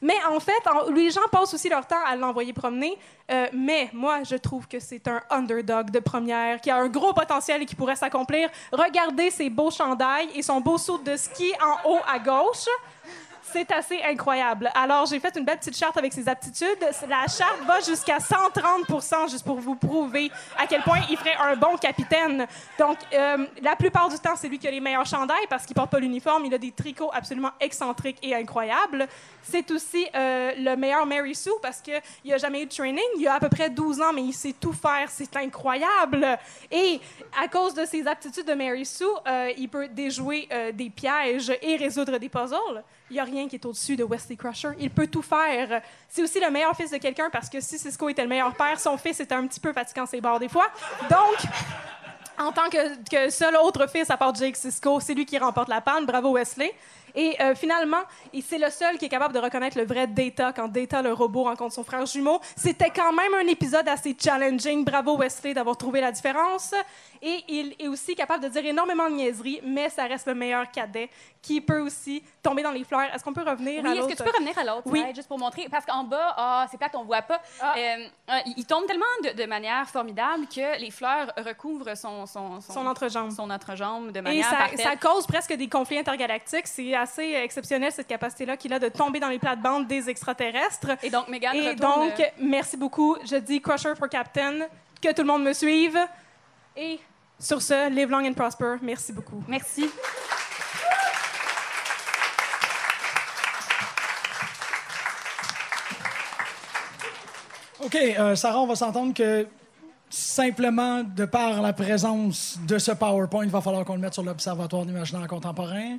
Mais 0.01 0.17
en 0.29 0.39
fait, 0.39 0.51
en- 0.67 0.89
les 0.91 1.11
gens 1.11 1.21
passent 1.31 1.53
aussi 1.53 1.69
leur 1.69 1.85
temps 1.85 2.03
à 2.07 2.15
l'envoyer 2.15 2.53
promener. 2.53 2.97
Euh, 3.29 3.47
mais 3.53 3.89
moi, 3.93 4.23
je 4.23 4.35
trouve 4.35 4.67
que 4.67 4.79
c'est 4.79 5.07
un 5.07 5.21
underdog 5.29 5.91
de 5.91 5.99
première 5.99 6.59
qui 6.59 6.71
a 6.71 6.77
un 6.77 6.87
gros 6.87 7.13
potentiel 7.13 7.61
et 7.61 7.65
qui 7.65 7.75
pourrait 7.75 7.95
s'accomplir. 7.95 8.49
Regardez 8.71 9.29
ses 9.29 9.49
beaux 9.49 9.71
chandails 9.71 10.29
et 10.33 10.41
son 10.41 10.59
beau 10.61 10.77
saut 10.77 10.97
de 10.97 11.15
ski 11.15 11.51
en 11.61 11.89
haut 11.89 12.01
à 12.11 12.17
gauche. 12.19 12.67
C'est 13.51 13.71
assez 13.71 13.99
incroyable. 14.03 14.69
Alors, 14.75 15.07
j'ai 15.07 15.19
fait 15.19 15.35
une 15.35 15.43
belle 15.43 15.57
petite 15.57 15.75
charte 15.75 15.97
avec 15.97 16.13
ses 16.13 16.29
aptitudes. 16.29 16.85
La 17.07 17.25
charte 17.25 17.61
va 17.65 17.79
jusqu'à 17.79 18.17
130% 18.17 19.31
juste 19.31 19.43
pour 19.43 19.59
vous 19.59 19.75
prouver 19.75 20.31
à 20.55 20.67
quel 20.67 20.83
point 20.83 20.99
il 21.09 21.17
ferait 21.17 21.35
un 21.35 21.55
bon 21.55 21.75
capitaine. 21.77 22.45
Donc, 22.77 22.97
euh, 23.11 23.47
la 23.63 23.75
plupart 23.75 24.07
du 24.09 24.19
temps, 24.19 24.35
c'est 24.35 24.47
lui 24.47 24.59
qui 24.59 24.67
a 24.67 24.71
les 24.71 24.79
meilleurs 24.79 25.05
chandails 25.05 25.47
parce 25.49 25.65
qu'il 25.65 25.73
porte 25.73 25.89
pas 25.89 25.99
l'uniforme. 25.99 26.45
Il 26.45 26.53
a 26.53 26.59
des 26.59 26.71
tricots 26.71 27.09
absolument 27.11 27.49
excentriques 27.59 28.19
et 28.21 28.35
incroyables. 28.35 29.07
C'est 29.41 29.71
aussi 29.71 30.05
euh, 30.13 30.51
le 30.55 30.75
meilleur 30.75 31.07
Mary 31.07 31.33
Sue 31.33 31.49
parce 31.59 31.81
qu'il 31.81 31.99
n'a 32.25 32.37
jamais 32.37 32.61
eu 32.61 32.65
de 32.67 32.71
training. 32.71 33.03
Il 33.17 33.27
a 33.27 33.35
à 33.35 33.39
peu 33.39 33.49
près 33.49 33.71
12 33.71 33.99
ans, 34.01 34.13
mais 34.13 34.23
il 34.23 34.33
sait 34.33 34.53
tout 34.59 34.73
faire. 34.73 35.09
C'est 35.09 35.35
incroyable. 35.37 36.37
Et 36.69 36.99
à 37.41 37.47
cause 37.47 37.73
de 37.73 37.85
ses 37.85 38.05
aptitudes 38.05 38.45
de 38.45 38.53
Mary 38.53 38.85
Sue, 38.85 39.05
euh, 39.27 39.51
il 39.57 39.69
peut 39.69 39.87
déjouer 39.87 40.47
des 40.73 40.91
pièges 40.91 41.51
et 41.63 41.77
résoudre 41.77 42.17
des 42.19 42.29
puzzles. 42.29 42.83
Il 43.09 43.13
n'y 43.13 43.19
a 43.19 43.23
rien 43.23 43.47
qui 43.47 43.55
est 43.55 43.65
au-dessus 43.65 43.95
de 43.95 44.03
Wesley 44.03 44.35
Crusher. 44.35 44.69
Il 44.79 44.91
peut 44.91 45.07
tout 45.07 45.23
faire. 45.23 45.81
C'est 46.07 46.21
aussi 46.21 46.39
le 46.39 46.51
meilleur 46.51 46.75
fils 46.75 46.91
de 46.91 46.97
quelqu'un 46.97 47.29
parce 47.31 47.49
que 47.49 47.59
si 47.59 47.79
Cisco 47.79 48.07
était 48.07 48.21
le 48.21 48.27
meilleur 48.27 48.53
père, 48.53 48.79
son 48.79 48.97
fils 48.97 49.19
était 49.19 49.33
un 49.35 49.47
petit 49.47 49.59
peu 49.59 49.73
fatigant 49.73 50.05
ses 50.05 50.21
bords 50.21 50.39
des 50.39 50.49
fois. 50.49 50.67
Donc, 51.09 51.37
en 52.37 52.51
tant 52.51 52.69
que, 52.69 52.95
que 53.09 53.29
seul 53.31 53.55
autre 53.57 53.87
fils 53.89 54.09
à 54.09 54.17
part 54.17 54.35
Jake 54.35 54.55
Cisco, 54.55 54.99
c'est 54.99 55.13
lui 55.13 55.25
qui 55.25 55.37
remporte 55.37 55.69
la 55.69 55.81
panne. 55.81 56.05
Bravo 56.05 56.33
Wesley. 56.33 56.73
Et 57.15 57.35
euh, 57.41 57.55
finalement, 57.55 58.01
c'est 58.47 58.57
le 58.57 58.69
seul 58.69 58.97
qui 58.97 59.05
est 59.05 59.09
capable 59.09 59.33
de 59.33 59.39
reconnaître 59.39 59.77
le 59.77 59.85
vrai 59.85 60.07
Data 60.07 60.53
quand 60.53 60.67
Data, 60.67 61.01
le 61.01 61.13
robot, 61.13 61.43
rencontre 61.43 61.73
son 61.73 61.83
frère 61.83 62.05
jumeau. 62.05 62.39
C'était 62.55 62.89
quand 62.89 63.13
même 63.13 63.33
un 63.33 63.47
épisode 63.47 63.87
assez 63.87 64.15
challenging. 64.19 64.83
Bravo 64.85 65.17
Wesley 65.17 65.53
d'avoir 65.53 65.77
trouvé 65.77 66.01
la 66.01 66.11
différence. 66.11 66.73
Et 67.21 67.43
il 67.49 67.75
est 67.79 67.87
aussi 67.87 68.15
capable 68.15 68.43
de 68.43 68.49
dire 68.49 68.65
énormément 68.65 69.09
de 69.09 69.15
niaiseries, 69.15 69.59
mais 69.63 69.89
ça 69.89 70.05
reste 70.05 70.27
le 70.27 70.35
meilleur 70.35 70.71
cadet 70.71 71.09
qui 71.41 71.59
peut 71.59 71.79
aussi 71.79 72.23
tomber 72.41 72.63
dans 72.63 72.71
les 72.71 72.83
fleurs. 72.85 73.13
Est-ce 73.13 73.23
qu'on 73.23 73.33
peut 73.33 73.43
revenir 73.43 73.79
à 73.85 73.89
Oui, 73.89 73.93
est-ce 73.93 74.01
l'autre? 74.01 74.07
que 74.13 74.17
tu 74.17 74.23
peux 74.23 74.31
revenir 74.37 74.57
à 74.57 74.63
l'autre 74.63 74.81
Oui. 74.85 75.03
juste 75.15 75.27
pour 75.27 75.37
montrer? 75.39 75.67
Parce 75.69 75.85
qu'en 75.85 76.03
bas, 76.03 76.33
ah, 76.37 76.67
c'est 76.71 76.77
plate, 76.77 76.95
on 76.95 77.03
voit 77.03 77.21
pas. 77.21 77.41
Ah. 77.61 77.73
Euh, 77.77 78.07
euh, 78.29 78.33
il 78.57 78.65
tombe 78.65 78.85
tellement 78.85 79.05
de, 79.23 79.29
de 79.41 79.45
manière 79.45 79.87
formidable 79.89 80.47
que 80.47 80.79
les 80.79 80.91
fleurs 80.91 81.31
recouvrent 81.45 81.95
son, 81.97 82.25
son, 82.25 82.61
Son 82.61 82.85
entrejambe. 82.85 83.31
son 83.31 83.49
entrejambe 83.49 84.11
de 84.11 84.19
Et 84.19 84.21
manière 84.21 84.49
ça, 84.49 84.55
parfaite. 84.55 84.79
ça 84.81 84.95
cause 84.95 85.27
presque 85.27 85.53
des 85.53 85.67
conflits 85.67 85.99
intergalactiques. 85.99 86.67
C'est 86.67 86.95
assez 87.01 87.33
exceptionnel, 87.33 87.91
cette 87.91 88.07
capacité-là 88.07 88.57
qu'il 88.57 88.73
a 88.73 88.79
de 88.79 88.89
tomber 88.89 89.19
dans 89.19 89.29
les 89.29 89.39
plates-bandes 89.39 89.87
des 89.87 90.09
extraterrestres. 90.09 90.91
Et 91.03 91.09
donc, 91.09 91.27
Megan 91.27 91.55
Et 91.55 91.69
retourne, 91.69 92.09
donc, 92.09 92.19
euh, 92.19 92.23
merci 92.39 92.77
beaucoup. 92.77 93.17
Je 93.29 93.37
dis 93.37 93.61
Crusher 93.61 93.95
for 93.97 94.09
Captain. 94.09 94.67
Que 95.01 95.13
tout 95.13 95.21
le 95.21 95.27
monde 95.27 95.43
me 95.43 95.53
suive. 95.53 95.97
Et 96.75 96.99
sur 97.39 97.61
ce, 97.61 97.89
live 97.89 98.09
long 98.09 98.25
and 98.25 98.33
prosper. 98.33 98.75
Merci 98.81 99.13
beaucoup. 99.13 99.41
Merci. 99.47 99.89
OK, 107.81 107.95
euh, 107.95 108.35
Sarah, 108.35 108.59
on 108.59 108.67
va 108.67 108.75
s'entendre 108.75 109.13
que 109.13 109.47
simplement 110.09 111.03
de 111.03 111.25
par 111.25 111.61
la 111.61 111.71
présence 111.71 112.59
de 112.67 112.77
ce 112.77 112.91
PowerPoint, 112.91 113.45
il 113.45 113.49
va 113.51 113.61
falloir 113.61 113.85
qu'on 113.85 113.93
le 113.93 114.01
mette 114.01 114.13
sur 114.13 114.23
l'Observatoire 114.23 114.85
d'imaginaire 114.85 115.27
contemporain. 115.27 115.97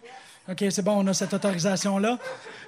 OK, 0.51 0.65
c'est 0.71 0.83
bon, 0.83 1.05
on 1.05 1.07
a 1.07 1.15
cette 1.15 1.33
autorisation-là. 1.33 2.19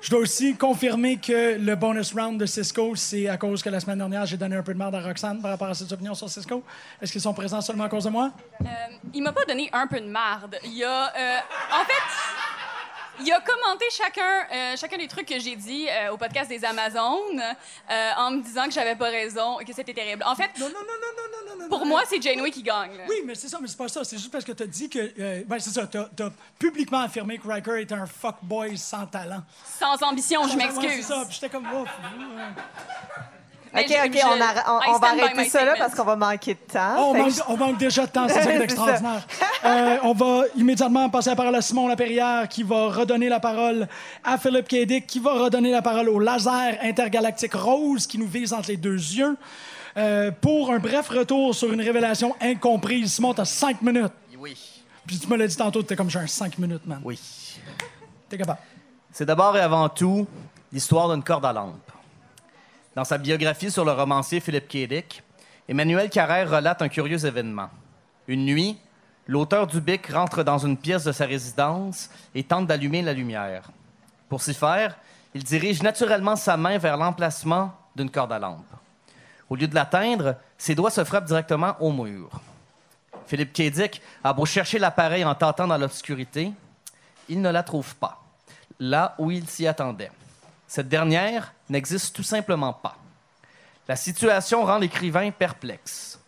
Je 0.00 0.10
dois 0.10 0.20
aussi 0.20 0.54
confirmer 0.54 1.16
que 1.16 1.58
le 1.58 1.74
bonus 1.74 2.12
round 2.14 2.38
de 2.38 2.46
Cisco, 2.46 2.94
c'est 2.94 3.28
à 3.28 3.36
cause 3.36 3.60
que 3.60 3.70
la 3.70 3.80
semaine 3.80 3.98
dernière, 3.98 4.24
j'ai 4.24 4.36
donné 4.36 4.54
un 4.54 4.62
peu 4.62 4.72
de 4.72 4.78
merde 4.78 4.94
à 4.94 5.00
Roxane 5.00 5.40
par 5.42 5.50
rapport 5.50 5.68
à 5.68 5.74
ses 5.74 5.92
opinions 5.92 6.14
sur 6.14 6.28
Cisco. 6.28 6.62
Est-ce 7.00 7.10
qu'ils 7.10 7.20
sont 7.20 7.34
présents 7.34 7.60
seulement 7.60 7.84
à 7.84 7.88
cause 7.88 8.04
de 8.04 8.10
moi? 8.10 8.30
Euh, 8.60 8.64
il 9.12 9.22
m'a 9.22 9.32
pas 9.32 9.44
donné 9.46 9.68
un 9.72 9.88
peu 9.88 10.00
de 10.00 10.06
marde. 10.06 10.58
Il 10.64 10.84
a, 10.84 11.12
euh, 11.16 11.38
en 11.72 11.84
fait, 11.84 12.02
il 13.24 13.32
a 13.32 13.40
commenté 13.40 13.84
chacun, 13.90 14.46
euh, 14.52 14.76
chacun 14.76 14.96
des 14.98 15.08
trucs 15.08 15.26
que 15.26 15.38
j'ai 15.38 15.56
dit 15.56 15.86
euh, 15.88 16.12
au 16.12 16.16
podcast 16.16 16.48
des 16.48 16.64
Amazones 16.64 17.40
euh, 17.90 18.10
en 18.16 18.30
me 18.32 18.42
disant 18.42 18.64
que 18.64 18.72
j'avais 18.72 18.96
pas 18.96 19.10
raison 19.10 19.60
et 19.60 19.64
que 19.64 19.72
c'était 19.72 19.94
terrible. 19.94 20.22
En 20.26 20.34
fait, 20.34 20.50
Non, 20.58 20.66
non, 20.66 20.74
non, 20.74 20.80
non, 20.80 21.08
non, 21.16 21.56
non, 21.56 21.62
non. 21.62 21.68
pour 21.68 21.80
non. 21.80 21.86
moi, 21.86 22.02
c'est 22.08 22.20
Janeway 22.20 22.50
qui 22.50 22.62
gagne. 22.62 22.96
là. 22.96 23.04
Oui, 23.08 23.16
mais 23.24 23.34
c'est 23.34 23.48
ça, 23.48 23.58
mais 23.60 23.68
c'est 23.68 23.76
pas 23.76 23.88
ça. 23.88 24.04
C'est 24.04 24.16
juste 24.18 24.32
parce 24.32 24.44
que 24.44 24.52
tu 24.52 24.62
as 24.62 24.66
dit 24.66 24.88
que. 24.88 25.44
ben, 25.44 25.58
c'est 25.58 25.70
ça, 25.70 25.86
tu 25.86 25.98
as, 25.98 26.32
publiquement 26.58 27.00
affirmé 27.00 27.38
que 27.38 27.46
Riker 27.48 27.80
était 27.80 27.94
un 27.94 28.06
fuckboy 28.06 28.76
sans 28.76 29.06
talent. 29.06 29.42
Sans 29.78 30.02
ambition, 30.02 30.46
je 30.48 30.56
m'excuse. 30.56 30.90
c'est 30.96 31.02
ça, 31.02 31.24
j'étais 31.30 31.48
comme. 31.48 31.62
Mais 31.64 31.84
OK, 33.74 33.96
OK, 34.06 34.20
on, 34.24 34.98
va 34.98 35.08
arrêter 35.08 35.48
ça 35.48 35.64
là 35.64 35.74
parce 35.78 35.94
qu'on 35.94 36.04
va 36.04 36.16
manquer 36.16 36.54
de 36.54 36.72
temps. 36.72 36.94
Oh, 36.98 37.02
on, 37.08 37.14
manque, 37.14 37.30
je- 37.30 37.40
on 37.48 37.56
manque 37.56 37.78
déjà 37.78 38.06
de 38.06 38.10
temps, 38.10 38.28
c'est 38.28 38.34
ça 38.34 38.42
qui 38.42 38.48
est 38.48 38.56
C'est 38.58 38.64
extraordinaire. 38.64 39.26
Euh, 39.64 39.96
on 40.02 40.12
va 40.12 40.42
immédiatement 40.56 41.08
passer 41.08 41.30
la 41.30 41.36
parole 41.36 41.54
à 41.54 41.62
Simon 41.62 41.88
Lapierrière 41.88 42.48
qui 42.48 42.62
va 42.62 42.88
redonner 42.88 43.28
la 43.28 43.40
parole 43.40 43.88
à 44.24 44.36
Philippe 44.36 44.68
Kédic 44.68 45.06
qui 45.06 45.20
va 45.20 45.32
redonner 45.34 45.70
la 45.70 45.80
parole 45.80 46.08
au 46.10 46.18
laser 46.18 46.78
intergalactique 46.82 47.54
rose 47.54 48.06
qui 48.06 48.18
nous 48.18 48.26
vise 48.28 48.52
entre 48.52 48.68
les 48.68 48.76
deux 48.76 48.94
yeux. 48.96 49.36
Euh, 49.96 50.30
pour 50.30 50.72
un 50.72 50.78
bref 50.78 51.08
retour 51.08 51.54
sur 51.54 51.72
une 51.72 51.80
révélation 51.80 52.34
incomprise. 52.40 53.12
Simon, 53.14 53.34
t'as 53.34 53.44
cinq 53.44 53.82
minutes. 53.82 54.12
Oui. 54.38 54.56
Puis 55.06 55.18
tu 55.18 55.28
me 55.28 55.36
l'as 55.36 55.46
dit 55.46 55.56
tantôt, 55.56 55.82
t'es 55.82 55.96
comme 55.96 56.10
j'ai 56.10 56.18
un 56.18 56.26
cinq 56.26 56.58
minutes, 56.58 56.86
man. 56.86 57.00
Oui. 57.04 57.18
T'es 58.28 58.38
capable. 58.38 58.60
C'est 59.12 59.26
d'abord 59.26 59.56
et 59.56 59.60
avant 59.60 59.88
tout 59.88 60.26
l'histoire 60.72 61.10
d'une 61.10 61.22
corde 61.22 61.44
à 61.44 61.52
lampe. 61.52 61.81
Dans 62.94 63.04
sa 63.04 63.16
biographie 63.16 63.70
sur 63.70 63.86
le 63.86 63.92
romancier 63.92 64.40
Philippe 64.40 64.68
K. 64.68 64.86
Dick, 64.86 65.22
Emmanuel 65.66 66.10
Carrère 66.10 66.50
relate 66.50 66.82
un 66.82 66.90
curieux 66.90 67.24
événement. 67.24 67.70
Une 68.28 68.44
nuit, 68.44 68.78
l'auteur 69.26 69.66
du 69.66 69.80
Bic 69.80 70.08
rentre 70.08 70.42
dans 70.42 70.58
une 70.58 70.76
pièce 70.76 71.04
de 71.04 71.12
sa 71.12 71.24
résidence 71.24 72.10
et 72.34 72.44
tente 72.44 72.66
d'allumer 72.66 73.00
la 73.00 73.14
lumière. 73.14 73.70
Pour 74.28 74.42
s'y 74.42 74.52
faire, 74.52 74.98
il 75.32 75.42
dirige 75.42 75.82
naturellement 75.82 76.36
sa 76.36 76.58
main 76.58 76.76
vers 76.76 76.98
l'emplacement 76.98 77.72
d'une 77.96 78.10
corde 78.10 78.32
à 78.32 78.38
lampe. 78.38 78.66
Au 79.48 79.56
lieu 79.56 79.68
de 79.68 79.74
l'atteindre, 79.74 80.36
ses 80.58 80.74
doigts 80.74 80.90
se 80.90 81.02
frappent 81.02 81.24
directement 81.24 81.76
au 81.80 81.92
mur. 81.92 82.42
Philippe 83.26 83.54
K. 83.54 83.70
Dick 83.70 84.02
a 84.22 84.34
beau 84.34 84.44
chercher 84.44 84.78
l'appareil 84.78 85.24
en 85.24 85.34
tentant 85.34 85.66
dans 85.66 85.78
l'obscurité, 85.78 86.52
il 87.30 87.40
ne 87.40 87.50
la 87.50 87.62
trouve 87.62 87.96
pas, 87.96 88.22
là 88.78 89.14
où 89.18 89.30
il 89.30 89.48
s'y 89.48 89.66
attendait. 89.66 90.10
Cette 90.72 90.88
dernière 90.88 91.52
n'existe 91.68 92.16
tout 92.16 92.22
simplement 92.22 92.72
pas. 92.72 92.96
La 93.88 93.94
situation 93.94 94.64
rend 94.64 94.78
l'écrivain 94.78 95.30
perplexe. 95.30 96.18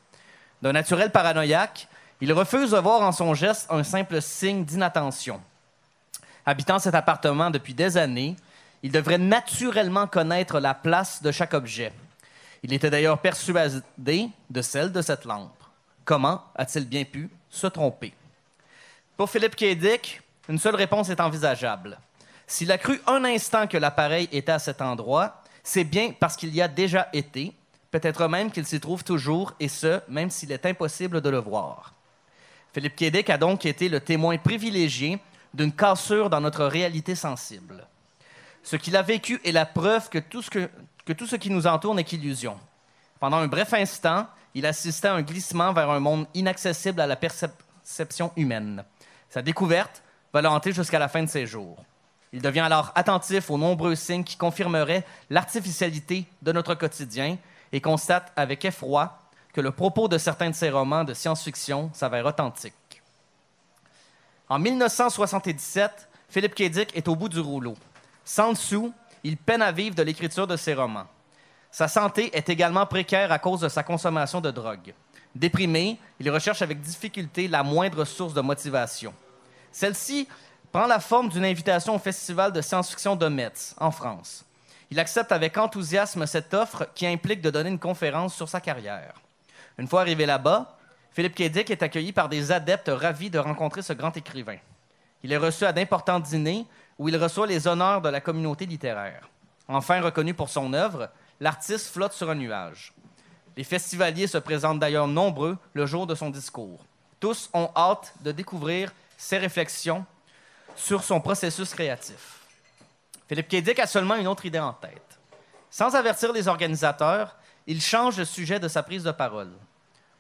D'un 0.61 0.73
naturel 0.73 1.11
paranoïaque, 1.11 1.89
il 2.21 2.31
refuse 2.31 2.73
de 2.73 2.77
voir 2.77 3.01
en 3.01 3.11
son 3.11 3.33
geste 3.33 3.67
un 3.71 3.83
simple 3.83 4.21
signe 4.21 4.67
d'inattention. 4.67 5.41
Habitant 6.45 6.79
cet 6.79 6.95
appartement 6.95 7.49
depuis 7.49 7.73
des 7.73 7.97
années, 7.97 8.37
il 8.83 8.93
devrait 8.93 9.17
naturellement 9.17 10.07
connaître 10.07 10.61
la 10.61 10.75
place 10.75 11.23
de 11.23 11.33
chaque 11.33 11.55
objet. 11.55 11.95
Il 12.63 12.75
était 12.75 12.91
d'ailleurs 12.91 13.21
persuadé 13.21 14.29
de 14.51 14.61
celle 14.61 14.93
de 14.93 15.01
cette 15.01 15.25
lampe. 15.25 15.57
Comment 16.05 16.45
a-t-il 16.55 16.87
bien 16.87 17.05
pu 17.05 17.31
se 17.49 17.67
tromper? 17.67 18.13
Pour 19.17 19.31
Philippe 19.31 19.57
K. 19.57 20.21
Une 20.51 20.59
seule 20.59 20.77
réponse 20.77 21.09
est 21.09 21.21
envisageable. 21.23 21.99
S'il 22.47 22.71
a 22.73 22.79
cru 22.79 23.01
un 23.07 23.25
instant 23.25 23.67
que 23.67 23.77
l'appareil 23.77 24.29
était 24.33 24.53
à 24.53 24.59
cet 24.59 24.83
endroit, 24.83 25.43
c'est 25.63 25.85
bien 25.85 26.13
parce 26.19 26.37
qu'il 26.37 26.55
y 26.55 26.61
a 26.61 26.69
déjà 26.69 27.09
été, 27.13 27.53
peut-être 27.91 28.29
même 28.29 28.51
qu'il 28.51 28.67
s'y 28.67 28.81
trouve 28.81 29.03
toujours, 29.03 29.55
et 29.61 29.69
ce, 29.69 30.01
même 30.09 30.31
s'il 30.31 30.53
est 30.53 30.67
impossible 30.67 31.21
de 31.21 31.31
le 31.31 31.39
voir. 31.39 31.95
Philippe. 32.75 32.97
Dick 32.97 33.31
a 33.31 33.39
donc 33.39 33.65
été 33.67 33.89
le 33.89 34.01
témoin 34.01 34.37
privilégié 34.37 35.21
d'une 35.55 35.73
cassure 35.73 36.29
dans 36.29 36.41
notre 36.41 36.65
réalité 36.65 37.15
sensible. 37.15 37.87
Ce 38.65 38.77
qu'il 38.77 38.97
a 38.97 39.03
vécu 39.03 39.41
est 39.45 39.53
la 39.53 39.65
preuve 39.65 40.09
que 40.09 40.19
tout 40.19 40.43
ce, 40.43 41.37
qui 41.37 41.51
nous 41.51 41.67
entoure 41.67 41.95
n'est 41.95 42.05
qu'illusion. 42.05 42.59
Pendant 43.21 43.37
un 43.37 43.47
bref 43.47 43.73
instant, 43.75 44.27
il 44.55 44.67
assistait 44.67 45.09
à 45.09 45.15
un 45.15 45.23
glissement 45.23 45.73
vers 45.73 45.91
un 45.91 46.01
monde 46.01 46.27
inaccessible 46.35 47.01
à 47.01 47.07
la 47.07 47.17
perception 47.17 48.33
humaine. 48.37 48.85
Sa 49.31 49.41
découverte 49.41 50.03
va 50.33 50.43
le 50.43 50.73
jusqu'à 50.73 50.99
la 50.99 51.09
fin 51.09 51.23
de 51.23 51.29
ses 51.29 51.47
jours. 51.47 51.77
Il 52.35 52.43
devient 52.43 52.61
alors 52.61 52.91
attentif 52.97 53.49
aux 53.49 53.57
nombreux 53.57 53.95
signes 53.95 54.25
qui 54.25 54.37
confirmeraient 54.37 55.07
l'artificialité 55.31 56.27
de 56.43 56.51
notre 56.51 56.75
quotidien 56.75 57.39
et 57.71 57.81
constate 57.81 58.33
avec 58.35 58.65
effroi 58.65 59.21
que 59.53 59.61
le 59.61 59.71
propos 59.71 60.09
de 60.09 60.19
certains 60.19 60.51
de 60.51 60.55
ses 60.57 60.69
romans 60.69 61.05
de 61.05 61.15
science-fiction 61.15 61.93
s'avère 61.95 62.27
authentique. 62.27 62.75
En 64.49 64.59
1977, 64.59 66.09
Philippe 66.29 66.57
K. 66.57 66.63
Dick 66.65 66.97
est 66.97 67.07
au 67.07 67.15
bout 67.15 67.29
du 67.29 67.39
rouleau. 67.39 67.77
Sans 68.25 68.51
dessous, 68.51 68.93
il 69.23 69.37
peine 69.37 69.63
à 69.63 69.71
vivre 69.71 69.95
de 69.95 70.03
l'écriture 70.03 70.49
de 70.49 70.57
ses 70.57 70.75
romans. 70.75 71.07
Sa 71.71 71.87
santé 71.87 72.37
est 72.37 72.49
également 72.49 72.85
précaire 72.85 73.31
à 73.31 73.39
cause 73.39 73.61
de 73.61 73.69
sa 73.69 73.85
consommation 73.85 74.41
de 74.41 74.51
drogue. 74.51 74.93
Déprimé, 75.37 76.01
il 76.19 76.29
recherche 76.33 76.63
avec 76.63 76.81
difficulté 76.81 77.47
la 77.47 77.63
moindre 77.63 78.05
source 78.05 78.35
de 78.35 78.41
motivation. 78.41 79.15
Celle-ci 79.71 80.29
prend 80.75 80.89
la 80.89 80.99
forme 80.99 81.29
d'une 81.29 81.45
invitation 81.45 81.95
au 81.95 82.01
Festival 82.01 82.53
de 82.53 82.61
science-fiction 82.61 83.15
de 83.15 83.29
Metz, 83.29 83.77
en 83.79 83.93
France. 83.93 84.45
Il 84.91 84.99
accepte 84.99 85.31
avec 85.31 85.57
enthousiasme 85.57 86.27
cette 86.27 86.53
offre 86.53 86.89
qui 86.97 87.07
implique 87.07 87.41
de 87.41 87.51
donner 87.51 87.71
une 87.71 87.79
conférence 87.79 88.35
sur 88.35 88.49
sa 88.49 88.61
carrière. 88.61 89.15
Une 89.79 89.87
fois 89.87 90.01
arrivé 90.01 90.27
là-bas, 90.27 90.77
Philippe 91.13 91.37
K. 91.37 91.43
Dick 91.43 91.71
est 91.71 91.85
accueilli 91.85 92.11
par 92.11 92.29
des 92.29 92.51
adeptes 92.51 92.91
ravis 92.93 93.31
de 93.31 93.39
rencontrer 93.39 93.83
ce 93.83 93.93
grand 93.93 94.17
écrivain. 94.17 94.57
Il 95.23 95.31
est 95.31 95.37
reçu 95.37 95.65
à 95.65 95.73
d'importants 95.73 96.19
dîners 96.19 96.67
où 96.99 97.09
il 97.09 97.17
reçoit 97.17 97.47
les 97.47 97.69
honneurs 97.69 98.03
de 98.03 98.09
la 98.09 98.21
communauté 98.21 98.67
littéraire. 98.67 99.29
Enfin 99.69 100.01
reconnu 100.01 100.35
pour 100.35 100.49
son 100.49 100.73
œuvre, 100.73 101.09
l'artiste 101.39 101.87
flotte 101.87 102.15
sur 102.15 102.31
un 102.31 102.35
nuage. 102.35 102.93
Les 103.57 103.63
festivaliers 103.63 104.27
se 104.27 104.39
présentent 104.39 104.81
d'ailleurs 104.81 105.07
nombreux 105.07 105.57
le 105.73 105.87
jour 105.87 106.09
de 106.09 106.17
son 106.17 106.31
discours. 106.31 106.85
Tous 107.21 107.49
ont 107.55 107.71
hâte 107.77 108.13
de 108.23 108.33
découvrir 108.33 108.93
ses 109.17 109.39
réflexions 109.39 110.05
sur 110.75 111.03
son 111.03 111.21
processus 111.21 111.73
créatif. 111.73 112.41
Philippe 113.29 113.49
K. 113.49 113.57
Dick 113.57 113.79
a 113.79 113.87
seulement 113.87 114.17
une 114.17 114.27
autre 114.27 114.45
idée 114.45 114.59
en 114.59 114.73
tête. 114.73 115.19
Sans 115.71 115.95
avertir 115.95 116.33
les 116.33 116.47
organisateurs, 116.47 117.37
il 117.67 117.81
change 117.81 118.19
le 118.19 118.25
sujet 118.25 118.61
de 118.61 118.69
sa 118.69 118.83
prise 118.83 119.05
de 119.05 119.13
parole. 119.13 119.51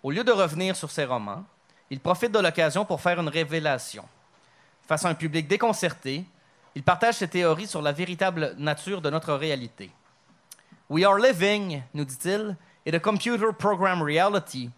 Au 0.03 0.11
lieu 0.11 0.25
de 0.25 0.33
revenir 0.33 0.75
sur 0.75 0.91
ses 0.91 1.05
romans, 1.05 1.45
il 1.91 2.01
profite 2.01 2.33
de 2.33 2.39
l'occasion 2.39 2.85
pour 2.85 3.01
faire 3.01 3.21
une 3.21 3.29
révélation. 3.29 4.05
Face 4.87 5.05
à 5.05 5.09
un 5.09 5.15
public 5.15 5.47
déconcerté, 5.47 6.25
il 6.75 6.83
partage 6.83 7.17
ses 7.17 7.29
théories 7.29 7.69
sur 7.69 7.83
la 7.83 7.93
véritable 7.93 8.55
nature 8.59 9.01
de 9.01 9.11
notre 9.11 9.35
réalité. 9.35 9.91
We 10.89 11.05
are 11.05 11.19
living, 11.19 11.83
nous 11.95 12.05
dit-il, 12.05 12.57
in 12.87 12.95
a 12.95 12.99
computer 12.99 13.53
program 13.57 14.03
reality, 14.03 14.71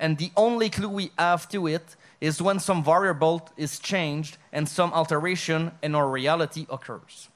and 0.00 0.16
the 0.16 0.30
only 0.36 0.70
clue 0.70 0.88
we 0.88 1.10
have 1.16 1.48
to 1.48 1.68
it 1.68 1.96
is 2.24 2.40
when 2.40 2.58
some 2.58 2.82
variable 2.82 3.42
is 3.58 3.78
changed 3.78 4.38
and 4.52 4.66
some 4.66 4.92
alteration 4.94 5.70
in 5.82 5.94
our 5.94 6.10
reality 6.10 6.66
occurs. 6.70 7.28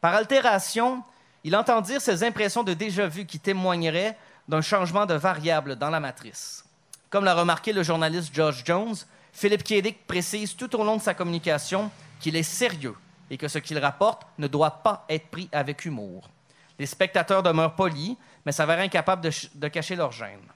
Par 0.00 0.14
altération, 0.14 1.02
il 1.42 1.56
entend 1.56 1.80
dire 1.80 2.00
ces 2.00 2.22
impressions 2.22 2.62
de 2.62 2.72
déjà-vu 2.72 3.26
qui 3.26 3.40
témoigneraient 3.40 4.16
d'un 4.46 4.60
changement 4.60 5.06
de 5.06 5.14
variable 5.14 5.76
dans 5.76 5.90
la 5.90 5.98
matrice. 5.98 6.64
Comme 7.10 7.24
l'a 7.24 7.34
remarqué 7.34 7.72
le 7.72 7.82
journaliste 7.82 8.32
George 8.32 8.62
Jones, 8.64 8.94
Philip 9.32 9.64
K. 9.64 9.82
Dick 9.82 10.06
précise 10.06 10.54
tout 10.54 10.74
au 10.76 10.84
long 10.84 10.96
de 10.96 11.02
sa 11.02 11.14
communication 11.14 11.90
qu'il 12.20 12.36
est 12.36 12.44
sérieux 12.44 12.94
et 13.28 13.36
que 13.36 13.48
ce 13.48 13.58
qu'il 13.58 13.78
rapporte 13.78 14.22
ne 14.38 14.46
doit 14.46 14.82
pas 14.82 15.04
être 15.08 15.28
pris 15.28 15.48
avec 15.50 15.84
humour. 15.84 16.30
Les 16.78 16.86
spectateurs 16.86 17.42
demeurent 17.42 17.74
polis, 17.74 18.16
mais 18.46 18.52
s'avèrent 18.52 18.78
incapables 18.78 19.22
de, 19.22 19.30
de, 19.54 19.68
cacher 19.68 19.96
leur 19.96 20.12
gêne. 20.12 20.46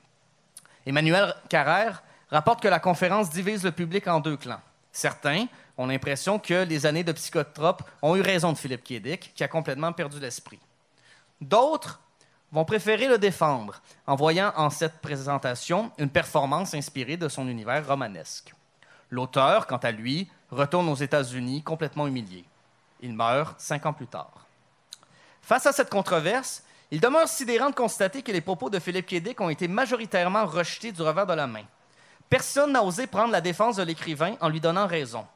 Emmanuel 0.87 1.35
Carrère 1.49 2.03
rapporte 2.31 2.63
que 2.63 2.69
la 2.69 2.81
conférence 2.81 3.31
divise 3.31 3.65
le 3.65 3.73
public 3.73 4.07
en 4.07 4.21
deux 4.21 4.37
clans. 4.37 4.61
Certains 4.93 5.47
ont 5.77 5.87
l'impression 5.87 6.39
que 6.39 6.65
les 6.65 6.87
années 6.87 7.05
de 7.05 7.13
psychotrope 7.13 7.83
ont 8.03 8.17
eu 8.17 8.21
raison 8.21 8.53
de 8.53 8.59
Philippe 8.59 8.85
K. 8.85 9.01
Dick, 9.01 9.33
qui 9.35 9.45
a 9.45 9.49
complètement 9.49 9.93
perdu 9.93 10.19
l'esprit. 10.19 10.59
D'autres 11.41 12.01
vont 12.51 12.65
préférer 12.65 13.09
le 13.09 13.19
défendre 13.19 13.81
en 14.07 14.17
voyant 14.17 14.53
en 14.57 14.71
cette 14.71 15.01
présentation 15.01 15.93
une 15.99 16.11
performance 16.11 16.75
inspirée 16.75 17.17
de 17.17 17.29
son 17.29 17.47
univers 17.47 17.87
romanesque. 17.87 18.55
L'auteur, 19.11 19.67
quant 19.67 19.77
à 19.79 19.91
lui, 19.91 20.31
retourne 20.51 20.89
aux 20.89 20.95
États-Unis 20.95 21.63
complètement 21.63 22.07
humilié. 22.07 22.45
Il 23.01 23.13
meurt 23.13 23.61
cinq 23.61 23.87
ans 23.87 23.93
plus 23.93 24.07
tard. 24.07 24.47
Face 25.43 25.67
à 25.67 25.73
cette 25.73 25.91
controverse, 25.91 26.63
il 26.91 27.01
demeure 27.01 27.29
sidérant 27.29 27.71
de 27.71 27.75
constater 27.75 28.23
que 28.23 28.33
les 28.33 28.41
propos 28.41 28.71
de 28.71 28.79
Philippe 28.79 29.07
K. 29.07 29.17
Dick 29.17 29.41
ont 29.41 29.51
été 29.51 29.69
majoritairement 29.69 30.47
rejetés 30.47 30.93
du 30.93 31.03
revers 31.03 31.27
de 31.27 31.35
la 31.35 31.47
main. 31.47 31.65
Personne 32.29 32.73
n'a 32.73 32.83
osé 32.83 33.07
prendre 33.07 33.33
la 33.33 33.41
défense 33.41 33.77
de 33.77 33.83
l'écrivain 33.83 34.37
en 34.41 34.49
lui 34.49 34.61
donnant 34.61 34.87
raison. 34.87 35.27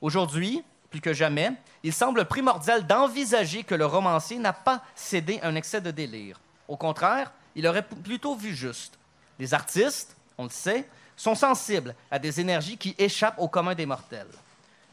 Aujourd'hui, 0.00 0.64
plus 0.90 1.00
que 1.00 1.12
jamais, 1.12 1.52
il 1.82 1.92
semble 1.92 2.24
primordial 2.24 2.86
d'envisager 2.86 3.62
que 3.62 3.74
le 3.74 3.86
romancier 3.86 4.38
n'a 4.38 4.52
pas 4.52 4.82
cédé 4.94 5.38
à 5.42 5.48
un 5.48 5.54
excès 5.54 5.80
de 5.80 5.90
délire. 5.90 6.40
Au 6.66 6.76
contraire, 6.76 7.32
il 7.54 7.66
aurait 7.66 7.86
plutôt 7.86 8.34
vu 8.34 8.54
juste. 8.54 8.98
Les 9.38 9.54
artistes, 9.54 10.16
on 10.38 10.44
le 10.44 10.50
sait, 10.50 10.88
sont 11.16 11.34
sensibles 11.34 11.94
à 12.10 12.18
des 12.18 12.40
énergies 12.40 12.78
qui 12.78 12.94
échappent 12.98 13.38
au 13.38 13.48
commun 13.48 13.74
des 13.74 13.86
mortels. 13.86 14.26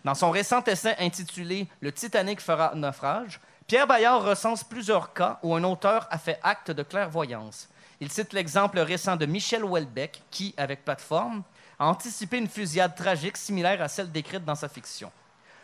Dans 0.03 0.15
son 0.15 0.31
récent 0.31 0.63
essai 0.65 0.95
intitulé 0.99 1.67
Le 1.79 1.91
Titanic 1.91 2.41
fera 2.41 2.73
naufrage, 2.75 3.39
Pierre 3.65 3.87
Bayard 3.87 4.23
recense 4.23 4.63
plusieurs 4.63 5.13
cas 5.13 5.39
où 5.43 5.55
un 5.55 5.63
auteur 5.63 6.07
a 6.09 6.17
fait 6.17 6.39
acte 6.43 6.71
de 6.71 6.83
clairvoyance. 6.83 7.67
Il 7.99 8.11
cite 8.11 8.33
l'exemple 8.33 8.79
récent 8.79 9.15
de 9.15 9.25
Michel 9.25 9.63
Houellebecq, 9.63 10.21
qui, 10.29 10.53
avec 10.57 10.85
Plateforme, 10.85 11.43
a 11.79 11.87
anticipé 11.87 12.37
une 12.37 12.47
fusillade 12.47 12.95
tragique 12.95 13.37
similaire 13.37 13.81
à 13.81 13.87
celle 13.87 14.11
décrite 14.11 14.45
dans 14.45 14.55
sa 14.55 14.69
fiction. 14.69 15.11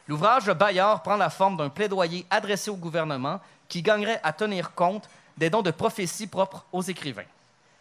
L'ouvrage 0.08 0.46
de 0.46 0.54
Bayard 0.54 1.02
prend 1.02 1.16
la 1.16 1.30
forme 1.30 1.58
d'un 1.58 1.70
plaidoyer 1.70 2.26
adressé 2.30 2.70
au 2.70 2.76
gouvernement 2.76 3.40
qui 3.68 3.82
gagnerait 3.82 4.20
à 4.24 4.34
tenir 4.34 4.74
compte 4.74 5.08
des 5.38 5.50
dons 5.50 5.62
de 5.62 5.72
prophétie 5.72 6.28
propres 6.28 6.66
aux 6.72 6.82
écrivains. 6.82 7.24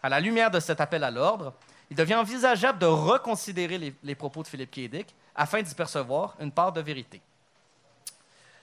À 0.01 0.09
la 0.09 0.19
lumière 0.19 0.49
de 0.49 0.59
cet 0.59 0.81
appel 0.81 1.03
à 1.03 1.11
l'ordre, 1.11 1.53
il 1.89 1.97
devient 1.97 2.15
envisageable 2.15 2.79
de 2.79 2.85
reconsidérer 2.85 3.93
les, 4.01 4.15
propos 4.15 4.41
de 4.41 4.47
Philippe 4.47 4.71
K. 4.71 4.89
Dick 4.89 5.15
afin 5.35 5.61
d'y 5.61 5.75
percevoir 5.75 6.35
une 6.39 6.51
part 6.51 6.71
de 6.71 6.81
vérité. 6.81 7.21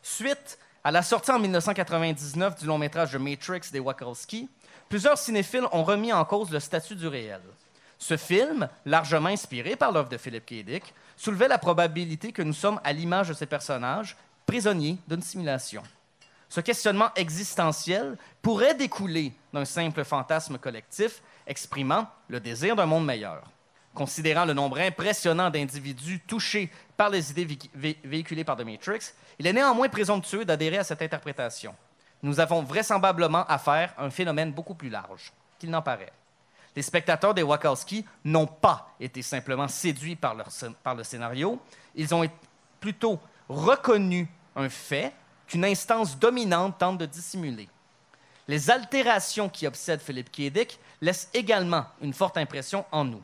Suite 0.03 0.59
à 0.83 0.91
la 0.91 1.03
sortie 1.03 1.31
en 1.31 1.39
1999 1.39 2.61
du 2.61 2.67
long 2.67 2.79
métrage 2.79 3.13
de 3.13 3.19
Matrix 3.19 3.71
des 3.71 3.81
Wachowski, 3.81 4.49
plusieurs 4.91 5.17
cinéphiles 5.17 5.67
ont 5.73 5.85
remis 5.85 6.13
en 6.13 6.27
cause 6.27 6.51
le 6.51 6.61
statut 6.61 6.97
du 6.97 7.07
réel. 7.07 7.41
Ce 7.97 8.17
film, 8.17 8.69
largement 8.85 9.29
inspiré 9.29 9.77
par 9.77 9.93
l'œuvre 9.93 10.09
de 10.09 10.19
Philip 10.19 10.45
K. 10.45 10.65
Dick, 10.65 10.95
soulevait 11.17 11.49
la 11.49 11.59
probabilité 11.59 12.33
que 12.33 12.43
nous 12.43 12.53
sommes, 12.53 12.81
à 12.83 12.93
l'image 12.93 13.29
de 13.29 13.35
ces 13.35 13.47
personnages, 13.47 14.17
prisonniers 14.45 14.99
d'une 15.07 15.23
simulation. 15.23 15.83
Ce 16.49 16.61
questionnement 16.61 17.11
existentiel 17.15 18.19
pourrait 18.43 18.75
découler 18.75 19.33
d'un 19.53 19.65
simple 19.65 20.03
fantasme 20.03 20.59
collectif 20.59 21.23
exprimant 21.47 22.09
le 22.29 22.41
désir 22.41 22.75
d'un 22.75 22.87
monde 22.87 23.07
meilleur. 23.07 23.45
Considérant 23.95 24.45
le 24.45 24.55
nombre 24.55 24.79
impressionnant 24.81 25.51
d'individus 25.51 26.21
touchés 26.27 26.71
par 26.97 27.11
les 27.11 27.31
idées 27.31 27.59
vé 27.75 27.99
véhiculées 28.03 28.45
par 28.45 28.57
The 28.57 28.65
Matrix, 28.65 29.13
il 29.39 29.47
est 29.47 29.53
néanmoins 29.53 29.89
présomptueux 29.89 30.45
d'adhérer 30.45 30.79
à 30.79 30.85
cette 30.85 31.03
interprétation. 31.03 31.75
Nous 32.23 32.41
avons 32.41 32.63
vraisemblablement 32.63 33.47
affaire 33.47 33.95
à 33.97 34.05
un 34.05 34.11
phénomène 34.11 34.53
beaucoup 34.53 34.75
plus 34.75 34.91
large 34.91 35.33
qu'il 35.59 35.71
n'en 35.71 35.83
paraît. 35.83 36.13
Les 36.77 36.83
spectateurs 36.83 37.35
des 37.35 37.43
Wachowski 37.43 38.05
n'ont 38.25 38.47
pas 38.47 38.95
été 39.01 39.23
simplement 39.23 39.69
séduits 39.69 40.17
par, 40.17 40.35
le 40.35 41.05
scénario, 41.05 41.61
ils 41.95 42.15
ont 42.15 42.25
plutôt 42.79 43.19
reconnu 43.49 44.29
un 44.55 44.69
fait 44.69 45.13
qu'une 45.47 45.65
instance 45.65 46.19
dominante 46.19 46.79
tente 46.79 46.99
de 46.99 47.07
dissimuler. 47.07 47.69
Les 48.47 48.71
altérations 48.71 49.49
qui 49.49 49.67
obsèdent 49.67 50.01
Philippe 50.01 50.31
K. 50.31 50.53
Dick 50.53 50.79
laissent 51.01 51.29
également 51.35 51.87
une 52.01 52.15
forte 52.15 52.37
impression 52.37 52.85
en 52.93 53.05
nous. 53.05 53.23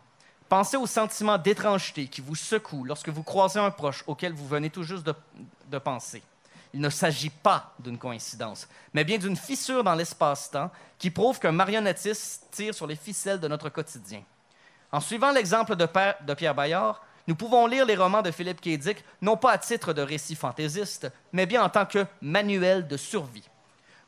Pensez 0.49 0.77
au 0.77 0.87
sentiment 0.87 1.39
d'étrangeté 1.39 2.07
qui 2.07 2.21
vous 2.21 2.37
secoue 2.37 2.85
lorsque 2.85 3.09
vous 3.09 3.23
croisez 3.23 3.59
un 3.59 3.71
proche 3.71 4.05
auquel 4.07 4.33
vous 4.33 4.47
venez 4.47 4.71
tout 4.71 4.85
juste 4.85 5.05
de 5.05 5.79
penser. 5.79 6.23
Il 6.77 6.83
ne 6.83 6.91
s'agit 6.91 7.31
pas 7.31 7.73
d'une 7.79 7.97
coïncidence, 7.97 8.69
mais 8.93 9.03
bien 9.03 9.17
d'une 9.17 9.35
fissure 9.35 9.83
dans 9.83 9.95
l'espace-temps 9.95 10.71
qui 10.99 11.11
prouve 11.11 11.39
qu'un 11.39 11.51
marionnettiste 11.51 12.49
tire 12.51 12.75
sur 12.75 12.87
les 12.87 12.97
ficelles 12.97 13.41
de 13.41 13.49
notre 13.49 13.71
quotidien. 13.71 14.23
En 14.93 15.01
suivant 15.01 15.33
l'exemple 15.33 15.75
de, 15.75 16.35
Pierre 16.35 16.55
Bayard, 16.55 17.01
nous 17.27 17.35
pouvons 17.35 17.67
lire 17.67 17.87
les 17.87 17.97
romans 17.97 18.21
de 18.21 18.31
Philippe 18.31 18.61
K. 18.61 19.03
Non 19.23 19.39
pas 19.39 19.53
à 19.53 19.59
titre 19.59 19.95
de 19.95 20.03
récit 20.03 20.35
fantaisiste, 20.35 21.11
mais 21.33 21.47
bien 21.47 21.65
en 21.65 21.71
tant 21.71 21.87
que 21.87 22.05
manuel 22.21 22.87
de 22.87 22.99
survie. 22.99 23.49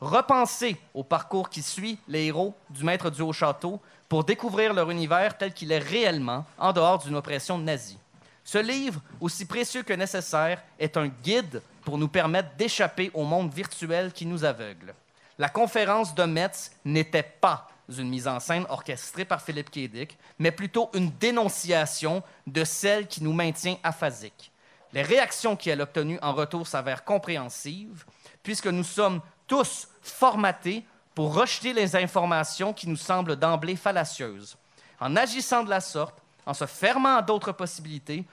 Repensez 0.03 0.77
au 0.93 1.03
parcours 1.03 1.49
qui 1.49 1.63
suit 1.63 1.99
les 2.07 2.27
héros 2.27 2.55
du 2.69 2.85
maître 2.85 3.09
du 3.09 3.23
Haut-Château 3.23 3.81
pour 4.11 4.25
découvrir 4.25 4.75
leur 4.75 4.91
univers 4.91 5.39
tel 5.39 5.55
qu'il 5.55 5.73
est 5.73 5.79
réellement 5.79 6.45
en 6.59 6.75
dehors 6.75 6.99
d'une 6.99 7.17
oppression 7.17 7.57
nazie. 7.57 7.99
Ce 8.45 8.59
livre, 8.59 9.01
aussi 9.23 9.47
précieux 9.47 9.83
que 9.83 9.95
nécessaire, 9.95 10.63
est 10.79 10.99
un 10.99 11.09
guide 11.09 11.63
pour 11.89 11.97
nous 11.97 12.09
permettre 12.09 12.55
d'échapper 12.59 13.11
au 13.15 13.25
monde 13.25 13.51
virtuel 13.51 14.13
qui 14.13 14.27
nous 14.27 14.45
aveugle. 14.45 14.93
La 15.39 15.49
conférence 15.49 16.15
de 16.15 16.25
Metz 16.25 16.71
n'était 16.85 17.23
pas 17.23 17.67
une 17.89 18.11
mise 18.11 18.29
en 18.29 18.41
scène 18.41 18.67
orchestrée 18.69 19.25
par 19.25 19.41
Philippe 19.41 19.71
K. 19.71 19.91
Dick, 19.91 20.19
mais 20.39 20.51
plutôt 20.51 20.91
une 20.93 21.11
dénonciation 21.13 22.23
de 22.47 22.63
celle 22.63 23.07
qui 23.07 23.25
nous 23.25 23.33
maintient 23.33 23.79
aphasiques. 23.83 24.53
Les 24.93 25.01
réactions 25.01 25.57
qu'elle 25.57 25.81
a 25.81 25.85
obtenues 25.85 26.19
en 26.21 26.35
retour 26.35 26.67
s'avèrent 26.67 27.05
compréhensives, 27.05 28.05
puisque 28.43 28.67
nous 28.67 28.85
sommes 28.85 29.23
tous 29.47 29.89
formatés 30.03 30.85
pour 31.15 31.33
rejeter 31.33 31.73
les 31.73 31.97
informations 31.97 32.75
qui 32.75 32.87
nous 32.87 32.97
semblent 32.97 33.37
d'emblée 33.37 33.77
fallacieuses. 33.77 34.59
En 35.01 35.17
agissant 35.17 35.65
de 35.65 35.71
la 35.71 35.81
sorte, 35.81 36.19
en 36.45 36.53
se 36.53 36.67
fermant 36.67 37.17
à 37.17 37.23
d'autres 37.23 37.53
possibilités, 37.53 38.27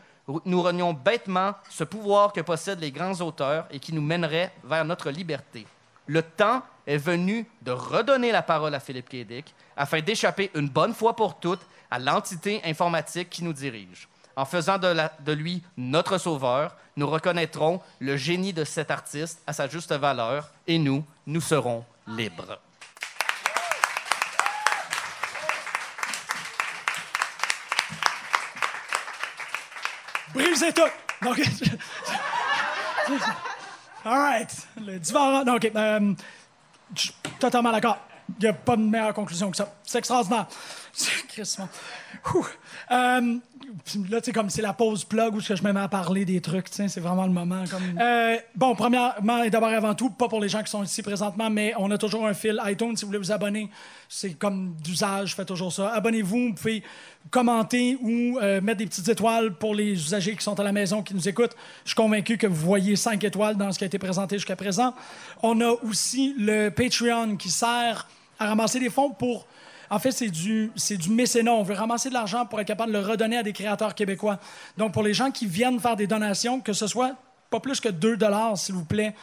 nous 0.46 0.62
renions 0.62 0.94
bêtement 0.94 1.54
ce 1.70 1.84
pouvoir 1.84 2.34
que 2.34 2.42
possèdent 2.42 2.80
les 2.80 2.92
grands 2.92 3.20
auteurs 3.22 3.68
et 3.72 3.80
qui 3.80 3.94
nous 3.94 4.02
mènerait 4.02 4.52
vers 4.64 4.86
notre 4.86 5.10
liberté. 5.12 5.66
Le 6.08 6.22
temps 6.22 6.62
est 6.86 6.98
venu 6.98 7.48
de 7.62 7.72
redonner 7.72 8.32
la 8.32 8.42
parole 8.42 8.76
à 8.76 8.80
Philippe 8.80 9.10
K. 9.10 9.26
Dick 9.28 9.54
afin 9.76 10.02
d'échapper 10.02 10.52
une 10.56 10.70
bonne 10.70 10.94
fois 10.94 11.16
pour 11.16 11.40
toutes 11.40 11.66
à 11.90 12.00
l'entité 12.00 12.62
informatique 12.64 13.30
qui 13.30 13.44
nous 13.44 13.54
dirige. 13.54 14.08
En 14.36 14.46
faisant 14.46 14.78
de, 14.78 14.94
de 15.24 15.32
lui 15.32 15.64
notre 15.78 16.18
sauveur, 16.18 16.76
nous 16.98 17.08
reconnaîtrons 17.08 17.82
le 18.00 18.18
génie 18.18 18.54
de 18.54 18.64
cet 18.64 18.92
artiste 18.92 19.42
à 19.48 19.54
sa 19.54 19.68
juste 19.68 19.94
valeur 19.94 20.52
et 20.68 20.78
nous, 20.78 21.04
nous 21.26 21.42
serons 21.42 21.86
libres. 22.08 22.60
Brisez 30.36 30.74
tout! 30.74 30.82
Donc, 31.22 31.40
All 34.06 34.20
right. 34.20 34.68
Le 34.86 35.00
divan. 35.00 35.44
Non, 35.44 35.56
OK. 35.56 35.72
euh, 35.76 36.14
je 36.96 37.02
suis 37.02 37.14
totalement 37.40 37.72
d'accord. 37.72 37.98
Il 38.40 38.44
n'y 38.44 38.50
a 38.50 38.54
pas 38.54 38.76
de 38.76 38.82
meilleure 38.82 39.14
conclusion 39.14 39.50
que 39.50 39.58
ça. 39.58 39.74
C'est 39.84 39.98
extraordinaire. 40.00 40.46
C'est. 40.96 41.12
Euh, 42.92 43.38
là, 44.10 44.20
sais, 44.24 44.32
comme 44.32 44.50
c'est 44.50 44.62
la 44.62 44.74
pause 44.74 45.04
plug 45.04 45.36
où 45.36 45.40
je 45.42 45.54
me 45.62 45.74
mets 45.74 45.80
à 45.82 45.88
parler 45.90 46.24
des 46.24 46.40
trucs, 46.40 46.68
c'est 46.70 47.00
vraiment 47.00 47.26
le 47.26 47.34
moment. 47.34 47.64
Comme... 47.70 48.00
Euh, 48.00 48.38
bon, 48.56 48.76
premièrement 48.76 49.44
et 49.44 49.50
d'abord 49.50 49.70
avant 49.70 49.94
tout, 49.94 50.10
pas 50.10 50.30
pour 50.30 50.40
les 50.40 50.48
gens 50.48 50.64
qui 50.64 50.72
sont 50.72 50.84
ici 50.84 51.02
présentement, 51.04 51.50
mais 51.50 51.74
on 51.78 51.92
a 51.92 51.98
toujours 51.98 52.26
un 52.26 52.34
fil 52.34 52.60
iTunes. 52.66 52.96
Si 52.96 53.04
vous 53.04 53.10
voulez 53.10 53.20
vous 53.20 53.32
abonner, 53.32 53.70
c'est 54.08 54.34
comme 54.34 54.76
d'usage, 54.82 55.36
faites 55.36 55.48
toujours 55.48 55.74
ça. 55.74 55.90
Abonnez-vous, 55.90 56.48
vous 56.48 56.54
pouvez 56.54 56.84
commenter 57.30 57.98
ou 58.02 58.40
euh, 58.40 58.62
mettre 58.62 58.78
des 58.78 58.86
petites 58.86 59.10
étoiles 59.10 59.56
pour 59.56 59.76
les 59.76 59.92
usagers 59.92 60.36
qui 60.36 60.44
sont 60.44 60.58
à 60.60 60.64
la 60.64 60.72
maison, 60.72 61.04
qui 61.04 61.14
nous 61.14 61.28
écoutent. 61.28 61.56
Je 61.84 61.90
suis 61.90 61.96
convaincu 61.96 62.38
que 62.38 62.48
vous 62.48 62.56
voyez 62.56 62.96
cinq 62.96 63.24
étoiles 63.24 63.58
dans 63.58 63.72
ce 63.72 63.78
qui 63.78 63.84
a 63.84 63.88
été 63.88 64.00
présenté 64.00 64.38
jusqu'à 64.38 64.56
présent. 64.56 64.94
On 65.44 65.60
a 65.60 65.72
aussi 65.84 66.34
le 66.38 66.70
Patreon 66.70 67.36
qui 67.36 67.50
sert 67.50 68.08
à 68.40 68.48
ramasser 68.48 68.80
des 68.80 68.90
fonds 68.90 69.12
pour 69.12 69.48
en 69.90 70.00
fait, 70.00 70.12
c'est 70.12 70.30
du, 70.30 70.72
c'est 70.76 70.98
du 70.98 71.10
mécénat. 71.10 71.52
On 71.52 71.64
veut 71.64 71.76
ramasser 71.76 72.10
de 72.10 72.14
l'argent 72.14 72.46
pour 72.46 72.60
être 72.60 72.68
capable 72.68 72.92
de 72.92 72.98
le 72.98 73.06
redonner 73.06 73.38
à 73.38 73.44
des 73.44 73.54
créateurs 73.54 73.96
québécois. 73.96 74.40
Donc, 74.78 74.94
pour 74.94 75.04
les 75.04 75.14
gens 75.14 75.32
qui 75.32 75.46
viennent 75.46 75.80
faire 75.80 75.96
des 75.96 76.08
donations, 76.08 76.60
que 76.60 76.74
ce 76.74 76.88
soit 76.88 77.16
pas 77.50 77.60
plus 77.60 77.80
que 77.80 77.90
2 77.90 78.18
s'il 78.56 78.76
vous 78.76 78.86
plaît. 78.86 79.14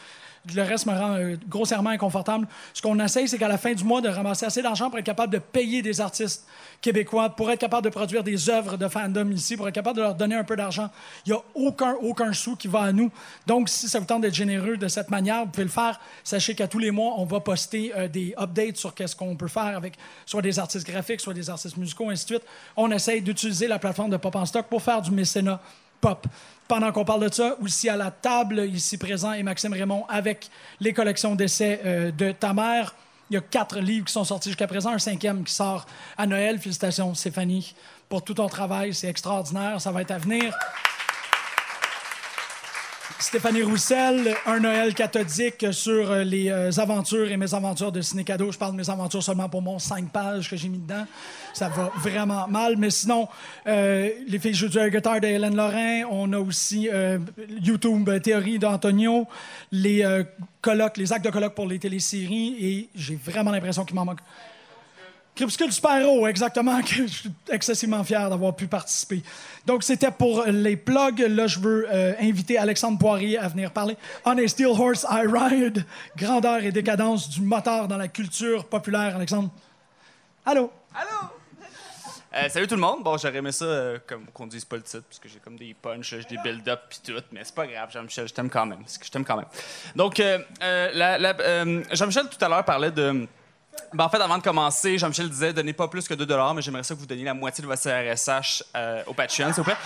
Le 0.53 0.61
reste 0.61 0.87
me 0.87 0.91
rend 0.91 1.15
euh, 1.15 1.37
grossièrement 1.47 1.91
inconfortable. 1.91 2.47
Ce 2.73 2.81
qu'on 2.81 2.99
essaye, 2.99 3.29
c'est 3.29 3.37
qu'à 3.37 3.47
la 3.47 3.57
fin 3.57 3.73
du 3.73 3.83
mois, 3.85 4.01
de 4.01 4.09
ramasser 4.09 4.45
assez 4.45 4.61
d'argent 4.61 4.89
pour 4.89 4.99
être 4.99 5.05
capable 5.05 5.31
de 5.31 5.39
payer 5.39 5.81
des 5.81 6.01
artistes 6.01 6.45
québécois, 6.81 7.29
pour 7.29 7.49
être 7.49 7.59
capable 7.59 7.85
de 7.85 7.89
produire 7.89 8.25
des 8.25 8.49
œuvres 8.49 8.75
de 8.75 8.89
fandom 8.89 9.31
ici, 9.31 9.55
pour 9.55 9.69
être 9.69 9.73
capable 9.73 9.97
de 9.97 10.01
leur 10.01 10.15
donner 10.15 10.35
un 10.35 10.43
peu 10.43 10.57
d'argent. 10.57 10.89
Il 11.25 11.31
n'y 11.31 11.37
a 11.37 11.41
aucun, 11.55 11.93
aucun 12.01 12.33
sou 12.33 12.57
qui 12.57 12.67
va 12.67 12.81
à 12.81 12.91
nous. 12.91 13.09
Donc, 13.47 13.69
si 13.69 13.87
ça 13.87 13.99
vous 13.99 14.05
tente 14.05 14.21
d'être 14.21 14.35
généreux 14.35 14.75
de 14.75 14.87
cette 14.89 15.09
manière, 15.09 15.45
vous 15.45 15.51
pouvez 15.51 15.63
le 15.63 15.69
faire. 15.69 15.97
Sachez 16.25 16.55
qu'à 16.55 16.67
tous 16.67 16.79
les 16.79 16.91
mois, 16.91 17.13
on 17.17 17.25
va 17.25 17.39
poster 17.39 17.93
euh, 17.95 18.09
des 18.09 18.35
updates 18.37 18.75
sur 18.75 18.93
qu'est-ce 18.93 19.15
qu'on 19.15 19.37
peut 19.37 19.47
faire 19.47 19.77
avec 19.77 19.93
soit 20.25 20.41
des 20.41 20.59
artistes 20.59 20.85
graphiques, 20.85 21.21
soit 21.21 21.33
des 21.33 21.49
artistes 21.49 21.77
musicaux, 21.77 22.09
ainsi 22.09 22.25
de 22.25 22.31
suite. 22.31 22.43
On 22.75 22.91
essaye 22.91 23.21
d'utiliser 23.21 23.67
la 23.67 23.79
plateforme 23.79 24.09
de 24.09 24.17
Pop 24.17 24.35
en 24.35 24.45
Stock 24.45 24.65
pour 24.65 24.81
faire 24.81 25.01
du 25.01 25.11
mécénat 25.11 25.61
pop. 26.03 26.27
Pendant 26.67 26.91
qu'on 26.91 27.05
parle 27.05 27.29
de 27.29 27.33
ça, 27.33 27.57
aussi 27.61 27.89
à 27.89 27.97
la 27.97 28.09
table, 28.09 28.61
ici 28.61 28.97
présent, 28.97 29.33
est 29.33 29.43
Maxime 29.43 29.73
Raymond 29.73 30.05
avec 30.07 30.49
les 30.79 30.93
collections 30.93 31.35
d'essais 31.35 31.81
euh, 31.85 32.11
de 32.11 32.31
ta 32.31 32.53
mère. 32.53 32.95
Il 33.29 33.33
y 33.33 33.37
a 33.37 33.41
quatre 33.41 33.79
livres 33.79 34.05
qui 34.05 34.13
sont 34.13 34.23
sortis 34.23 34.49
jusqu'à 34.49 34.67
présent, 34.67 34.91
un 34.91 34.99
cinquième 34.99 35.43
qui 35.43 35.53
sort 35.53 35.85
à 36.17 36.25
Noël. 36.25 36.59
Félicitations, 36.59 37.13
Stéphanie, 37.15 37.75
pour 38.07 38.23
tout 38.23 38.35
ton 38.35 38.47
travail. 38.47 38.93
C'est 38.93 39.07
extraordinaire. 39.07 39.81
Ça 39.81 39.91
va 39.91 40.01
être 40.01 40.11
à 40.11 40.17
venir. 40.17 40.55
Stéphanie 43.23 43.63
Roussel, 43.63 44.35
un 44.45 44.59
Noël 44.59 44.93
cathodique 44.93 45.67
sur 45.71 46.11
euh, 46.11 46.23
les 46.25 46.49
euh, 46.49 46.77
aventures 46.77 47.31
et 47.31 47.37
mésaventures 47.37 47.93
de 47.93 48.01
Ciné 48.01 48.25
Cadeau. 48.25 48.51
Je 48.51 48.57
parle 48.57 48.73
de 48.73 48.77
mes 48.77 48.89
aventures 48.89 49.23
seulement 49.23 49.47
pour 49.47 49.61
mon 49.61 49.79
cinq 49.79 50.11
pages 50.11 50.49
que 50.49 50.57
j'ai 50.57 50.67
mis 50.67 50.77
dedans. 50.77 51.05
Ça 51.53 51.69
va 51.69 51.89
vraiment 51.95 52.49
mal. 52.49 52.75
Mais 52.75 52.89
sinon, 52.89 53.29
euh, 53.65 54.09
Les 54.27 54.39
filles 54.39 54.53
jouent 54.53 54.67
du 54.67 54.77
air 54.77 54.89
guitar 54.89 55.21
de 55.21 55.27
Hélène 55.27 55.55
Lorrain. 55.55 56.01
On 56.11 56.33
a 56.33 56.37
aussi 56.37 56.89
YouTube 57.49 58.09
Théorie 58.21 58.59
d'Antonio, 58.59 59.25
les 59.71 60.03
colloques, 60.59 60.97
les 60.97 61.13
actes 61.13 61.23
de 61.23 61.31
colloques 61.31 61.55
pour 61.55 61.67
les 61.67 61.79
téléséries. 61.79 62.57
Et 62.59 62.89
j'ai 62.93 63.15
vraiment 63.15 63.51
l'impression 63.51 63.85
qu'il 63.85 63.95
m'en 63.95 64.03
manque. 64.03 64.19
Crépuscule 65.35 65.71
Super-Héros, 65.71 66.27
exactement, 66.27 66.79
que 66.81 66.87
je 66.87 67.05
suis 67.07 67.31
excessivement 67.49 68.03
fier 68.03 68.29
d'avoir 68.29 68.55
pu 68.55 68.67
participer. 68.67 69.23
Donc, 69.65 69.83
c'était 69.83 70.11
pour 70.11 70.43
les 70.45 70.77
plugs. 70.77 71.19
Là, 71.27 71.47
je 71.47 71.59
veux 71.59 71.87
euh, 71.91 72.13
inviter 72.21 72.59
Alexandre 72.59 72.99
Poirier 72.99 73.39
à 73.39 73.47
venir 73.47 73.71
parler. 73.71 73.97
On 74.25 74.37
a 74.37 74.47
Steel 74.47 74.67
Horse 74.67 75.05
I 75.09 75.25
Ride, 75.25 75.85
grandeur 76.15 76.63
et 76.63 76.71
décadence 76.71 77.29
du 77.29 77.41
moteur 77.41 77.87
dans 77.87 77.97
la 77.97 78.07
culture 78.09 78.65
populaire, 78.65 79.15
Alexandre. 79.15 79.49
Allô? 80.45 80.71
Euh, 82.35 82.49
salut 82.49 82.67
tout 82.67 82.75
le 82.75 82.81
monde. 82.81 83.03
Bon, 83.03 83.17
j'aurais 83.17 83.37
aimé 83.37 83.51
ça 83.51 83.65
euh, 83.65 83.97
comme 84.07 84.25
qu'on 84.27 84.47
dise 84.47 84.65
pas 84.65 84.75
le 84.75 84.81
titre, 84.83 85.03
parce 85.07 85.19
que 85.19 85.29
j'ai 85.29 85.39
comme 85.39 85.55
des 85.55 85.75
punchs, 85.79 86.09
j'ai 86.09 86.23
des 86.23 86.37
build-up 86.43 86.81
puis 86.89 86.99
tout, 87.05 87.21
mais 87.31 87.41
c'est 87.43 87.53
pas 87.55 87.65
grave, 87.67 87.89
Jean-Michel, 87.91 88.27
je 88.27 88.33
t'aime 88.33 88.49
quand 88.49 88.65
même. 88.65 88.83
Je 89.03 89.09
t'aime 89.09 89.23
quand 89.25 89.37
même. 89.37 89.45
Donc, 89.95 90.19
euh, 90.19 90.39
la- 90.93 91.17
Jean-Michel 91.95 92.25
tout 92.29 92.43
à 92.43 92.49
l'heure 92.49 92.65
parlait 92.65 92.91
de. 92.91 93.27
Ben, 93.93 94.05
en 94.05 94.09
fait, 94.09 94.19
avant 94.21 94.37
de 94.39 94.43
commencer, 94.43 94.97
Jean-Michel 94.97 95.29
disait 95.29 95.53
donnez 95.53 95.73
pas 95.73 95.87
plus 95.87 96.07
que 96.07 96.13
2 96.15 96.25
mais 96.55 96.61
j'aimerais 96.63 96.81
ça 96.83 96.95
que 96.95 96.99
vous 96.99 97.05
donniez 97.05 97.25
la 97.25 97.33
moitié 97.35 97.61
de 97.61 97.67
votre 97.67 97.81
CRSH 97.83 98.63
euh, 98.75 99.03
au 99.05 99.13
Patreon, 99.13 99.47
s'il 99.53 99.57
vous 99.61 99.63
plaît. 99.63 99.77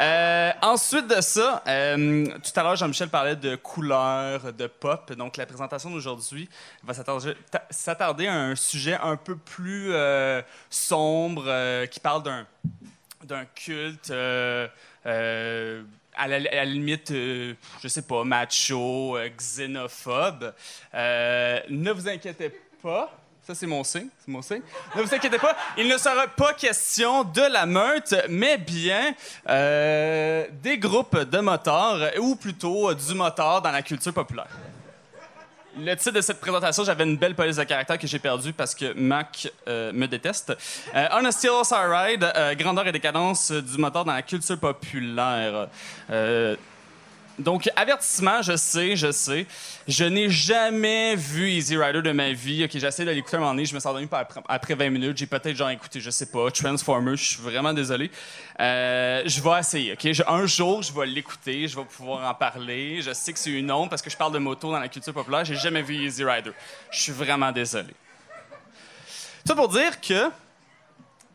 Euh, 0.00 0.50
ensuite 0.62 1.06
de 1.06 1.20
ça, 1.20 1.62
euh, 1.68 2.26
tout 2.26 2.58
à 2.58 2.62
l'heure, 2.62 2.76
Jean-Michel 2.76 3.08
parlait 3.10 3.36
de 3.36 3.56
couleurs, 3.56 4.52
de 4.52 4.66
pop. 4.66 5.12
Donc, 5.12 5.36
la 5.36 5.44
présentation 5.44 5.90
d'aujourd'hui 5.90 6.48
va 6.84 6.94
s'attarder- 6.94 7.36
ta- 7.50 7.66
s'attarder 7.70 8.26
à 8.26 8.34
un 8.34 8.56
sujet 8.56 8.98
un 9.02 9.16
peu 9.16 9.36
plus 9.36 9.92
euh, 9.92 10.40
sombre 10.70 11.84
qui 11.86 12.00
parle 12.00 12.22
d'un 12.22 13.44
culte 13.54 14.10
à, 16.16 16.28
la, 16.28 16.64
limite, 16.64 17.10
euh, 17.10 17.54
je 17.82 17.88
sais 17.88 18.02
pas, 18.02 18.24
macho, 18.24 19.18
xénophobe. 19.36 20.54
Ne 20.94 21.90
vous 21.92 22.08
inquiétez 22.08 22.50
Ça, 23.46 23.54
c'est 23.54 23.66
mon 23.66 23.82
signe. 23.82 24.08
C'est 24.18 24.30
mon 24.30 24.42
signe. 24.42 24.62
Ne 24.94 25.02
vous 25.02 25.14
inquiétez 25.14 25.38
pas. 25.38 25.56
Il 25.76 25.88
ne 25.88 25.96
sera 25.98 26.26
pas 26.28 26.52
question 26.54 27.24
de 27.24 27.42
la 27.42 27.66
meute, 27.66 28.14
mais 28.28 28.58
bien 28.58 29.14
euh, 29.48 30.46
des 30.62 30.78
groupes 30.78 31.18
de 31.18 31.38
motards, 31.38 32.10
ou 32.20 32.36
plutôt 32.36 32.92
du 32.92 33.14
motard 33.14 33.62
dans 33.62 33.70
la 33.70 33.82
culture 33.82 34.12
populaire. 34.12 34.48
Le 35.76 35.94
titre 35.96 36.12
de 36.12 36.20
cette 36.20 36.40
présentation, 36.40 36.84
j'avais 36.84 37.04
une 37.04 37.16
belle 37.16 37.34
police 37.34 37.56
de 37.56 37.64
caractère 37.64 37.98
que 37.98 38.06
j'ai 38.06 38.18
perdue 38.18 38.52
parce 38.52 38.74
que 38.74 38.92
Mac 38.92 39.50
euh, 39.66 39.92
me 39.92 40.06
déteste. 40.06 40.56
Euh, 40.94 41.08
On 41.12 41.24
a 41.24 41.30
I 41.30 42.10
Ride, 42.12 42.32
euh, 42.36 42.54
grandeur 42.54 42.86
et 42.86 42.92
décadence 42.92 43.50
du 43.50 43.78
moteur 43.78 44.04
dans 44.04 44.12
la 44.12 44.22
culture 44.22 44.58
populaire. 44.58 45.68
Donc, 47.38 47.68
avertissement, 47.74 48.42
je 48.42 48.56
sais, 48.56 48.94
je 48.94 49.10
sais. 49.10 49.46
Je 49.88 50.04
n'ai 50.04 50.30
jamais 50.30 51.16
vu 51.16 51.50
Easy 51.50 51.76
Rider 51.76 52.00
de 52.00 52.12
ma 52.12 52.32
vie. 52.32 52.64
OK, 52.64 52.70
j'ai 52.74 52.86
essayé 52.86 53.08
de 53.08 53.10
l'écouter 53.12 53.36
un 53.36 53.40
moment 53.40 53.52
donné, 53.52 53.64
je 53.64 53.74
me 53.74 53.80
suis 53.80 53.88
endormi 53.88 54.08
après, 54.10 54.40
après 54.48 54.74
20 54.74 54.90
minutes. 54.90 55.16
J'ai 55.16 55.26
peut-être 55.26 55.56
genre 55.56 55.70
écouté, 55.70 56.00
je 56.00 56.10
sais 56.10 56.26
pas, 56.26 56.50
Transformers, 56.50 57.16
je 57.16 57.24
suis 57.24 57.42
vraiment 57.42 57.72
désolé. 57.72 58.10
Euh, 58.60 59.22
je 59.26 59.40
vais 59.40 59.58
essayer, 59.58 59.92
OK? 59.94 60.06
Un 60.28 60.46
jour, 60.46 60.82
je 60.82 60.92
vais 60.92 61.06
l'écouter, 61.06 61.66
je 61.66 61.76
vais 61.76 61.84
pouvoir 61.84 62.28
en 62.30 62.34
parler. 62.34 63.02
Je 63.02 63.12
sais 63.12 63.32
que 63.32 63.38
c'est 63.38 63.50
une 63.50 63.70
honte 63.72 63.90
parce 63.90 64.02
que 64.02 64.10
je 64.10 64.16
parle 64.16 64.32
de 64.32 64.38
moto 64.38 64.70
dans 64.70 64.78
la 64.78 64.88
culture 64.88 65.12
populaire. 65.12 65.44
J'ai 65.44 65.56
jamais 65.56 65.82
vu 65.82 65.94
Easy 65.94 66.22
Rider. 66.22 66.52
Je 66.92 67.00
suis 67.00 67.12
vraiment 67.12 67.50
désolé. 67.50 67.94
Ça 69.44 69.54
pour 69.54 69.68
dire 69.68 70.00
que 70.00 70.30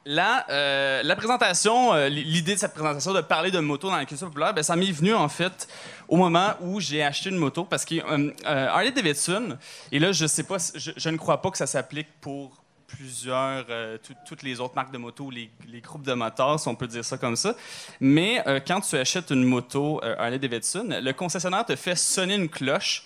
la, 0.06 0.46
euh, 0.50 1.04
la 1.04 1.16
présentation, 1.16 1.94
euh, 1.94 2.10
l'idée 2.10 2.56
de 2.56 2.60
cette 2.60 2.74
présentation 2.74 3.14
de 3.14 3.22
parler 3.22 3.52
de 3.52 3.60
moto 3.60 3.90
dans 3.90 3.96
la 3.98 4.06
culture 4.06 4.28
populaire, 4.28 4.54
ben, 4.54 4.64
ça 4.64 4.76
m'est 4.76 4.92
venu 4.92 5.14
en 5.14 5.30
fait 5.30 5.68
au 6.08 6.16
moment 6.18 6.54
où 6.62 6.80
j'ai 6.80 7.04
acheté 7.04 7.30
une 7.30 7.38
moto 7.38 7.64
parce 7.66 7.86
que 7.86 7.96
euh, 7.96 8.32
euh, 8.46 8.68
Harley 8.70 8.92
Davidson, 8.92 9.58
et 9.92 10.00
là 10.00 10.12
je 10.12 10.26
sais 10.26 10.44
pas, 10.44 10.58
je, 10.74 11.10
ne 11.10 11.18
crois 11.18 11.42
pas 11.42 11.52
que 11.52 11.58
ça 11.58 11.68
s'applique 11.68 12.08
pour 12.22 12.64
plusieurs, 12.88 13.66
tout- 14.02 14.16
toutes 14.26 14.42
les 14.42 14.60
autres 14.60 14.74
marques 14.74 14.92
de 14.92 14.98
moto, 14.98 15.30
les, 15.30 15.52
les 15.68 15.80
groupes 15.80 16.02
de 16.02 16.14
moteurs, 16.14 16.60
si 16.60 16.68
on 16.70 16.74
peut 16.76 16.88
dire 16.88 17.06
ça 17.06 17.20
comme 17.20 17.36
ça. 17.36 17.54
Mais 18.00 18.44
quand 18.66 18.82
tu 18.82 18.96
achètes 18.98 19.30
une 19.30 19.44
moto 19.44 20.02
Harley 20.18 20.40
Davidson, 20.40 20.88
le 21.00 21.12
concessionnaire 21.12 21.64
te 21.66 21.76
fait 21.76 21.96
sonner 21.96 22.34
une 22.34 22.50
cloche 22.50 23.04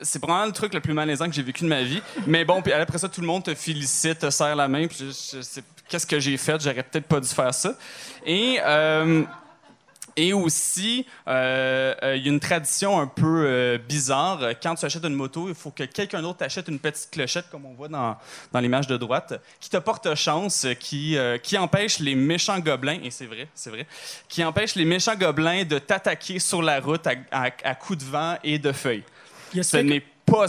c'est 0.00 0.18
probablement 0.18 0.46
le 0.46 0.52
truc 0.52 0.74
le 0.74 0.80
plus 0.80 0.92
malaisant 0.92 1.26
que 1.26 1.32
j'ai 1.32 1.42
vécu 1.42 1.64
de 1.64 1.68
ma 1.68 1.82
vie. 1.82 2.02
Mais 2.26 2.44
bon, 2.44 2.62
puis 2.62 2.72
après 2.72 2.98
ça, 2.98 3.08
tout 3.08 3.20
le 3.20 3.26
monde 3.26 3.44
te 3.44 3.54
félicite, 3.54 4.20
te 4.20 4.30
serre 4.30 4.56
la 4.56 4.68
main. 4.68 4.86
Qu'est-ce 5.88 6.06
que 6.06 6.20
j'ai 6.20 6.36
fait? 6.36 6.60
J'aurais 6.60 6.82
peut-être 6.82 7.06
pas 7.06 7.20
dû 7.20 7.28
faire 7.28 7.54
ça. 7.54 7.74
Et 8.26 8.58
euh, 8.64 9.24
aussi, 10.34 11.06
euh, 11.28 11.94
euh, 12.02 12.16
il 12.16 12.24
y 12.24 12.28
a 12.28 12.32
une 12.32 12.40
tradition 12.40 13.00
un 13.00 13.06
peu 13.06 13.78
bizarre. 13.88 14.40
Quand 14.62 14.74
tu 14.74 14.84
achètes 14.84 15.04
une 15.04 15.14
moto, 15.14 15.48
il 15.48 15.54
faut 15.54 15.70
que 15.70 15.84
quelqu'un 15.84 16.20
d'autre 16.20 16.38
t'achète 16.38 16.68
une 16.68 16.78
petite 16.78 17.08
clochette, 17.10 17.48
comme 17.50 17.64
on 17.66 17.74
voit 17.74 17.88
dans, 17.88 18.16
l'image 18.60 18.88
de 18.88 18.96
droite, 18.96 19.40
qui 19.60 19.70
te 19.70 19.76
porte 19.76 20.12
chance, 20.16 20.66
qui, 20.80 21.16
qui 21.42 21.56
empêche 21.56 22.00
les 22.00 22.16
méchants 22.16 22.58
gobelins, 22.58 22.98
et 23.02 23.10
c'est 23.10 23.26
vrai, 23.26 23.48
c'est 23.54 23.70
vrai, 23.70 23.86
qui 24.28 24.44
empêche 24.44 24.74
les 24.74 24.84
méchants 24.84 25.14
gobelins 25.16 25.64
de 25.64 25.78
t'attaquer 25.78 26.38
sur 26.40 26.62
la 26.62 26.80
route 26.80 27.06
à, 27.06 27.12
à- 27.30 27.50
à 27.62 27.74
coups 27.74 28.00
de 28.00 28.10
vent 28.10 28.36
et 28.42 28.58
de 28.58 28.72
feuilles. 28.72 29.04
Ce 29.62 29.76
n'est 29.78 30.00
pas 30.00 30.06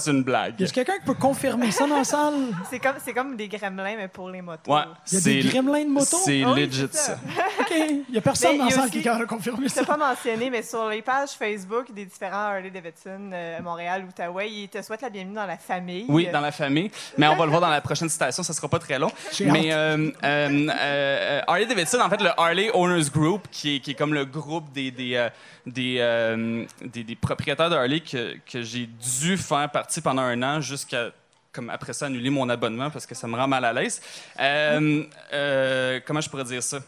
une 0.08 0.24
blague. 0.24 0.60
Y 0.60 0.64
a 0.64 0.68
quelqu'un 0.68 0.98
qui 1.00 1.06
peut 1.06 1.14
confirmer 1.14 1.72
ça 1.72 1.88
dans 1.88 1.98
la 1.98 2.04
salle? 2.04 2.34
C'est 2.70 2.80
comme, 2.80 2.96
c'est 3.04 3.14
comme 3.14 3.36
des 3.36 3.48
gremlins, 3.48 3.96
mais 3.98 4.08
pour 4.08 4.30
les 4.30 4.42
motos. 4.42 4.72
Ouais, 4.74 4.82
Il 5.12 5.14
y 5.14 5.18
a 5.18 5.22
des 5.44 5.50
gremlins 5.50 5.84
de 5.84 5.90
moto? 5.90 6.18
C'est 6.24 6.46
oui, 6.46 6.66
legit 6.66 6.88
ça. 6.92 7.16
ça. 7.16 7.20
OK. 7.60 7.74
Il 8.10 8.16
y 8.16 8.18
a 8.18 8.22
personne 8.22 8.52
Mais 8.54 8.58
dans 8.60 8.66
la 8.66 8.72
salle 8.72 8.90
qui 8.90 9.08
a 9.08 9.26
confirmé 9.26 9.64
Je 9.68 9.74
ça. 9.74 9.82
t'ai 9.82 9.86
pas 9.88 9.98
mentionné, 9.98 10.50
mais 10.50 10.62
sur 10.64 10.88
les 10.90 11.02
pages 11.02 11.32
Facebook 11.32 11.92
des 11.94 12.06
différents 12.06 12.50
Harley 12.50 12.70
Davidson, 12.70 13.32
euh, 13.34 13.60
Montréal, 13.62 14.06
Outaouais, 14.08 14.50
ils 14.52 14.70
te 14.70 14.82
souhaitent 14.82 15.02
la 15.02 15.10
bienvenue 15.10 15.36
dans 15.36 15.46
la 15.46 15.58
famille. 15.58 16.06
Oui, 16.08 16.28
dans 16.32 16.42
la 16.42 16.52
famille. 16.52 16.92
Mais 17.18 17.28
on 17.28 17.36
va 17.36 17.46
le 17.46 17.50
voir 17.50 17.62
dans 17.62 17.70
la 17.70 17.82
prochaine 17.82 18.10
citation, 18.10 18.44
ça 18.44 18.54
sera 18.54 18.68
pas 18.68 18.80
très 18.80 19.00
long. 19.00 19.12
Mais 19.42 19.74
euh, 19.74 20.10
euh, 20.24 20.68
euh, 20.70 21.42
Harley 21.48 21.66
Davidson, 21.66 22.00
en 22.00 22.10
fait, 22.10 22.22
le 22.22 22.30
Harley 22.38 22.70
Owners 22.74 23.10
Group, 23.14 23.48
qui 23.52 23.76
est, 23.76 23.80
qui 23.80 23.92
est 23.92 23.96
comme 23.96 24.14
le 24.14 24.26
groupe 24.26 24.72
des, 24.72 24.92
des, 24.92 25.16
euh, 25.16 25.30
des, 25.66 26.68
des, 26.88 27.04
des 27.04 27.16
propriétaires 27.16 27.70
de 27.70 27.76
Harley 27.76 28.00
que, 28.02 28.36
que 28.52 28.62
j'ai 28.62 28.88
dû 28.88 29.38
faire 29.38 29.69
partie 29.70 30.02
pendant 30.02 30.24
un 30.24 30.42
an 30.44 30.62
jusqu'à 30.62 31.12
comme 31.52 31.70
après 31.70 31.94
ça 31.94 32.06
annuler 32.06 32.30
mon 32.30 32.48
abonnement 32.50 32.90
parce 32.90 33.06
que 33.06 33.16
ça 33.16 33.28
me 33.28 33.36
rend 33.36 33.48
mal 33.48 33.66
à 33.66 33.74
l'aise. 33.74 34.02
Euh, 34.40 35.04
euh, 35.34 36.00
comment 36.06 36.22
je 36.22 36.30
pourrais 36.30 36.44
dire 36.44 36.64
ça? 36.64 36.80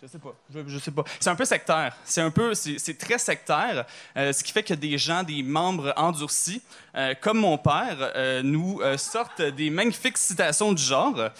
Je 0.00 0.06
sais 0.06 0.18
pas. 0.18 0.32
Je, 0.54 0.78
sais 0.78 0.90
pas. 0.92 1.02
C'est 1.18 1.30
un 1.30 1.34
peu 1.34 1.44
sectaire. 1.44 1.92
C'est 2.04 2.20
un 2.20 2.30
peu, 2.30 2.54
c'est 2.54 2.96
très 2.96 3.18
sectaire, 3.18 3.84
euh, 4.16 4.32
ce 4.32 4.44
qui 4.44 4.52
fait 4.52 4.62
que 4.62 4.74
des 4.74 4.96
gens, 4.96 5.24
des 5.24 5.42
membres 5.42 5.92
endurcis, 5.96 6.62
comme 7.20 7.38
mon 7.38 7.58
père, 7.58 8.42
nous 8.44 8.80
sortent 8.96 9.42
des 9.42 9.70
magnifiques 9.70 10.18
citations 10.18 10.72
du 10.72 10.82
genre. 10.82 11.30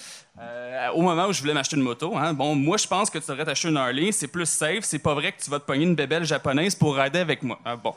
au 0.92 1.02
moment 1.02 1.26
où 1.26 1.32
je 1.32 1.40
voulais 1.40 1.54
m'acheter 1.54 1.76
une 1.76 1.82
moto, 1.82 2.16
hein. 2.16 2.32
bon, 2.32 2.56
moi 2.56 2.76
je 2.78 2.86
pense 2.88 3.10
que 3.10 3.18
tu 3.18 3.26
devrais 3.28 3.44
t'acheter 3.44 3.68
une 3.68 3.76
Harley, 3.76 4.10
c'est 4.10 4.26
plus 4.26 4.46
safe, 4.46 4.82
c'est 4.82 4.98
pas 4.98 5.14
vrai 5.14 5.30
que 5.30 5.40
tu 5.40 5.50
vas 5.50 5.60
te 5.60 5.64
pogner 5.64 5.84
une 5.84 5.94
bébelle 5.94 6.24
japonaise 6.24 6.74
pour 6.74 6.96
rider 6.96 7.20
avec 7.20 7.44
moi. 7.44 7.60
hein. 7.64 7.76
bon, 7.76 7.94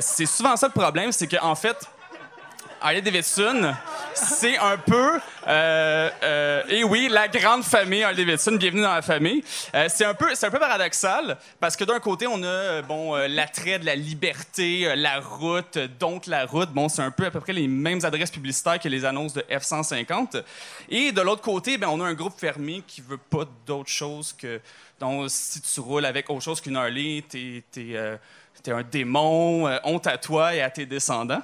c'est 0.00 0.26
souvent 0.26 0.56
ça 0.56 0.66
le 0.66 0.72
problème, 0.72 1.12
c'est 1.12 1.28
qu'en 1.28 1.54
fait, 1.54 1.88
Harley 2.82 3.02
Davidson, 3.02 3.74
c'est 4.14 4.56
un 4.56 4.78
peu, 4.78 5.20
euh, 5.46 6.10
euh, 6.22 6.62
et 6.68 6.82
oui, 6.82 7.08
la 7.10 7.28
grande 7.28 7.62
famille 7.62 8.02
Harley 8.02 8.24
Davidson, 8.24 8.52
bienvenue 8.52 8.80
dans 8.80 8.94
la 8.94 9.02
famille. 9.02 9.44
Euh, 9.74 9.86
c'est 9.90 10.06
un 10.06 10.14
peu, 10.14 10.34
c'est 10.34 10.46
un 10.46 10.50
peu 10.50 10.58
paradoxal 10.58 11.36
parce 11.58 11.76
que 11.76 11.84
d'un 11.84 12.00
côté 12.00 12.26
on 12.26 12.42
a 12.42 12.46
euh, 12.46 12.82
bon 12.82 13.14
l'attrait 13.28 13.78
de 13.78 13.84
la 13.84 13.94
liberté, 13.94 14.94
la 14.96 15.20
route, 15.20 15.76
donc 15.98 16.26
la 16.26 16.46
route. 16.46 16.70
Bon, 16.70 16.88
c'est 16.88 17.02
un 17.02 17.10
peu 17.10 17.26
à 17.26 17.30
peu 17.30 17.40
près 17.40 17.52
les 17.52 17.68
mêmes 17.68 18.00
adresses 18.02 18.30
publicitaires 18.30 18.78
que 18.78 18.88
les 18.88 19.04
annonces 19.04 19.34
de 19.34 19.42
F150. 19.42 20.42
Et 20.88 21.12
de 21.12 21.20
l'autre 21.20 21.42
côté, 21.42 21.76
ben 21.76 21.88
on 21.88 22.00
a 22.00 22.06
un 22.06 22.14
groupe 22.14 22.38
fermé 22.38 22.82
qui 22.86 23.02
veut 23.02 23.18
pas 23.18 23.44
d'autre 23.66 23.90
chose 23.90 24.32
que 24.32 24.58
donc 24.98 25.26
si 25.28 25.60
tu 25.60 25.80
roules 25.80 26.06
avec 26.06 26.30
autre 26.30 26.42
chose 26.42 26.62
qu'une 26.62 26.76
Harley, 26.76 27.22
t'es 27.28 27.62
t'es 27.70 28.18
t'es 28.62 28.72
un 28.72 28.82
démon, 28.82 29.70
honte 29.84 30.06
à 30.06 30.16
toi 30.16 30.54
et 30.54 30.62
à 30.62 30.70
tes 30.70 30.86
descendants. 30.86 31.42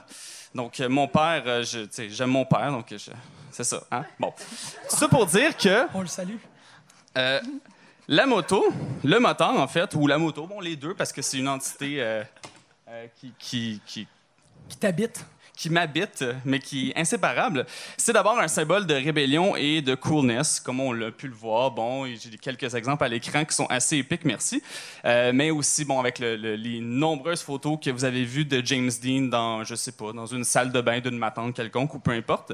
Donc, 0.55 0.81
euh, 0.81 0.89
mon 0.89 1.07
père, 1.09 1.43
euh, 1.47 1.63
je- 1.63 2.09
j'aime 2.09 2.31
mon 2.31 2.45
père, 2.45 2.71
donc 2.71 2.87
je- 2.91 3.11
c'est 3.51 3.65
ça. 3.65 3.83
Hein? 3.91 4.05
Bon. 4.19 4.33
Tout 4.89 4.97
ça 4.97 5.09
pour 5.09 5.27
dire 5.27 5.57
que 5.57 5.87
On 5.95 6.01
le 6.01 6.07
salue. 6.07 6.37
euh, 7.19 7.41
la 8.09 8.27
moto, 8.27 8.65
le 9.05 9.19
moteur, 9.19 9.51
en 9.59 9.67
fait, 9.69 9.95
ou 9.95 10.07
la 10.07 10.19
moto, 10.19 10.47
bon, 10.47 10.61
les 10.61 10.77
deux, 10.77 10.95
parce 10.95 11.13
que 11.13 11.23
c'est 11.23 11.39
une 11.39 11.49
entité 11.49 12.03
euh, 12.03 12.23
euh, 12.89 13.07
qui, 13.17 13.33
qui, 13.39 13.81
qui, 13.87 14.09
Qui 14.69 14.77
t'habite. 14.79 15.25
Qui 15.57 15.71
m'habite, 15.71 16.23
mais 16.45 16.59
qui 16.61 16.91
est 16.91 17.01
inséparable. 17.01 17.65
C'est 17.97 18.13
d'abord 18.13 18.39
un 18.39 18.47
symbole 18.47 18.87
de 18.87 18.95
rébellion 18.95 19.57
et 19.57 19.81
de 19.81 19.95
coolness, 19.95 20.61
comme 20.61 20.81
on 20.81 20.93
l'a 20.93 21.11
pu 21.11 21.27
le 21.29 21.35
voir. 21.35 21.71
Bon, 21.71 22.05
j'ai 22.07 22.37
quelques 22.39 22.75
exemples 22.75 23.03
à 23.05 23.09
l'écran 23.09 23.45
qui 23.45 23.55
sont 23.55 23.67
assez 23.67 23.97
épiques, 23.97 24.25
merci. 24.27 24.63
Euh, 25.05 25.33
mais 25.35 25.51
aussi, 25.51 25.85
bon, 25.87 25.99
avec 25.99 26.19
le- 26.19 26.37
le- 26.37 26.57
les 26.57 26.81
nombreuses 26.81 27.43
photos 27.43 27.79
que 27.83 27.91
vous 27.91 28.05
avez 28.05 28.23
vues 28.25 28.45
de 28.45 28.61
James 28.65 28.91
Dean 29.03 29.23
dans, 29.23 29.65
je 29.65 29.75
sais 29.75 29.93
pas, 29.93 30.13
dans 30.13 30.27
une 30.27 30.45
salle 30.45 30.71
de 30.71 30.81
bain 30.81 31.01
d'une 31.01 31.17
matante 31.19 31.55
quelconque 31.57 31.95
ou 31.95 31.99
peu 31.99 32.11
importe. 32.13 32.53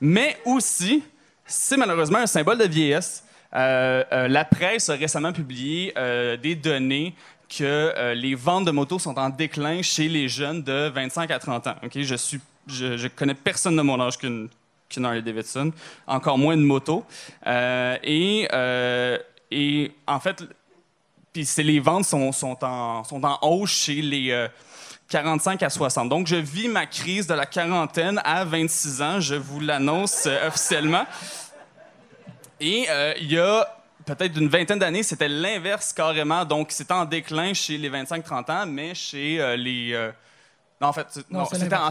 Mais 0.00 0.36
aussi, 0.44 1.02
c'est 1.46 1.76
malheureusement 1.78 2.18
un 2.18 2.26
symbole 2.26 2.58
de 2.58 2.64
vieillesse. 2.68 3.24
Euh, 3.56 4.02
euh, 4.12 4.26
la 4.28 4.44
presse 4.44 4.88
a 4.90 4.94
récemment 4.94 5.32
publié 5.32 5.94
des 6.42 6.54
données 6.56 7.14
que 7.48 7.62
euh, 7.62 8.14
les 8.14 8.34
ventes 8.34 8.64
de 8.64 8.70
motos 8.70 8.98
sont 8.98 9.18
en 9.18 9.28
déclin 9.28 9.82
chez 9.82 10.08
les 10.08 10.28
jeunes 10.28 10.62
de 10.62 10.88
25 10.88 11.30
à 11.30 11.38
30 11.38 11.66
ans. 11.66 11.74
Ok, 11.84 11.92
Je 12.00 12.14
suis, 12.14 12.40
je, 12.66 12.96
je 12.96 13.08
connais 13.08 13.34
personne 13.34 13.76
de 13.76 13.82
mon 13.82 14.00
âge 14.00 14.18
qu'une 14.18 14.48
qu'une 14.88 15.04
Harley 15.04 15.22
Davidson, 15.22 15.72
encore 16.06 16.38
moins 16.38 16.54
une 16.54 16.62
moto. 16.62 17.04
Euh, 17.46 17.96
et, 18.02 18.48
euh, 18.52 19.18
et 19.50 19.92
en 20.06 20.20
fait, 20.20 20.42
puis 21.32 21.48
les 21.58 21.80
ventes 21.80 22.04
sont, 22.04 22.32
en, 22.62 23.04
sont 23.04 23.24
en 23.24 23.38
hausse 23.42 23.72
chez 23.72 24.00
les 24.02 24.30
euh, 24.30 24.48
45 25.08 25.62
à 25.62 25.70
60. 25.70 26.08
Donc, 26.08 26.26
je 26.26 26.36
vis 26.36 26.68
ma 26.68 26.86
crise 26.86 27.26
de 27.26 27.34
la 27.34 27.46
quarantaine 27.46 28.20
à 28.24 28.44
26 28.44 29.02
ans. 29.02 29.20
Je 29.20 29.34
vous 29.34 29.60
l'annonce 29.60 30.26
officiellement. 30.46 31.04
Et 32.60 32.86
il 33.20 33.32
y 33.32 33.38
a 33.38 33.73
peut-être 34.04 34.32
d'une 34.32 34.48
vingtaine 34.48 34.78
d'années, 34.78 35.02
c'était 35.02 35.28
l'inverse 35.28 35.92
carrément. 35.92 36.44
Donc, 36.44 36.72
c'était 36.72 36.92
en 36.92 37.04
déclin 37.04 37.54
chez 37.54 37.78
les 37.78 37.90
25-30 37.90 38.50
ans, 38.50 38.66
mais 38.66 38.94
chez 38.94 39.40
euh, 39.40 39.56
les... 39.56 39.92
euh, 39.92 40.12
non, 40.80 40.88
en 40.88 40.92
fait, 40.92 41.06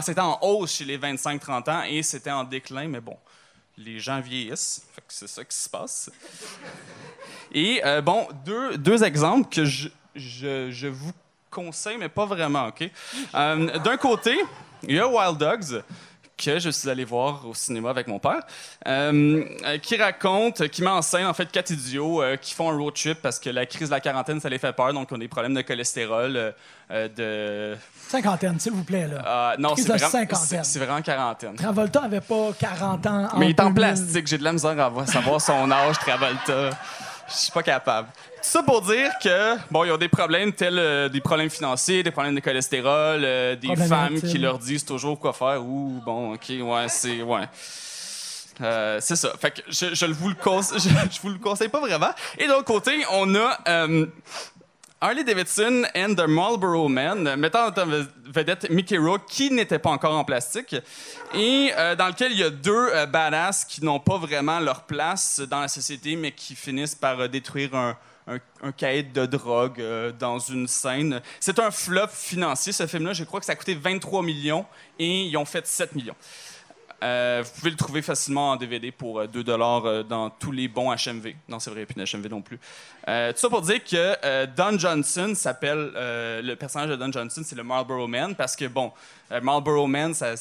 c'était 0.02 0.20
en, 0.20 0.28
en 0.30 0.38
hausse 0.42 0.74
chez 0.74 0.84
les 0.84 0.98
25-30 0.98 1.70
ans 1.70 1.82
et 1.82 2.02
c'était 2.02 2.30
en 2.30 2.44
déclin, 2.44 2.86
mais 2.86 3.00
bon, 3.00 3.16
les 3.76 3.98
gens 3.98 4.20
vieillissent. 4.20 4.86
Fait 4.94 5.00
que 5.00 5.12
c'est 5.12 5.26
ça 5.28 5.44
qui 5.44 5.56
se 5.56 5.68
passe. 5.68 6.10
Et 7.52 7.80
euh, 7.84 8.00
bon, 8.00 8.28
deux, 8.44 8.76
deux 8.76 9.02
exemples 9.02 9.48
que 9.48 9.64
je, 9.64 9.88
je, 10.14 10.70
je 10.70 10.86
vous 10.86 11.12
conseille, 11.50 11.96
mais 11.98 12.08
pas 12.08 12.26
vraiment, 12.26 12.66
OK? 12.68 12.88
D'un 13.32 13.96
côté, 13.96 14.36
il 14.82 14.96
y 14.96 14.98
a 15.00 15.08
Wild 15.08 15.38
Dogs, 15.38 15.82
que 16.36 16.58
je 16.58 16.68
suis 16.70 16.90
allé 16.90 17.04
voir 17.04 17.46
au 17.46 17.54
cinéma 17.54 17.90
avec 17.90 18.08
mon 18.08 18.18
père, 18.18 18.40
euh, 18.88 19.44
euh, 19.66 19.78
qui 19.78 19.96
raconte, 19.96 20.68
qui 20.68 20.82
met 20.82 20.90
en 20.90 21.00
scène, 21.02 21.26
en 21.26 21.34
fait, 21.34 21.50
quatre 21.50 21.70
idiots 21.70 22.22
euh, 22.22 22.36
qui 22.36 22.54
font 22.54 22.70
un 22.70 22.76
road 22.76 22.94
trip 22.94 23.22
parce 23.22 23.38
que 23.38 23.50
la 23.50 23.66
crise 23.66 23.88
de 23.88 23.94
la 23.94 24.00
quarantaine, 24.00 24.40
ça 24.40 24.48
les 24.48 24.58
fait 24.58 24.72
peur, 24.72 24.92
donc 24.92 25.08
ils 25.10 25.14
ont 25.14 25.18
des 25.18 25.28
problèmes 25.28 25.54
de 25.54 25.62
cholestérol, 25.62 26.54
de... 26.90 27.76
Cinquantaine, 28.08 28.58
s'il 28.60 28.72
vous 28.72 28.84
plaît, 28.84 29.06
là. 29.08 29.22
Ah, 29.24 29.54
non, 29.58 29.74
c'est 29.76 29.88
vraiment, 29.88 30.08
c'est- 30.64 30.78
vraiment 30.78 31.02
quarantaine. 31.02 31.54
Travolta 31.56 32.02
avait 32.02 32.20
pas 32.20 32.50
40 32.58 33.06
ans 33.06 33.28
en 33.32 33.38
Mais 33.38 33.46
il 33.46 33.50
est 33.50 33.60
en 33.60 33.70
2000. 33.70 33.74
plastique. 33.74 34.26
J'ai 34.26 34.38
de 34.38 34.44
la 34.44 34.52
misère 34.52 34.78
à 34.78 34.88
voir- 34.88 35.08
savoir 35.08 35.40
son 35.40 35.70
âge, 35.70 35.98
Travolta. 35.98 36.70
Je 37.28 37.32
suis 37.34 37.52
pas 37.52 37.62
capable. 37.62 38.08
Ça 38.46 38.62
pour 38.62 38.82
dire 38.82 39.10
que, 39.22 39.56
bon, 39.70 39.84
ils 39.84 39.90
ont 39.90 39.96
des 39.96 40.10
problèmes 40.10 40.52
tels 40.52 40.78
euh, 40.78 41.08
des 41.08 41.22
problèmes 41.22 41.48
financiers, 41.48 42.02
des 42.02 42.10
problèmes 42.10 42.34
de 42.34 42.40
cholestérol, 42.40 43.22
euh, 43.24 43.56
des 43.56 43.74
femmes 43.74 44.20
qui 44.20 44.36
leur 44.36 44.58
disent 44.58 44.84
toujours 44.84 45.18
quoi 45.18 45.32
faire. 45.32 45.62
Ou, 45.62 46.02
bon, 46.04 46.34
OK, 46.34 46.50
ouais, 46.50 46.86
c'est. 46.88 47.22
Ouais. 47.22 47.48
Euh, 48.60 48.98
c'est 49.00 49.16
ça. 49.16 49.32
Fait 49.40 49.50
que 49.50 49.62
je, 49.66 49.94
je 49.94 50.04
vous 50.06 50.28
le 50.28 50.34
conse- 50.34 50.74
je, 50.78 50.88
je 51.14 51.20
vous 51.22 51.30
le 51.30 51.38
conseille 51.38 51.68
pas 51.70 51.80
vraiment. 51.80 52.10
Et 52.36 52.44
de 52.46 52.50
l'autre 52.50 52.66
côté, 52.66 52.92
on 53.12 53.34
a 53.34 53.58
euh, 53.66 54.06
Harley 55.00 55.24
Davidson 55.24 55.84
and 55.96 56.14
the 56.14 56.28
Marlboro 56.28 56.86
Man, 56.88 57.36
mettant 57.36 57.68
en 57.68 57.72
vedette 58.26 58.68
Mickey 58.68 58.98
Rourke, 58.98 59.24
qui 59.26 59.50
n'était 59.52 59.78
pas 59.78 59.90
encore 59.90 60.14
en 60.18 60.24
plastique, 60.24 60.76
et 61.34 61.72
euh, 61.78 61.96
dans 61.96 62.08
lequel 62.08 62.32
il 62.32 62.38
y 62.38 62.44
a 62.44 62.50
deux 62.50 63.06
badass 63.06 63.64
qui 63.64 63.82
n'ont 63.82 64.00
pas 64.00 64.18
vraiment 64.18 64.60
leur 64.60 64.82
place 64.82 65.40
dans 65.40 65.60
la 65.60 65.68
société, 65.68 66.14
mais 66.14 66.30
qui 66.32 66.54
finissent 66.54 66.94
par 66.94 67.26
détruire 67.28 67.74
un, 67.74 67.96
un, 68.26 68.38
un 68.62 68.70
de 68.70 69.26
drogue 69.26 69.80
euh, 69.80 70.12
dans 70.12 70.38
une 70.38 70.66
scène. 70.66 71.20
C'est 71.40 71.58
un 71.58 71.70
flop 71.70 72.08
financier, 72.08 72.72
ce 72.72 72.86
film-là. 72.86 73.12
Je 73.12 73.24
crois 73.24 73.40
que 73.40 73.46
ça 73.46 73.52
a 73.52 73.56
coûté 73.56 73.74
23 73.74 74.22
millions 74.22 74.66
et 74.98 75.22
ils 75.24 75.36
ont 75.36 75.44
fait 75.44 75.66
7 75.66 75.94
millions. 75.94 76.16
Euh, 77.02 77.42
vous 77.44 77.50
pouvez 77.58 77.70
le 77.70 77.76
trouver 77.76 78.00
facilement 78.00 78.52
en 78.52 78.56
DVD 78.56 78.90
pour 78.90 79.20
euh, 79.20 79.26
2 79.26 79.44
dollars 79.44 80.04
dans 80.04 80.30
tous 80.30 80.52
les 80.52 80.68
bons 80.68 80.90
HMV. 80.94 81.34
Non, 81.48 81.58
c'est 81.58 81.70
vrai, 81.70 81.84
puis 81.84 82.00
HMV 82.00 82.28
non 82.30 82.40
plus. 82.40 82.58
Euh, 83.08 83.32
tout 83.32 83.38
ça 83.38 83.50
pour 83.50 83.60
dire 83.60 83.84
que 83.84 84.16
euh, 84.24 84.46
Don 84.46 84.78
Johnson 84.78 85.32
s'appelle 85.34 85.92
euh, 85.94 86.40
le 86.40 86.56
personnage 86.56 86.88
de 86.88 86.96
Don 86.96 87.12
Johnson, 87.12 87.42
c'est 87.44 87.56
le 87.56 87.62
Marlboro 87.62 88.06
Man 88.06 88.34
parce 88.34 88.56
que 88.56 88.64
bon, 88.64 88.92
euh, 89.30 89.40
Marlboro 89.42 89.86
Man, 89.86 90.14
ça, 90.14 90.34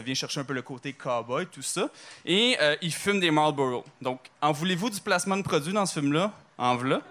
vient 0.00 0.14
chercher 0.14 0.40
un 0.40 0.44
peu 0.44 0.54
le 0.54 0.62
côté 0.62 0.94
cowboy, 0.94 1.46
tout 1.46 1.62
ça, 1.62 1.90
et 2.24 2.56
euh, 2.60 2.76
il 2.80 2.92
fume 2.92 3.20
des 3.20 3.30
Marlboro. 3.30 3.84
Donc, 4.00 4.20
en 4.40 4.52
voulez-vous 4.52 4.88
du 4.88 5.00
placement 5.00 5.36
de 5.36 5.42
produit 5.42 5.72
dans 5.72 5.84
ce 5.84 6.00
film-là? 6.00 6.32
En 6.56 6.76
voilà. 6.76 7.02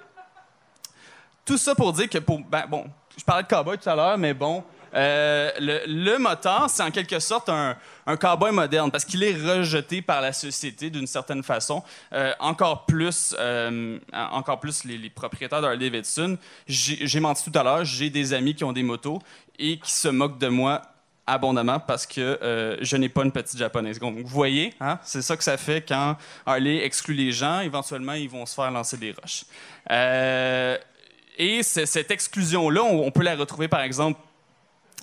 Tout 1.46 1.58
ça 1.58 1.76
pour 1.76 1.94
dire 1.94 2.10
que 2.10 2.18
pour 2.18 2.40
ben, 2.40 2.66
bon, 2.68 2.86
je 3.18 3.24
parlais 3.24 3.44
de 3.44 3.48
cowboy 3.48 3.78
tout 3.78 3.90
à 3.90 3.96
l'heure, 3.96 4.18
mais 4.18 4.34
bon. 4.34 4.64
euh, 4.96 5.52
le, 5.60 6.18
moteur, 6.18 6.70
c'est 6.70 6.82
en 6.82 6.90
quelque 6.90 7.20
sorte 7.20 7.50
un, 7.50 7.76
un 8.08 8.18
cowboy 8.18 8.52
moderne 8.52 8.90
parce 8.90 9.06
qu'il 9.06 9.24
est 9.24 9.36
rejeté 9.36 10.02
par 10.02 10.22
la 10.22 10.34
société 10.34 10.90
d'une 10.90 11.06
certaine 11.06 11.44
façon. 11.44 11.84
Euh, 12.14 12.34
encore 12.40 12.86
plus, 12.86 13.36
euh, 13.38 14.00
encore 14.14 14.60
plus 14.60 14.86
les, 14.86 14.98
les 14.98 15.10
propriétaires 15.10 15.62
d'Harley 15.62 15.90
Davidson. 15.90 16.38
J'ai 16.66 17.20
menti 17.20 17.50
tout 17.52 17.60
à 17.60 17.64
l'heure, 17.64 17.86
j'ai 17.86 18.10
des 18.10 18.34
amis 18.34 18.56
qui 18.56 18.64
ont 18.64 18.74
des 18.74 18.84
motos 18.84 19.20
et 19.60 19.78
qui 19.78 19.92
se 19.92 20.08
moquent 20.08 20.40
de 20.40 20.48
moi 20.48 20.82
abondamment 21.28 21.80
parce 21.80 22.06
que 22.06 22.78
je 22.82 22.98
n'ai 22.98 23.10
pas 23.10 23.24
une 23.24 23.32
petite 23.32 23.58
japonaise. 23.58 24.00
Donc, 24.00 24.18
vous 24.18 24.28
voyez, 24.28 24.74
hein, 24.80 25.00
c'est 25.04 25.22
ça 25.22 25.36
que 25.36 25.44
ça 25.44 25.58
fait 25.58 25.82
quand 25.82 26.16
Harley 26.46 26.86
exclut 26.86 27.16
les 27.16 27.32
gens. 27.32 27.60
Éventuellement, 27.60 28.14
ils 28.14 28.30
vont 28.30 28.46
se 28.46 28.56
faire 28.56 28.72
lancer 28.72 28.98
des 28.98 29.12
roches. 29.12 29.44
Euh, 31.40 31.44
et 31.44 31.64
cette 31.64 32.12
exclusion-là, 32.12 32.84
on, 32.84 33.12
peut 33.12 33.24
la 33.24 33.36
retrouver, 33.36 33.68
par 33.68 33.82
exemple, 33.82 34.20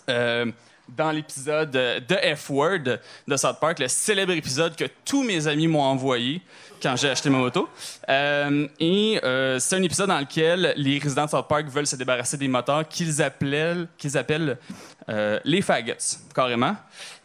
euh, 0.08 0.50
dans 0.88 1.10
l'épisode 1.10 1.70
de 1.70 2.34
F-Word 2.36 2.98
de 3.28 3.36
South 3.36 3.58
Park, 3.60 3.78
le 3.78 3.88
célèbre 3.88 4.32
épisode 4.32 4.76
que 4.76 4.84
tous 5.04 5.22
mes 5.22 5.46
amis 5.46 5.68
m'ont 5.68 5.82
envoyé 5.82 6.42
quand 6.82 6.96
j'ai 6.96 7.08
acheté 7.08 7.30
ma 7.30 7.38
moto. 7.38 7.68
Euh, 8.08 8.66
et 8.80 9.20
euh, 9.22 9.58
c'est 9.58 9.76
un 9.76 9.82
épisode 9.82 10.08
dans 10.08 10.18
lequel 10.18 10.74
les 10.76 10.98
résidents 10.98 11.26
de 11.26 11.30
South 11.30 11.48
Park 11.48 11.66
veulent 11.68 11.86
se 11.86 11.96
débarrasser 11.96 12.36
des 12.36 12.48
moteurs 12.48 12.86
qu'ils 12.88 13.22
appellent, 13.22 14.58
euh, 15.08 15.38
les 15.44 15.62
faggots, 15.62 15.92
carrément. 16.34 16.76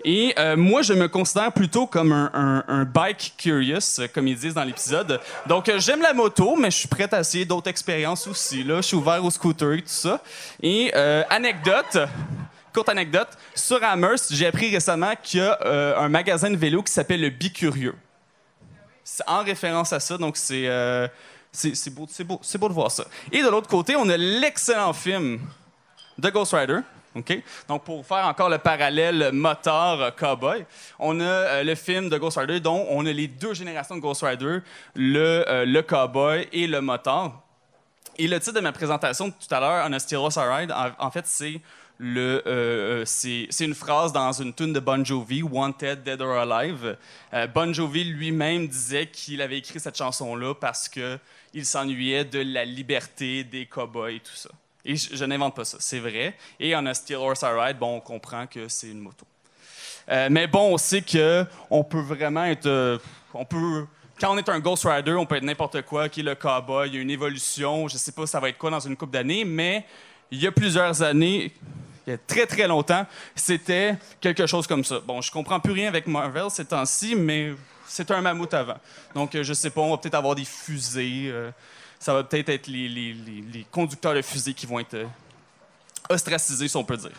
Et 0.10 0.34
euh, 0.40 0.56
moi, 0.56 0.84
je 0.84 0.94
me 0.94 1.10
considère 1.10 1.52
plutôt 1.52 1.86
comme 1.86 2.14
un, 2.14 2.86
bike 2.86 3.34
curious, 3.38 4.00
euh, 4.00 4.08
comme 4.08 4.26
ils 4.30 4.38
disent 4.38 4.54
dans 4.54 4.64
l'épisode. 4.64 5.20
Donc, 5.48 5.68
euh, 5.68 5.80
j'aime 5.80 6.02
la 6.02 6.14
moto, 6.14 6.56
mais 6.56 6.72
je 6.72 6.78
suis 6.78 6.88
prêt 6.88 7.14
à 7.14 7.20
essayer 7.20 7.44
d'autres 7.44 7.70
expériences 7.70 8.26
aussi. 8.26 8.64
Là. 8.64 8.78
Je 8.78 8.84
suis 8.84 8.96
ouvert 8.96 9.22
au 9.26 9.30
scooter 9.30 9.74
et 9.74 9.82
tout 9.82 9.90
ça. 9.90 10.22
Et 10.64 10.94
anecdote, 10.94 11.98
courte 12.74 12.88
anecdote, 12.88 13.28
sur 13.54 13.84
Amherst, 13.84 14.34
j'ai 14.34 14.48
appris 14.48 14.74
récemment 14.74 15.12
qu'il 15.22 15.42
y 15.42 15.44
a 15.44 16.00
un 16.00 16.08
magasin 16.08 16.50
de 16.50 16.56
vélo 16.56 16.84
qui 16.84 16.94
s'appelle 16.94 17.20
le 17.20 17.30
Bicurieux. 17.30 17.96
C'est 19.04 19.28
en 19.28 19.44
référence 19.44 19.92
à 19.92 20.00
ça, 20.00 20.18
donc 20.18 20.38
c'est 20.38 20.70
c'est 21.52 21.94
beau, 21.94 22.08
beau, 22.24 22.40
beau 22.60 22.70
de 22.70 22.74
voir 22.74 22.92
ça. 22.92 23.04
Et 23.30 23.44
de 23.44 23.50
l'autre 23.50 23.68
côté, 23.68 23.98
on 23.98 24.08
a 24.08 24.16
l'excellent 24.16 24.94
film 24.94 25.40
de 26.18 26.30
Ghost 26.30 26.54
Rider. 26.54 26.80
Donc, 27.68 27.84
pour 27.84 28.06
faire 28.06 28.26
encore 28.26 28.50
le 28.50 28.58
parallèle 28.58 29.32
moteur 29.34 30.16
cowboy, 30.16 30.66
on 31.00 31.20
a 31.20 31.24
euh, 31.24 31.64
le 31.64 31.76
film 31.76 32.10
de 32.10 32.18
Ghost 32.18 32.38
Rider, 32.38 32.60
dont 32.60 32.86
on 32.90 33.06
a 33.06 33.12
les 33.12 33.28
deux 33.28 33.54
générations 33.54 33.96
de 33.96 34.02
Ghost 34.02 34.24
Rider, 34.24 34.60
le, 34.96 35.46
euh, 35.48 35.82
cowboy 35.82 36.48
et 36.52 36.68
le 36.68 36.82
moteur. 36.82 37.42
Et 38.18 38.28
le 38.28 38.40
titre 38.40 38.56
de 38.56 38.62
ma 38.62 38.72
présentation 38.72 39.30
tout 39.30 39.54
à 39.54 39.60
l'heure, 39.60 39.86
On 39.88 39.94
a 39.94 39.98
I 39.98 40.62
Ride, 40.62 40.74
en, 40.98 41.12
fait, 41.12 41.26
euh, 42.02 43.04
c'est 43.06 43.66
une 43.66 43.76
phrase 43.76 44.12
dans 44.12 44.32
une 44.32 44.54
tune 44.54 44.74
de 44.74 44.80
Bon 44.80 45.06
Jovi, 45.06 45.44
Wanted, 45.44 46.04
Dead 46.04 46.22
or 46.22 46.38
Alive. 46.38 46.98
Bon 47.54 47.72
Jovi 47.72 48.06
lui-même 48.06 48.68
disait 48.68 49.06
qu'il 49.06 49.40
avait 49.40 49.60
écrit 49.60 49.80
cette 49.80 49.98
chanson-là 49.98 50.56
parce 50.56 50.90
que 50.90 51.20
il 51.54 51.66
s'ennuyait 51.66 52.26
de 52.26 52.40
la 52.40 52.66
liberté 52.66 53.44
des 53.44 53.66
cowboys 53.68 54.16
et 54.16 54.20
tout 54.20 54.36
ça. 54.36 54.50
Et 54.88 54.96
je, 54.96 55.26
n'invente 55.26 55.54
pas 55.54 55.66
ça, 55.66 55.78
c'est 55.82 56.00
vrai. 56.00 56.34
Et 56.62 56.74
On 56.74 56.86
a 56.86 56.94
Steel 56.94 57.18
Horse 57.18 57.42
I 57.42 57.52
Ride, 57.54 57.78
bon, 57.78 57.98
on 57.98 58.00
comprend 58.00 58.48
que 58.48 58.70
c'est 58.70 58.88
une 58.88 59.00
moto. 59.00 59.26
Euh, 60.10 60.30
mais 60.32 60.48
bon, 60.48 60.74
on 60.74 60.78
sait 60.78 61.02
que 61.02 61.46
on 61.70 61.84
peut 61.84 62.00
vraiment 62.00 62.46
être, 62.46 62.68
euh, 62.68 62.98
on 63.34 63.44
peut, 63.44 63.86
quand 64.18 64.34
on 64.34 64.38
est 64.38 64.48
un 64.48 64.62
Ghost 64.62 64.86
Rider, 64.86 65.12
on 65.12 65.26
peut 65.26 65.36
être 65.36 65.44
n'importe 65.44 65.82
quoi, 65.82 66.08
qui 66.08 66.22
est 66.22 66.24
le 66.24 66.36
cowboy. 66.36 66.88
Il 66.88 66.96
y 66.96 66.98
a 67.00 67.02
une 67.02 67.10
évolution. 67.10 67.90
Je 67.90 67.98
sais 67.98 68.14
pas, 68.14 68.26
ça 68.26 68.40
va 68.40 68.48
être 68.48 68.58
quoi 68.58 68.70
dans 68.70 68.80
une 68.80 68.96
couple 68.96 69.12
d'années, 69.12 69.44
mais 69.44 69.86
il 70.32 70.42
y 70.42 70.48
a 70.48 70.54
plusieurs 70.54 71.02
années, 71.02 71.52
il 72.08 72.12
y 72.12 72.14
a 72.14 72.18
très 72.18 72.46
très 72.46 72.66
longtemps, 72.66 73.06
c'était 73.36 73.98
quelque 74.22 74.48
chose 74.48 74.68
comme 74.68 74.86
ça. 74.86 75.02
Bon, 75.02 75.20
je 75.20 75.30
comprends 75.30 75.60
plus 75.60 75.74
rien 75.74 75.90
avec 75.90 76.08
Marvel 76.08 76.50
ces 76.50 76.64
temps-ci, 76.64 77.14
mais 77.14 77.52
c'était 77.86 78.14
un 78.14 78.22
mammouth 78.22 78.54
avant. 78.54 78.78
Donc, 79.14 79.36
euh, 79.36 79.44
je 79.44 79.54
sais 79.54 79.70
pas, 79.70 79.82
on 79.82 79.92
va 79.92 79.98
peut-être 79.98 80.16
avoir 80.16 80.34
des 80.36 80.46
fusées. 80.46 81.34
Ça 82.00 82.14
va 82.14 82.24
peut-être 82.24 82.50
être 82.50 82.68
les, 82.68 83.66
conducteurs 83.72 84.14
de 84.14 84.22
fusées 84.22 84.54
qui 84.54 84.66
vont 84.66 84.80
être 84.80 84.94
euh, 84.94 85.06
ostracisés, 86.10 86.68
si 86.68 86.78
on 86.78 86.84
peut 86.84 86.98
dire. 86.98 87.12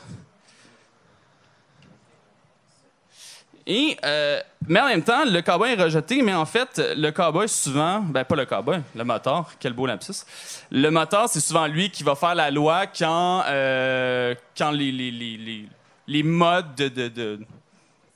Et, 3.71 3.99
euh, 4.03 4.41
mais 4.67 4.81
en 4.81 4.87
même 4.87 5.03
temps, 5.03 5.27
le 5.27 5.43
cowboy 5.43 5.73
est 5.73 5.83
rejeté, 5.83 6.23
mais 6.23 6.33
en 6.33 6.47
fait, 6.47 6.81
le 6.97 7.11
cowboy, 7.11 7.47
souvent, 7.47 8.01
ben 8.01 8.25
pas 8.25 8.35
le 8.35 8.47
cowboy, 8.47 8.81
le 8.97 9.05
moteur, 9.05 9.51
quel 9.61 9.75
beau 9.75 9.85
lapsus. 9.85 10.25
Le 10.71 10.89
moteur, 10.89 11.29
c'est 11.29 11.41
souvent 11.41 11.67
lui 11.67 11.91
qui 11.91 12.03
va 12.03 12.15
faire 12.15 12.35
la 12.35 12.51
loi 12.51 12.87
quand, 12.87 13.45
euh, 13.47 14.35
quand 14.57 14.71
les, 14.71 14.91
les, 14.91 15.11
les, 15.11 15.69
les, 16.07 16.23
modes 16.23 16.75
de, 16.77 16.89
de, 16.89 17.09
de- 17.09 17.41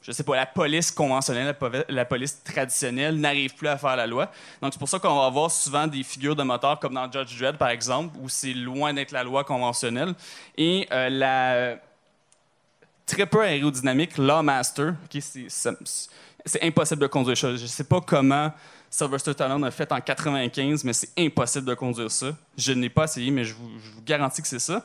je 0.02 0.10
sais 0.12 0.24
pas, 0.24 0.34
la 0.36 0.46
police 0.46 0.90
conventionnelle, 0.90 1.56
la, 1.88 2.04
police 2.04 2.42
traditionnelle 2.42 3.16
n'arrive 3.18 3.54
plus 3.54 3.68
à 3.68 3.78
faire 3.78 3.96
la 3.96 4.06
loi. 4.06 4.30
Donc, 4.60 4.72
c'est 4.72 4.78
pour 4.78 4.88
ça 4.88 4.98
qu'on 4.98 5.14
va 5.16 5.26
avoir 5.26 5.50
souvent 5.50 5.86
des 5.86 6.02
figures 6.02 6.34
de 6.34 6.42
moteurs 6.42 6.78
comme 6.80 6.94
dans 6.94 7.10
Judge 7.10 7.38
Dredd, 7.38 7.56
par 7.56 7.68
exemple, 7.68 8.16
où 8.20 8.28
c'est 8.28 8.52
loin 8.52 8.92
d'être 8.92 9.12
la 9.12 9.22
loi 9.22 9.44
conventionnelle. 9.44 10.14
Et 10.58 10.88
euh, 10.90 11.08
la 11.08 11.76
très 13.06 13.26
peu 13.26 13.42
aérodynamique, 13.42 14.18
Lawmaster, 14.18 14.94
ok, 15.04 15.22
c'est- 15.22 16.60
impossible 16.62 17.02
de 17.02 17.06
conduire 17.06 17.36
ça. 17.38 17.54
Je 17.54 17.66
sais 17.66 17.84
pas 17.84 18.00
comment 18.00 18.52
Sylvester 18.90 19.32
Stallone 19.32 19.64
a 19.64 19.70
fait 19.70 19.90
en 19.92 20.00
95, 20.00 20.82
mais 20.84 20.92
c'est 20.92 21.10
impossible 21.16 21.66
de 21.66 21.74
conduire 21.74 22.10
ça. 22.10 22.32
Je 22.58 22.72
n'ai 22.72 22.90
pas 22.90 23.04
essayé, 23.04 23.30
mais 23.30 23.44
je 23.44 23.54
vous, 23.54 23.70
garantis 24.04 24.42
que 24.42 24.48
c'est 24.48 24.58
ça. 24.58 24.84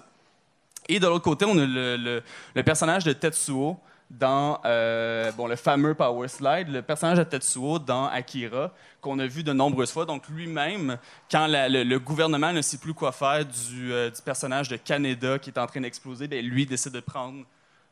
Et 0.87 0.99
de 0.99 1.07
l'autre 1.07 1.23
côté, 1.23 1.45
on 1.45 1.57
a 1.57 1.65
le- 1.65 2.23
le 2.53 2.63
personnage 2.63 3.03
de 3.03 3.11
Tetsuo 3.13 3.77
dans 4.09 4.61
euh, 4.65 5.31
bon, 5.33 5.47
le 5.47 5.55
fameux 5.55 5.93
Power 5.93 6.27
Slide, 6.27 6.69
le 6.69 6.81
personnage 6.81 7.17
de 7.17 7.23
Tetsuo 7.23 7.77
dans 7.79 8.07
Akira, 8.07 8.71
qu'on 9.01 9.19
a 9.19 9.27
vu 9.27 9.43
de 9.43 9.51
nombreuses 9.51 9.91
fois. 9.91 10.05
Donc 10.05 10.27
lui-même, 10.29 10.97
quand 11.29 11.47
le, 11.49 11.97
gouvernement 11.97 12.53
ne 12.53 12.61
sait 12.61 12.77
plus 12.77 12.93
quoi 12.93 13.11
faire 13.11 13.45
du, 13.45 13.91
euh, 13.91 14.09
personnage 14.23 14.69
de 14.69 14.77
Kaneda 14.77 15.39
qui 15.39 15.49
est 15.49 15.59
en 15.59 15.67
train 15.67 15.81
d'exploser, 15.81 16.27
ben, 16.27 16.45
lui 16.45 16.65
décide 16.65 16.93
de 16.93 16.99
prendre, 17.01 17.43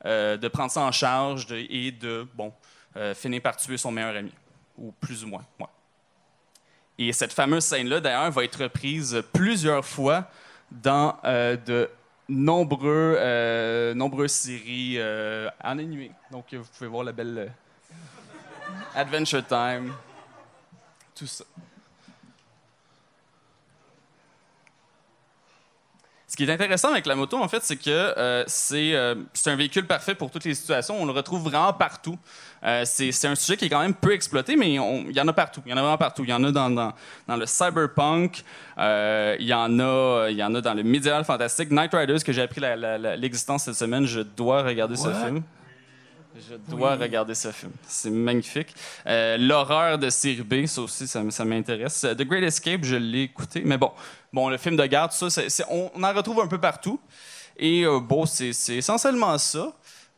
euh, 0.05 0.37
de 0.37 0.47
prendre 0.47 0.71
ça 0.71 0.81
en 0.81 0.91
charge 0.91 1.47
et 1.51 1.91
de 1.91 2.25
bon, 2.33 2.53
finir 3.13 3.41
par 3.41 3.57
tuer 3.57 3.75
son 3.75 3.91
meilleur 3.91 4.15
ami, 4.15 4.31
ou 4.77 4.93
plus 4.93 5.25
ou 5.25 5.27
moins. 5.27 5.43
Et 6.97 7.11
cette 7.11 7.33
fameuse 7.33 7.65
scène-là, 7.65 7.99
d'ailleurs, 7.99 8.31
va 8.31 8.45
être 8.45 8.63
reprise 8.63 9.21
plusieurs 9.33 9.83
fois 9.83 10.29
dans 10.71 11.17
de 11.25 11.89
nombreux, 12.27 13.15
euh, 13.19 13.93
nombreuses 13.93 14.31
séries 14.31 14.95
euh, 14.97 15.49
en 15.63 15.77
animé. 15.77 16.11
Donc, 16.31 16.53
vous 16.53 16.65
pouvez 16.77 16.89
voir 16.89 17.03
la 17.03 17.11
belle 17.11 17.37
euh, 17.37 17.47
Adventure 18.95 19.45
Time, 19.45 19.93
tout 21.15 21.27
ça. 21.27 21.45
Ce 26.27 26.35
qui 26.35 26.43
est 26.43 26.51
intéressant 26.51 26.91
avec 26.91 27.05
la 27.05 27.13
moto, 27.13 27.37
en 27.37 27.47
fait, 27.47 27.61
c'est 27.61 27.75
que 27.75 27.89
euh, 27.89 28.43
c'est 28.47 28.95
euh, 28.95 29.13
c'est 29.33 29.51
un 29.51 29.55
véhicule 29.55 29.85
parfait 29.85 30.15
pour 30.15 30.31
toutes 30.31 30.43
les 30.45 30.55
situations. 30.55 30.99
On 30.99 31.05
le 31.05 31.11
retrouve 31.11 31.43
vraiment 31.43 31.71
partout. 31.71 32.17
Euh, 32.63 32.81
c'est 32.83 33.27
un 33.27 33.35
sujet 33.35 33.57
qui 33.57 33.65
est 33.65 33.69
quand 33.69 33.81
même 33.81 33.93
peu 33.93 34.11
exploité, 34.11 34.55
mais 34.55 34.73
il 34.73 35.15
y 35.15 35.21
en 35.21 35.27
a 35.27 35.33
partout. 35.33 35.61
Il 35.67 35.69
y 35.69 35.73
en 35.73 35.77
a 35.77 35.81
vraiment 35.81 35.99
partout. 35.99 36.23
Il 36.23 36.31
y 36.31 36.33
en 36.33 36.43
a 36.43 36.51
dans, 36.51 36.71
dans, 36.71 36.93
dans 37.27 37.37
le 37.37 37.45
cyberpunk, 37.45 38.43
il, 38.77 39.45
y 39.45 39.53
en 39.53 39.79
a, 39.79 40.29
y 40.31 40.43
en 40.43 40.55
a 40.55 40.61
dans 40.61 40.73
le 40.73 40.81
médiéval 40.81 41.23
fantastique. 41.25 41.69
Night 41.69 41.93
Riders, 41.93 42.23
que 42.23 42.33
j'ai 42.33 42.41
appris 42.41 42.61
l'existence 43.17 43.65
cette 43.65 43.75
semaine, 43.75 44.05
je 44.07 44.21
dois 44.21 44.63
regarder 44.63 44.95
ce 44.95 45.09
film. 45.09 45.43
Je 46.37 46.55
dois 46.69 46.95
regarder 46.95 47.33
ce 47.35 47.51
film. 47.51 47.71
C'est 47.87 48.09
magnifique. 48.09 48.73
Euh, 49.07 49.37
L'horreur 49.37 49.97
de 49.97 50.09
série 50.09 50.41
B, 50.41 50.65
ça 50.65 50.81
aussi, 50.81 51.07
ça, 51.07 51.23
m'intéresse. 51.45 52.03
Euh, 52.03 52.13
The 52.13 52.23
Great 52.23 52.43
Escape, 52.43 52.83
je 52.83 52.95
l'ai 52.95 53.23
écouté. 53.23 53.61
Mais 53.63 53.77
bon, 53.77 53.91
bon, 54.33 54.49
le 54.49 54.57
film 54.57 54.75
de 54.75 54.85
garde, 54.85 55.11
ça, 55.13 55.27
on, 55.69 55.89
on 55.95 56.03
en 56.03 56.13
retrouve 56.13 56.41
un 56.41 56.47
peu 56.47 56.57
partout. 56.59 56.99
Et 57.57 57.83
euh, 57.85 57.99
bon, 57.99 58.25
c'est 58.25 58.49
essentiellement 58.75 59.37
ça. 59.37 59.71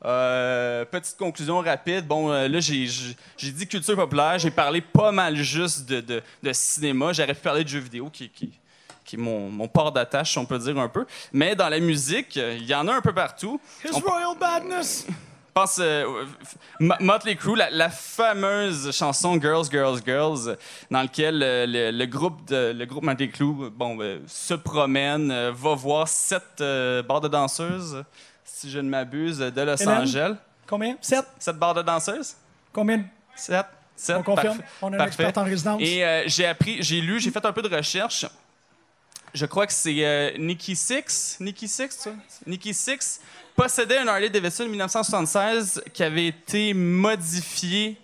Euh, 0.06 0.86
petite 0.86 1.18
conclusion 1.18 1.60
rapide. 1.60 2.08
Bon, 2.08 2.32
euh, 2.32 2.48
là, 2.48 2.60
j'ai 2.60 2.88
dit 3.52 3.68
culture 3.68 3.96
populaire. 3.96 4.40
J'ai 4.40 4.52
parlé 4.52 4.82
pas 4.82 5.12
mal 5.12 5.36
juste 5.36 5.86
de, 5.88 6.02
de- 6.02 6.24
de 6.42 6.54
cinéma. 6.54 7.14
J'aurais 7.14 7.34
pu 7.36 7.42
parler 7.42 7.64
de 7.64 7.70
jeux 7.70 7.80
vidéo, 7.80 8.10
qui, 8.10 8.30
qui, 8.30 8.52
qui 9.06 9.16
est 9.16 9.20
mon, 9.20 9.50
mon 9.50 9.68
port 9.68 9.92
d'attache, 9.92 10.32
si 10.32 10.38
on 10.40 10.46
peut 10.46 10.58
dire 10.60 10.78
un 10.80 10.90
peu. 10.90 11.06
Mais 11.32 11.56
dans 11.56 11.70
la 11.70 11.80
musique, 11.80 12.36
il 12.38 12.66
y 12.66 12.74
en 12.76 12.88
a 12.88 12.94
un 12.96 13.02
peu 13.02 13.14
partout. 13.14 13.60
His 13.86 13.90
On- 13.94 14.00
Royal 14.00 14.38
Badness! 14.40 15.06
Je 15.58 15.62
pense 15.64 15.80
euh, 15.80 16.26
Motley 16.80 17.36
Crue, 17.36 17.56
la, 17.56 17.72
la 17.72 17.90
fameuse 17.90 18.96
chanson 18.96 19.42
Girls, 19.42 19.66
Girls, 19.72 20.00
Girls, 20.06 20.56
dans 20.92 21.02
laquelle 21.02 21.42
euh, 21.42 21.66
le, 21.66 21.90
le 21.98 22.06
groupe 22.06 22.46
de, 22.48 22.74
le 22.78 22.86
groupe 22.86 23.04
Motley 23.04 23.30
Crue, 23.30 23.72
bon, 23.72 23.98
euh, 24.00 24.20
se 24.28 24.54
promène, 24.54 25.50
va 25.50 25.74
voir 25.74 26.08
sept 26.08 26.60
bars 27.08 27.22
de 27.22 27.28
danseuses, 27.28 28.04
si 28.44 28.70
je 28.70 28.78
ne 28.78 28.88
m'abuse, 28.88 29.40
de 29.40 29.62
Los 29.62 29.78
Hélène? 29.78 29.98
Angeles. 29.98 30.36
Combien? 30.68 30.96
Sept? 31.02 31.26
Sept 31.40 31.58
bars 31.58 31.74
de 31.74 31.82
danseuses? 31.82 32.36
Combien? 32.72 33.06
Sept. 33.36 33.66
Sept. 33.96 34.18
On 34.18 34.22
confirme? 34.24 34.58
Parfait. 34.58 34.72
On 34.84 34.94
a 34.94 34.96
un 34.96 34.98
Parfait. 35.00 35.24
expert 35.24 35.42
en 35.42 35.46
résidence. 35.46 35.82
Et 35.82 36.24
j'ai 36.28 36.46
appris, 36.46 36.84
j'ai 36.84 37.02
lu, 37.02 37.20
j'ai 37.20 37.32
fait 37.32 37.44
un 37.44 37.52
peu 37.52 37.64
de 37.64 37.76
recherche. 37.76 38.28
Je 39.34 39.46
crois 39.46 39.66
que 39.68 39.74
c'est 39.74 40.36
Nicky 40.38 40.76
Six. 40.76 41.38
Nicky 41.40 41.68
Six, 41.68 41.90
ça? 41.92 42.12
Nicky 42.46 42.74
Six 42.74 43.22
possédait 43.58 43.98
un 43.98 44.08
Harley 44.08 44.30
Davidson 44.30 44.68
1976 44.70 45.84
qui 45.94 46.04
avait 46.04 46.28
été 46.28 46.74
modifié 46.74 47.98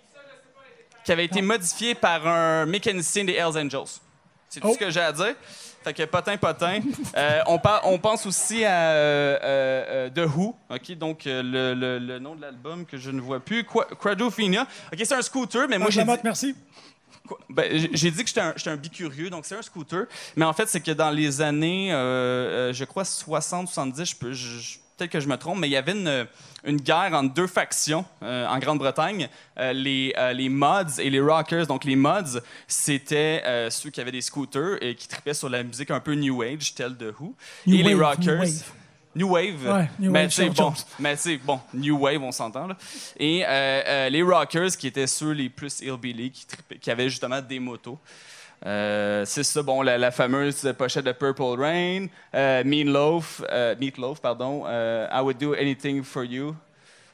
qui 1.04 1.12
avait 1.12 1.26
été 1.26 1.42
modifié 1.42 1.94
par 1.94 2.26
un 2.26 2.64
mécanicien 2.64 3.24
des 3.24 3.34
Hells 3.34 3.58
Angels. 3.58 4.00
C'est 4.48 4.60
tout 4.60 4.68
Oh. 4.70 4.72
ce 4.74 4.78
que 4.78 4.88
j'ai 4.90 5.00
à 5.00 5.12
dire. 5.12 5.34
Fait 5.82 5.92
que 5.92 6.02
potin, 6.04 6.38
potin. 6.38 6.80
Euh, 7.14 7.40
on, 7.46 7.58
par- 7.58 7.86
on 7.86 7.98
pense 7.98 8.24
aussi 8.24 8.64
à 8.64 8.70
euh, 8.92 9.38
euh, 9.42 10.08
euh, 10.16 10.26
The 10.26 10.34
Who, 10.34 10.56
OK? 10.70 10.92
Donc, 10.92 11.26
euh, 11.26 11.42
le, 11.42 11.74
le- 11.74 11.98
le 11.98 12.18
nom 12.18 12.34
de 12.34 12.40
l'album 12.40 12.86
que 12.86 12.96
je 12.96 13.10
ne 13.10 13.20
vois 13.20 13.38
plus, 13.40 13.64
Qua- 13.64 13.86
Quadrophenia. 14.00 14.62
OK, 14.90 14.98
c'est 15.04 15.12
un 15.12 15.20
scooter, 15.20 15.68
mais 15.68 15.76
moi, 15.76 15.88
Marc 15.88 15.92
j'ai 15.92 16.04
dit- 16.04 16.20
merci. 16.24 16.54
Ben, 17.50 17.88
j'ai- 17.92 18.10
dit 18.10 18.22
que 18.22 18.28
j'étais 18.28 18.40
un, 18.40 18.54
un 18.72 18.76
bicurieux, 18.76 19.28
donc 19.28 19.44
c'est 19.44 19.56
un 19.56 19.62
scooter. 19.62 20.06
Mais 20.36 20.46
en 20.46 20.54
fait, 20.54 20.68
c'est 20.70 20.80
que 20.80 20.90
dans 20.92 21.10
les 21.10 21.42
années, 21.42 21.88
je 21.90 22.84
crois 22.84 23.04
60-70, 23.04 24.06
je 24.06 24.16
peux, 24.16 24.32
je- 24.32 24.78
peut-être 24.96 25.10
que 25.10 25.20
je 25.20 25.28
me 25.28 25.36
trompe, 25.36 25.58
mais 25.58 25.68
il 25.68 25.72
y 25.72 25.76
avait 25.76 25.92
une, 25.92 26.26
une 26.64 26.80
guerre 26.80 27.12
entre 27.14 27.34
deux 27.34 27.46
factions 27.46 28.04
euh, 28.22 28.46
en 28.46 28.58
Grande-Bretagne, 28.58 29.28
euh, 29.58 29.72
les, 29.72 30.14
euh, 30.16 30.32
les 30.32 30.48
mods 30.48 30.98
et 30.98 31.10
les 31.10 31.20
rockers. 31.20 31.66
Donc 31.66 31.84
les 31.84 31.96
mods, 31.96 32.40
c'était 32.66 33.42
euh, 33.44 33.70
ceux 33.70 33.90
qui 33.90 34.00
avaient 34.00 34.12
des 34.12 34.20
scooters 34.20 34.78
et 34.82 34.94
qui 34.94 35.08
tripaient 35.08 35.34
sur 35.34 35.48
la 35.48 35.62
musique 35.62 35.90
un 35.90 36.00
peu 36.00 36.14
new 36.14 36.42
age, 36.42 36.74
telle 36.74 36.96
de 36.96 37.12
Who. 37.18 37.34
New 37.66 37.74
et 37.74 37.82
les 37.82 37.94
wave, 37.94 38.16
rockers. 38.18 38.44
New 39.14 39.28
Wave. 39.28 39.66
Ouais, 39.66 39.88
New 39.98 40.10
mais 40.10 40.28
c'est 40.28 40.50
bon, 40.50 40.72
mais 40.98 41.16
bon, 41.44 41.60
New 41.72 41.98
Wave, 41.98 42.22
on 42.22 42.32
s'entend, 42.32 42.66
là. 42.66 42.76
Et 43.18 43.44
euh, 43.44 43.48
euh, 43.48 44.08
les 44.08 44.22
Rockers, 44.22 44.76
qui 44.76 44.88
étaient 44.88 45.06
ceux 45.06 45.30
les 45.30 45.48
plus 45.48 45.80
hillbilly, 45.80 46.30
qui, 46.30 46.46
qui 46.80 46.90
avaient 46.90 47.08
justement 47.08 47.40
des 47.40 47.58
motos. 47.60 47.98
Euh, 48.66 49.24
c'est 49.26 49.42
ça, 49.42 49.62
bon, 49.62 49.82
la, 49.82 49.98
la 49.98 50.10
fameuse 50.10 50.72
pochette 50.78 51.04
de 51.04 51.12
Purple 51.12 51.60
Rain, 51.60 52.06
euh, 52.34 52.64
Meatloaf, 52.64 53.42
euh, 53.50 53.74
Meatloaf, 53.78 54.20
pardon, 54.20 54.64
I 54.66 55.20
would 55.20 55.36
do 55.38 55.54
anything 55.54 56.02
for 56.02 56.24
you, 56.24 56.56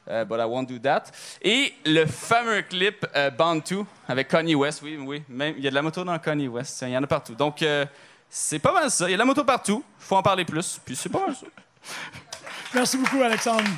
but 0.07 0.39
I 0.39 0.45
won't 0.45 0.65
do 0.65 0.79
that. 0.79 1.11
Et 1.41 1.73
le 1.85 2.05
fameux 2.05 2.61
clip 2.61 3.05
euh, 3.15 3.29
Bantu 3.31 3.79
avec 4.07 4.29
Kanye 4.29 4.55
West, 4.55 4.81
oui, 4.81 4.97
oui, 4.97 5.23
même, 5.27 5.55
il 5.57 5.63
y 5.63 5.67
a 5.67 5.69
de 5.71 5.75
la 5.75 5.81
moto 5.81 6.03
dans 6.05 6.17
Kanye 6.19 6.47
West, 6.47 6.83
il 6.87 6.93
y 6.93 6.97
en 6.97 7.03
a 7.03 7.07
partout. 7.07 7.35
Donc, 7.35 7.61
euh, 7.63 7.85
c'est 8.29 8.59
pas 8.59 8.71
mal 8.71 8.89
ça, 8.89 9.09
il 9.09 9.11
y 9.11 9.13
a 9.13 9.17
de 9.17 9.19
la 9.19 9.25
moto 9.25 9.43
partout, 9.43 9.83
faut 9.99 10.15
en 10.15 10.23
parler 10.23 10.45
plus, 10.45 10.79
puis 10.85 10.95
c'est 10.95 11.09
pas 11.09 11.25
mal 11.25 11.35
ça. 11.35 11.47
Merci 12.73 12.97
beaucoup, 12.97 13.21
Alexandre. 13.21 13.69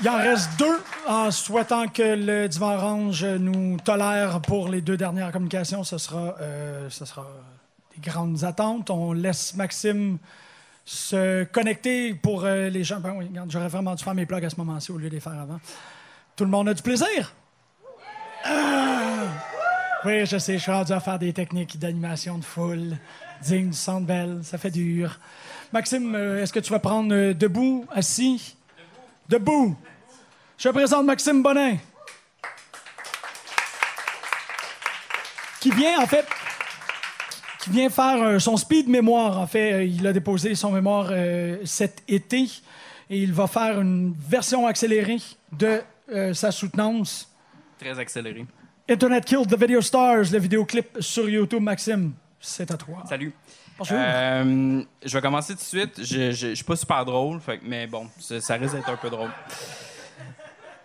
Il 0.00 0.08
en 0.10 0.18
reste 0.18 0.50
deux 0.58 0.82
en 1.06 1.30
souhaitant 1.30 1.88
que 1.88 2.02
le 2.02 2.48
Divan 2.48 2.74
Orange 2.74 3.24
nous 3.24 3.78
tolère 3.78 4.40
pour 4.42 4.68
les 4.68 4.82
deux 4.82 4.96
dernières 4.96 5.32
communications. 5.32 5.84
Ce 5.84 5.96
sera, 5.96 6.36
euh, 6.40 6.90
ce 6.90 7.04
sera 7.06 7.26
des 7.94 8.10
grandes 8.10 8.44
attentes. 8.44 8.90
On 8.90 9.12
laisse 9.12 9.54
Maxime 9.54 10.18
se 10.84 11.44
connecter 11.44 12.14
pour 12.14 12.44
euh, 12.44 12.68
les 12.68 12.84
gens. 12.84 13.00
Ben 13.00 13.18
j'aurais 13.48 13.68
vraiment 13.68 13.94
dû 13.94 14.04
faire 14.04 14.14
mes 14.14 14.26
plugs 14.26 14.44
à 14.44 14.50
ce 14.50 14.56
moment-ci 14.56 14.92
au 14.92 14.98
lieu 14.98 15.08
de 15.08 15.14
les 15.14 15.20
faire 15.20 15.38
avant. 15.40 15.60
Tout 16.36 16.44
le 16.44 16.50
monde 16.50 16.68
a 16.68 16.74
du 16.74 16.82
plaisir? 16.82 17.32
Ah! 18.44 19.24
Oui, 20.04 20.26
je 20.26 20.38
sais, 20.38 20.58
je 20.58 20.62
suis 20.62 20.70
rendu 20.70 20.92
à 20.92 21.00
faire 21.00 21.18
des 21.18 21.32
techniques 21.32 21.78
d'animation 21.78 22.38
de 22.38 22.44
foule, 22.44 22.98
digne 23.42 23.70
du 23.70 23.76
Centre 23.76 24.06
Bell. 24.06 24.40
Ça 24.42 24.58
fait 24.58 24.70
dur. 24.70 25.18
Maxime, 25.72 26.14
euh, 26.14 26.42
est-ce 26.42 26.52
que 26.52 26.60
tu 26.60 26.70
vas 26.70 26.78
prendre 26.78 27.12
euh, 27.14 27.34
debout, 27.34 27.84
assis? 27.92 28.56
Debout. 29.28 29.76
Je 30.58 30.68
présente 30.68 31.04
Maxime 31.04 31.42
Bonin. 31.42 31.76
Qui 35.60 35.70
vient, 35.70 36.00
en 36.00 36.06
fait, 36.06 36.26
qui 37.66 37.70
vient 37.70 37.90
faire 37.90 38.22
euh, 38.22 38.38
son 38.38 38.56
speed 38.56 38.88
mémoire. 38.88 39.38
En 39.38 39.46
fait, 39.46 39.88
il 39.88 40.06
a 40.06 40.12
déposé 40.12 40.54
son 40.54 40.70
mémoire 40.70 41.08
euh, 41.10 41.58
cet 41.64 42.04
été 42.06 42.44
et 43.10 43.18
il 43.22 43.32
va 43.32 43.48
faire 43.48 43.80
une 43.80 44.14
version 44.16 44.66
accélérée 44.68 45.20
de 45.50 45.82
euh, 46.12 46.32
sa 46.32 46.52
soutenance. 46.52 47.28
Très 47.80 47.98
accéléré. 47.98 48.46
Internet 48.88 49.24
Killed 49.24 49.48
the 49.48 49.60
Video 49.60 49.80
Stars, 49.80 50.30
le 50.32 50.38
vidéoclip 50.38 50.98
sur 51.00 51.28
YouTube. 51.28 51.60
Maxime, 51.60 52.12
c'est 52.40 52.70
à 52.70 52.76
toi. 52.76 53.02
Salut. 53.08 53.32
Bonjour. 53.78 53.98
Euh, 54.00 54.82
je 55.04 55.12
vais 55.12 55.20
commencer 55.20 55.52
tout 55.54 55.60
de 55.60 55.64
suite. 55.64 56.00
Je, 56.02 56.30
je 56.32 56.54
suis 56.54 56.64
pas 56.64 56.76
super 56.76 57.04
drôle, 57.04 57.40
fait 57.40 57.60
mais 57.62 57.86
bon, 57.86 58.08
ça, 58.18 58.54
risque 58.54 58.74
d'être 58.74 58.88
un 58.88 58.96
peu 58.96 59.10
drôle. 59.10 59.30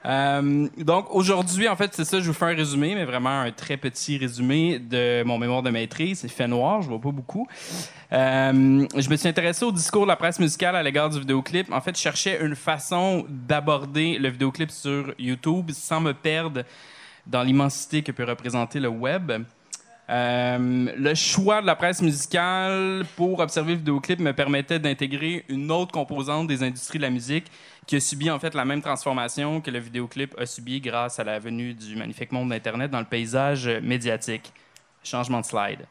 Euh, 0.06 0.68
donc 0.78 1.14
aujourd'hui, 1.14 1.68
en 1.68 1.76
fait, 1.76 1.94
c'est 1.94 2.06
ça, 2.06 2.20
je 2.20 2.28
vous 2.28 2.34
fais 2.34 2.46
un 2.46 2.56
résumé, 2.56 2.96
mais 2.96 3.06
vraiment 3.06 3.42
un 3.42 3.52
très 3.52 3.78
petit 3.78 4.18
résumé 4.18 4.80
de 4.80 5.24
mon 5.24 5.38
mémoire 5.38 5.62
de 5.62 5.70
maîtrise. 5.70 6.22
Il 6.24 6.30
fait 6.30 6.48
noir, 6.48 6.82
je 6.82 6.90
vois 6.90 7.00
pas 7.00 7.12
beaucoup. 7.12 7.48
Euh, 8.12 8.88
je 8.96 9.10
me 9.10 9.16
suis 9.16 9.28
intéressé 9.30 9.64
au 9.64 9.72
discours 9.72 10.04
de 10.04 10.08
la 10.08 10.16
presse 10.16 10.40
musicale 10.40 10.76
à 10.76 10.84
l'égard 10.84 11.10
du 11.10 11.20
vidéoclip. 11.20 11.72
En 11.72 11.82
fait, 11.82 11.96
je 11.96 12.02
cherchais 12.02 12.44
une 12.44 12.56
façon 12.56 13.26
d'aborder 13.30 14.18
le 14.18 14.30
vidéoclip 14.30 14.72
sur 14.72 15.14
YouTube 15.20 15.72
sans 15.72 16.02
me 16.02 16.14
perdre 16.14 16.64
dans 17.28 17.44
l'immensité 17.44 18.02
que 18.02 18.12
peut 18.12 18.26
représenter 18.26 18.80
le 18.80 18.90
web. 18.90 19.32
Euh, 20.10 20.92
le 20.98 21.16
choix 21.16 21.62
de 21.62 21.68
la 21.68 21.76
presse 21.76 22.02
musicale 22.02 23.06
pour 23.16 23.40
observer 23.40 23.74
le 23.74 23.78
vidéoclip 23.78 24.20
me 24.20 24.34
permettait 24.34 24.80
d'intégrer 24.80 25.46
une 25.48 25.72
autre 25.72 25.92
composante 25.92 26.48
des 26.48 26.64
industries 26.64 26.98
de 26.98 27.04
la 27.04 27.10
musique 27.10 27.46
qui 27.86 27.96
a 27.96 28.00
subi 28.00 28.30
en 28.30 28.40
fait 28.40 28.54
la 28.54 28.66
même 28.66 28.82
transformation 28.82 29.62
que 29.62 29.72
le 29.72 29.80
vidéoclip 29.80 30.36
a 30.38 30.46
subi 30.46 30.82
grâce 30.82 31.20
à 31.20 31.24
la 31.24 31.40
venue 31.40 31.74
du 31.74 31.96
magnifique 31.96 32.32
monde 32.32 32.50
d'Internet 32.50 32.92
dans 32.92 33.00
le 33.00 33.06
paysage 33.06 33.68
médiatique. 33.82 34.52
Changement 35.04 35.40
de 35.40 35.46
slide. 35.46 35.86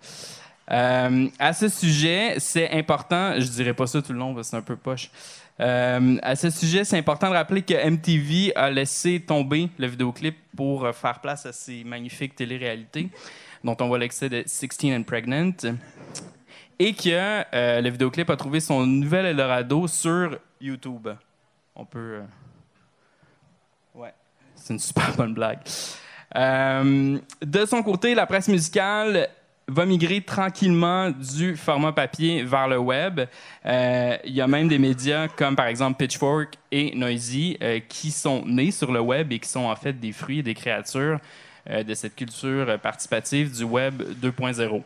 Euh, 0.70 1.28
à 1.38 1.52
ce 1.52 1.68
sujet, 1.68 2.34
c'est 2.38 2.70
important, 2.70 3.34
je 3.38 3.48
dirais 3.48 3.74
pas 3.74 3.86
ça 3.86 4.02
tout 4.02 4.12
le 4.12 4.18
long 4.18 4.40
c'est 4.42 4.56
un 4.56 4.62
peu 4.62 4.76
poche. 4.76 5.10
Euh, 5.58 6.16
à 6.22 6.36
ce 6.36 6.48
sujet, 6.48 6.84
c'est 6.84 6.96
important 6.96 7.28
de 7.28 7.34
rappeler 7.34 7.62
que 7.62 7.74
MTV 7.74 8.52
a 8.54 8.70
laissé 8.70 9.20
tomber 9.20 9.68
le 9.78 9.86
vidéoclip 9.88 10.36
pour 10.56 10.88
faire 10.94 11.20
place 11.20 11.44
à 11.44 11.52
ces 11.52 11.84
magnifiques 11.84 12.34
téléréalités, 12.34 13.08
dont 13.64 13.76
on 13.80 13.88
voit 13.88 13.98
l'excès 13.98 14.28
de 14.28 14.42
16 14.46 14.70
and 14.96 15.02
Pregnant, 15.04 15.52
et 16.78 16.94
que 16.94 17.44
euh, 17.54 17.80
le 17.80 17.90
vidéoclip 17.90 18.30
a 18.30 18.36
trouvé 18.36 18.60
son 18.60 18.86
nouvel 18.86 19.26
Eldorado 19.26 19.86
sur 19.86 20.38
YouTube. 20.60 21.08
On 21.74 21.84
peut. 21.84 21.98
euh, 22.20 22.22
Ouais, 23.94 24.14
c'est 24.54 24.72
une 24.72 24.78
super 24.78 25.14
bonne 25.16 25.34
blague. 25.34 25.58
Euh, 26.36 27.18
de 27.42 27.66
son 27.66 27.82
côté, 27.82 28.14
la 28.14 28.24
presse 28.24 28.48
musicale 28.48 29.28
va 29.68 29.84
migrer 29.84 30.20
tranquillement 30.22 31.10
du 31.10 31.56
format 31.56 31.92
papier 31.92 32.42
vers 32.44 32.66
le 32.66 32.78
web. 32.78 33.20
Euh, 33.66 34.16
Il 34.24 34.32
y 34.32 34.40
a 34.40 34.46
même 34.46 34.68
des 34.68 34.78
médias 34.78 35.28
comme 35.28 35.54
par 35.54 35.66
exemple 35.66 35.96
Pitchfork 35.98 36.54
et 36.72 36.94
Noisy 36.96 37.58
qui 37.88 38.10
sont 38.10 38.44
nés 38.46 38.70
sur 38.70 38.90
le 38.90 39.00
web 39.00 39.32
et 39.32 39.38
qui 39.38 39.48
sont 39.48 39.64
en 39.66 39.76
fait 39.76 39.92
des 39.92 40.12
fruits 40.12 40.38
et 40.38 40.42
des 40.42 40.54
créatures 40.54 41.18
de 41.70 41.94
cette 41.94 42.16
culture 42.16 42.78
participative 42.80 43.56
du 43.56 43.64
web 43.64 44.02
2.0. 44.22 44.82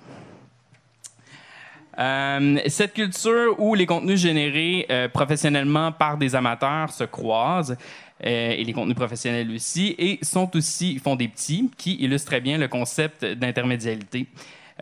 Euh, 1.99 2.59
cette 2.67 2.95
culture 2.95 3.59
où 3.59 3.75
les 3.75 3.87
contenus 3.87 4.21
générés 4.21 4.87
euh, 4.91 5.09
professionnellement 5.09 5.93
par 5.93 6.17
des 6.17 6.35
amateurs 6.35 6.93
se 6.93 7.05
croisent, 7.05 7.77
euh, 8.25 8.51
et 8.51 8.65
les 8.65 8.73
contenus 8.73 8.97
professionnels 8.97 9.51
aussi, 9.51 9.95
et 9.99 10.19
sont 10.23 10.57
aussi, 10.57 10.99
font 10.99 11.17
des 11.17 11.29
petits, 11.29 11.71
qui 11.77 11.95
illustrent 11.97 12.31
très 12.31 12.41
bien 12.41 12.59
le 12.59 12.69
concept 12.69 13.25
d'intermédialité. 13.25 14.27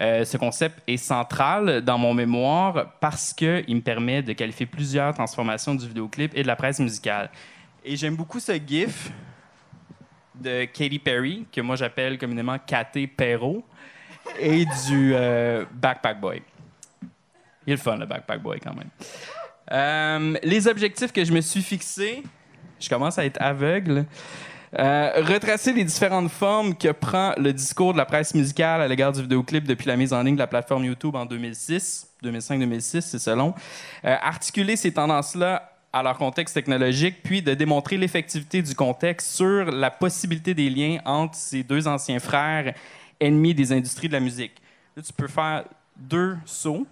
Euh, 0.00 0.24
ce 0.24 0.38
concept 0.38 0.78
est 0.86 0.96
central 0.96 1.82
dans 1.82 1.98
mon 1.98 2.14
mémoire 2.14 2.94
parce 3.00 3.34
qu'il 3.34 3.76
me 3.76 3.80
permet 3.80 4.22
de 4.22 4.32
qualifier 4.32 4.64
plusieurs 4.64 5.12
transformations 5.12 5.74
du 5.74 5.86
vidéoclip 5.86 6.32
et 6.34 6.42
de 6.42 6.46
la 6.46 6.56
presse 6.56 6.80
musicale. 6.80 7.30
Et 7.84 7.96
j'aime 7.96 8.16
beaucoup 8.16 8.40
ce 8.40 8.52
GIF 8.52 9.10
de 10.42 10.64
Katy 10.66 10.98
Perry, 10.98 11.46
que 11.50 11.60
moi 11.60 11.76
j'appelle 11.76 12.18
communément 12.18 12.56
Katy 12.58 13.06
Perro, 13.06 13.64
et 14.38 14.64
du 14.88 15.12
euh, 15.14 15.64
Backpack 15.72 16.20
Boy. 16.20 16.42
Il 17.66 17.72
est 17.72 17.76
le 17.76 17.82
fun, 17.82 17.96
le 17.96 18.06
Backpack 18.06 18.42
Boy, 18.42 18.60
quand 18.60 18.74
même. 18.74 18.90
Euh, 19.70 20.38
les 20.42 20.66
objectifs 20.68 21.12
que 21.12 21.24
je 21.24 21.32
me 21.32 21.40
suis 21.40 21.62
fixés, 21.62 22.22
je 22.80 22.88
commence 22.88 23.18
à 23.18 23.24
être 23.24 23.40
aveugle. 23.40 24.04
Euh, 24.78 25.10
retracer 25.16 25.72
les 25.72 25.84
différentes 25.84 26.30
formes 26.30 26.74
que 26.74 26.92
prend 26.92 27.34
le 27.36 27.52
discours 27.52 27.92
de 27.92 27.98
la 27.98 28.06
presse 28.06 28.34
musicale 28.34 28.80
à 28.80 28.88
l'égard 28.88 29.12
du 29.12 29.20
vidéoclip 29.20 29.64
depuis 29.64 29.86
la 29.86 29.96
mise 29.96 30.14
en 30.14 30.22
ligne 30.22 30.34
de 30.34 30.40
la 30.40 30.46
plateforme 30.46 30.84
YouTube 30.84 31.14
en 31.14 31.26
2006, 31.26 32.08
2005-2006, 32.24 33.02
c'est 33.02 33.18
selon. 33.18 33.54
Articuler 34.02 34.76
ces 34.76 34.92
tendances-là 34.92 35.71
à 35.92 36.02
leur 36.02 36.16
contexte 36.16 36.54
technologique, 36.54 37.22
puis 37.22 37.42
de 37.42 37.54
démontrer 37.54 37.96
l'effectivité 37.96 38.62
du 38.62 38.74
contexte 38.74 39.32
sur 39.32 39.66
la 39.66 39.90
possibilité 39.90 40.54
des 40.54 40.70
liens 40.70 40.98
entre 41.04 41.34
ces 41.34 41.62
deux 41.62 41.86
anciens 41.86 42.18
frères 42.18 42.74
ennemis 43.20 43.54
des 43.54 43.72
industries 43.72 44.08
de 44.08 44.14
la 44.14 44.20
musique. 44.20 44.54
Là, 44.96 45.02
tu 45.02 45.12
peux 45.12 45.28
faire 45.28 45.64
deux 45.96 46.36
sauts. 46.44 46.86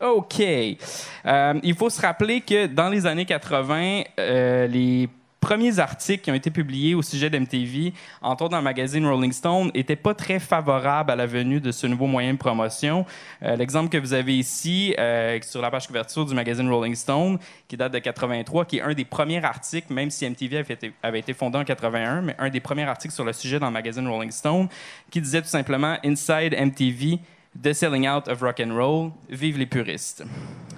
OK. 0.00 0.40
Euh, 0.40 1.60
il 1.62 1.74
faut 1.76 1.90
se 1.90 2.00
rappeler 2.00 2.40
que 2.40 2.66
dans 2.66 2.88
les 2.88 3.06
années 3.06 3.24
80, 3.24 4.02
euh, 4.18 4.66
les 4.66 5.08
premiers 5.42 5.80
articles 5.80 6.22
qui 6.22 6.30
ont 6.30 6.34
été 6.34 6.50
publiés 6.50 6.94
au 6.94 7.02
sujet 7.02 7.28
d'MTV, 7.28 7.92
entre 8.22 8.44
autres 8.44 8.52
dans 8.52 8.58
le 8.58 8.62
magazine 8.62 9.04
Rolling 9.04 9.32
Stone, 9.32 9.72
n'étaient 9.74 9.96
pas 9.96 10.14
très 10.14 10.38
favorables 10.38 11.10
à 11.10 11.16
la 11.16 11.26
venue 11.26 11.60
de 11.60 11.72
ce 11.72 11.88
nouveau 11.88 12.06
moyen 12.06 12.32
de 12.32 12.38
promotion. 12.38 13.04
Euh, 13.42 13.56
L'exemple 13.56 13.90
que 13.90 13.98
vous 13.98 14.14
avez 14.14 14.38
ici, 14.38 14.94
euh, 14.98 15.40
sur 15.42 15.60
la 15.60 15.70
page 15.70 15.88
couverture 15.88 16.24
du 16.24 16.34
magazine 16.34 16.70
Rolling 16.70 16.94
Stone, 16.94 17.38
qui 17.66 17.76
date 17.76 17.92
de 17.92 17.98
83, 17.98 18.64
qui 18.64 18.78
est 18.78 18.82
un 18.82 18.94
des 18.94 19.04
premiers 19.04 19.44
articles, 19.44 19.92
même 19.92 20.10
si 20.10 20.24
MTV 20.24 20.64
avait 21.02 21.18
été, 21.18 21.34
fondé 21.34 21.58
en 21.58 21.64
81, 21.64 22.22
mais 22.22 22.36
un 22.38 22.48
des 22.48 22.60
premiers 22.60 22.84
articles 22.84 23.12
sur 23.12 23.24
le 23.24 23.32
sujet 23.32 23.58
dans 23.58 23.66
le 23.66 23.72
magazine 23.72 24.06
Rolling 24.06 24.30
Stone, 24.30 24.68
qui 25.10 25.20
disait 25.20 25.42
tout 25.42 25.48
simplement 25.48 25.96
Inside 26.04 26.54
MTV, 26.56 27.18
The 27.60 27.72
Selling 27.72 28.08
Out 28.08 28.28
of 28.28 28.40
Rock 28.40 28.62
and 28.64 28.74
Roll, 28.74 29.10
vive 29.28 29.58
les 29.58 29.66
puristes. 29.66 30.24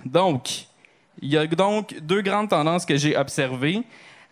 Donc, 0.07 0.65
il 1.21 1.29
y 1.29 1.37
a 1.37 1.47
donc 1.47 1.95
deux 2.01 2.23
grandes 2.23 2.49
tendances 2.49 2.87
que 2.87 2.97
j'ai 2.97 3.15
observées. 3.15 3.83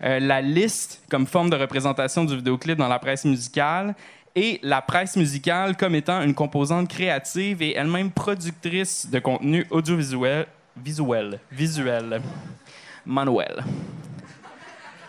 Euh, 0.04 0.18
la 0.18 0.40
liste 0.40 1.02
comme 1.08 1.26
forme 1.26 1.50
de 1.50 1.56
représentation 1.56 2.24
du 2.24 2.36
vidéoclip 2.36 2.76
dans 2.76 2.88
la 2.88 2.98
presse 2.98 3.24
musicale 3.24 3.94
et 4.34 4.58
la 4.62 4.82
presse 4.82 5.16
musicale 5.16 5.76
comme 5.76 5.94
étant 5.94 6.22
une 6.22 6.34
composante 6.34 6.88
créative 6.88 7.62
et 7.62 7.76
elle-même 7.76 8.10
productrice 8.10 9.08
de 9.08 9.18
contenu 9.20 9.66
audiovisuel, 9.70 10.46
visuel, 10.76 11.38
visuel, 11.52 12.20
manuel. 13.06 13.62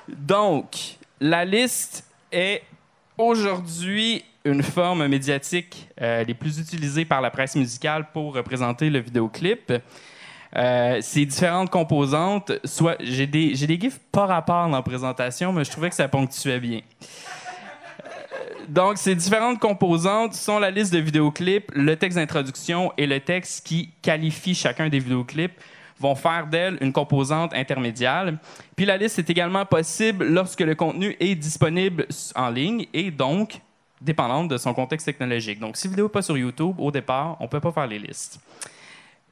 Donc, 0.07 0.97
la 1.19 1.45
liste 1.45 2.05
est 2.31 2.61
aujourd'hui 3.17 4.23
une 4.45 4.61
forme 4.61 5.07
médiatique 5.07 5.87
euh, 6.01 6.23
les 6.23 6.33
plus 6.33 6.59
utilisées 6.59 7.05
par 7.05 7.21
la 7.21 7.31
presse 7.31 7.55
musicale 7.55 8.07
pour 8.11 8.35
représenter 8.35 8.89
le 8.89 8.99
vidéoclip. 8.99 9.71
Euh, 10.55 10.99
ces 11.01 11.25
différentes 11.25 11.69
composantes, 11.69 12.51
soit 12.63 12.95
j'ai 12.99 13.25
des, 13.25 13.55
gifs 13.55 13.99
par 14.11 14.27
rapport 14.27 14.67
dans 14.67 14.75
la 14.75 14.81
présentation, 14.83 15.51
mais 15.51 15.63
je 15.63 15.71
trouvais 15.71 15.89
que 15.89 15.95
ça 15.95 16.07
ponctuait 16.07 16.59
bien. 16.59 16.81
Euh, 18.01 18.09
Donc, 18.67 18.97
ces 18.97 19.15
différentes 19.15 19.59
composantes 19.59 20.35
sont 20.35 20.59
la 20.59 20.69
liste 20.69 20.93
de 20.93 20.99
vidéoclips, 20.99 21.71
le 21.73 21.95
texte 21.95 22.17
d'introduction 22.17 22.93
et 22.97 23.07
le 23.07 23.19
texte 23.19 23.65
qui 23.65 23.89
qualifie 24.01 24.53
chacun 24.53 24.89
des 24.89 24.99
vidéoclips 24.99 25.59
vont 25.99 26.15
faire 26.15 26.47
d'elle 26.47 26.77
une 26.81 26.91
composante 26.91 27.53
intermédiaire. 27.53 28.31
Puis 28.75 28.85
la 28.85 28.97
liste 28.97 29.19
est 29.19 29.29
également 29.29 29.65
possible 29.65 30.25
lorsque 30.25 30.59
le 30.59 30.75
contenu 30.75 31.15
est 31.19 31.35
disponible 31.35 32.05
en 32.35 32.49
ligne 32.49 32.87
et 32.93 33.09
donc 33.09 33.59
dépendante 34.01 34.49
de 34.49 34.57
son 34.57 34.73
contexte 34.73 35.05
technologique. 35.05 35.59
Donc, 35.59 35.77
si 35.77 35.87
la 35.87 35.91
vidéo 35.91 36.05
n'est 36.05 36.11
pas 36.11 36.21
sur 36.21 36.37
YouTube, 36.37 36.75
au 36.77 36.91
départ, 36.91 37.37
on 37.39 37.45
ne 37.45 37.49
peut 37.49 37.61
pas 37.61 37.71
faire 37.71 37.87
les 37.87 37.99
listes. 37.99 38.39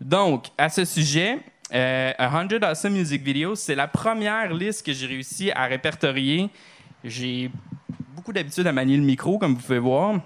Donc, 0.02 0.48
à 0.58 0.70
ce 0.70 0.84
sujet, 0.84 1.38
euh, 1.76 2.12
100 2.18 2.64
Awesome 2.64 2.94
Music 2.94 3.22
Videos, 3.22 3.56
c'est 3.56 3.76
la 3.76 3.88
première 3.88 4.52
liste 4.52 4.84
que 4.84 4.94
j'ai 4.94 5.06
réussi 5.06 5.52
à 5.52 5.66
répertorier. 5.68 6.50
J'ai 7.04 7.52
beaucoup 8.16 8.34
d'habitude 8.34 8.66
à 8.66 8.72
manier 8.72 8.98
le 8.98 9.04
micro, 9.04 9.38
comme 9.38 9.54
vous 9.54 9.62
pouvez 9.62 9.78
voir. 9.78 10.20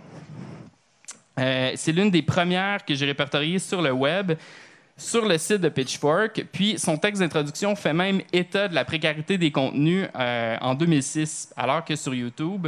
Euh, 1.38 1.74
c'est 1.76 1.92
l'une 1.92 2.10
des 2.10 2.22
premières 2.22 2.86
que 2.86 2.96
j'ai 2.96 3.06
répertoriées 3.06 3.60
sur 3.60 3.82
le 3.82 3.92
web, 3.92 4.32
sur 4.98 5.28
le 5.28 5.38
site 5.38 5.60
de 5.60 5.70
Pitchfork. 5.70 6.46
Puis 6.52 6.80
son 6.80 6.98
texte 6.98 7.22
d'introduction 7.22 7.76
fait 7.76 7.94
même 7.94 8.22
état 8.32 8.68
de 8.68 8.76
la 8.76 8.86
précarité 8.86 9.38
des 9.38 9.52
contenus 9.52 10.08
euh, 10.16 10.58
en 10.62 10.74
2006, 10.74 11.54
alors 11.58 11.84
que 11.84 11.96
sur 11.96 12.14
YouTube, 12.14 12.68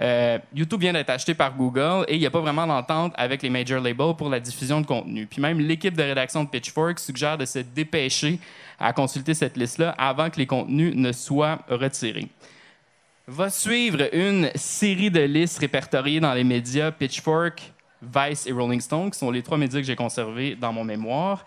euh, 0.00 0.38
YouTube 0.54 0.80
vient 0.80 0.92
d'être 0.92 1.10
acheté 1.10 1.34
par 1.34 1.56
Google 1.56 2.04
et 2.08 2.14
il 2.14 2.20
n'y 2.20 2.26
a 2.26 2.30
pas 2.30 2.40
vraiment 2.40 2.66
d'entente 2.66 3.12
avec 3.16 3.42
les 3.42 3.50
major 3.50 3.80
labels 3.80 4.14
pour 4.16 4.28
la 4.28 4.40
diffusion 4.40 4.80
de 4.80 4.86
contenu. 4.86 5.26
Puis 5.26 5.40
même 5.40 5.60
l'équipe 5.60 5.96
de 5.96 6.02
rédaction 6.02 6.44
de 6.44 6.48
Pitchfork 6.48 6.98
suggère 6.98 7.38
de 7.38 7.44
se 7.44 7.60
dépêcher 7.60 8.40
à 8.80 8.92
consulter 8.92 9.34
cette 9.34 9.56
liste-là 9.56 9.90
avant 9.98 10.30
que 10.30 10.38
les 10.38 10.46
contenus 10.46 10.94
ne 10.94 11.12
soient 11.12 11.60
retirés. 11.68 12.28
Va 13.26 13.50
suivre 13.50 14.08
une 14.14 14.50
série 14.54 15.10
de 15.10 15.20
listes 15.20 15.58
répertoriées 15.58 16.18
dans 16.18 16.32
les 16.32 16.44
médias 16.44 16.90
Pitchfork, 16.90 17.72
Vice 18.02 18.46
et 18.46 18.52
Rolling 18.52 18.80
Stone, 18.80 19.10
qui 19.10 19.18
sont 19.18 19.30
les 19.30 19.42
trois 19.42 19.58
médias 19.58 19.80
que 19.80 19.86
j'ai 19.86 19.96
conservés 19.96 20.54
dans 20.54 20.72
mon 20.72 20.84
mémoire. 20.84 21.44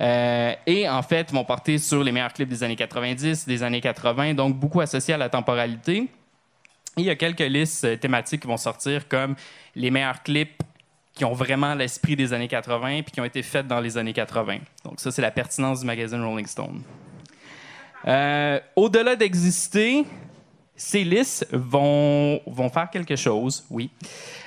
Euh, 0.00 0.54
et 0.66 0.88
en 0.88 1.02
fait, 1.02 1.32
vont 1.32 1.44
porter 1.44 1.78
sur 1.78 2.04
les 2.04 2.12
meilleurs 2.12 2.32
clips 2.32 2.48
des 2.48 2.62
années 2.62 2.76
90, 2.76 3.46
des 3.46 3.62
années 3.62 3.80
80, 3.80 4.34
donc 4.34 4.56
beaucoup 4.56 4.80
associés 4.80 5.14
à 5.14 5.16
la 5.16 5.28
temporalité. 5.28 6.08
Il 6.96 7.04
y 7.04 7.10
a 7.10 7.16
quelques 7.16 7.40
listes 7.40 7.84
euh, 7.84 7.96
thématiques 7.96 8.42
qui 8.42 8.48
vont 8.48 8.56
sortir 8.56 9.08
comme 9.08 9.34
les 9.74 9.90
meilleurs 9.90 10.22
clips 10.22 10.62
qui 11.14 11.24
ont 11.24 11.32
vraiment 11.32 11.74
l'esprit 11.74 12.14
des 12.14 12.32
années 12.32 12.46
80 12.46 13.02
puis 13.02 13.12
qui 13.12 13.20
ont 13.20 13.24
été 13.24 13.42
faits 13.42 13.66
dans 13.66 13.80
les 13.80 13.98
années 13.98 14.12
80. 14.12 14.58
Donc 14.84 15.00
ça, 15.00 15.10
c'est 15.10 15.22
la 15.22 15.32
pertinence 15.32 15.80
du 15.80 15.86
magazine 15.86 16.22
Rolling 16.22 16.46
Stone. 16.46 16.82
Euh, 18.06 18.60
Au-delà 18.76 19.16
d'exister, 19.16 20.04
ces 20.78 21.02
listes 21.02 21.46
vont, 21.52 22.40
faire 22.72 22.88
quelque 22.88 23.16
chose, 23.16 23.64
oui. 23.68 23.90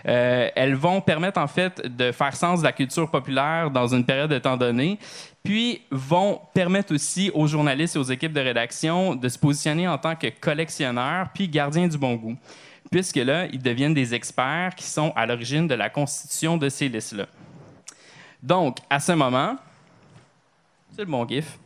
Euh, 0.08 0.50
elles 0.56 0.76
vont 0.76 1.02
permettre 1.02 1.40
en 1.40 1.48
fait 1.48 1.86
de 1.86 2.14
faire 2.14 2.36
sens 2.36 2.62
de 2.62 2.64
la 2.64 2.72
culture 2.72 3.12
populaire 3.12 3.70
dans 3.70 3.94
une 3.94 4.06
période 4.06 4.32
de 4.32 4.40
temps 4.40 4.56
donné, 4.56 4.98
puis 5.44 5.82
vont 5.92 6.40
permettre 6.54 6.96
aussi 6.96 7.30
aux 7.34 7.48
journalistes 7.48 7.98
et 7.98 8.00
aux 8.00 8.04
équipes 8.04 8.32
de 8.32 8.40
rédaction 8.40 9.14
de 9.14 9.28
se 9.28 9.38
positionner 9.38 9.90
en 9.90 9.98
tant 9.98 10.16
que 10.16 10.28
collectionneurs 10.28 11.28
puis 11.34 11.50
gardiens 11.50 11.90
du 11.90 11.98
bon 11.98 12.16
goût, 12.16 12.38
puisque 12.90 13.18
là, 13.18 13.48
ils 13.52 13.62
deviennent 13.62 13.94
des 13.94 14.16
experts 14.16 14.74
qui 14.78 14.86
sont 14.86 15.12
à 15.18 15.26
l'origine 15.26 15.68
de 15.68 15.76
la 15.76 15.90
constitution 15.90 16.56
de 16.56 16.70
ces 16.70 16.88
listes-là. 16.88 17.26
Donc, 18.42 18.78
à 18.90 19.02
ce 19.02 19.12
moment, 19.12 19.58
c'est 20.96 21.02
le 21.02 21.12
bon 21.12 21.28
gif. 21.28 21.60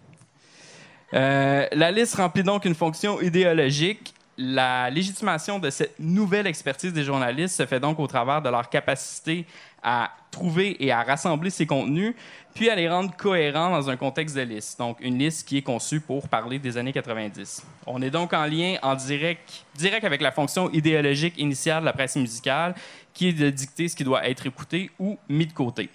Euh, 1.14 1.68
la 1.72 1.92
liste 1.92 2.16
remplit 2.16 2.42
donc 2.42 2.66
une 2.66 2.74
fonction 2.74 3.22
idéologique 3.22 4.15
la 4.38 4.90
légitimation 4.90 5.60
de 5.60 5.70
cette 5.70 5.98
nouvelle 6.00 6.48
expertise 6.48 6.94
des 6.94 7.04
journalistes 7.04 7.56
se 7.56 7.66
fait 7.66 7.80
donc 7.80 8.00
au 8.00 8.08
travers 8.08 8.42
de 8.42 8.50
leur 8.50 8.70
capacité 8.70 9.46
à 9.82 10.12
trouver 10.32 10.84
et 10.84 10.92
à 10.92 11.04
rassembler 11.04 11.50
ces 11.50 11.66
contenus, 11.66 12.16
puis 12.54 12.70
à 12.70 12.76
les 12.76 12.90
rendre 12.90 13.16
cohérents 13.16 13.70
dans 13.70 13.90
un 13.90 13.96
contexte 13.96 14.36
de 14.36 14.42
liste. 14.42 14.80
Donc, 14.80 14.98
une 15.00 15.18
liste 15.18 15.48
qui 15.48 15.58
est 15.58 15.62
conçue 15.62 16.02
pour 16.02 16.28
parler 16.28 16.60
des 16.60 16.78
années 16.78 16.92
90. 16.92 17.64
On 17.86 18.02
est 18.02 18.10
donc 18.10 18.34
en 18.34 18.46
lien 18.46 18.78
en 18.82 18.96
direct, 18.96 19.66
direct 19.76 20.04
avec 20.04 20.22
la 20.22 20.32
fonction 20.32 20.70
idéologique 20.72 21.38
initiale 21.38 21.82
de 21.82 21.86
la 21.86 21.94
presse 21.94 22.16
musicale, 22.16 22.76
qui 23.14 23.30
est 23.30 23.34
de 23.34 23.50
dicter 23.50 23.88
ce 23.88 23.96
qui 23.96 24.04
doit 24.04 24.28
être 24.28 24.46
écouté 24.46 24.92
ou 25.00 25.18
mis 25.30 25.46
de 25.46 25.54
côté. 25.54 25.90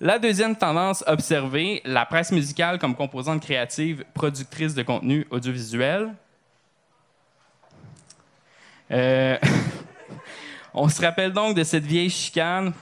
La 0.00 0.18
deuxième 0.18 0.56
tendance 0.56 1.04
observée, 1.06 1.82
la 1.84 2.06
presse 2.06 2.32
musicale 2.32 2.78
comme 2.78 2.94
composante 2.94 3.42
créative 3.42 4.04
productrice 4.14 4.74
de 4.74 4.82
contenu 4.82 5.26
audiovisuel, 5.30 6.14
euh, 8.90 9.36
on 10.74 10.88
se 10.88 11.02
rappelle 11.02 11.32
donc 11.32 11.56
de 11.56 11.64
cette 11.64 11.84
vieille 11.84 12.10
chicane 12.10 12.72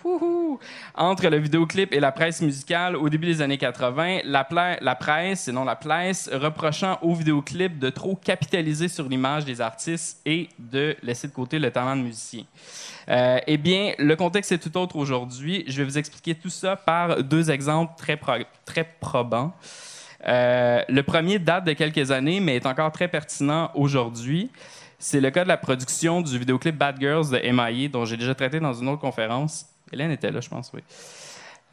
entre 0.94 1.28
le 1.28 1.38
vidéoclip 1.38 1.92
et 1.92 2.00
la 2.00 2.12
presse 2.12 2.40
musicale 2.40 2.96
au 2.96 3.08
début 3.08 3.26
des 3.26 3.42
années 3.42 3.58
80. 3.58 4.20
La, 4.24 4.44
presse, 4.94 5.48
et 5.48 5.52
non 5.52 5.64
la 5.64 5.76
place, 5.76 6.30
reprochant 6.32 6.98
au 7.02 7.14
vidéoclip 7.14 7.78
de 7.78 7.90
trop 7.90 8.16
capitaliser 8.16 8.88
sur 8.88 9.08
l'image 9.08 9.44
des 9.44 9.60
artistes 9.60 10.20
et 10.24 10.48
de 10.58 10.96
laisser 11.02 11.28
de 11.28 11.32
côté 11.32 11.58
le 11.58 11.70
talent 11.70 11.96
de 11.96 12.02
musicien. 12.02 12.44
Euh, 13.08 13.38
eh 13.46 13.56
bien, 13.56 13.92
le 13.98 14.16
contexte 14.16 14.52
est 14.52 14.58
tout 14.58 14.76
autre 14.76 14.96
aujourd'hui. 14.96 15.64
Je 15.68 15.78
vais 15.78 15.84
vous 15.84 15.98
expliquer 15.98 16.34
tout 16.34 16.50
ça 16.50 16.76
par 16.76 17.22
deux 17.22 17.50
exemples 17.50 17.92
très 17.96 18.84
probants. 19.00 19.52
Euh, 20.26 20.82
le 20.88 21.02
premier 21.02 21.38
date 21.38 21.64
de 21.64 21.72
quelques 21.72 22.10
années, 22.10 22.40
mais 22.40 22.56
est 22.56 22.66
encore 22.66 22.90
très 22.90 23.08
pertinent 23.08 23.70
aujourd'hui. 23.74 24.50
C'est 24.98 25.20
le 25.20 25.30
cas 25.30 25.44
de 25.44 25.48
la 25.48 25.56
production 25.56 26.22
du 26.22 26.38
vidéoclip 26.38 26.76
Bad 26.76 26.96
Girls 26.98 27.30
de 27.30 27.38
MIA, 27.50 27.88
dont 27.88 28.04
j'ai 28.04 28.16
déjà 28.16 28.34
traité 28.34 28.60
dans 28.60 28.72
une 28.72 28.88
autre 28.88 29.00
conférence. 29.00 29.66
Hélène 29.92 30.10
était 30.10 30.30
là, 30.30 30.40
je 30.40 30.48
pense, 30.48 30.70
oui. 30.74 30.80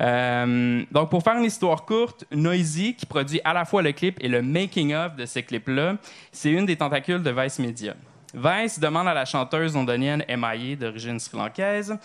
Euh, 0.02 0.84
donc, 0.92 1.10
pour 1.10 1.24
faire 1.24 1.36
une 1.38 1.46
histoire 1.46 1.86
courte, 1.86 2.26
Noisy, 2.32 2.96
qui 2.96 3.06
produit 3.06 3.40
à 3.44 3.54
la 3.54 3.64
fois 3.64 3.82
le 3.82 3.92
clip 3.92 4.18
et 4.22 4.28
le 4.28 4.42
making-of 4.42 5.16
de 5.16 5.26
ces 5.26 5.44
clips-là, 5.44 5.96
c'est 6.32 6.52
une 6.52 6.66
des 6.66 6.76
tentacules 6.76 7.24
de 7.24 7.32
Vice 7.32 7.60
Media. 7.60 7.94
Vice 8.34 8.80
demande 8.80 9.08
à 9.08 9.14
la 9.14 9.26
chanteuse 9.26 9.76
londonienne 9.76 10.24
M.I.A. 10.28 10.76
d'origine 10.76 11.20
sri-lankaise 11.20 11.96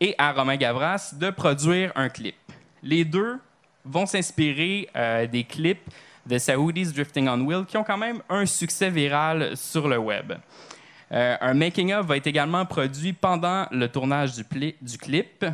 et 0.00 0.14
à 0.18 0.32
Romain 0.32 0.56
Gavras 0.56 1.14
de 1.14 1.30
produire 1.30 1.92
un 1.94 2.08
clip. 2.08 2.34
Les 2.82 3.04
deux 3.04 3.38
vont 3.84 4.06
s'inspirer 4.06 4.88
euh, 4.96 5.26
des 5.26 5.44
clips 5.44 5.90
de 6.26 6.38
Saoudis 6.38 6.92
Drifting 6.92 7.28
on 7.28 7.40
Wheel 7.40 7.64
qui 7.64 7.76
ont 7.76 7.84
quand 7.84 7.98
même 7.98 8.22
un 8.28 8.46
succès 8.46 8.90
viral 8.90 9.56
sur 9.56 9.88
le 9.88 9.98
web. 9.98 10.32
Euh, 11.12 11.36
un 11.40 11.54
making-of 11.54 12.06
va 12.06 12.16
être 12.16 12.26
également 12.26 12.64
produit 12.64 13.12
pendant 13.12 13.66
le 13.70 13.88
tournage 13.88 14.34
du, 14.34 14.44
du 14.80 14.98
clip. 14.98 15.44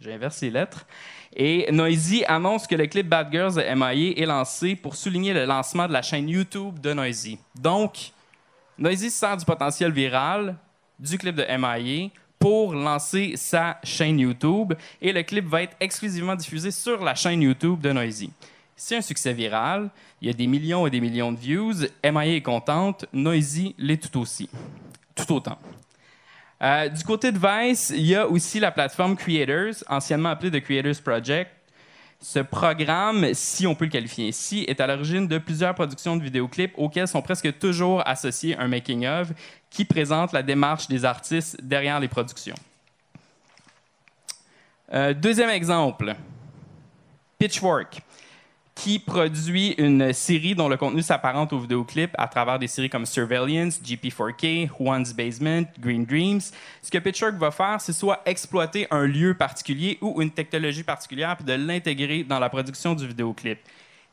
J'inverse 0.00 0.40
les 0.40 0.50
lettres. 0.50 0.86
Et 1.34 1.70
Noisy 1.72 2.24
annonce 2.26 2.66
que 2.66 2.74
le 2.74 2.86
clip 2.86 3.08
Bad 3.08 3.28
Girls 3.30 3.54
de 3.54 3.74
MIA 3.74 4.22
est 4.22 4.26
lancé 4.26 4.76
pour 4.76 4.96
souligner 4.96 5.32
le 5.32 5.44
lancement 5.44 5.88
de 5.88 5.92
la 5.92 6.02
chaîne 6.02 6.28
YouTube 6.28 6.78
de 6.78 6.92
Noisy. 6.92 7.38
Donc, 7.54 8.12
Noisy 8.78 9.10
se 9.10 9.18
sert 9.18 9.36
du 9.36 9.44
potentiel 9.44 9.92
viral 9.92 10.56
du 10.98 11.16
clip 11.18 11.34
de 11.34 11.44
MIA 11.56 12.10
pour 12.38 12.74
lancer 12.74 13.34
sa 13.36 13.78
chaîne 13.84 14.18
YouTube 14.18 14.74
et 15.00 15.12
le 15.12 15.22
clip 15.22 15.46
va 15.46 15.62
être 15.62 15.76
exclusivement 15.80 16.34
diffusé 16.34 16.70
sur 16.70 17.02
la 17.02 17.14
chaîne 17.14 17.40
YouTube 17.40 17.80
de 17.80 17.92
Noisy. 17.92 18.30
C'est 18.84 18.96
un 18.96 19.00
succès 19.00 19.32
viral, 19.32 19.90
il 20.20 20.26
y 20.26 20.30
a 20.30 20.32
des 20.32 20.48
millions 20.48 20.88
et 20.88 20.90
des 20.90 21.00
millions 21.00 21.30
de 21.30 21.38
views, 21.38 21.72
MIA 22.02 22.34
est 22.34 22.42
contente, 22.42 23.04
Noisy 23.12 23.76
l'est 23.78 24.10
tout 24.10 24.18
aussi. 24.18 24.50
Tout 25.14 25.34
autant. 25.34 25.56
Euh, 26.60 26.88
du 26.88 27.04
côté 27.04 27.30
de 27.30 27.38
Vice, 27.38 27.92
il 27.94 28.04
y 28.04 28.16
a 28.16 28.26
aussi 28.26 28.58
la 28.58 28.72
plateforme 28.72 29.14
Creators, 29.14 29.84
anciennement 29.88 30.30
appelée 30.30 30.50
The 30.50 30.64
Creators 30.64 31.00
Project. 31.00 31.52
Ce 32.20 32.40
programme, 32.40 33.32
si 33.34 33.68
on 33.68 33.76
peut 33.76 33.84
le 33.84 33.90
qualifier 33.92 34.26
ainsi, 34.26 34.64
est 34.66 34.80
à 34.80 34.88
l'origine 34.88 35.28
de 35.28 35.38
plusieurs 35.38 35.76
productions 35.76 36.16
de 36.16 36.24
vidéoclips 36.24 36.74
auxquelles 36.76 37.06
sont 37.06 37.22
presque 37.22 37.56
toujours 37.60 38.04
associés 38.04 38.56
un 38.58 38.66
making-of 38.66 39.28
qui 39.70 39.84
présente 39.84 40.32
la 40.32 40.42
démarche 40.42 40.88
des 40.88 41.04
artistes 41.04 41.56
derrière 41.62 42.00
les 42.00 42.08
productions. 42.08 42.56
Euh, 44.92 45.14
deuxième 45.14 45.50
exemple, 45.50 46.16
Pitchfork, 47.38 48.02
qui 48.74 48.98
produit 48.98 49.74
une 49.78 50.12
série 50.12 50.54
dont 50.54 50.68
le 50.68 50.76
contenu 50.76 51.02
s'apparente 51.02 51.52
aux 51.52 51.58
vidéoclips 51.58 52.14
à 52.16 52.26
travers 52.26 52.58
des 52.58 52.66
séries 52.66 52.88
comme 52.88 53.06
Surveillance, 53.06 53.80
GP4K, 53.82 54.70
Juan's 54.78 55.12
Basement, 55.12 55.64
Green 55.78 56.04
Dreams. 56.04 56.40
Ce 56.80 56.90
que 56.90 56.98
Pitchfork 56.98 57.34
va 57.34 57.50
faire, 57.50 57.80
c'est 57.80 57.92
soit 57.92 58.20
exploiter 58.24 58.86
un 58.90 59.06
lieu 59.06 59.34
particulier 59.34 59.98
ou 60.00 60.22
une 60.22 60.30
technologie 60.30 60.82
particulière 60.82 61.36
puis 61.36 61.44
de 61.44 61.52
l'intégrer 61.52 62.24
dans 62.24 62.38
la 62.38 62.48
production 62.48 62.94
du 62.94 63.06
vidéoclip. 63.06 63.58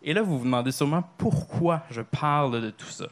Et 0.02 0.14
là, 0.14 0.22
vous 0.22 0.38
vous 0.40 0.46
demandez 0.46 0.72
sûrement 0.72 1.04
pourquoi 1.18 1.84
je 1.90 2.02
parle 2.02 2.62
de 2.62 2.70
tout 2.70 2.90
ça. 2.90 3.08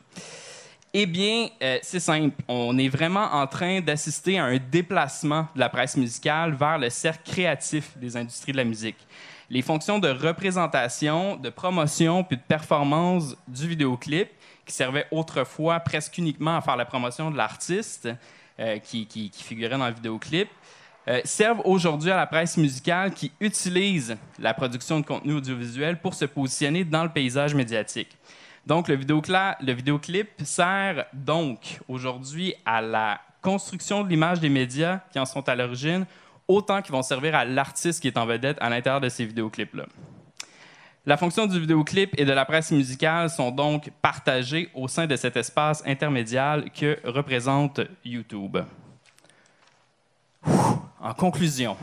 Eh 0.94 1.06
bien, 1.06 1.50
euh, 1.62 1.80
c'est 1.82 2.00
simple. 2.00 2.36
On 2.48 2.78
est 2.78 2.88
vraiment 2.88 3.26
en 3.34 3.46
train 3.46 3.82
d'assister 3.82 4.40
à 4.40 4.46
un 4.46 4.58
déplacement 4.58 5.48
de 5.54 5.60
la 5.60 5.70
presse 5.70 5.98
musicale 5.98 6.54
vers 6.54 6.78
le 6.78 6.90
cercle 6.90 7.30
créatif 7.30 7.98
des 7.98 8.16
industries 8.16 8.54
de 8.54 8.58
la 8.58 8.64
musique. 8.64 8.98
Les 9.50 9.62
fonctions 9.62 9.98
de 9.98 10.10
représentation, 10.10 11.38
de 11.38 11.50
promotion 11.50 12.24
puis 12.24 12.36
de 12.36 12.42
performance 12.42 13.36
du 13.48 13.68
vidéoclip, 13.68 14.30
qui 14.66 14.74
servaient 14.74 15.08
autrefois 15.12 15.80
presque 15.80 16.18
uniquement 16.18 16.58
à 16.58 16.62
faire 16.62 16.76
la 16.76 16.84
promotion 16.84 17.32
de 17.32 17.38
l'artiste 17.38 18.10
euh, 18.60 18.78
qui, 18.80 19.32
figurait 19.34 19.78
dans 19.78 19.88
le 19.88 19.94
vidéoclip, 19.94 20.50
euh, 21.08 21.22
servent 21.24 21.62
aujourd'hui 21.64 22.12
à 22.12 22.18
la 22.18 22.28
presse 22.28 22.58
musicale 22.58 23.14
qui 23.14 23.32
utilise 23.40 24.18
la 24.38 24.54
production 24.54 25.00
de 25.00 25.06
contenu 25.06 25.36
audiovisuel 25.36 25.98
pour 26.02 26.14
se 26.14 26.26
positionner 26.26 26.84
dans 26.84 27.04
le 27.04 27.10
paysage 27.10 27.56
médiatique. 27.56 28.18
Donc, 28.66 28.90
le, 28.90 28.98
le 28.98 29.72
vidéoclip 29.72 30.30
sert 30.44 31.06
donc 31.14 31.80
aujourd'hui 31.88 32.54
à 32.66 32.82
la 32.82 33.22
construction 33.42 34.04
de 34.04 34.10
l'image 34.10 34.42
des 34.42 34.50
médias 34.50 35.00
qui 35.14 35.20
en 35.20 35.26
sont 35.26 35.48
à 35.48 35.56
l'origine, 35.56 36.06
autant 36.48 36.82
qu'ils 36.82 36.94
vont 36.94 37.04
servir 37.04 37.36
à 37.36 37.46
l'artiste 37.46 38.02
qui 38.02 38.08
est 38.08 38.18
en 38.18 38.26
vedette 38.26 38.58
à 38.62 38.70
l'intérieur 38.70 39.02
de 39.02 39.10
ces 39.10 39.26
vidéoclips-là. 39.26 39.86
La 41.06 41.16
fonction 41.16 41.46
du 41.46 41.60
vidéoclip 41.60 42.20
et 42.20 42.26
de 42.26 42.34
la 42.34 42.44
presse 42.44 42.72
musicale 42.72 43.30
sont 43.30 43.50
donc 43.50 43.92
partagées 44.02 44.70
au 44.74 44.90
sein 44.90 45.08
de 45.08 45.16
cet 45.16 45.38
espace 45.38 45.82
intermédiaire 45.86 46.64
que 46.78 47.00
représente 47.06 47.80
YouTube. 48.04 48.58
En 51.00 51.14
conclusion, 51.14 51.78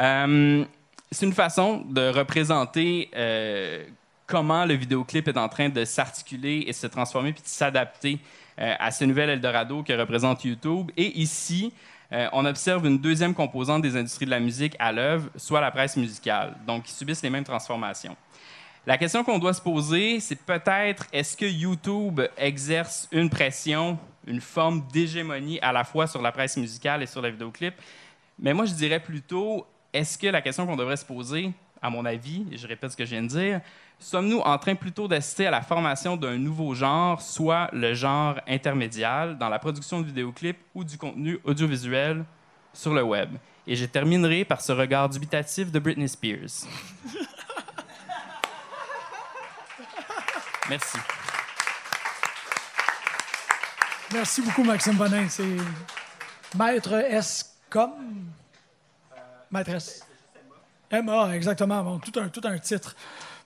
euh, 0.00 0.64
c'est 1.10 1.26
une 1.26 1.32
façon 1.32 1.84
de 1.88 2.08
représenter 2.08 3.10
euh, 3.14 3.84
comment 4.26 4.64
le 4.64 4.74
vidéoclip 4.74 5.28
est 5.28 5.38
en 5.38 5.48
train 5.48 5.68
de 5.68 5.84
s'articuler 5.84 6.64
et 6.66 6.72
se 6.72 6.86
transformer 6.88 7.32
puis 7.32 7.42
de 7.42 7.48
s'adapter 7.48 8.18
euh, 8.58 8.74
à 8.78 8.90
ce 8.90 9.04
nouvel 9.04 9.30
Eldorado 9.30 9.82
que 9.82 9.92
représente 9.92 10.44
YouTube. 10.44 10.90
Et 10.96 11.20
ici, 11.20 11.72
euh, 12.12 12.28
on 12.32 12.44
observe 12.44 12.86
une 12.86 12.98
deuxième 12.98 13.34
composante 13.34 13.82
des 13.82 13.96
industries 13.96 14.26
de 14.26 14.30
la 14.30 14.40
musique 14.40 14.76
à 14.78 14.92
l'œuvre, 14.92 15.28
soit 15.36 15.60
la 15.60 15.70
presse 15.70 15.96
musicale, 15.96 16.56
donc 16.66 16.84
qui 16.84 16.92
subissent 16.92 17.22
les 17.22 17.30
mêmes 17.30 17.44
transformations. 17.44 18.16
La 18.86 18.96
question 18.96 19.24
qu'on 19.24 19.40
doit 19.40 19.52
se 19.52 19.60
poser, 19.60 20.20
c'est 20.20 20.36
peut-être 20.36 21.06
est-ce 21.12 21.36
que 21.36 21.46
YouTube 21.46 22.20
exerce 22.36 23.08
une 23.10 23.28
pression, 23.28 23.98
une 24.26 24.40
forme 24.40 24.86
d'hégémonie 24.92 25.58
à 25.60 25.72
la 25.72 25.82
fois 25.82 26.06
sur 26.06 26.22
la 26.22 26.30
presse 26.30 26.56
musicale 26.56 27.02
et 27.02 27.06
sur 27.06 27.20
le 27.20 27.30
vidéoclip? 27.30 27.74
Mais 28.38 28.54
moi, 28.54 28.64
je 28.64 28.74
dirais 28.74 29.00
plutôt, 29.00 29.66
est-ce 29.92 30.16
que 30.16 30.28
la 30.28 30.40
question 30.40 30.66
qu'on 30.66 30.76
devrait 30.76 30.96
se 30.96 31.04
poser, 31.04 31.50
à 31.82 31.90
mon 31.90 32.04
avis, 32.04 32.46
et 32.52 32.56
je 32.56 32.66
répète 32.68 32.92
ce 32.92 32.96
que 32.96 33.04
je 33.04 33.10
viens 33.10 33.22
de 33.24 33.28
dire, 33.28 33.60
sommes-nous 33.98 34.40
en 34.40 34.58
train 34.58 34.74
plutôt 34.74 35.08
d'assister 35.08 35.46
à 35.46 35.50
la 35.50 35.62
formation 35.62 36.16
d'un 36.16 36.36
nouveau 36.38 36.74
genre, 36.74 37.20
soit 37.20 37.68
le 37.72 37.94
genre 37.94 38.40
intermédiaire 38.46 39.34
dans 39.36 39.48
la 39.48 39.58
production 39.58 40.00
de 40.00 40.06
vidéoclips 40.06 40.60
ou 40.74 40.84
du 40.84 40.98
contenu 40.98 41.38
audiovisuel 41.44 42.24
sur 42.72 42.94
le 42.94 43.02
web? 43.02 43.30
Et 43.66 43.74
je 43.74 43.84
terminerai 43.84 44.44
par 44.44 44.60
ce 44.60 44.72
regard 44.72 45.08
dubitatif 45.08 45.72
de 45.72 45.78
Britney 45.78 46.08
Spears. 46.08 46.66
Merci. 50.68 50.98
Merci 54.12 54.42
beaucoup, 54.42 54.62
Maxime 54.64 54.94
Bonin. 54.94 55.28
C'est 55.28 55.56
Maître 56.56 56.94
S. 56.94 57.56
comme? 57.68 58.30
Maîtresse. 59.50 60.04
MA, 60.90 61.34
exactement. 61.34 61.82
Bon, 61.82 61.98
tout, 61.98 62.12
un, 62.18 62.28
tout 62.28 62.40
un 62.44 62.58
titre 62.58 62.94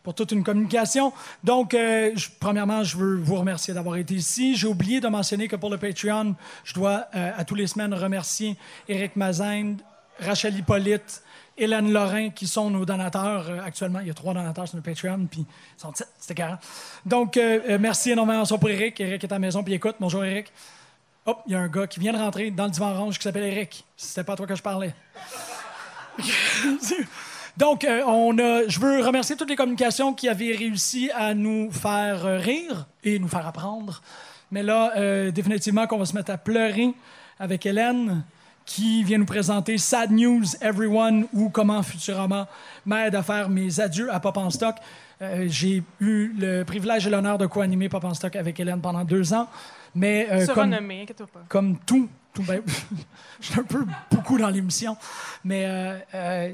pour 0.02 0.14
toute 0.14 0.32
une 0.32 0.43
communication. 0.43 1.12
Donc, 1.44 1.74
euh, 1.74 2.14
premièrement, 2.39 2.82
je 2.82 2.97
veux 2.97 3.16
vous 3.16 3.36
remercier 3.36 3.74
d'avoir 3.74 3.97
été 3.97 4.14
ici. 4.14 4.56
J'ai 4.56 4.66
oublié 4.66 5.01
de 5.01 5.09
mentionner 5.09 5.48
que 5.48 5.56
pour 5.56 5.70
le 5.70 5.78
Patreon, 5.78 6.35
je 6.64 6.74
dois 6.74 7.06
euh, 7.14 7.32
à 7.36 7.44
tous 7.44 7.55
les 7.55 7.66
semaines 7.66 7.93
remercier 7.93 8.56
Éric 8.89 9.16
Mazin, 9.16 9.77
Rachel 10.18 10.56
Hippolyte, 10.56 11.22
Hélène 11.59 11.93
Lorrain, 11.93 12.31
qui 12.31 12.47
sont 12.47 12.70
nos 12.70 12.86
donateurs 12.86 13.51
euh, 13.51 13.60
actuellement. 13.62 14.01
Il 14.01 14.06
y 14.06 14.10
a 14.10 14.14
trois 14.14 14.32
donateurs 14.32 14.68
sur 14.68 14.77
le 14.77 14.82
Patreon, 14.82 15.27
puis 15.31 15.44
ils 15.77 15.81
sont 15.81 15.93
c'était 16.18 16.35
carré. 16.35 16.55
Donc, 17.05 17.39
merci 17.78 18.12
énormément 18.12 18.44
pour 18.44 18.70
Éric. 18.70 19.01
Éric 19.01 19.24
est 19.24 19.32
à 19.32 19.35
la 19.35 19.39
maison, 19.39 19.62
puis 19.62 19.74
écoute. 19.74 19.97
Bonjour, 20.01 20.24
Éric. 20.24 20.52
Hop, 21.27 21.43
il 21.47 21.52
y 21.52 21.55
a 21.55 21.60
un 21.60 21.68
gars 21.68 21.86
qui 21.86 22.01
vient 22.01 22.14
de 22.14 22.18
rentrer 22.18 22.51
dans 22.51 22.64
le 22.64 22.70
divan 22.70 22.93
orange 22.93 23.18
qui 23.18 23.24
s'appelle 23.24 23.44
Éric. 23.44 23.85
C'était 23.97 24.24
pas 24.24 24.32
à 24.32 24.36
toi 24.36 24.47
que 24.47 24.55
je 24.55 24.62
parlais. 24.62 24.94
Donc, 27.56 27.85
euh, 27.85 28.02
on 28.06 28.39
a, 28.39 28.66
je 28.68 28.78
veux 28.81 29.05
remercier 29.05 29.36
toutes 29.36 29.51
les 29.51 29.56
communications 29.56 30.12
qui 30.12 30.28
avaient 30.28 30.55
réussi 30.55 31.10
à 31.14 31.35
nous 31.35 31.70
faire 31.70 32.22
rire 32.40 32.86
et 33.05 33.18
nous 33.18 33.28
faire 33.28 33.47
apprendre. 33.47 34.02
Mais 34.51 34.62
là, 34.62 34.93
euh, 34.97 35.31
définitivement 35.31 35.86
qu'on 35.86 35.98
va 35.98 36.05
se 36.05 36.14
mettre 36.14 36.32
à 36.32 36.39
pleurer 36.39 36.93
avec 37.39 37.64
Hélène, 37.66 38.22
qui 38.66 39.02
vient 39.02 39.18
nous 39.18 39.27
présenter 39.27 39.78
Sad 39.78 40.12
News 40.12 40.44
Everyone 40.60 41.27
ou 41.32 41.48
comment 41.51 41.82
Futurama 41.82 42.47
m'aide 42.86 43.14
à 43.14 43.22
faire 43.22 43.48
mes 43.48 43.81
adieux 43.81 44.12
à 44.12 44.20
Pop 44.20 44.36
en 44.36 44.51
Stock. 44.51 44.77
Euh, 45.22 45.47
J'ai 45.48 45.82
eu 46.01 46.32
le 46.39 46.62
privilège 46.62 47.06
et 47.06 47.10
l'honneur 47.10 47.36
de 47.36 47.47
co-animer 47.47 47.89
Pop 47.89 48.05
en 48.05 48.14
Stock 48.14 48.36
avec 48.36 48.60
Hélène 48.60 48.81
pendant 48.81 49.05
deux 49.05 49.35
ans. 49.35 49.48
Mais 49.94 50.28
euh, 50.31 50.47
comme, 50.47 50.72
inquiète-toi 50.72 51.27
pas. 51.27 51.40
comme 51.48 51.78
tout, 51.78 52.09
tout 52.32 52.44
ben, 52.44 52.62
je 53.40 53.47
suis 53.47 53.59
un 53.60 53.64
peu 53.64 53.85
beaucoup 54.10 54.39
dans 54.39 54.48
l'émission, 54.51 54.97
mais 55.44 55.64
euh, 56.14 56.52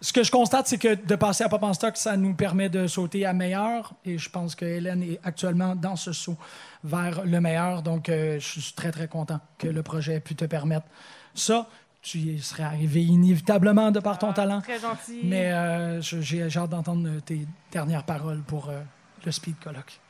ce 0.00 0.12
que 0.12 0.22
je 0.22 0.30
constate, 0.30 0.66
c'est 0.66 0.76
que 0.78 0.94
de 0.94 1.14
passer 1.14 1.44
à 1.44 1.48
Pop 1.48 1.62
en 1.62 1.72
Stock, 1.72 1.96
ça 1.96 2.16
nous 2.16 2.34
permet 2.34 2.68
de 2.68 2.86
sauter 2.86 3.24
à 3.24 3.32
meilleur, 3.32 3.94
et 4.04 4.18
je 4.18 4.28
pense 4.28 4.54
que 4.54 4.64
Hélène 4.66 5.02
est 5.02 5.18
actuellement 5.24 5.74
dans 5.74 5.96
ce 5.96 6.12
saut 6.12 6.36
vers 6.82 7.24
le 7.24 7.40
meilleur, 7.40 7.82
donc 7.82 8.08
euh, 8.08 8.38
je 8.38 8.60
suis 8.60 8.72
très 8.74 8.90
très 8.92 9.08
content 9.08 9.40
que 9.56 9.66
le 9.66 9.82
projet 9.82 10.14
ait 10.14 10.20
pu 10.20 10.34
te 10.34 10.44
permettre 10.44 10.86
ça. 11.34 11.66
Tu 12.02 12.18
y 12.18 12.42
serais 12.42 12.64
arrivé 12.64 13.02
inévitablement 13.02 13.90
de 13.90 13.98
par 14.00 14.18
ton 14.18 14.34
talent, 14.34 14.60
Très 14.60 14.78
gentil. 14.78 15.20
mais 15.24 15.52
euh, 15.52 16.02
j'ai 16.02 16.42
hâte 16.42 16.68
d'entendre 16.68 17.08
tes 17.24 17.46
dernières 17.72 18.04
paroles 18.04 18.42
pour 18.42 18.68
euh, 18.68 18.80
le 19.24 19.32
Speed 19.32 19.58
Colloque. 19.58 20.00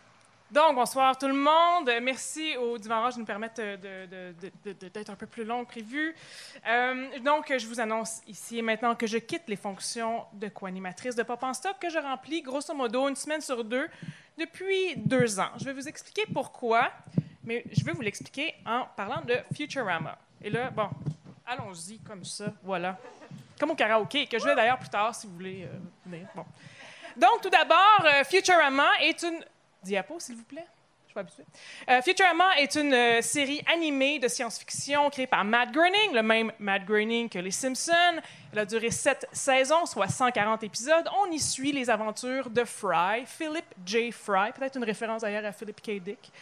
Donc, 0.54 0.76
bonsoir 0.76 1.18
tout 1.18 1.26
le 1.26 1.34
monde. 1.34 1.90
Merci 2.00 2.56
au 2.56 2.78
Dimanche 2.78 3.14
de 3.14 3.18
nous 3.18 3.24
permettre 3.26 3.60
de- 3.60 4.78
d'être 4.88 5.10
un 5.10 5.16
peu 5.16 5.26
plus 5.26 5.42
long 5.42 5.64
que 5.64 5.70
prévu. 5.70 6.14
Euh, 6.68 7.18
donc, 7.18 7.52
je 7.58 7.66
vous 7.66 7.80
annonce 7.80 8.20
ici 8.28 8.58
et 8.58 8.62
maintenant 8.62 8.94
que 8.94 9.08
je 9.08 9.18
quitte 9.18 9.42
les 9.48 9.56
fonctions 9.56 10.24
de 10.32 10.46
co-animatrice 10.46 11.16
de 11.16 11.24
Pop 11.24 11.42
en 11.42 11.54
Stop 11.54 11.80
que 11.80 11.90
je 11.90 11.98
remplis 11.98 12.40
grosso 12.40 12.72
modo 12.72 13.08
une 13.08 13.16
semaine 13.16 13.40
sur 13.40 13.64
deux 13.64 13.88
depuis 14.38 14.94
deux 14.96 15.40
ans. 15.40 15.50
Je 15.58 15.64
vais 15.64 15.72
vous 15.72 15.88
expliquer 15.88 16.22
pourquoi, 16.32 16.88
mais 17.42 17.64
je 17.72 17.84
vais 17.84 17.90
vous 17.90 18.02
l'expliquer 18.02 18.54
en 18.64 18.84
parlant 18.96 19.22
de 19.22 19.34
Futurama. 19.56 20.16
Et 20.40 20.50
là, 20.50 20.70
bon, 20.70 20.88
allons-y 21.46 21.98
comme 21.98 22.24
ça, 22.24 22.52
voilà. 22.62 22.96
Comme 23.58 23.72
au 23.72 23.74
karaoké, 23.74 24.28
que 24.28 24.38
je 24.38 24.44
vais 24.44 24.54
d'ailleurs 24.54 24.78
plus 24.78 24.88
tard 24.88 25.12
si 25.16 25.26
vous 25.26 25.32
voulez 25.34 25.64
euh, 25.64 25.78
venir. 26.06 26.28
Bon. 26.36 26.44
Donc, 27.16 27.40
tout 27.42 27.50
d'abord, 27.50 28.04
euh, 28.04 28.22
Futurama 28.22 28.86
est 29.00 29.20
une. 29.24 29.44
Diapo, 29.84 30.18
s'il 30.18 30.36
vous 30.36 30.44
plaît? 30.44 30.66
Je 31.02 31.08
suis 31.08 31.14
pas 31.14 31.20
habituée. 31.20 31.44
Euh, 31.88 32.02
Futurama 32.02 32.58
est 32.58 32.74
une 32.74 32.92
euh, 32.92 33.22
série 33.22 33.62
animée 33.72 34.18
de 34.18 34.26
science-fiction 34.26 35.10
créée 35.10 35.26
par 35.26 35.44
Matt 35.44 35.70
Groening, 35.70 36.12
le 36.14 36.22
même 36.22 36.50
Matt 36.58 36.84
Groening 36.84 37.28
que 37.28 37.38
Les 37.38 37.50
Simpsons. 37.50 38.20
Elle 38.52 38.58
a 38.58 38.64
duré 38.64 38.90
sept 38.90 39.28
saisons, 39.30 39.86
soit 39.86 40.08
140 40.08 40.64
épisodes. 40.64 41.08
On 41.22 41.30
y 41.30 41.38
suit 41.38 41.72
les 41.72 41.90
aventures 41.90 42.50
de 42.50 42.64
Fry, 42.64 43.24
Philip 43.26 43.64
J. 43.84 44.10
Fry, 44.10 44.52
peut-être 44.52 44.76
une 44.76 44.84
référence 44.84 45.22
d'ailleurs 45.22 45.44
à 45.44 45.52
Philip 45.52 45.80
K. 45.80 46.02
Dick, 46.02 46.32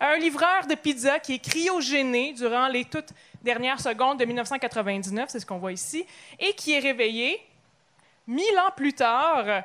un 0.00 0.16
livreur 0.16 0.66
de 0.66 0.76
pizza 0.76 1.18
qui 1.18 1.34
est 1.34 1.44
cryogéné 1.44 2.32
durant 2.32 2.68
les 2.68 2.84
toutes 2.84 3.12
dernières 3.42 3.80
secondes 3.80 4.18
de 4.18 4.24
1999, 4.24 5.28
c'est 5.30 5.40
ce 5.40 5.46
qu'on 5.46 5.58
voit 5.58 5.72
ici, 5.72 6.06
et 6.38 6.54
qui 6.54 6.72
est 6.72 6.78
réveillé 6.78 7.40
mille 8.26 8.58
ans 8.58 8.72
plus 8.76 8.92
tard, 8.92 9.64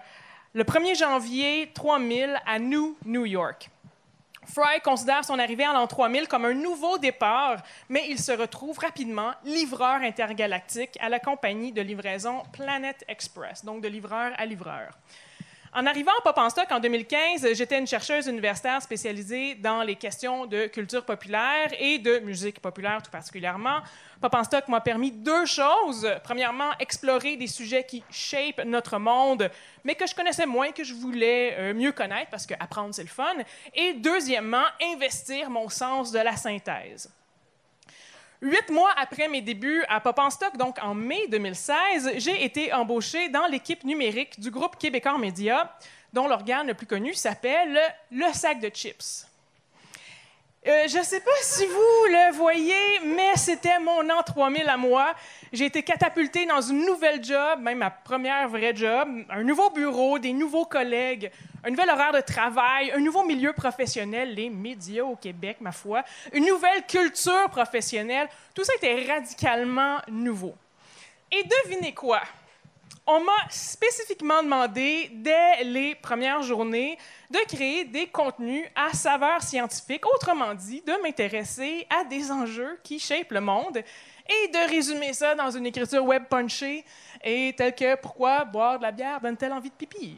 le 0.57 0.63
1er 0.63 0.97
janvier 0.97 1.69
3000 1.75 2.41
à 2.43 2.57
New 2.57 2.97
New 3.05 3.27
York. 3.27 3.69
Fry 4.43 4.81
considère 4.84 5.23
son 5.23 5.38
arrivée 5.38 5.67
en 5.67 5.73
l'an 5.73 5.85
3000 5.85 6.27
comme 6.27 6.45
un 6.45 6.55
nouveau 6.55 6.97
départ, 6.97 7.61
mais 7.89 8.07
il 8.09 8.17
se 8.17 8.31
retrouve 8.31 8.79
rapidement 8.79 9.34
livreur 9.43 10.01
intergalactique 10.01 10.97
à 10.99 11.09
la 11.09 11.19
compagnie 11.19 11.71
de 11.71 11.84
livraison 11.84 12.41
Planet 12.53 13.05
Express, 13.07 13.63
donc 13.65 13.84
de 13.84 13.88
livreur 13.88 14.31
à 14.35 14.47
livreur. 14.47 14.97
En 15.78 15.86
arrivant 15.86 16.12
à 16.18 16.22
Pop 16.24 16.40
en 16.40 16.76
en 16.76 16.80
2015, 16.80 17.54
j'étais 17.54 17.78
une 17.78 17.86
chercheuse 17.86 18.26
universitaire 18.26 18.82
spécialisée 18.82 19.54
dans 19.54 19.84
les 19.84 19.95
questions 19.95 20.48
de 20.48 20.66
culture 20.66 21.06
populaire 21.06 21.70
et 21.78 21.99
de 21.99 22.18
musique 22.18 22.60
populaire 22.60 23.04
tout 23.04 23.12
particulièrement. 23.12 23.82
Pop 24.20 24.36
m'a 24.70 24.82
permis 24.82 25.12
deux 25.12 25.45
choses. 25.45 26.10
Premièrement, 26.24 26.72
explorer 26.80 27.38
des 27.38 27.45
sujets 27.45 27.84
qui 27.84 28.04
shape 28.10 28.66
notre 28.66 28.98
monde, 28.98 29.52
mais 29.84 29.94
que 29.94 30.08
je 30.08 30.16
connaissais 30.16 30.48
moins, 30.48 30.72
que 30.72 30.84
je 30.84 30.95
voulais 30.95 31.54
euh, 31.60 31.74
mieux 31.76 31.91
connaître 31.91 32.32
parce 32.32 32.48
que 32.48 32.56
apprendre 32.60 32.95
c'est 32.95 33.04
le 33.04 33.10
fun. 33.10 33.36
Et 33.76 33.94
deuxièmement, 33.94 34.66
investir 34.82 35.52
mon 35.52 35.70
sens 35.70 36.12
de 36.12 36.18
la 36.18 36.36
synthèse. 36.36 37.08
Huit 38.41 38.69
mois 38.69 38.91
après 38.97 39.27
mes 39.27 39.41
débuts 39.41 39.84
à 39.89 39.99
Pop 39.99 40.19
en 40.19 40.30
Stock, 40.30 40.55
donc 40.57 40.77
en 40.84 40.93
mai 40.93 41.27
2016, 41.30 42.11
j'ai 42.18 42.43
été 42.43 42.72
embauchée 42.72 43.30
dans 43.30 43.47
l'équipe 43.47 43.84
numérique 43.84 44.39
du 44.39 44.51
groupe 44.51 44.77
Québécois 44.77 45.18
Média, 45.18 45.76
dont 46.14 46.27
l'organe 46.27 46.68
le 46.68 46.76
plus 46.76 46.85
connu 46.85 47.15
s'appelle 47.15 47.80
Le 48.11 48.31
Sac 48.34 48.59
de 48.59 48.69
Chips. 48.69 49.26
Euh, 50.65 50.88
je 50.88 50.97
ne 50.97 51.03
sais 51.03 51.19
pas 51.21 51.31
si 51.41 51.65
vous 51.65 52.05
le 52.09 52.34
voyez, 52.34 52.99
mais 53.05 53.35
c'était 53.38 53.79
mon 53.79 54.09
an 54.09 54.21
3000 54.25 54.67
à 54.67 54.75
moi. 54.75 55.13
J'ai 55.53 55.65
été 55.65 55.84
catapultée 55.84 56.45
dans 56.45 56.61
une 56.61 56.85
nouvelle 56.85 57.23
job, 57.23 57.59
même 57.61 57.77
ma 57.77 57.91
première 57.91 58.49
vraie 58.49 58.75
job, 58.75 59.07
un 59.29 59.43
nouveau 59.43 59.69
bureau, 59.69 60.19
des 60.19 60.34
nouveaux 60.34 60.65
collègues, 60.65 61.31
un 61.63 61.69
nouvel 61.69 61.89
horaire 61.89 62.11
de 62.11 62.21
travail, 62.21 62.91
un 62.91 62.99
nouveau 62.99 63.23
milieu 63.23 63.53
professionnel, 63.53 64.34
les 64.34 64.49
médias 64.49 65.03
au 65.03 65.15
Québec, 65.15 65.57
ma 65.61 65.71
foi, 65.71 66.03
une 66.34 66.45
nouvelle 66.45 66.85
culture 66.85 67.49
professionnelle. 67.49 68.27
Tout 68.53 68.63
ça 68.63 68.73
était 68.75 69.05
radicalement 69.05 69.99
nouveau. 70.09 70.55
Et 71.31 71.43
devinez 71.65 71.93
quoi? 71.93 72.21
On 73.09 73.21
m'a 73.21 73.31
spécifiquement 73.49 74.43
demandé, 74.43 75.09
dès 75.13 75.63
les 75.63 75.95
premières 75.95 76.41
journées, 76.41 76.97
de 77.29 77.39
créer 77.47 77.85
des 77.85 78.07
contenus 78.07 78.65
à 78.75 78.91
saveur 78.93 79.41
scientifique, 79.41 80.05
autrement 80.13 80.53
dit, 80.53 80.81
de 80.81 80.91
m'intéresser 81.01 81.88
à 81.89 82.03
des 82.03 82.29
enjeux 82.29 82.77
qui 82.84 82.99
shapent 82.99 83.31
le 83.31 83.39
monde 83.39 83.77
et 83.77 84.47
de 84.49 84.69
résumer 84.69 85.13
ça 85.13 85.35
dans 85.35 85.49
une 85.49 85.65
écriture 85.65 86.03
web 86.03 86.25
punchée 86.25 86.84
et 87.23 87.53
telle 87.57 87.73
que 87.73 87.95
pourquoi 87.95 88.43
boire 88.43 88.77
de 88.77 88.84
la 88.84 88.91
bière 88.91 89.21
donne-t-elle 89.21 89.53
envie 89.53 89.69
de 89.69 89.75
pipi? 89.75 90.17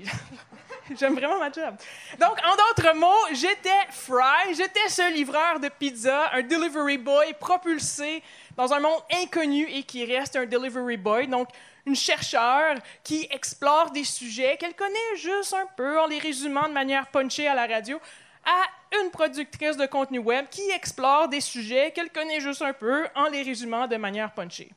J'aime 0.99 1.13
vraiment 1.13 1.37
ma 1.37 1.51
job. 1.51 1.75
Donc, 2.19 2.37
en 2.43 2.55
d'autres 2.55 2.95
mots, 2.95 3.27
j'étais 3.33 3.69
Fry, 3.91 4.55
j'étais 4.55 4.89
ce 4.89 5.13
livreur 5.13 5.59
de 5.59 5.69
pizza, 5.69 6.31
un 6.33 6.41
delivery 6.41 6.97
boy 6.97 7.33
propulsé 7.39 8.23
dans 8.57 8.73
un 8.73 8.79
monde 8.79 9.01
inconnu 9.13 9.69
et 9.69 9.83
qui 9.83 10.05
reste 10.05 10.35
un 10.35 10.47
delivery 10.47 10.97
boy. 10.97 11.27
Donc, 11.27 11.49
une 11.89 11.95
chercheure 11.95 12.75
qui 13.03 13.27
explore 13.31 13.89
des 13.91 14.03
sujets 14.03 14.57
qu'elle 14.57 14.75
connaît 14.75 15.15
juste 15.15 15.53
un 15.53 15.65
peu 15.75 15.99
en 15.99 16.05
les 16.05 16.19
résumant 16.19 16.67
de 16.67 16.73
manière 16.73 17.07
punchée 17.07 17.47
à 17.47 17.55
la 17.55 17.65
radio, 17.65 17.99
à 18.45 18.97
une 19.01 19.09
productrice 19.09 19.75
de 19.75 19.87
contenu 19.87 20.19
web 20.19 20.45
qui 20.49 20.69
explore 20.69 21.27
des 21.27 21.41
sujets 21.41 21.91
qu'elle 21.91 22.11
connaît 22.11 22.39
juste 22.39 22.61
un 22.61 22.73
peu 22.73 23.07
en 23.15 23.25
les 23.27 23.41
résumant 23.41 23.87
de 23.87 23.97
manière 23.97 24.31
punchée. 24.31 24.71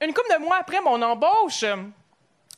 Une 0.00 0.14
couple 0.14 0.32
de 0.32 0.42
mois 0.42 0.56
après 0.56 0.80
mon 0.80 1.00
embauche, 1.02 1.64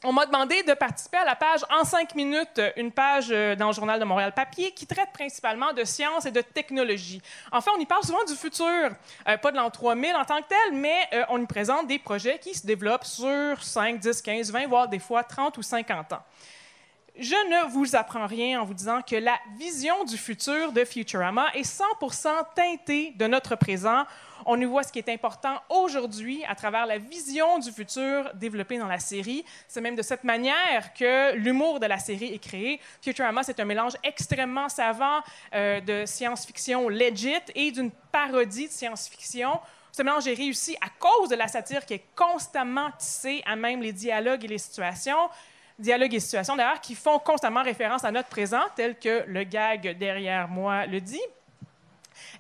on 0.05 0.13
m'a 0.13 0.27
demandé 0.27 0.63
de 0.63 0.75
participer 0.75 1.19
à 1.19 1.25
la 1.25 1.37
page 1.37 1.61
En 1.71 1.85
cinq 1.85 2.15
minutes, 2.15 2.61
une 2.77 2.91
page 2.91 3.29
euh, 3.31 3.55
dans 3.55 3.69
le 3.69 3.73
Journal 3.73 4.01
de 4.01 4.05
Montréal 4.05 4.33
Papier 4.33 4.73
qui 4.73 4.87
traite 4.87 5.11
principalement 5.13 5.73
de 5.73 5.85
sciences 5.85 6.27
et 6.27 6.33
de 6.33 6.41
technologie. 6.41 7.23
En 7.53 7.61
fait, 7.61 7.71
on 7.77 7.81
y 7.81 7.87
parle 7.87 8.03
souvent 8.05 8.25
du 8.25 8.35
futur, 8.35 8.91
Euh, 9.29 9.37
pas 9.37 9.53
de 9.53 9.57
l'an 9.57 9.71
3000 9.71 10.15
en 10.17 10.25
tant 10.25 10.41
que 10.43 10.49
tel, 10.49 10.73
mais 10.73 11.09
euh, 11.13 11.25
on 11.29 11.41
y 11.41 11.47
présente 11.47 11.87
des 11.87 11.99
projets 11.99 12.39
qui 12.39 12.55
se 12.55 12.67
développent 12.67 13.05
sur 13.05 13.63
5, 13.63 13.99
10, 13.99 14.23
15, 14.23 14.51
20, 14.51 14.67
voire 14.67 14.89
des 14.89 14.99
fois 14.99 15.23
30 15.23 15.57
ou 15.59 15.63
50 15.63 16.13
ans. 16.15 16.23
Je 17.19 17.35
ne 17.35 17.71
vous 17.71 17.95
apprends 17.95 18.27
rien 18.27 18.61
en 18.61 18.65
vous 18.65 18.73
disant 18.75 19.03
que 19.03 19.17
la 19.17 19.39
vision 19.59 20.05
du 20.05 20.17
futur 20.17 20.73
de 20.73 20.83
Futurama 20.85 21.47
est 21.55 21.63
100% 21.63 22.29
teintée 22.55 23.13
de 23.17 23.27
notre 23.27 23.55
présent. 23.55 24.05
On 24.47 24.61
y 24.61 24.65
voit 24.65 24.83
ce 24.83 24.93
qui 24.93 24.99
est 24.99 25.09
important 25.09 25.61
aujourd'hui 25.69 26.45
à 26.49 26.55
travers 26.55 26.87
la 26.87 26.99
vision 26.99 27.59
du 27.59 27.71
futur 27.71 28.31
développée 28.35 28.79
dans 28.79 28.87
la 28.87 28.99
série. 28.99 29.45
C'est 29.69 29.81
même 29.81 29.97
de 29.97 30.03
cette 30.03 30.25
manière 30.25 30.93
que 30.95 31.35
l'humour 31.35 31.81
de 31.81 31.87
la 31.87 31.99
série 31.99 32.35
est 32.35 32.39
créé. 32.39 32.81
Futurama, 33.01 33.43
c'est 33.43 33.61
un 33.61 33.65
mélange 33.65 33.93
extrêmement 34.03 34.69
savant 34.69 35.21
euh, 35.55 35.81
de 35.81 36.05
science-fiction 36.07 36.89
legit 36.89 37.33
et 37.55 37.71
d'une 37.71 37.91
parodie 38.11 38.67
de 38.67 38.73
science-fiction. 38.73 39.61
Ce 39.93 40.03
mélange 40.03 40.27
est 40.27 40.35
réussi 40.35 40.77
à 40.81 40.89
cause 40.99 41.29
de 41.29 41.37
la 41.37 41.49
satire 41.49 41.85
qui 41.85 41.95
est 41.95 42.05
constamment 42.17 42.91
tissée 42.99 43.43
à 43.47 43.57
même 43.57 43.83
les 43.83 43.93
dialogues 43.93 44.45
et 44.45 44.49
les 44.49 44.59
situations 44.59 45.29
dialogues 45.79 46.15
et 46.15 46.21
situations 46.21 46.57
d'ailleurs 46.57 46.81
qui 46.81 46.95
font 46.95 47.19
constamment 47.19 47.63
référence 47.63 48.05
à 48.05 48.11
notre 48.11 48.29
présent, 48.29 48.63
tel 48.77 48.99
que 48.99 49.25
le 49.27 49.45
gag 49.45 49.99
derrière 49.99 50.49
moi 50.49 50.87
le 50.87 51.01
dit. 51.01 51.21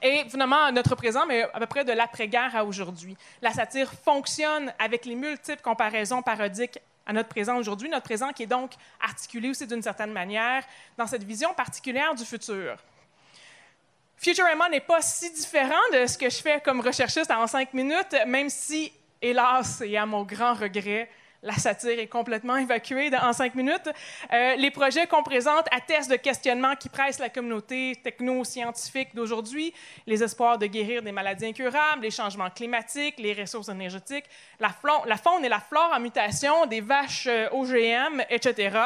Et 0.03 0.25
finalement, 0.29 0.71
notre 0.73 0.95
présent, 0.95 1.27
mais 1.27 1.43
à 1.43 1.59
peu 1.61 1.67
près 1.67 1.85
de 1.85 1.93
l'après-guerre 1.93 2.55
à 2.57 2.65
aujourd'hui. 2.65 3.17
La 3.41 3.53
satire 3.53 3.93
fonctionne 4.05 4.73
avec 4.79 5.05
les 5.05 5.15
multiples 5.15 5.63
comparaisons 5.63 6.23
parodiques 6.23 6.79
à 7.07 7.13
notre 7.13 7.29
présent 7.29 7.57
aujourd'hui, 7.57 7.89
notre 7.89 8.05
présent 8.05 8.33
qui 8.33 8.45
est 8.45 8.47
donc 8.47 8.73
articulé 9.01 9.51
aussi 9.51 9.67
d'une 9.67 9.83
certaine 9.83 10.13
manière 10.13 10.63
dans 10.97 11.07
cette 11.07 11.25
vision 11.25 11.53
particulière 11.55 12.15
du 12.15 12.25
futur. 12.25 12.77
Futurama 14.17 14.69
n'est 14.69 14.81
pas 14.81 15.03
si 15.03 15.33
différent 15.33 15.75
de 15.93 16.07
ce 16.07 16.17
que 16.17 16.31
je 16.31 16.37
fais 16.37 16.61
comme 16.61 16.81
recherchiste 16.81 17.31
en 17.33 17.47
cinq 17.49 17.75
minutes, 17.75 18.17
même 18.27 18.49
si, 18.49 18.93
hélas, 19.21 19.81
et 19.81 19.97
à 19.97 20.07
mon 20.07 20.23
grand 20.23 20.55
regret, 20.55 21.11
la 21.43 21.55
satire 21.55 21.99
est 21.99 22.07
complètement 22.07 22.57
évacuée 22.57 23.11
en 23.21 23.33
cinq 23.33 23.55
minutes. 23.55 23.91
Euh, 24.33 24.55
les 24.57 24.71
projets 24.71 25.07
qu'on 25.07 25.23
présente 25.23 25.67
attestent 25.71 26.11
de 26.11 26.17
questionnements 26.17 26.77
qui 26.77 26.89
pressent 26.89 27.19
la 27.19 27.29
communauté 27.29 27.97
techno-scientifique 28.03 29.15
d'aujourd'hui, 29.15 29.75
les 30.07 30.23
espoirs 30.23 30.59
de 30.59 30.67
guérir 30.67 31.03
des 31.03 31.13
maladies 31.13 31.47
incurables, 31.47 32.03
les 32.03 32.11
changements 32.11 32.51
climatiques, 32.51 33.17
les 33.19 33.35
ressources 33.35 33.69
énergétiques, 33.69 34.25
la, 34.61 34.71
la 35.07 35.17
faune 35.17 35.45
et 35.45 35.49
la 35.49 35.61
flore 35.61 35.93
en 35.95 36.01
mutation, 36.01 36.67
des 36.67 36.81
vaches 36.81 37.27
euh, 37.27 37.49
OGM, 37.51 38.23
etc. 38.31 38.79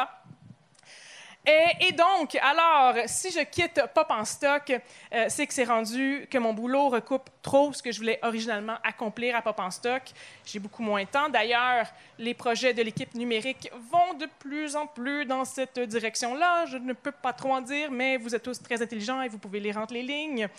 Et, 1.49 1.93
donc, 1.93 2.35
alors, 2.41 2.95
si 3.05 3.31
je 3.31 3.39
quitte 3.39 3.81
Pop 3.95 4.07
en 4.09 4.25
stock, 4.25 4.69
euh, 5.13 5.25
c'est 5.29 5.47
que 5.47 5.53
c'est 5.53 5.63
rendu 5.63 6.27
que 6.29 6.37
mon 6.37 6.53
boulot 6.53 6.89
recoupe 6.89 7.29
trop 7.41 7.71
ce 7.71 7.81
que 7.81 7.89
je 7.89 7.99
voulais 7.99 8.19
originalement 8.21 8.75
accomplir 8.83 9.33
à 9.33 9.41
Pop 9.41 9.57
en 9.57 9.71
stock. 9.71 10.01
J'ai 10.45 10.59
beaucoup 10.59 10.83
moins 10.83 11.03
de 11.03 11.07
temps. 11.07 11.29
D'ailleurs, 11.29 11.87
les 12.19 12.33
projets 12.33 12.73
de 12.73 12.81
l'équipe 12.81 13.15
numérique 13.15 13.71
vont 13.89 14.13
de 14.15 14.27
plus 14.39 14.75
en 14.75 14.87
plus 14.87 15.23
dans 15.23 15.45
cette 15.45 15.79
direction-là. 15.79 16.65
Je 16.65 16.75
ne 16.75 16.91
peux 16.91 17.13
pas 17.13 17.31
trop 17.31 17.53
en 17.53 17.61
dire, 17.61 17.91
mais 17.91 18.17
vous 18.17 18.35
êtes 18.35 18.43
tous 18.43 18.61
très 18.61 18.81
intelligents 18.81 19.21
et 19.21 19.29
vous 19.29 19.37
pouvez 19.37 19.61
lire 19.61 19.77
entre 19.77 19.93
les 19.93 20.03
lignes. 20.03 20.49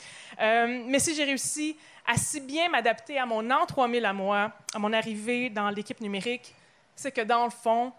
Euh, 0.41 0.85
mais 0.87 1.01
si 1.01 1.15
j'ai 1.15 1.25
réussi 1.25 1.77
à 2.07 2.17
si 2.17 2.41
bien 2.41 2.71
m'adapter 2.71 3.19
à 3.19 3.27
mon 3.27 3.51
an 3.51 3.67
3000 3.67 4.07
à 4.07 4.15
moi, 4.15 4.53
à 4.73 4.79
mon 4.79 4.95
arrivée 4.95 5.51
dans 5.51 5.69
l'équipe 5.69 6.01
numérique, 6.01 6.55
c'est 6.97 7.13
que 7.13 7.21
dans 7.21 7.45
le 7.45 7.51
fond, 7.51 7.93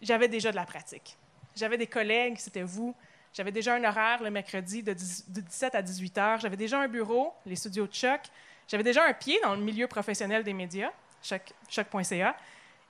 j'avais 0.00 0.28
déjà 0.28 0.50
de 0.50 0.56
la 0.56 0.64
pratique. 0.64 1.18
J'avais 1.56 1.76
des 1.78 1.86
collègues, 1.86 2.36
c'était 2.38 2.62
vous, 2.62 2.94
J'avais 3.32 3.52
déjà 3.52 3.74
un 3.74 3.84
horaire 3.84 4.22
le 4.22 4.30
mercredi 4.30 4.82
de, 4.82 4.92
10 4.92 5.30
de 5.30 5.40
17 5.40 5.74
à 5.74 5.82
18 5.82 6.18
heures. 6.18 6.40
J'avais 6.40 6.56
déjà 6.56 6.80
un 6.80 6.88
bureau, 6.88 7.32
les 7.46 7.56
studios 7.56 7.86
de 7.86 7.94
Choc. 7.94 8.20
J'avais 8.66 8.82
déjà 8.82 9.04
un 9.04 9.12
pied 9.12 9.38
dans 9.42 9.54
le 9.54 9.62
milieu 9.62 9.86
professionnel 9.86 10.42
des 10.44 10.52
médias, 10.52 10.90
Choc- 11.22 11.52
Choc.ca. 11.68 12.36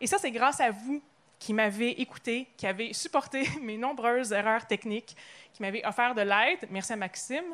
Et 0.00 0.06
ça, 0.06 0.16
c'est 0.18 0.30
grâce 0.30 0.60
à 0.60 0.70
vous 0.70 1.02
qui 1.38 1.52
m'avez 1.54 2.00
écouté, 2.00 2.46
qui 2.56 2.66
avez 2.66 2.92
supporté 2.92 3.48
mes 3.62 3.76
nombreuses 3.78 4.32
erreurs 4.32 4.66
techniques, 4.66 5.16
qui 5.52 5.62
m'avez 5.62 5.84
offert 5.86 6.14
de 6.14 6.22
l'aide. 6.22 6.66
Merci 6.70 6.92
à 6.92 6.96
Maxime. 6.96 7.44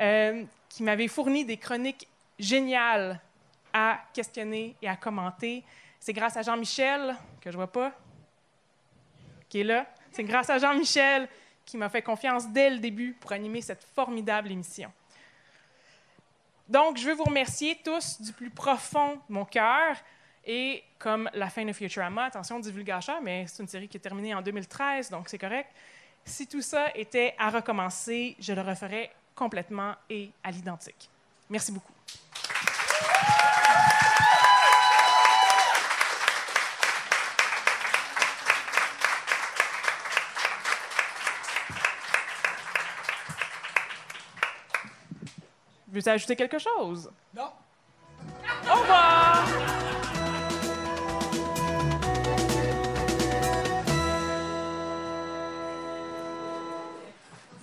euh, 0.00 0.44
qui 0.68 0.82
m'avait 0.82 1.08
fourni 1.08 1.44
des 1.44 1.56
chroniques 1.56 2.06
géniales 2.38 3.18
à 3.72 3.98
questionner 4.12 4.76
et 4.82 4.88
à 4.88 4.96
commenter. 4.96 5.64
C'est 6.00 6.12
grâce 6.12 6.36
à 6.36 6.42
Jean-Michel, 6.42 7.14
que 7.40 7.50
je 7.50 7.56
vois 7.56 7.72
pas, 7.72 7.92
qui 9.48 9.60
est 9.60 9.64
là. 9.64 9.86
C'est 10.16 10.24
grâce 10.24 10.48
à 10.48 10.56
Jean-Michel 10.56 11.28
qui 11.66 11.76
m'a 11.76 11.90
fait 11.90 12.00
confiance 12.00 12.48
dès 12.48 12.70
le 12.70 12.78
début 12.78 13.12
pour 13.12 13.32
animer 13.32 13.60
cette 13.60 13.84
formidable 13.94 14.50
émission. 14.50 14.90
Donc, 16.66 16.96
je 16.96 17.06
veux 17.06 17.12
vous 17.12 17.24
remercier 17.24 17.78
tous 17.84 18.22
du 18.22 18.32
plus 18.32 18.48
profond 18.48 19.16
de 19.16 19.34
mon 19.34 19.44
cœur. 19.44 19.94
Et 20.42 20.82
comme 20.98 21.28
la 21.34 21.50
fin 21.50 21.66
de 21.66 21.72
Futurama, 21.74 22.24
attention, 22.24 22.58
divulgateur, 22.58 23.20
mais 23.20 23.46
c'est 23.46 23.62
une 23.62 23.68
série 23.68 23.88
qui 23.88 23.98
est 23.98 24.00
terminée 24.00 24.34
en 24.34 24.40
2013, 24.40 25.10
donc 25.10 25.28
c'est 25.28 25.36
correct. 25.36 25.68
Si 26.24 26.46
tout 26.46 26.62
ça 26.62 26.86
était 26.94 27.34
à 27.38 27.50
recommencer, 27.50 28.36
je 28.38 28.54
le 28.54 28.62
referais 28.62 29.10
complètement 29.34 29.96
et 30.08 30.30
à 30.42 30.50
l'identique. 30.50 31.10
Merci 31.50 31.72
beaucoup. 31.72 31.95
Veux-tu 45.96 46.10
ajouter 46.10 46.36
quelque 46.36 46.58
chose? 46.58 47.10
Non. 47.34 47.48
Au 48.70 48.80
revoir! 48.80 49.46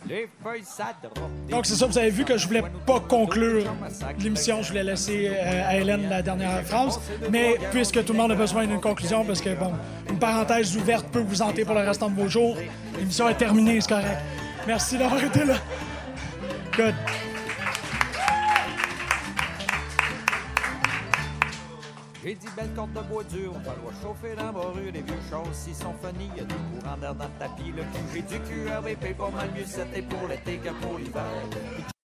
Les 0.09 0.27
feuilles 0.43 0.63
s'adront. 0.63 1.29
Donc, 1.47 1.67
c'est 1.67 1.75
ça, 1.75 1.85
vous 1.85 1.95
avez 1.95 2.09
vu 2.09 2.25
que 2.25 2.35
je 2.35 2.47
voulais 2.47 2.63
pas 2.87 2.99
conclure 3.01 3.71
l'émission. 4.17 4.63
Je 4.63 4.69
voulais 4.69 4.83
laisser 4.83 5.27
euh, 5.27 5.69
à 5.69 5.75
Hélène 5.75 6.09
la 6.09 6.23
dernière 6.23 6.63
phrase. 6.63 6.99
Mais 7.29 7.59
puisque 7.69 8.03
tout 8.03 8.13
le 8.13 8.17
monde 8.17 8.31
a 8.31 8.35
besoin 8.35 8.65
d'une 8.65 8.81
conclusion, 8.81 9.23
parce 9.23 9.41
que, 9.41 9.53
bon, 9.53 9.73
une 10.09 10.17
parenthèse 10.17 10.75
ouverte 10.75 11.05
peut 11.09 11.21
vous 11.21 11.43
hanter 11.43 11.65
pour 11.65 11.75
le 11.75 11.81
restant 11.81 12.09
de 12.09 12.19
vos 12.19 12.27
jours, 12.27 12.57
l'émission 12.97 13.29
est 13.29 13.35
terminée, 13.35 13.79
c'est 13.79 13.89
correct. 13.89 14.21
Merci 14.65 14.97
d'avoir 14.97 15.23
été 15.23 15.45
là. 15.45 15.57
Good. 16.75 16.95
J'ai 22.23 22.35
dit 22.35 22.47
belle 22.55 22.69
corde 22.73 22.93
de 22.93 23.01
bois 23.01 23.23
dur, 23.25 23.51
on 23.53 23.59
va 23.59 23.71
falloir 23.71 23.93
chauffer 24.01 24.33
dans 24.33 24.53
ma 24.53 24.71
rue, 24.71 24.91
les 24.91 25.01
vieux 25.01 25.15
choses, 25.29 25.53
si 25.53 25.73
sont 25.73 25.93
funny, 26.01 26.29
y 26.37 26.39
a 26.39 26.45
du 26.45 26.55
courant 26.55 26.95
d'air 26.95 27.13
dans 27.15 27.25
le 27.25 27.31
tapis, 27.37 27.73
le 27.75 27.83
cul, 27.83 27.99
j'ai 28.13 28.21
du 28.21 28.39
QRVP 28.39 29.13
pour 29.15 29.31
mal 29.33 29.49
mieux 29.53 29.65
c'était 29.65 30.01
pour 30.03 30.29
l'été 30.29 30.57
que 30.57 30.69
pour 30.69 30.97
l'hiver. 30.97 31.93